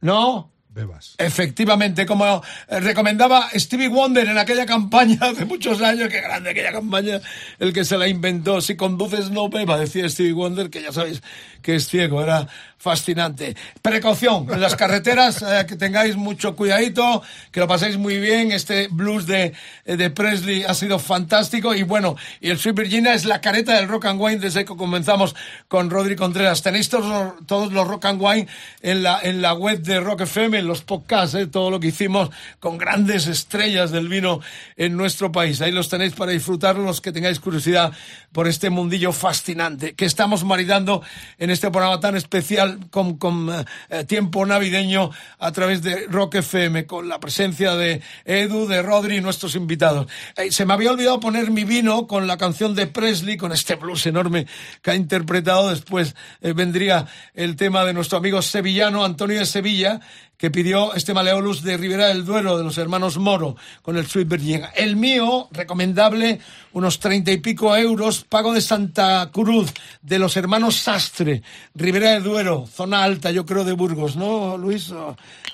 no. 0.00 0.50
Bebas. 0.74 1.16
Efectivamente, 1.18 2.06
como 2.06 2.42
eh, 2.68 2.80
recomendaba 2.80 3.50
Stevie 3.54 3.88
Wonder 3.88 4.26
en 4.26 4.38
aquella 4.38 4.64
campaña 4.64 5.18
hace 5.20 5.44
muchos 5.44 5.82
años, 5.82 6.08
qué 6.08 6.22
grande 6.22 6.48
aquella 6.48 6.72
campaña, 6.72 7.20
el 7.58 7.74
que 7.74 7.84
se 7.84 7.98
la 7.98 8.08
inventó. 8.08 8.62
Si 8.62 8.74
conduces 8.74 9.30
no 9.30 9.50
beba, 9.50 9.76
decía 9.76 10.08
Stevie 10.08 10.32
Wonder, 10.32 10.70
que 10.70 10.80
ya 10.80 10.90
sabéis 10.90 11.22
que 11.62 11.76
es 11.76 11.88
ciego, 11.88 12.22
era 12.22 12.48
fascinante. 12.82 13.54
Precaución 13.80 14.48
en 14.52 14.60
las 14.60 14.74
carreteras, 14.74 15.40
eh, 15.42 15.64
que 15.68 15.76
tengáis 15.76 16.16
mucho 16.16 16.56
cuidadito, 16.56 17.22
que 17.52 17.60
lo 17.60 17.68
paséis 17.68 17.96
muy 17.96 18.18
bien. 18.18 18.50
Este 18.50 18.88
blues 18.90 19.24
de, 19.26 19.52
de 19.84 20.10
Presley 20.10 20.64
ha 20.64 20.74
sido 20.74 20.98
fantástico 20.98 21.76
y 21.76 21.84
bueno, 21.84 22.16
y 22.40 22.50
el 22.50 22.58
Sweet 22.58 22.74
Virginia 22.74 23.14
es 23.14 23.24
la 23.24 23.40
careta 23.40 23.76
del 23.76 23.86
rock 23.86 24.06
and 24.06 24.20
wine 24.20 24.38
desde 24.40 24.64
que 24.64 24.74
comenzamos 24.74 25.36
con 25.68 25.90
Rodri 25.90 26.16
Contreras. 26.16 26.62
Tenéis 26.62 26.88
todos, 26.88 27.34
todos 27.46 27.72
los 27.72 27.86
rock 27.86 28.06
and 28.06 28.20
wine 28.20 28.48
en 28.80 29.04
la, 29.04 29.20
en 29.22 29.42
la 29.42 29.54
web 29.54 29.80
de 29.82 30.00
Rock 30.00 30.22
FM, 30.22 30.58
en 30.58 30.66
los 30.66 30.82
podcasts, 30.82 31.36
eh, 31.36 31.46
todo 31.46 31.70
lo 31.70 31.78
que 31.78 31.86
hicimos 31.88 32.30
con 32.58 32.78
grandes 32.78 33.28
estrellas 33.28 33.92
del 33.92 34.08
vino 34.08 34.40
en 34.76 34.96
nuestro 34.96 35.30
país. 35.30 35.60
Ahí 35.60 35.70
los 35.70 35.88
tenéis 35.88 36.14
para 36.14 36.32
disfrutarlos, 36.32 36.84
los 36.84 37.00
que 37.00 37.12
tengáis 37.12 37.38
curiosidad 37.38 37.92
por 38.32 38.48
este 38.48 38.70
mundillo 38.70 39.12
fascinante 39.12 39.94
que 39.94 40.04
estamos 40.04 40.42
maridando 40.42 41.02
en 41.38 41.50
este 41.52 41.70
programa 41.70 42.00
tan 42.00 42.16
especial 42.16 42.78
con, 42.90 43.18
eh, 43.50 43.64
eh, 43.90 44.04
tiempo 44.04 44.44
navideño 44.44 45.10
a 45.38 45.52
través 45.52 45.82
de 45.82 46.06
Rock 46.08 46.36
FM, 46.36 46.86
con 46.86 47.08
la 47.08 47.20
presencia 47.20 47.74
de 47.74 48.02
Edu, 48.24 48.66
de 48.66 48.82
Rodri 48.82 49.16
y 49.16 49.20
nuestros 49.20 49.54
invitados. 49.54 50.06
Eh, 50.36 50.50
se 50.50 50.64
me 50.66 50.74
había 50.74 50.92
olvidado 50.92 51.20
poner 51.20 51.50
mi 51.50 51.64
vino 51.64 52.06
con 52.06 52.26
la 52.26 52.36
canción 52.36 52.74
de 52.74 52.86
Presley, 52.86 53.36
con 53.36 53.52
este 53.52 53.76
blues 53.76 54.06
enorme 54.06 54.46
que 54.82 54.90
ha 54.90 54.94
interpretado. 54.94 55.70
Después 55.70 56.14
vendría 56.40 57.06
el 57.34 57.56
tema 57.56 57.84
de 57.84 57.92
nuestro 57.92 58.18
amigo 58.18 58.42
sevillano 58.42 59.04
Antonio 59.04 59.38
de 59.38 59.46
Sevilla, 59.46 60.00
que 60.42 60.50
pidió 60.50 60.92
este 60.94 61.14
Maleolus 61.14 61.62
de 61.62 61.76
Ribera 61.76 62.08
del 62.08 62.24
Duero, 62.24 62.58
de 62.58 62.64
los 62.64 62.76
hermanos 62.76 63.16
Moro, 63.16 63.54
con 63.80 63.96
el 63.96 64.08
Sweet 64.08 64.26
Virginia. 64.26 64.72
El 64.74 64.96
mío, 64.96 65.46
recomendable, 65.52 66.40
unos 66.72 66.98
treinta 66.98 67.30
y 67.30 67.36
pico 67.36 67.76
euros, 67.76 68.24
pago 68.28 68.52
de 68.52 68.60
Santa 68.60 69.30
Cruz, 69.32 69.72
de 70.02 70.18
los 70.18 70.36
hermanos 70.36 70.74
Sastre, 70.74 71.44
Ribera 71.76 72.10
del 72.14 72.24
Duero, 72.24 72.66
zona 72.66 73.04
alta, 73.04 73.30
yo 73.30 73.46
creo, 73.46 73.62
de 73.62 73.72
Burgos, 73.74 74.16
¿no, 74.16 74.58
Luis? 74.58 74.92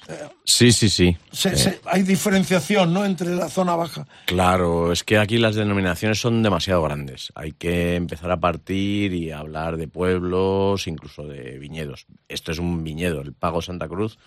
Eh, 0.09 0.27
Sí, 0.43 0.73
sí, 0.73 0.89
sí. 0.89 1.15
se- 1.32 1.51
Eh, 1.51 1.56
se- 1.59 1.81
hay 1.85 2.02
diferenciación, 2.02 2.94
¿no?, 2.94 3.05
entre 3.05 3.36
la 3.36 3.51
zona 3.51 3.77
baja. 3.77 4.06
Claro, 4.24 4.90
es 4.90 5.05
que 5.05 5.19
aquí 5.19 5.36
las 5.36 5.55
denominaciones 5.55 6.19
son 6.19 6.43
demasiado 6.43 6.81
grandes. 6.82 7.31
Hay 7.35 7.52
que 7.52 7.94
empezar 7.94 8.31
a 8.31 8.40
partir 8.40 9.12
y 9.12 9.32
hablar 9.32 9.77
de 9.77 9.86
pueblos, 9.86 10.86
incluso 10.86 11.24
de 11.27 11.59
viñedos. 11.59 12.06
Esto 12.27 12.52
es 12.52 12.59
un 12.59 12.82
viñedo, 12.82 13.20
el 13.20 13.35
Pago 13.35 13.60
Santa 13.60 13.86
Cruz 13.86 14.19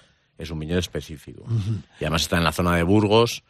es 0.42 0.50
un 0.52 0.60
viñedo 0.60 0.80
específico. 0.80 1.46
Y 2.00 2.04
además 2.06 2.24
está 2.24 2.38
en 2.38 2.44
la 2.44 2.52
zona 2.52 2.76
de 2.76 2.84
Burgos. 2.84 3.44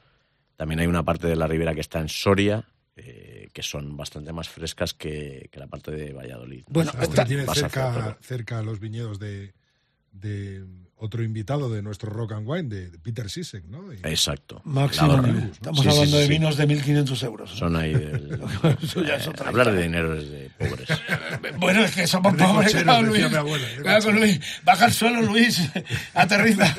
También 0.56 0.80
hay 0.80 0.88
una 0.88 1.04
parte 1.04 1.28
de 1.28 1.36
la 1.36 1.48
ribera 1.48 1.74
que 1.74 1.82
está 1.82 2.00
en 2.00 2.10
Soria, 2.10 2.64
eh, 2.96 3.50
que 3.54 3.64
son 3.64 3.96
bastante 3.98 4.32
más 4.34 4.50
frescas 4.50 4.94
que, 4.94 5.50
que 5.52 5.60
la 5.60 5.68
parte 5.68 5.92
de 5.92 6.14
Valladolid. 6.14 6.64
Bueno, 6.70 6.92
Sastre 6.92 7.10
está- 7.10 7.26
tiene 7.26 7.46
Vas 7.46 7.58
hacia 7.58 7.70
cerca, 7.70 8.18
cerca 8.22 8.62
los 8.62 8.80
viñedos 8.80 9.18
de, 9.20 9.54
de 10.12 10.66
otro 11.02 11.24
invitado 11.24 11.70
de 11.70 11.82
nuestro 11.82 12.12
Rock 12.12 12.34
and 12.34 12.48
Wine, 12.48 12.70
de, 12.70 12.90
de 12.92 13.00
Peter 13.00 13.30
Sisek, 13.30 13.66
¿no? 13.66 13.92
Y- 13.92 13.98
Exacto. 14.04 14.62
Máximo. 14.66 15.16
Estamos 15.52 15.82
Sí, 15.82 15.90
hablando 15.90 16.06
sí, 16.06 16.18
de 16.18 16.24
sí. 16.24 16.30
vinos 16.30 16.58
de 16.58 16.68
1.500 16.68 17.24
euros. 17.26 17.50
Son 17.52 17.76
ahí 17.76 17.94
del... 17.94 18.40
Eso 18.84 19.04
ya 19.04 19.16
es 19.16 19.28
otra 19.28 19.50
Hablar 19.50 19.72
de 19.74 19.84
dinero 19.84 20.16
es 20.16 20.30
de 20.30 20.50
pobres. 20.60 20.88
Bueno, 21.60 21.84
es 21.84 21.92
que 21.96 22.08
somos 22.08 22.38
De 22.38 22.44
pobres, 22.44 22.74
claro, 22.76 23.12
decía 23.12 23.22
Luis. 23.28 23.32
mi 23.32 23.38
abuela, 23.38 24.12
Luis. 24.12 24.40
Baja 24.64 24.86
al 24.86 24.94
suelo, 24.94 25.22
Luis. 25.22 25.60
Aterriza. 26.14 26.76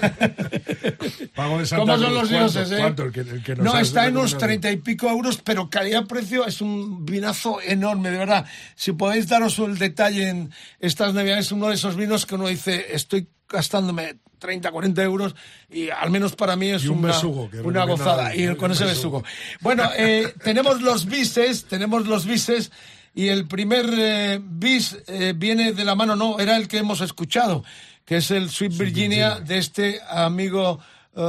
Pago 1.35 1.59
de 1.59 1.67
Santa 1.67 1.95
¿Cómo 1.95 1.99
son 2.05 2.15
los 2.15 2.29
¿cuánto? 2.29 2.39
dioses, 2.53 2.71
eh? 2.73 2.77
¿Cuánto? 2.79 3.03
El 3.05 3.13
que- 3.13 3.21
el 3.21 3.43
que 3.43 3.57
nos 3.57 3.65
no, 3.65 3.79
está 3.79 4.07
en 4.07 4.17
unos 4.17 4.39
treinta 4.39 4.71
y 4.71 4.77
pico 4.77 5.09
euros, 5.09 5.39
pero 5.43 5.69
calidad-precio 5.71 6.47
es 6.47 6.61
un 6.61 7.05
vinazo 7.05 7.61
enorme, 7.61 8.11
de 8.11 8.19
verdad. 8.19 8.47
Si 8.77 8.93
podéis 8.93 9.29
daros 9.29 9.59
el 9.59 9.79
detalle 9.79 10.29
en 10.29 10.51
estas 10.81 11.15
navidades, 11.15 11.53
uno 11.53 11.69
de 11.69 11.75
esos 11.75 11.97
vinos 11.97 12.27
que 12.27 12.35
uno 12.35 12.49
dice, 12.49 12.87
estoy 12.95 13.29
gastándome 13.53 14.17
30, 14.43 14.71
40 14.71 15.03
euros 15.03 15.35
y 15.71 15.89
al 15.89 16.11
menos 16.11 16.35
para 16.35 16.57
mí 16.57 16.69
es 16.69 16.87
un 16.87 16.99
una, 16.99 17.09
besugo, 17.09 17.49
una 17.63 17.85
gozada. 17.85 18.33
¿no? 18.35 18.57
con 18.57 18.73
ese 18.73 18.85
besugo. 18.85 19.23
besugo. 19.23 19.59
Bueno, 19.61 19.89
eh, 19.97 20.35
tenemos 20.45 20.83
los 20.83 21.07
bises, 21.07 21.65
tenemos 21.65 22.07
los 22.07 22.27
bises 22.27 22.73
y 23.15 23.29
el 23.29 23.47
primer 23.47 23.87
eh, 23.97 24.41
bis 24.43 24.99
eh, 25.07 25.33
viene 25.37 25.73
de 25.73 25.85
la 25.85 25.95
mano, 25.95 26.17
no, 26.17 26.41
era 26.41 26.57
el 26.57 26.67
que 26.67 26.79
hemos 26.79 27.01
escuchado, 27.01 27.65
que 28.05 28.17
es 28.17 28.31
el 28.33 28.51
Sweet 28.51 28.77
Virginia 28.77 29.39
de 29.39 29.59
este 29.59 30.01
amigo 30.09 30.81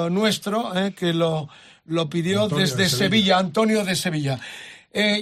nuestro 0.10 0.72
que 0.95 1.12
lo, 1.12 1.50
lo 1.86 2.10
pidió 2.10 2.44
Antonio 2.44 2.66
desde 2.66 2.84
de 2.84 2.90
Sevilla. 2.90 3.06
Sevilla. 3.06 3.38
Antonio 3.38 3.84
de 3.84 3.95
Sevilla. 3.98 4.40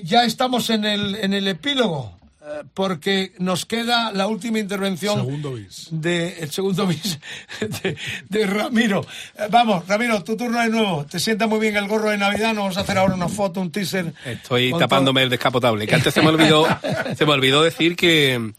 Ya 0.03 0.23
estamos 0.23 0.69
en 0.69 0.86
el, 0.86 1.15
en 1.15 1.34
el 1.34 1.48
epílogo. 1.48 2.20
Eh, 2.43 2.63
Porque 2.73 3.34
nos 3.39 3.65
queda 3.65 4.11
la 4.11 4.27
última 4.27 4.59
intervención 4.59 5.15
Segundo 5.18 5.53
bis. 5.53 5.88
de 5.91 6.39
el 6.39 6.51
segundo 6.51 6.88
bis 6.88 7.19
de, 7.84 7.97
de 8.30 8.47
Ramiro. 8.47 9.05
Eh, 9.38 9.47
vamos, 9.49 9.88
Ramiro, 9.88 10.23
tu 10.23 10.35
turno 10.38 10.59
de 10.61 10.69
nuevo. 10.69 11.05
Te 11.05 11.19
sienta 11.19 11.47
muy 11.47 11.59
bien 11.59 11.77
el 11.77 11.88
gorro 11.88 12.09
de 12.09 12.18
Navidad. 12.18 12.49
Nos 12.49 12.57
vamos 12.63 12.77
a 12.77 12.81
hacer 12.81 12.97
ahora 12.97 13.13
una 13.15 13.30
foto, 13.30 13.61
un 13.61 13.72
teaser. 13.72 14.13
Estoy 14.26 14.72
tapándome 14.77 15.23
el 15.23 15.30
descapotable. 15.30 15.88
Que 15.88 15.95
antes 15.95 16.13
se 16.13 16.22
me 16.22 16.30
olvidó, 16.30 16.65
se 17.15 17.26
me 17.26 17.31
olvidó 17.34 17.61
decir 17.63 17.95
que, 17.95 18.53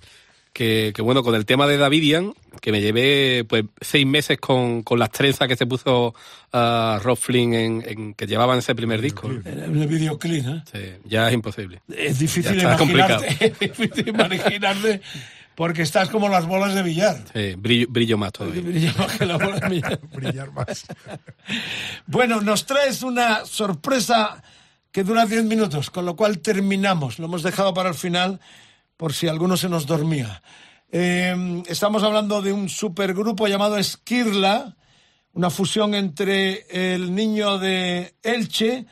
que, 0.52 0.92
que, 0.94 1.00
bueno, 1.02 1.22
con 1.22 1.34
el 1.34 1.46
tema 1.46 1.66
de 1.66 1.76
Davidian, 1.78 2.34
que 2.60 2.72
me 2.72 2.80
llevé 2.80 3.44
pues 3.48 3.64
seis 3.80 4.06
meses 4.06 4.38
con, 4.38 4.82
con 4.82 4.98
las 4.98 5.10
trenzas 5.10 5.48
que 5.48 5.56
se 5.56 5.66
puso 5.66 6.14
a 6.52 7.00
Rob 7.02 7.16
Flynn 7.16 7.54
en, 7.54 7.82
en- 7.86 8.14
que 8.14 8.26
llevaba 8.26 8.52
en 8.52 8.58
ese 8.58 8.74
primer 8.74 9.00
disco. 9.00 9.28
En 9.30 9.80
el 9.80 9.86
videoclip, 9.88 10.46
¿eh? 10.46 10.62
Sí, 10.70 10.80
ya 11.04 11.28
es 11.28 11.34
imposible. 11.34 11.80
Es 11.88 12.18
difícil 12.18 12.60
imaginarte, 12.60 13.36
es 13.46 13.58
difícil 13.58 14.08
imaginarte 14.08 15.00
porque 15.54 15.82
estás 15.82 16.08
como 16.08 16.28
las 16.28 16.46
bolas 16.46 16.74
de 16.74 16.82
billar. 16.82 17.16
Sí, 17.32 17.54
brillo, 17.56 17.86
brillo 17.88 18.18
más 18.18 18.32
todavía. 18.32 18.62
Brilla 18.64 18.94
más 18.98 19.16
que 19.16 19.26
la 19.26 19.36
bola 19.38 19.58
de 19.60 19.68
billar. 19.68 20.00
Brillar 20.14 20.52
más. 20.52 20.84
Bueno, 22.06 22.40
nos 22.40 22.66
traes 22.66 23.02
una 23.02 23.44
sorpresa 23.46 24.42
que 24.90 25.04
dura 25.04 25.24
10 25.26 25.44
minutos, 25.44 25.90
con 25.90 26.04
lo 26.04 26.16
cual 26.16 26.38
terminamos. 26.40 27.18
Lo 27.18 27.26
hemos 27.26 27.42
dejado 27.42 27.72
para 27.74 27.88
el 27.88 27.94
final 27.94 28.40
por 29.02 29.14
si 29.14 29.26
alguno 29.26 29.56
se 29.56 29.68
nos 29.68 29.84
dormía. 29.84 30.40
Eh, 30.92 31.64
estamos 31.66 32.04
hablando 32.04 32.40
de 32.40 32.52
un 32.52 32.68
supergrupo 32.68 33.48
llamado 33.48 33.76
Esquirla, 33.76 34.76
una 35.32 35.50
fusión 35.50 35.96
entre 35.96 36.66
el 36.70 37.12
niño 37.12 37.58
de 37.58 38.14
Elche 38.22 38.86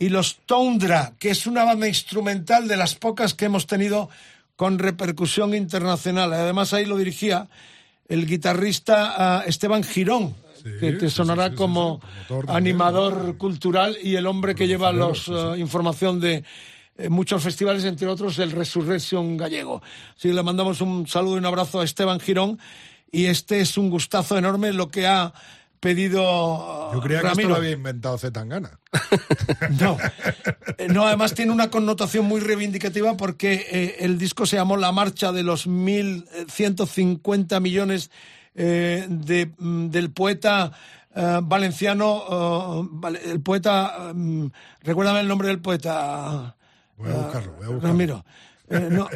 y 0.00 0.08
los 0.08 0.38
Tundra, 0.46 1.12
que 1.16 1.30
es 1.30 1.46
una 1.46 1.62
banda 1.62 1.86
instrumental 1.86 2.66
de 2.66 2.76
las 2.76 2.96
pocas 2.96 3.34
que 3.34 3.44
hemos 3.44 3.68
tenido 3.68 4.10
con 4.56 4.80
repercusión 4.80 5.54
internacional. 5.54 6.32
Además, 6.32 6.72
ahí 6.72 6.84
lo 6.84 6.96
dirigía 6.96 7.48
el 8.08 8.26
guitarrista 8.26 9.14
ah, 9.16 9.44
Esteban 9.46 9.84
Girón, 9.84 10.34
que 10.80 10.94
te 10.94 11.08
sonará 11.08 11.44
sí, 11.44 11.50
sí, 11.50 11.54
sí, 11.54 11.58
como 11.58 12.00
animador 12.48 13.36
cultural 13.38 13.96
y 14.02 14.16
el 14.16 14.26
hombre 14.26 14.56
que 14.56 14.66
lleva 14.66 14.90
los 14.90 15.28
eh, 15.28 15.54
información 15.58 16.18
de 16.18 16.42
muchos 17.08 17.42
festivales, 17.42 17.84
entre 17.84 18.06
otros 18.06 18.38
el 18.38 18.50
Resurrection 18.52 19.36
Gallego. 19.36 19.82
Así 20.16 20.32
le 20.32 20.42
mandamos 20.42 20.80
un 20.80 21.06
saludo 21.06 21.36
y 21.36 21.38
un 21.38 21.46
abrazo 21.46 21.80
a 21.80 21.84
Esteban 21.84 22.20
Girón 22.20 22.58
y 23.10 23.26
este 23.26 23.60
es 23.60 23.76
un 23.78 23.90
gustazo 23.90 24.36
enorme 24.38 24.72
lo 24.72 24.88
que 24.88 25.06
ha 25.06 25.32
pedido 25.80 26.92
Yo 26.92 27.00
creía 27.00 27.20
que 27.22 27.28
esto 27.28 27.48
lo 27.48 27.56
había 27.56 27.72
inventado 27.72 28.16
Zetangana. 28.18 28.78
No, 29.80 29.96
Eh, 30.78 30.86
no, 30.88 31.06
además 31.06 31.34
tiene 31.34 31.50
una 31.52 31.70
connotación 31.70 32.24
muy 32.26 32.40
reivindicativa 32.40 33.16
porque 33.16 33.66
eh, 33.70 33.96
el 34.00 34.16
disco 34.18 34.46
se 34.46 34.56
llamó 34.56 34.76
La 34.76 34.92
Marcha 34.92 35.32
de 35.32 35.42
los 35.42 35.66
1.150 35.66 37.60
millones 37.60 38.10
eh, 38.54 39.06
de, 39.08 39.50
mm, 39.58 39.88
del 39.88 40.10
poeta 40.12 40.72
eh, 41.14 41.40
valenciano, 41.42 42.88
vale- 42.92 43.20
el 43.30 43.40
poeta, 43.40 44.12
mm, 44.14 44.46
recuérdame 44.82 45.20
el 45.20 45.28
nombre 45.28 45.48
del 45.48 45.60
poeta. 45.60 46.54
Voy 47.02 47.10
a 47.10 47.16
buscarlo, 47.16 47.52
voy 47.52 47.64
a 47.64 47.68
buscarlo. 47.68 47.88
Ramiro. 47.88 48.24
Eh, 48.70 48.88
no, 48.90 49.08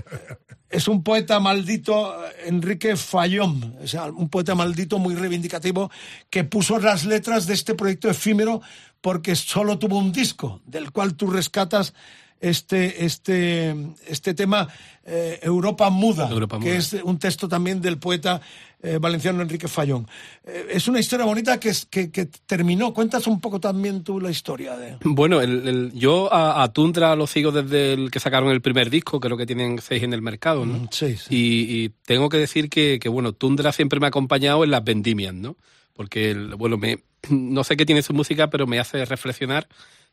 es 0.69 0.89
un 0.89 1.03
poeta 1.03 1.41
maldito, 1.41 2.15
Enrique 2.45 2.97
Fayón, 2.97 3.77
o 3.83 3.87
sea, 3.87 4.07
un 4.07 4.29
poeta 4.29 4.55
maldito 4.55 4.99
muy 4.99 5.15
reivindicativo 5.15 5.91
que 6.29 6.45
puso 6.45 6.79
las 6.79 7.05
letras 7.05 7.47
de 7.47 7.55
este 7.55 7.75
proyecto 7.75 8.11
efímero 8.11 8.61
porque 9.01 9.37
solo 9.37 9.79
tuvo 9.79 9.99
un 9.99 10.13
disco, 10.13 10.61
del 10.67 10.91
cual 10.91 11.15
tú 11.15 11.29
rescatas 11.29 11.95
este, 12.41 13.07
este, 13.07 13.75
este 14.07 14.35
tema 14.35 14.69
eh, 15.05 15.39
Europa 15.43 15.89
Muda, 15.89 16.29
Europa 16.29 16.59
que 16.61 16.77
es 16.77 16.93
un 16.93 17.19
texto 17.19 17.49
también 17.49 17.81
del 17.81 17.99
poeta 17.99 18.41
eh, 18.87 18.99
valenciano 18.99 19.43
Enrique 19.43 19.69
Fallón. 19.69 20.07
Eh, 20.45 20.69
es 20.71 20.87
una 20.89 21.01
historia 21.01 21.27
bonita 21.27 21.59
que, 21.61 21.73
que, 21.91 22.11
que 22.11 22.27
terminó. 22.47 22.95
Cuentas 22.95 23.27
un 23.27 23.41
poco 23.41 23.59
también 23.61 24.05
tú 24.05 24.21
la 24.21 24.31
historia 24.31 24.77
de... 24.77 24.97
Bueno, 25.05 25.41
el- 25.41 25.67
el- 25.69 25.93
yo 25.93 26.33
a, 26.33 26.63
a 26.63 26.73
Tundra 26.73 27.17
lo 27.17 27.27
sigo 27.27 27.53
desde 27.53 27.93
el 27.95 28.11
que 28.11 28.21
sacaron 28.21 28.51
el 28.51 28.61
primer 28.63 28.89
disco, 28.91 29.19
creo 29.21 29.37
que 29.37 29.47
tienen 29.47 29.79
seis 29.81 30.03
en 30.03 30.13
el 30.13 30.23
mercado, 30.23 30.65
¿no? 30.65 30.89
Sí, 30.91 31.17
Y, 31.31 31.37
y 31.85 31.89
tengo 32.05 32.29
que 32.29 32.39
decir 32.39 32.71
que, 32.71 32.99
que, 33.01 33.09
bueno, 33.09 33.33
Tundra 33.33 33.73
siempre 33.73 34.01
me 34.01 34.07
ha 34.07 34.09
acompañado 34.09 34.65
en 34.65 34.71
las 34.71 34.85
vendimias, 34.85 35.35
¿no? 35.35 35.57
Porque, 35.93 36.31
el- 36.31 36.55
bueno, 36.57 36.77
me, 36.79 37.01
no 37.31 37.65
sé 37.65 37.77
qué 37.77 37.87
tiene 37.87 38.03
su 38.03 38.13
música, 38.15 38.51
pero 38.51 38.67
me 38.67 38.79
hace 38.79 39.05
reflexionar 39.05 39.67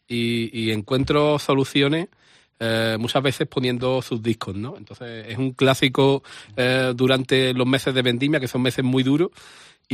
y, 0.07 0.49
y 0.57 0.71
encuentro 0.71 1.39
soluciones 1.39 2.07
eh, 2.65 2.95
muchas 2.97 3.21
veces 3.21 3.45
poniendo 3.45 4.01
sus 4.01 4.23
discos, 4.23 4.55
¿no? 4.55 4.77
Entonces 4.77 5.25
es 5.27 5.37
un 5.37 5.51
clásico 5.51 6.23
eh, 6.55 6.93
durante 6.95 7.53
los 7.53 7.67
meses 7.67 7.93
de 7.93 8.01
vendimia, 8.01 8.39
que 8.39 8.47
son 8.47 8.61
meses 8.61 8.85
muy 8.85 9.03
duros. 9.03 9.31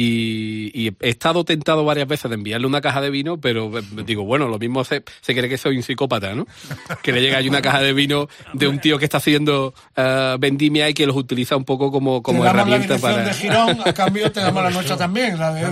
Y, 0.01 0.71
y 0.73 0.95
he 1.01 1.09
estado 1.09 1.43
tentado 1.43 1.83
varias 1.83 2.07
veces 2.07 2.29
de 2.29 2.35
enviarle 2.35 2.65
una 2.65 2.79
caja 2.79 3.01
de 3.01 3.09
vino, 3.09 3.41
pero 3.41 3.77
eh, 3.77 3.81
digo, 4.05 4.23
bueno, 4.23 4.47
lo 4.47 4.57
mismo 4.57 4.85
se, 4.85 5.03
se 5.19 5.35
cree 5.35 5.49
que 5.49 5.57
soy 5.57 5.75
un 5.75 5.83
psicópata, 5.83 6.33
¿no? 6.35 6.47
Que 7.03 7.11
le 7.11 7.19
llega 7.19 7.39
ahí 7.39 7.49
una 7.49 7.61
caja 7.61 7.81
de 7.81 7.91
vino 7.91 8.29
de 8.53 8.69
un 8.69 8.79
tío 8.79 8.97
que 8.97 9.03
está 9.03 9.17
haciendo 9.17 9.73
eh, 9.97 10.37
vendimia 10.39 10.87
y 10.87 10.93
que 10.93 11.05
los 11.05 11.17
utiliza 11.17 11.57
un 11.57 11.65
poco 11.65 11.91
como, 11.91 12.23
como 12.23 12.39
te 12.39 12.45
la 12.45 12.51
herramienta 12.51 12.95
dirección 12.95 13.11
para... 13.11 13.23
de 13.25 13.33
Girón, 13.33 13.81
a 13.83 13.91
cambio 13.91 14.31
te 14.31 14.39
damos 14.39 14.63
la 14.63 14.69
nuestra 14.69 14.95
también. 14.95 15.37
La 15.37 15.53
de... 15.53 15.67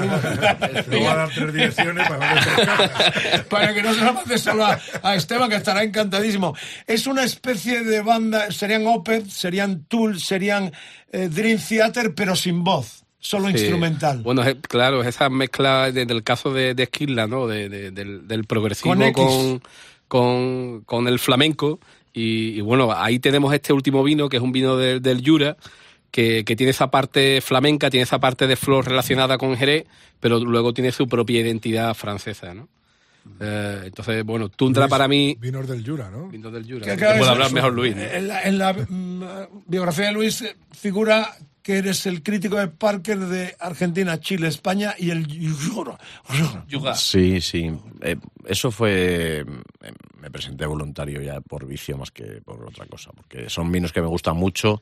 Le 0.90 0.98
voy 0.98 1.08
a 1.08 1.16
dar 1.16 1.30
tres 1.30 1.54
direcciones 1.54 2.06
para 2.10 3.46
para 3.50 3.74
que 3.74 3.82
no 3.82 3.94
se 3.94 4.04
la 4.04 4.12
mande 4.12 4.38
solo 4.38 4.66
a, 4.66 4.78
a 5.04 5.16
Esteban, 5.16 5.50
que 5.50 5.56
estará 5.56 5.84
encantadísimo. 5.84 6.54
Es 6.86 7.08
una 7.08 7.24
especie 7.24 7.86
de 7.86 8.02
banda, 8.02 8.52
serían 8.52 8.86
Opeth, 8.88 9.30
serían 9.30 9.86
Tool, 9.86 10.20
serían 10.20 10.74
eh, 11.14 11.30
Dream 11.32 11.60
Theater, 11.60 12.14
pero 12.14 12.36
sin 12.36 12.66
voz, 12.66 13.06
solo 13.20 13.48
Sí. 13.48 13.54
instrumental. 13.54 14.20
Bueno, 14.24 14.44
es- 14.44 14.56
claro, 14.68 15.02
es 15.02 15.08
esa 15.08 15.30
mezcla 15.30 15.92
de- 15.92 16.06
del 16.06 16.24
caso 16.24 16.54
de, 16.54 16.74
de 16.74 16.84
Esquirla, 16.84 17.28
¿no? 17.28 17.48
De- 17.48 17.70
de- 17.70 17.92
del, 17.92 18.28
del 18.28 18.44
progresivo 18.46 18.96
Con 19.14 19.62
con, 20.08 20.82
con, 20.86 21.08
el 21.08 21.20
flamenco. 21.20 21.80
Y, 22.14 22.50
y 22.58 22.62
bueno, 22.62 22.92
ahí 22.96 23.20
tenemos 23.20 23.54
este 23.54 23.74
último 23.74 24.04
vino, 24.04 24.30
que 24.30 24.38
es 24.38 24.44
un 24.44 24.52
vino 24.52 24.78
del- 24.78 25.02
del 25.02 25.22
Jura, 25.26 25.58
que, 26.12 26.44
que 26.46 26.56
tiene 26.56 26.72
esa 26.72 26.90
parte 26.90 27.42
flamenca, 27.42 27.90
tiene 27.90 28.04
esa 28.04 28.20
parte 28.20 28.48
de 28.48 28.56
flor 28.56 28.88
relacionada 28.88 29.38
con 29.38 29.56
Jerez, 29.58 29.86
pero 30.20 30.40
luego 30.40 30.74
tiene 30.74 30.92
su 30.92 31.08
propia 31.08 31.42
identidad 31.42 31.94
francesa, 31.94 32.54
¿no? 32.54 32.68
Eh, 33.40 33.82
entonces, 33.86 34.24
bueno, 34.24 34.50
Tundra 34.50 34.84
Luis, 34.84 34.90
para 34.90 35.08
mí... 35.08 35.38
Vinos 35.40 35.68
del 35.68 35.86
Jura, 35.86 36.10
¿no? 36.10 36.28
Vinos 36.30 36.52
del 36.52 36.66
Jura. 36.66 36.96
Que, 36.96 37.06
puede 37.06 37.30
hablar 37.30 37.52
mejor 37.52 37.74
Luis. 37.74 37.96
¿no? 37.96 38.02
En 38.02 38.28
la, 38.28 38.44
en 38.44 38.58
la, 38.58 38.74
mm, 38.74 39.24
biografía 39.68 40.08
de 40.08 40.12
Luis 40.14 40.42
eh, 40.42 40.56
figura 40.72 41.36
que 41.68 41.80
eres 41.80 42.06
el 42.06 42.24
crítico 42.24 42.56
de 42.56 42.70
Parker 42.70 43.20
de 43.20 43.54
Argentina, 43.60 44.18
Chile, 44.22 44.48
España 44.48 44.96
y 44.98 45.10
el 45.10 45.28
Jura. 45.54 45.98
Sí, 46.96 47.42
sí. 47.42 47.70
Eh, 48.00 48.16
eso 48.46 48.72
fue. 48.72 49.40
eh, 49.42 49.46
Me 50.22 50.32
presenté 50.32 50.66
voluntario 50.66 51.22
ya 51.22 51.42
por 51.42 51.66
vicio 51.66 51.98
más 51.98 52.12
que 52.12 52.42
por 52.46 52.64
otra 52.64 52.86
cosa, 52.86 53.12
porque 53.12 53.50
son 53.50 53.70
vinos 53.70 53.92
que 53.92 54.00
me 54.00 54.08
gustan 54.08 54.38
mucho. 54.38 54.82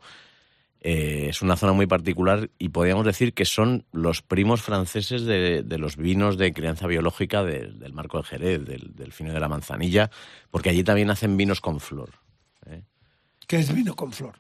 Eh, 0.88 1.30
es 1.30 1.42
una 1.42 1.58
zona 1.58 1.74
muy 1.74 1.88
particular 1.88 2.52
y 2.60 2.70
podríamos 2.70 3.08
decir 3.08 3.34
que 3.34 3.46
son 3.46 3.86
los 3.92 4.22
primos 4.22 4.62
franceses 4.62 5.24
de, 5.24 5.64
de 5.64 5.78
los 5.80 5.98
vinos 5.98 6.38
de 6.38 6.54
crianza 6.54 6.86
biológica 6.86 7.44
de- 7.44 7.72
del 7.72 7.92
Marco 7.92 8.20
de 8.20 8.24
Jerez, 8.26 8.64
del, 8.66 8.94
del 8.94 9.12
Fino 9.12 9.34
de 9.34 9.40
la 9.40 9.48
Manzanilla, 9.48 10.12
porque 10.52 10.70
allí 10.70 10.84
también 10.84 11.10
hacen 11.10 11.38
vinos 11.38 11.60
con 11.60 11.80
flor. 11.80 12.12
¿eh? 12.68 12.84
que 13.48 13.58
es 13.58 13.74
vino 13.74 13.96
con 13.96 14.12
flor. 14.12 14.36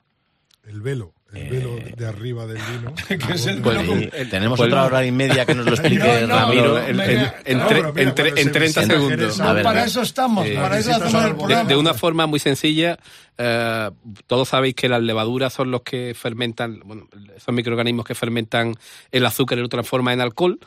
El 0.67 0.81
velo, 0.81 1.15
el 1.35 1.49
velo 1.49 1.75
de 1.95 2.05
arriba 2.07 2.45
del 2.47 2.57
vino. 2.57 2.93
Que 3.27 3.33
es 3.33 3.45
el 3.47 3.61
Pues, 3.61 3.81
vino 3.81 3.97
y 3.99 4.07
con- 4.09 4.29
tenemos 4.29 4.57
pues- 4.57 4.67
otra 4.67 4.85
hora 4.85 5.05
y 5.05 5.11
media 5.11 5.45
que 5.45 5.53
nos 5.55 5.65
lo 5.65 5.71
explique 5.75 6.03
No, 6.21 6.27
no, 6.27 6.35
Ramiro. 6.39 6.67
no, 6.73 6.77
en, 6.79 6.99
en- 6.99 7.17
no, 7.17 7.33
en 7.45 7.59
tre- 7.59 7.67
pero 7.69 7.93
mira, 7.93 8.01
en 8.01 8.15
tre- 8.15 8.15
cuando 8.15 8.27
en 8.41 8.45
se 8.45 8.51
30 8.51 8.59
visita 8.81 8.85
segundos. 8.85 9.39
A 9.39 9.53
ver, 9.53 9.63
para 9.63 9.83
eso 9.85 10.01
estamos, 10.01 10.45
Eh, 10.45 10.55
para 10.55 10.79
eso 10.79 10.91
hacemos 10.91 11.13
el. 11.23 11.29
De, 11.29 11.35
programa. 11.35 11.69
de 11.69 11.75
una 11.75 11.93
forma 11.93 12.25
muy 12.27 12.39
sencilla, 12.39 12.97
eh, 13.37 13.89
todos 14.27 14.49
sabéis 14.49 14.75
que 14.75 14.87
las 14.89 15.01
levaduras 15.01 15.53
son 15.53 15.71
los 15.71 15.81
que 15.81 16.13
fermentan, 16.15 16.79
bueno, 16.85 17.07
son 17.43 17.55
microorganismos 17.55 18.05
que 18.05 18.15
fermentan 18.15 18.75
el 19.11 19.25
azúcar 19.25 19.57
y 19.57 19.61
lo 19.61 19.69
transforman 19.69 20.15
en 20.15 20.21
alcohol. 20.21 20.59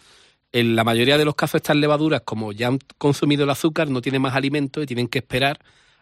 En 0.50 0.76
la 0.76 0.82
mayoría 0.84 1.18
de 1.18 1.26
los 1.26 1.34
casos 1.34 1.56
estas 1.56 1.76
levaduras, 1.76 2.22
como 2.24 2.52
ya 2.52 2.68
han 2.68 2.78
consumido 2.96 3.44
el 3.44 3.50
azúcar, 3.50 3.90
no 3.90 4.00
tienen 4.00 4.22
más 4.22 4.34
alimento 4.34 4.80
y 4.82 4.86
tienen 4.86 5.06
que 5.08 5.18
esperar 5.18 5.58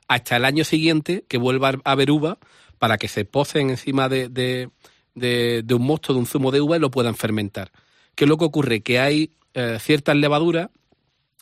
hasta 0.07 0.37
el 0.37 0.45
año 0.45 0.63
siguiente 0.63 1.25
que 1.29 1.37
vuelva 1.37 1.71
a 1.83 1.91
haber 1.91 2.13
uva 2.13 2.39
para 2.79 2.99
que 2.99 3.09
se 3.09 3.25
posen 3.25 3.71
encima 3.71 4.09
de, 4.09 4.29
de- 4.29 4.71
de- 5.15 5.75
un 5.75 5.83
mosto, 5.83 6.13
de 6.13 6.19
un 6.19 6.27
zumo 6.27 6.51
de 6.51 6.61
uva 6.61 6.77
y 6.77 6.81
lo 6.81 6.91
puedan 6.91 7.15
fermentar. 7.15 7.71
¿Qué 8.15 8.25
es 8.25 8.29
lo 8.29 8.37
que 8.37 8.45
ocurre? 8.45 8.81
Que 8.83 8.99
hay 8.99 9.31
eh, 9.55 9.79
ciertas 9.81 10.17
levaduras 10.17 10.71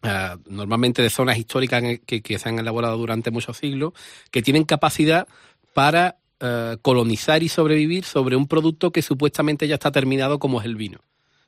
eh, 0.02 0.36
normalmente 0.48 1.02
de 1.02 1.10
zonas 1.10 1.38
históricas 1.38 1.82
que, 2.06 2.22
que 2.22 2.38
se 2.38 2.48
han 2.48 2.58
elaborado 2.58 2.96
durante 2.98 3.30
muchos 3.30 3.56
siglos, 3.56 3.92
que 4.30 4.42
tienen 4.42 4.64
capacidad 4.64 5.26
para 5.72 6.18
eh, 6.40 6.76
colonizar 6.82 7.42
y 7.42 7.48
sobrevivir 7.48 8.04
sobre 8.04 8.36
un 8.36 8.46
producto 8.46 8.90
que 8.92 9.02
supuestamente 9.02 9.66
ya 9.66 9.74
está 9.74 9.90
terminado 9.90 10.38
como 10.38 10.60
es 10.60 10.66
el 10.66 10.76
vino. 10.76 10.98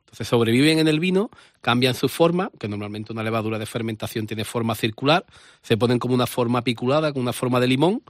Entonces 0.00 0.28
sobreviven 0.28 0.78
en 0.78 0.88
el 0.88 1.00
vino, 1.00 1.30
cambian 1.60 1.94
su 1.94 2.08
forma, 2.08 2.50
que 2.58 2.68
normalmente 2.68 3.12
una 3.12 3.24
levadura 3.24 3.58
de 3.58 3.66
fermentación 3.66 4.26
tiene 4.26 4.44
forma 4.44 4.74
circular, 4.76 5.26
se 5.62 5.76
ponen 5.76 5.98
como 5.98 6.14
una 6.14 6.26
forma 6.28 6.60
apiculada, 6.60 7.12
con 7.12 7.22
una 7.22 7.32
forma 7.32 7.58
de 7.60 7.66
limón, 7.66 8.02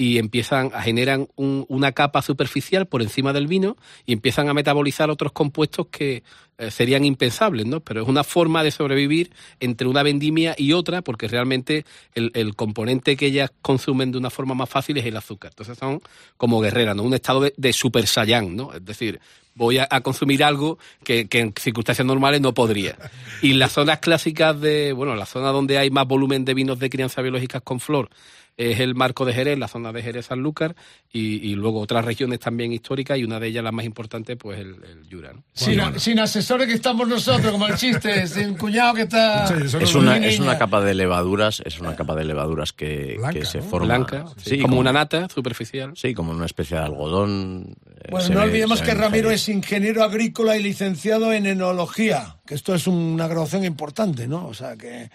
y 0.00 0.16
empiezan 0.16 0.70
a 0.72 0.80
generan 0.80 1.28
un- 1.36 1.66
una 1.68 1.92
capa 1.92 2.22
superficial 2.22 2.86
por 2.86 3.02
encima 3.02 3.34
del 3.34 3.46
vino 3.46 3.76
y 4.06 4.14
empiezan 4.14 4.48
a 4.48 4.54
metabolizar 4.54 5.10
otros 5.10 5.32
compuestos 5.32 5.88
que 5.90 6.22
eh, 6.56 6.70
serían 6.70 7.04
impensables, 7.04 7.66
¿no? 7.66 7.80
Pero 7.80 8.00
es 8.02 8.08
una 8.08 8.24
forma 8.24 8.62
de 8.64 8.70
sobrevivir 8.70 9.30
entre 9.60 9.88
una 9.88 10.02
vendimia 10.02 10.54
y 10.56 10.72
otra, 10.72 11.02
porque 11.02 11.28
realmente 11.28 11.84
el, 12.14 12.54
componente 12.56 13.14
que 13.14 13.26
ellas 13.26 13.50
consumen 13.60 14.10
de 14.10 14.16
una 14.16 14.30
forma 14.30 14.54
más 14.54 14.70
fácil 14.70 14.96
es 14.96 15.04
el 15.04 15.18
azúcar. 15.18 15.50
Entonces 15.52 15.76
son 15.76 16.00
como 16.38 16.60
guerreras, 16.60 16.96
¿no? 16.96 17.02
Un 17.02 17.12
estado 17.12 17.42
de, 17.42 17.52
de 17.58 17.72
super 17.74 18.06
saiyan, 18.06 18.56
¿no? 18.56 18.72
Es 18.72 18.82
decir, 18.82 19.20
voy 19.54 19.78
a, 19.78 19.88
a 19.90 20.00
consumir 20.00 20.42
algo 20.44 20.78
que, 21.04 21.28
que 21.28 21.40
en 21.40 21.54
circunstancias 21.58 22.06
normales 22.06 22.40
no 22.40 22.54
podría. 22.54 22.96
Y 23.42 23.52
las 23.52 23.72
zonas 23.72 23.98
clásicas 23.98 24.58
de, 24.60 24.94
bueno, 24.94 25.14
la 25.14 25.26
zona 25.26 25.50
donde 25.50 25.76
hay 25.76 25.90
más 25.90 26.06
volumen 26.06 26.46
de 26.46 26.54
vinos 26.54 26.78
de 26.78 26.88
crianza 26.88 27.20
biológicas 27.20 27.60
con 27.62 27.80
flor 27.80 28.08
es 28.60 28.80
el 28.80 28.94
marco 28.94 29.24
de 29.24 29.32
Jerez, 29.32 29.58
la 29.58 29.68
zona 29.68 29.92
de 29.92 30.02
Jerez 30.02 30.26
Sanlúcar, 30.26 30.76
y, 31.10 31.36
y 31.50 31.54
luego 31.54 31.80
otras 31.80 32.04
regiones 32.04 32.40
también 32.40 32.72
históricas, 32.72 33.18
y 33.18 33.24
una 33.24 33.40
de 33.40 33.48
ellas, 33.48 33.64
la 33.64 33.72
más 33.72 33.86
importante, 33.86 34.36
pues 34.36 34.58
el, 34.58 34.76
el 34.84 35.06
Jura. 35.10 35.32
¿no? 35.32 35.42
Sin, 35.52 35.80
sin 35.98 36.18
asesores 36.18 36.66
que 36.66 36.74
estamos 36.74 37.08
nosotros, 37.08 37.50
como 37.52 37.66
el 37.66 37.76
chiste, 37.76 38.26
sin 38.26 38.54
cuñado 38.56 38.94
que 38.94 39.02
está... 39.02 39.44
Es 39.64 39.94
una, 39.94 40.18
es 40.18 40.38
una 40.38 40.58
capa 40.58 40.80
de 40.82 40.94
levaduras, 40.94 41.62
es 41.64 41.80
una 41.80 41.96
capa 41.96 42.14
de 42.14 42.24
levaduras 42.24 42.72
que, 42.72 43.18
que 43.32 43.44
se 43.44 43.62
forma. 43.62 43.86
Blanca, 43.96 44.26
sí, 44.36 44.58
como 44.58 44.78
una 44.78 44.92
nata 44.92 45.28
superficial. 45.28 45.92
Sí, 45.96 46.12
como 46.14 46.32
una 46.32 46.46
especie 46.46 46.76
de 46.76 46.82
algodón. 46.84 47.76
eh, 48.02 48.08
Bueno, 48.10 48.26
se 48.26 48.34
no 48.34 48.42
olvidemos 48.42 48.78
se 48.80 48.84
que 48.84 48.94
Ramiro 48.94 49.30
es 49.30 49.48
ingeniero 49.48 50.04
agrícola 50.04 50.56
y 50.56 50.62
licenciado 50.62 51.32
en 51.32 51.46
enología, 51.46 52.36
que 52.46 52.54
esto 52.54 52.74
es 52.74 52.86
una 52.86 53.26
graduación 53.26 53.64
importante, 53.64 54.28
¿no? 54.28 54.46
O 54.46 54.54
sea 54.54 54.76
que... 54.76 55.10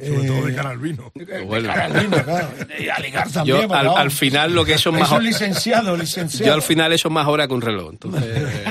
Sobre 0.00 0.24
eh, 0.24 0.26
todo 0.26 0.46
de 0.46 0.54
cara 0.54 0.70
al 0.70 0.78
vino. 0.78 1.12
de 1.14 1.26
cara 1.26 1.84
al 1.84 1.92
vino, 1.92 2.16
claro. 2.24 2.48
Y 2.78 2.88
a 2.88 2.98
ligar 2.98 3.30
también. 3.30 3.68
Yo, 3.68 3.74
al, 3.74 3.88
al 3.88 4.10
final, 4.10 4.54
lo 4.54 4.64
que 4.64 4.74
hecho 4.74 4.90
es 4.90 5.00
más. 5.00 5.12
un 5.12 5.24
licenciado, 5.24 5.96
licenciado. 5.96 6.46
Yo 6.46 6.54
al 6.54 6.62
final 6.62 6.92
he 6.92 6.94
hecho 6.94 7.10
más 7.10 7.26
horas 7.26 7.48
que 7.48 7.54
un 7.54 7.60
reloj. 7.60 7.90
Entonces. 7.92 8.24
eh, 8.36 8.64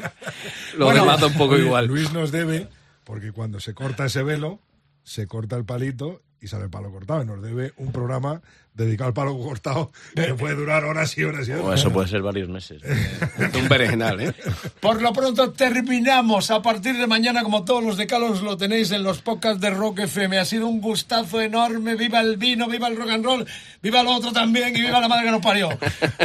lo 0.76 0.86
Bueno, 0.86 1.02
demás 1.02 1.22
un 1.22 1.34
poco 1.34 1.54
oye, 1.54 1.64
igual. 1.64 1.86
Luis 1.86 2.12
nos 2.12 2.32
debe, 2.32 2.68
porque 3.04 3.32
cuando 3.32 3.60
se 3.60 3.74
corta 3.74 4.06
ese 4.06 4.22
velo, 4.22 4.60
se 5.04 5.26
corta 5.26 5.56
el 5.56 5.64
palito 5.64 6.22
y 6.40 6.48
sale 6.48 6.64
el 6.64 6.70
palo 6.70 6.90
cortado. 6.90 7.22
Y 7.22 7.26
nos 7.26 7.42
debe 7.42 7.72
un 7.76 7.92
programa 7.92 8.40
dedicado 8.76 9.08
al 9.08 9.14
palo 9.14 9.38
cortado 9.38 9.90
que 10.14 10.34
puede 10.34 10.54
durar 10.54 10.84
horas 10.84 11.16
y 11.16 11.24
horas 11.24 11.48
y 11.48 11.52
horas. 11.52 11.64
O 11.64 11.72
eso 11.72 11.92
puede 11.92 12.08
ser 12.08 12.20
varios 12.20 12.48
meses. 12.48 12.82
un 13.54 13.68
berenjenal, 13.68 14.20
¿eh? 14.20 14.34
Por 14.80 15.00
lo 15.00 15.12
pronto 15.12 15.52
terminamos. 15.52 16.50
A 16.50 16.60
partir 16.60 16.96
de 16.96 17.06
mañana, 17.06 17.42
como 17.42 17.64
todos 17.64 17.82
los 17.82 17.96
decalos, 17.96 18.42
lo 18.42 18.56
tenéis 18.56 18.90
en 18.90 19.02
los 19.02 19.22
podcasts 19.22 19.60
de 19.60 19.70
Rock 19.70 20.00
FM. 20.00 20.38
Ha 20.38 20.44
sido 20.44 20.66
un 20.66 20.80
gustazo 20.80 21.40
enorme. 21.40 21.94
Viva 21.94 22.20
el 22.20 22.36
vino, 22.36 22.68
viva 22.68 22.88
el 22.88 22.96
rock 22.96 23.10
and 23.10 23.24
roll, 23.24 23.46
viva 23.82 24.02
lo 24.02 24.12
otro 24.12 24.32
también 24.32 24.76
y 24.76 24.82
viva 24.82 25.00
la 25.00 25.08
madre 25.08 25.24
que 25.24 25.30
nos 25.30 25.42
parió. 25.42 25.70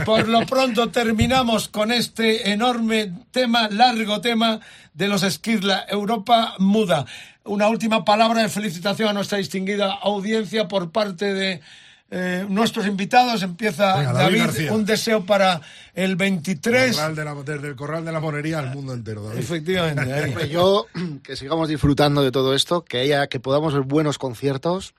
Por 0.06 0.28
lo 0.28 0.46
pronto 0.46 0.90
terminamos 0.90 1.70
con 1.70 1.92
este 1.92 2.52
enorme 2.52 3.14
tema, 3.32 3.70
largo 3.70 4.20
tema 4.20 4.60
de 4.94 5.08
los 5.08 5.24
Esquirla, 5.24 5.86
Europa 5.88 6.56
muda. 6.60 7.06
Una 7.44 7.68
última 7.70 8.06
palabra 8.06 8.44
de 8.44 8.50
felicitación 8.50 9.10
a 9.10 9.14
nuestra 9.14 9.38
distinguida 9.40 9.92
audiencia 9.94 10.68
por 10.68 10.92
parte 10.92 11.34
de 11.34 11.62
eh, 12.12 12.46
nuestros 12.48 12.86
invitados. 12.86 13.42
Empieza 13.42 13.98
Venga, 13.98 14.14
David 14.14 14.40
García. 14.40 14.74
un 14.74 14.86
deseo 14.86 15.26
para 15.26 15.60
el 15.96 16.16
23. 16.16 16.96
Corral 16.96 17.16
de 17.16 17.26
la- 17.26 17.34
desde 17.36 17.68
el 17.70 17.76
corral 17.76 18.06
de 18.06 18.12
la 18.12 18.20
monería 18.20 18.60
al 18.60 18.72
mundo 18.76 18.94
entero, 18.94 19.24
David. 19.24 19.40
Efectivamente. 19.40 20.50
Yo, 20.50 20.86
que 21.24 21.36
sigamos 21.36 21.68
disfrutando 21.68 22.22
de 22.22 22.32
todo 22.32 22.54
esto, 22.54 22.84
que 22.84 23.00
haya, 23.00 23.28
que 23.28 23.40
podamos 23.40 23.74
ver 23.74 23.84
buenos 23.84 24.18
conciertos 24.20 24.94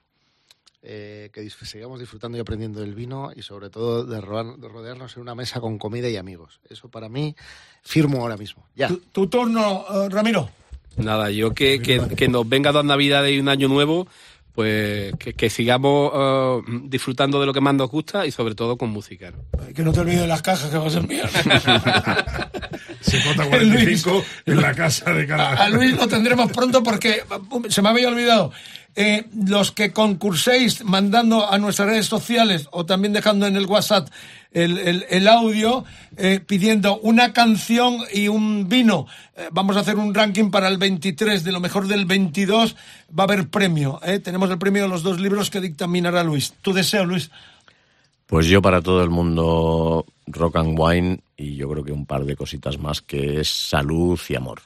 eh, 0.85 1.31
que 1.33 1.49
sigamos 1.49 2.01
disfrutando 2.01 2.37
y 2.39 2.41
aprendiendo 2.41 2.81
del 2.81 2.95
vino 2.97 3.31
y 3.37 3.43
sobre 3.43 3.71
todo 3.71 4.05
de, 4.05 4.17
de 4.17 4.69
rodearnos 4.69 5.15
en 5.15 5.23
una 5.23 5.37
mesa 5.37 5.61
con 5.61 5.79
comida 5.79 6.09
y 6.09 6.17
amigos. 6.17 6.59
Eso 6.69 6.89
para 6.89 7.09
mí 7.09 7.37
firmo 7.83 8.21
ahora 8.23 8.37
mismo. 8.37 8.67
Ya. 8.75 8.89
Tu, 8.89 8.97
tu 9.13 9.27
turno, 9.29 9.85
eh, 9.89 10.09
Ramiro. 10.09 10.51
Nada, 10.97 11.31
yo 11.31 11.55
que, 11.55 11.81
que, 11.81 12.01
que 12.17 12.29
nos 12.29 12.49
venga 12.49 12.73
dos 12.73 12.85
navidades 12.85 13.33
y 13.33 13.39
un 13.39 13.49
año 13.49 13.69
nuevo, 13.69 14.07
pues 14.55 15.15
que, 15.17 15.33
que 15.35 15.51
sigamos 15.51 16.13
eh, 16.15 16.61
disfrutando 16.85 17.41
de 17.41 17.47
lo 17.47 17.55
que 17.55 17.61
más 17.61 17.75
nos 17.75 17.91
gusta 17.91 18.27
y 18.27 18.31
sobre 18.31 18.55
todo 18.55 18.77
con 18.77 18.91
música. 18.91 19.31
¿no? 19.31 19.75
Que 19.75 19.83
no 19.83 19.93
te 19.93 20.01
olvides 20.01 20.21
de 20.21 20.27
las 20.27 20.43
cajas 20.43 20.71
que 20.71 20.79
va 20.79 20.87
a 20.87 21.01
mías. 21.01 21.31
Cota 23.25 23.47
45 23.47 24.25
en 24.47 24.61
la 24.61 24.75
casa 24.75 25.13
de 25.13 25.27
cada... 25.27 25.53
A 25.53 25.69
Luis 25.69 25.97
lo 25.97 26.07
tendremos 26.07 26.51
pronto 26.53 26.83
porque 26.83 27.23
um, 27.51 27.65
se 27.69 27.83
me 27.83 27.89
había 27.89 28.09
olvidado. 28.09 28.53
Eh, 28.95 29.27
los 29.47 29.73
que 29.73 29.93
concurséis 29.93 30.85
mandando 30.85 31.51
a 31.51 31.59
nuestras 31.59 31.89
redes 31.89 32.07
sociales 32.07 32.69
o 32.73 32.85
también 32.85 33.15
dejando 33.15 33.47
en 33.47 33.57
el 33.57 33.65
WhatsApp 33.65 34.09
el, 34.55 34.79
el- 34.79 35.07
el 35.09 35.29
audio 35.29 35.85
eh, 36.17 36.41
pidiendo 36.47 36.99
una 37.01 37.33
canción 37.33 37.99
y 38.13 38.29
un 38.29 38.69
vino. 38.69 39.07
Eh, 39.37 39.49
vamos 39.53 39.77
a 39.77 39.81
hacer 39.81 39.97
un 39.97 40.15
ranking 40.15 40.51
para 40.51 40.69
el 40.69 40.79
23, 40.79 41.43
de 41.45 41.53
lo 41.53 41.61
mejor 41.61 41.87
del 41.89 42.05
22 42.07 42.77
va 43.19 43.25
a 43.25 43.27
haber 43.27 43.49
premio. 43.49 44.01
eh. 44.05 44.19
Tenemos 44.19 44.51
el 44.51 44.59
premio 44.59 44.83
de 44.83 44.89
los 44.89 45.03
dos 45.03 45.21
libros 45.21 45.51
que 45.51 45.61
dictaminará 45.61 46.23
Luis. 46.25 46.53
Tu 46.63 46.73
deseo, 46.73 47.05
Luis. 47.05 47.31
Pues 48.27 48.47
yo 48.47 48.63
para 48.63 48.81
todo 48.81 49.03
el 49.03 49.11
mundo 49.11 50.07
rock 50.27 50.57
and 50.57 50.79
wine 50.79 51.21
y 51.37 51.57
yo 51.57 51.69
creo 51.71 51.85
que 51.85 51.93
un 51.93 52.07
par 52.07 52.25
de 52.25 52.37
cositas 52.37 52.79
más 52.79 53.03
que 53.03 53.41
es 53.41 53.49
salud 53.49 54.19
y 54.29 54.35
amor. 54.37 54.63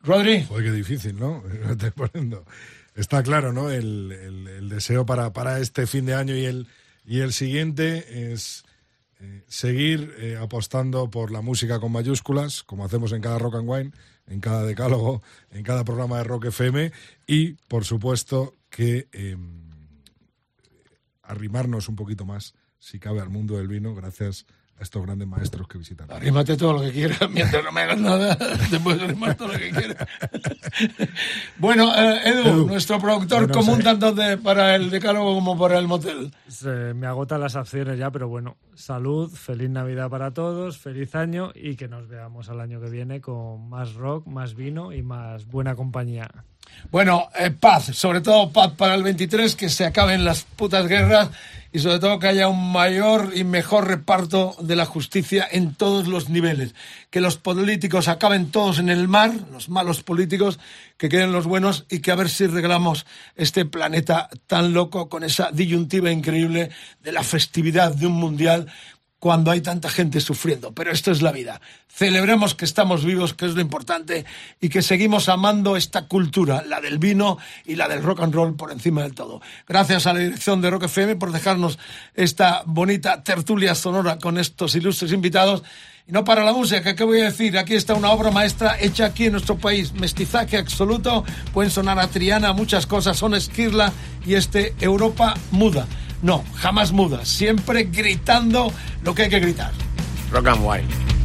Rodri. 0.00 0.44
Joder, 0.44 0.64
qué 0.64 0.72
difícil, 0.72 1.18
¿no? 1.18 1.42
Estoy 1.70 1.90
poniendo. 1.90 2.44
Está 2.94 3.22
claro, 3.22 3.52
¿no? 3.52 3.70
El, 3.70 4.10
el- 4.12 4.48
el 4.48 4.68
deseo 4.68 5.04
para, 5.06 5.32
para 5.32 5.60
este 5.60 5.86
fin 5.86 6.06
de 6.06 6.14
año 6.14 6.34
y 6.36 6.44
el, 6.46 6.66
y 7.06 7.20
el 7.20 7.32
siguiente 7.32 8.32
es 8.32 8.64
eh, 9.20 9.44
seguir 9.48 10.14
eh, 10.18 10.36
apostando 10.36 11.10
por 11.10 11.30
la 11.30 11.40
música 11.40 11.80
con 11.80 11.90
mayúsculas, 11.90 12.62
como 12.62 12.84
hacemos 12.84 13.12
en 13.12 13.20
cada 13.20 13.38
Rock 13.38 13.56
and 13.56 13.68
Wine, 13.68 13.90
en 14.26 14.40
cada 14.40 14.64
decálogo, 14.64 15.22
en 15.50 15.64
cada 15.64 15.84
programa 15.84 16.18
de 16.18 16.24
Rock 16.24 16.46
FM, 16.46 16.92
y, 17.26 17.54
por 17.68 17.84
supuesto, 17.84 18.54
que 18.70 19.08
eh, 19.12 19.36
arrimarnos 21.22 21.88
un 21.88 21.96
poquito 21.96 22.24
más, 22.24 22.54
si 22.78 23.00
cabe, 23.00 23.20
al 23.20 23.30
mundo 23.30 23.56
del 23.56 23.66
vino, 23.66 23.94
gracias 23.94 24.46
a 24.78 24.82
estos 24.82 25.02
grandes 25.04 25.26
maestros 25.26 25.66
que 25.66 25.78
visitan. 25.78 26.10
Arrímate 26.10 26.56
todo 26.56 26.74
lo 26.74 26.80
que 26.82 26.92
quieras, 26.92 27.18
mientras 27.30 27.64
no 27.64 27.72
me 27.72 27.80
hagas 27.82 27.98
nada, 27.98 28.36
te 28.70 28.78
puedes 28.80 29.02
arrimar 29.02 29.34
todo 29.34 29.48
lo 29.48 29.58
que 29.58 29.70
quieras. 29.70 30.06
bueno, 31.58 31.92
eh, 31.96 32.20
Edu, 32.26 32.48
Edu. 32.48 32.66
nuestro 32.66 32.98
productor 33.00 33.46
Bueno, 33.46 33.54
común 33.54 33.76
sí. 33.78 33.82
tanto 33.84 34.12
de- 34.12 34.38
para 34.38 34.74
el 34.76 34.90
decálogo 34.90 35.34
como 35.34 35.58
para 35.58 35.78
el 35.78 35.88
motel. 35.88 36.32
Se 36.48 36.94
me 36.94 37.06
agotan 37.06 37.40
las 37.40 37.56
opciones 37.56 37.98
ya, 37.98 38.10
pero 38.10 38.28
bueno, 38.28 38.56
salud, 38.74 39.30
feliz 39.32 39.70
Navidad 39.70 40.08
para 40.10 40.32
todos, 40.32 40.78
feliz 40.78 41.14
año 41.14 41.50
y 41.54 41.76
que 41.76 41.88
nos 41.88 42.08
veamos 42.08 42.48
al 42.48 42.60
año 42.60 42.80
que 42.80 42.88
viene 42.90 43.20
con 43.20 43.68
más 43.68 43.94
rock, 43.94 44.26
más 44.26 44.54
vino 44.54 44.92
y 44.92 45.02
más 45.02 45.46
buena 45.46 45.74
compañía. 45.74 46.28
Bueno, 46.90 47.28
eh, 47.38 47.50
paz, 47.50 47.86
sobre 47.86 48.20
todo 48.20 48.50
paz 48.50 48.72
para 48.76 48.94
el 48.94 49.02
23, 49.02 49.56
que 49.56 49.68
se 49.68 49.86
acaben 49.86 50.24
las 50.24 50.42
putas 50.44 50.86
guerras 50.86 51.30
y 51.72 51.80
sobre 51.80 51.98
todo 51.98 52.18
que 52.18 52.28
haya 52.28 52.48
un 52.48 52.72
mayor 52.72 53.32
y 53.34 53.44
mejor 53.44 53.86
reparto 53.86 54.56
de 54.60 54.76
la 54.76 54.86
justicia 54.86 55.46
en 55.50 55.74
todos 55.74 56.08
los 56.08 56.28
niveles. 56.30 56.74
Que 57.10 57.20
los 57.20 57.36
políticos 57.36 58.08
acaben 58.08 58.50
todos 58.50 58.78
en 58.78 58.88
el 58.88 59.08
mar, 59.08 59.32
los 59.52 59.68
malos 59.68 60.02
políticos, 60.02 60.58
que 60.96 61.08
queden 61.08 61.32
los 61.32 61.46
buenos 61.46 61.84
y 61.90 62.00
que 62.00 62.10
a 62.10 62.16
ver 62.16 62.30
si 62.30 62.46
reglamos 62.46 63.06
este 63.36 63.64
planeta 63.64 64.30
tan 64.46 64.72
loco 64.72 65.08
con 65.08 65.24
esa 65.24 65.50
disyuntiva 65.52 66.10
increíble 66.10 66.70
de 67.02 67.12
la 67.12 67.22
festividad 67.22 67.94
de 67.94 68.06
un 68.06 68.14
mundial 68.14 68.66
cuando 69.18 69.50
hay 69.50 69.60
tanta 69.60 69.88
gente 69.88 70.20
sufriendo. 70.20 70.72
Pero 70.72 70.92
esto 70.92 71.10
es 71.10 71.22
la 71.22 71.32
vida. 71.32 71.60
Celebremos 71.88 72.54
que 72.54 72.64
estamos 72.64 73.04
vivos, 73.04 73.34
que 73.34 73.46
es 73.46 73.54
lo 73.54 73.60
importante, 73.60 74.24
y 74.60 74.68
que 74.68 74.82
seguimos 74.82 75.28
amando 75.28 75.76
esta 75.76 76.06
cultura, 76.06 76.62
la 76.62 76.80
del 76.80 76.98
vino 76.98 77.38
y 77.64 77.74
la 77.74 77.88
del 77.88 78.02
rock 78.02 78.20
and 78.20 78.34
roll 78.34 78.54
por 78.54 78.70
encima 78.70 79.02
del 79.02 79.14
todo. 79.14 79.40
Gracias 79.66 80.06
a 80.06 80.12
la 80.12 80.20
dirección 80.20 80.60
de 80.60 80.70
Rock 80.70 80.84
FM 80.84 81.16
por 81.16 81.32
dejarnos 81.32 81.78
esta 82.14 82.62
bonita 82.66 83.22
tertulia 83.24 83.74
sonora 83.74 84.18
con 84.18 84.38
estos 84.38 84.74
ilustres 84.76 85.12
invitados. 85.12 85.62
Y 86.06 86.12
no 86.12 86.24
para 86.24 86.44
la 86.44 86.52
música, 86.52 86.94
¿qué 86.94 87.04
voy 87.04 87.20
a 87.20 87.24
decir? 87.24 87.58
Aquí 87.58 87.74
está 87.74 87.94
una 87.94 88.10
obra 88.10 88.30
maestra 88.30 88.78
hecha 88.80 89.06
aquí 89.06 89.26
en 89.26 89.32
nuestro 89.32 89.58
país. 89.58 89.92
Mestizaje 89.92 90.56
absoluto, 90.56 91.24
pueden 91.52 91.70
sonar 91.70 91.98
a 91.98 92.08
Triana, 92.08 92.52
muchas 92.52 92.86
cosas, 92.86 93.16
son 93.18 93.34
Esquirla 93.34 93.92
y 94.24 94.34
este 94.34 94.74
Europa 94.80 95.34
muda. 95.50 95.86
No, 96.22 96.44
jamás 96.54 96.92
muda, 96.92 97.24
siempre 97.24 97.84
gritando 97.84 98.72
lo 99.02 99.14
que 99.14 99.22
hay 99.22 99.28
que 99.28 99.40
gritar. 99.40 99.72
Rock 100.32 100.48
and 100.48 100.64
wine. 100.64 101.17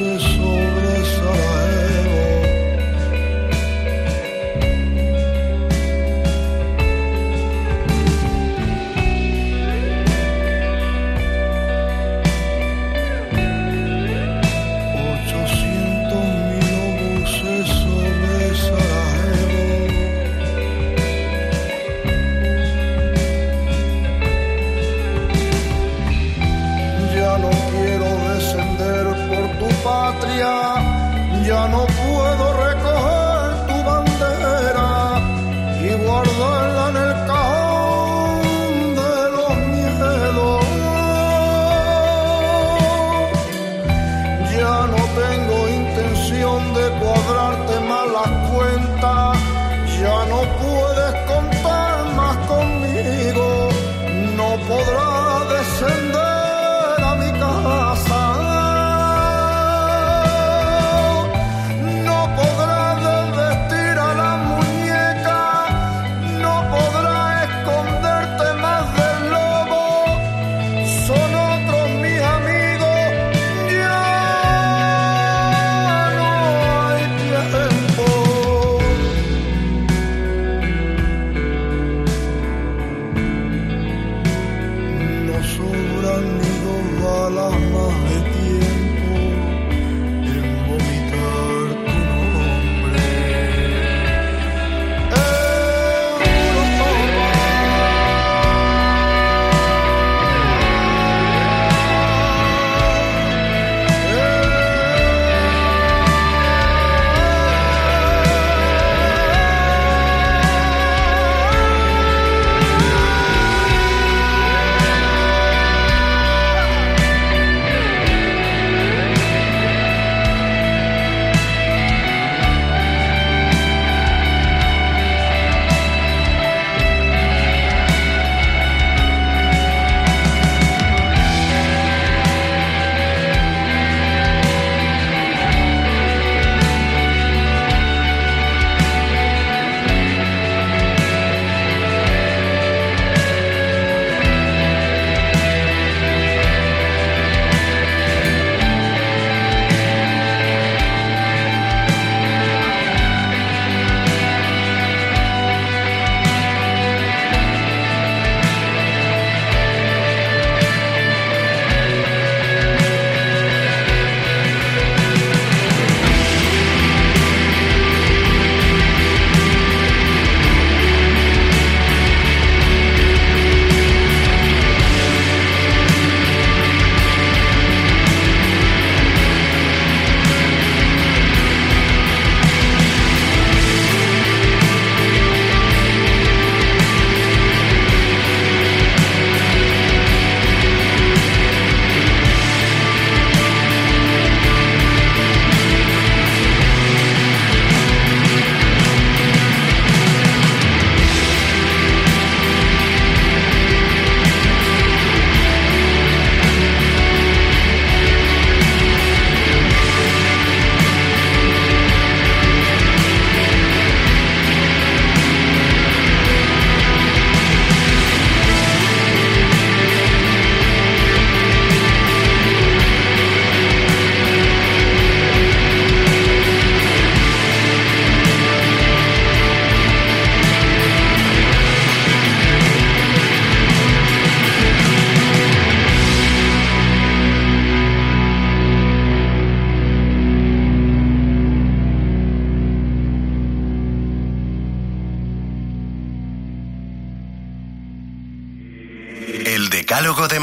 precious 0.00 0.29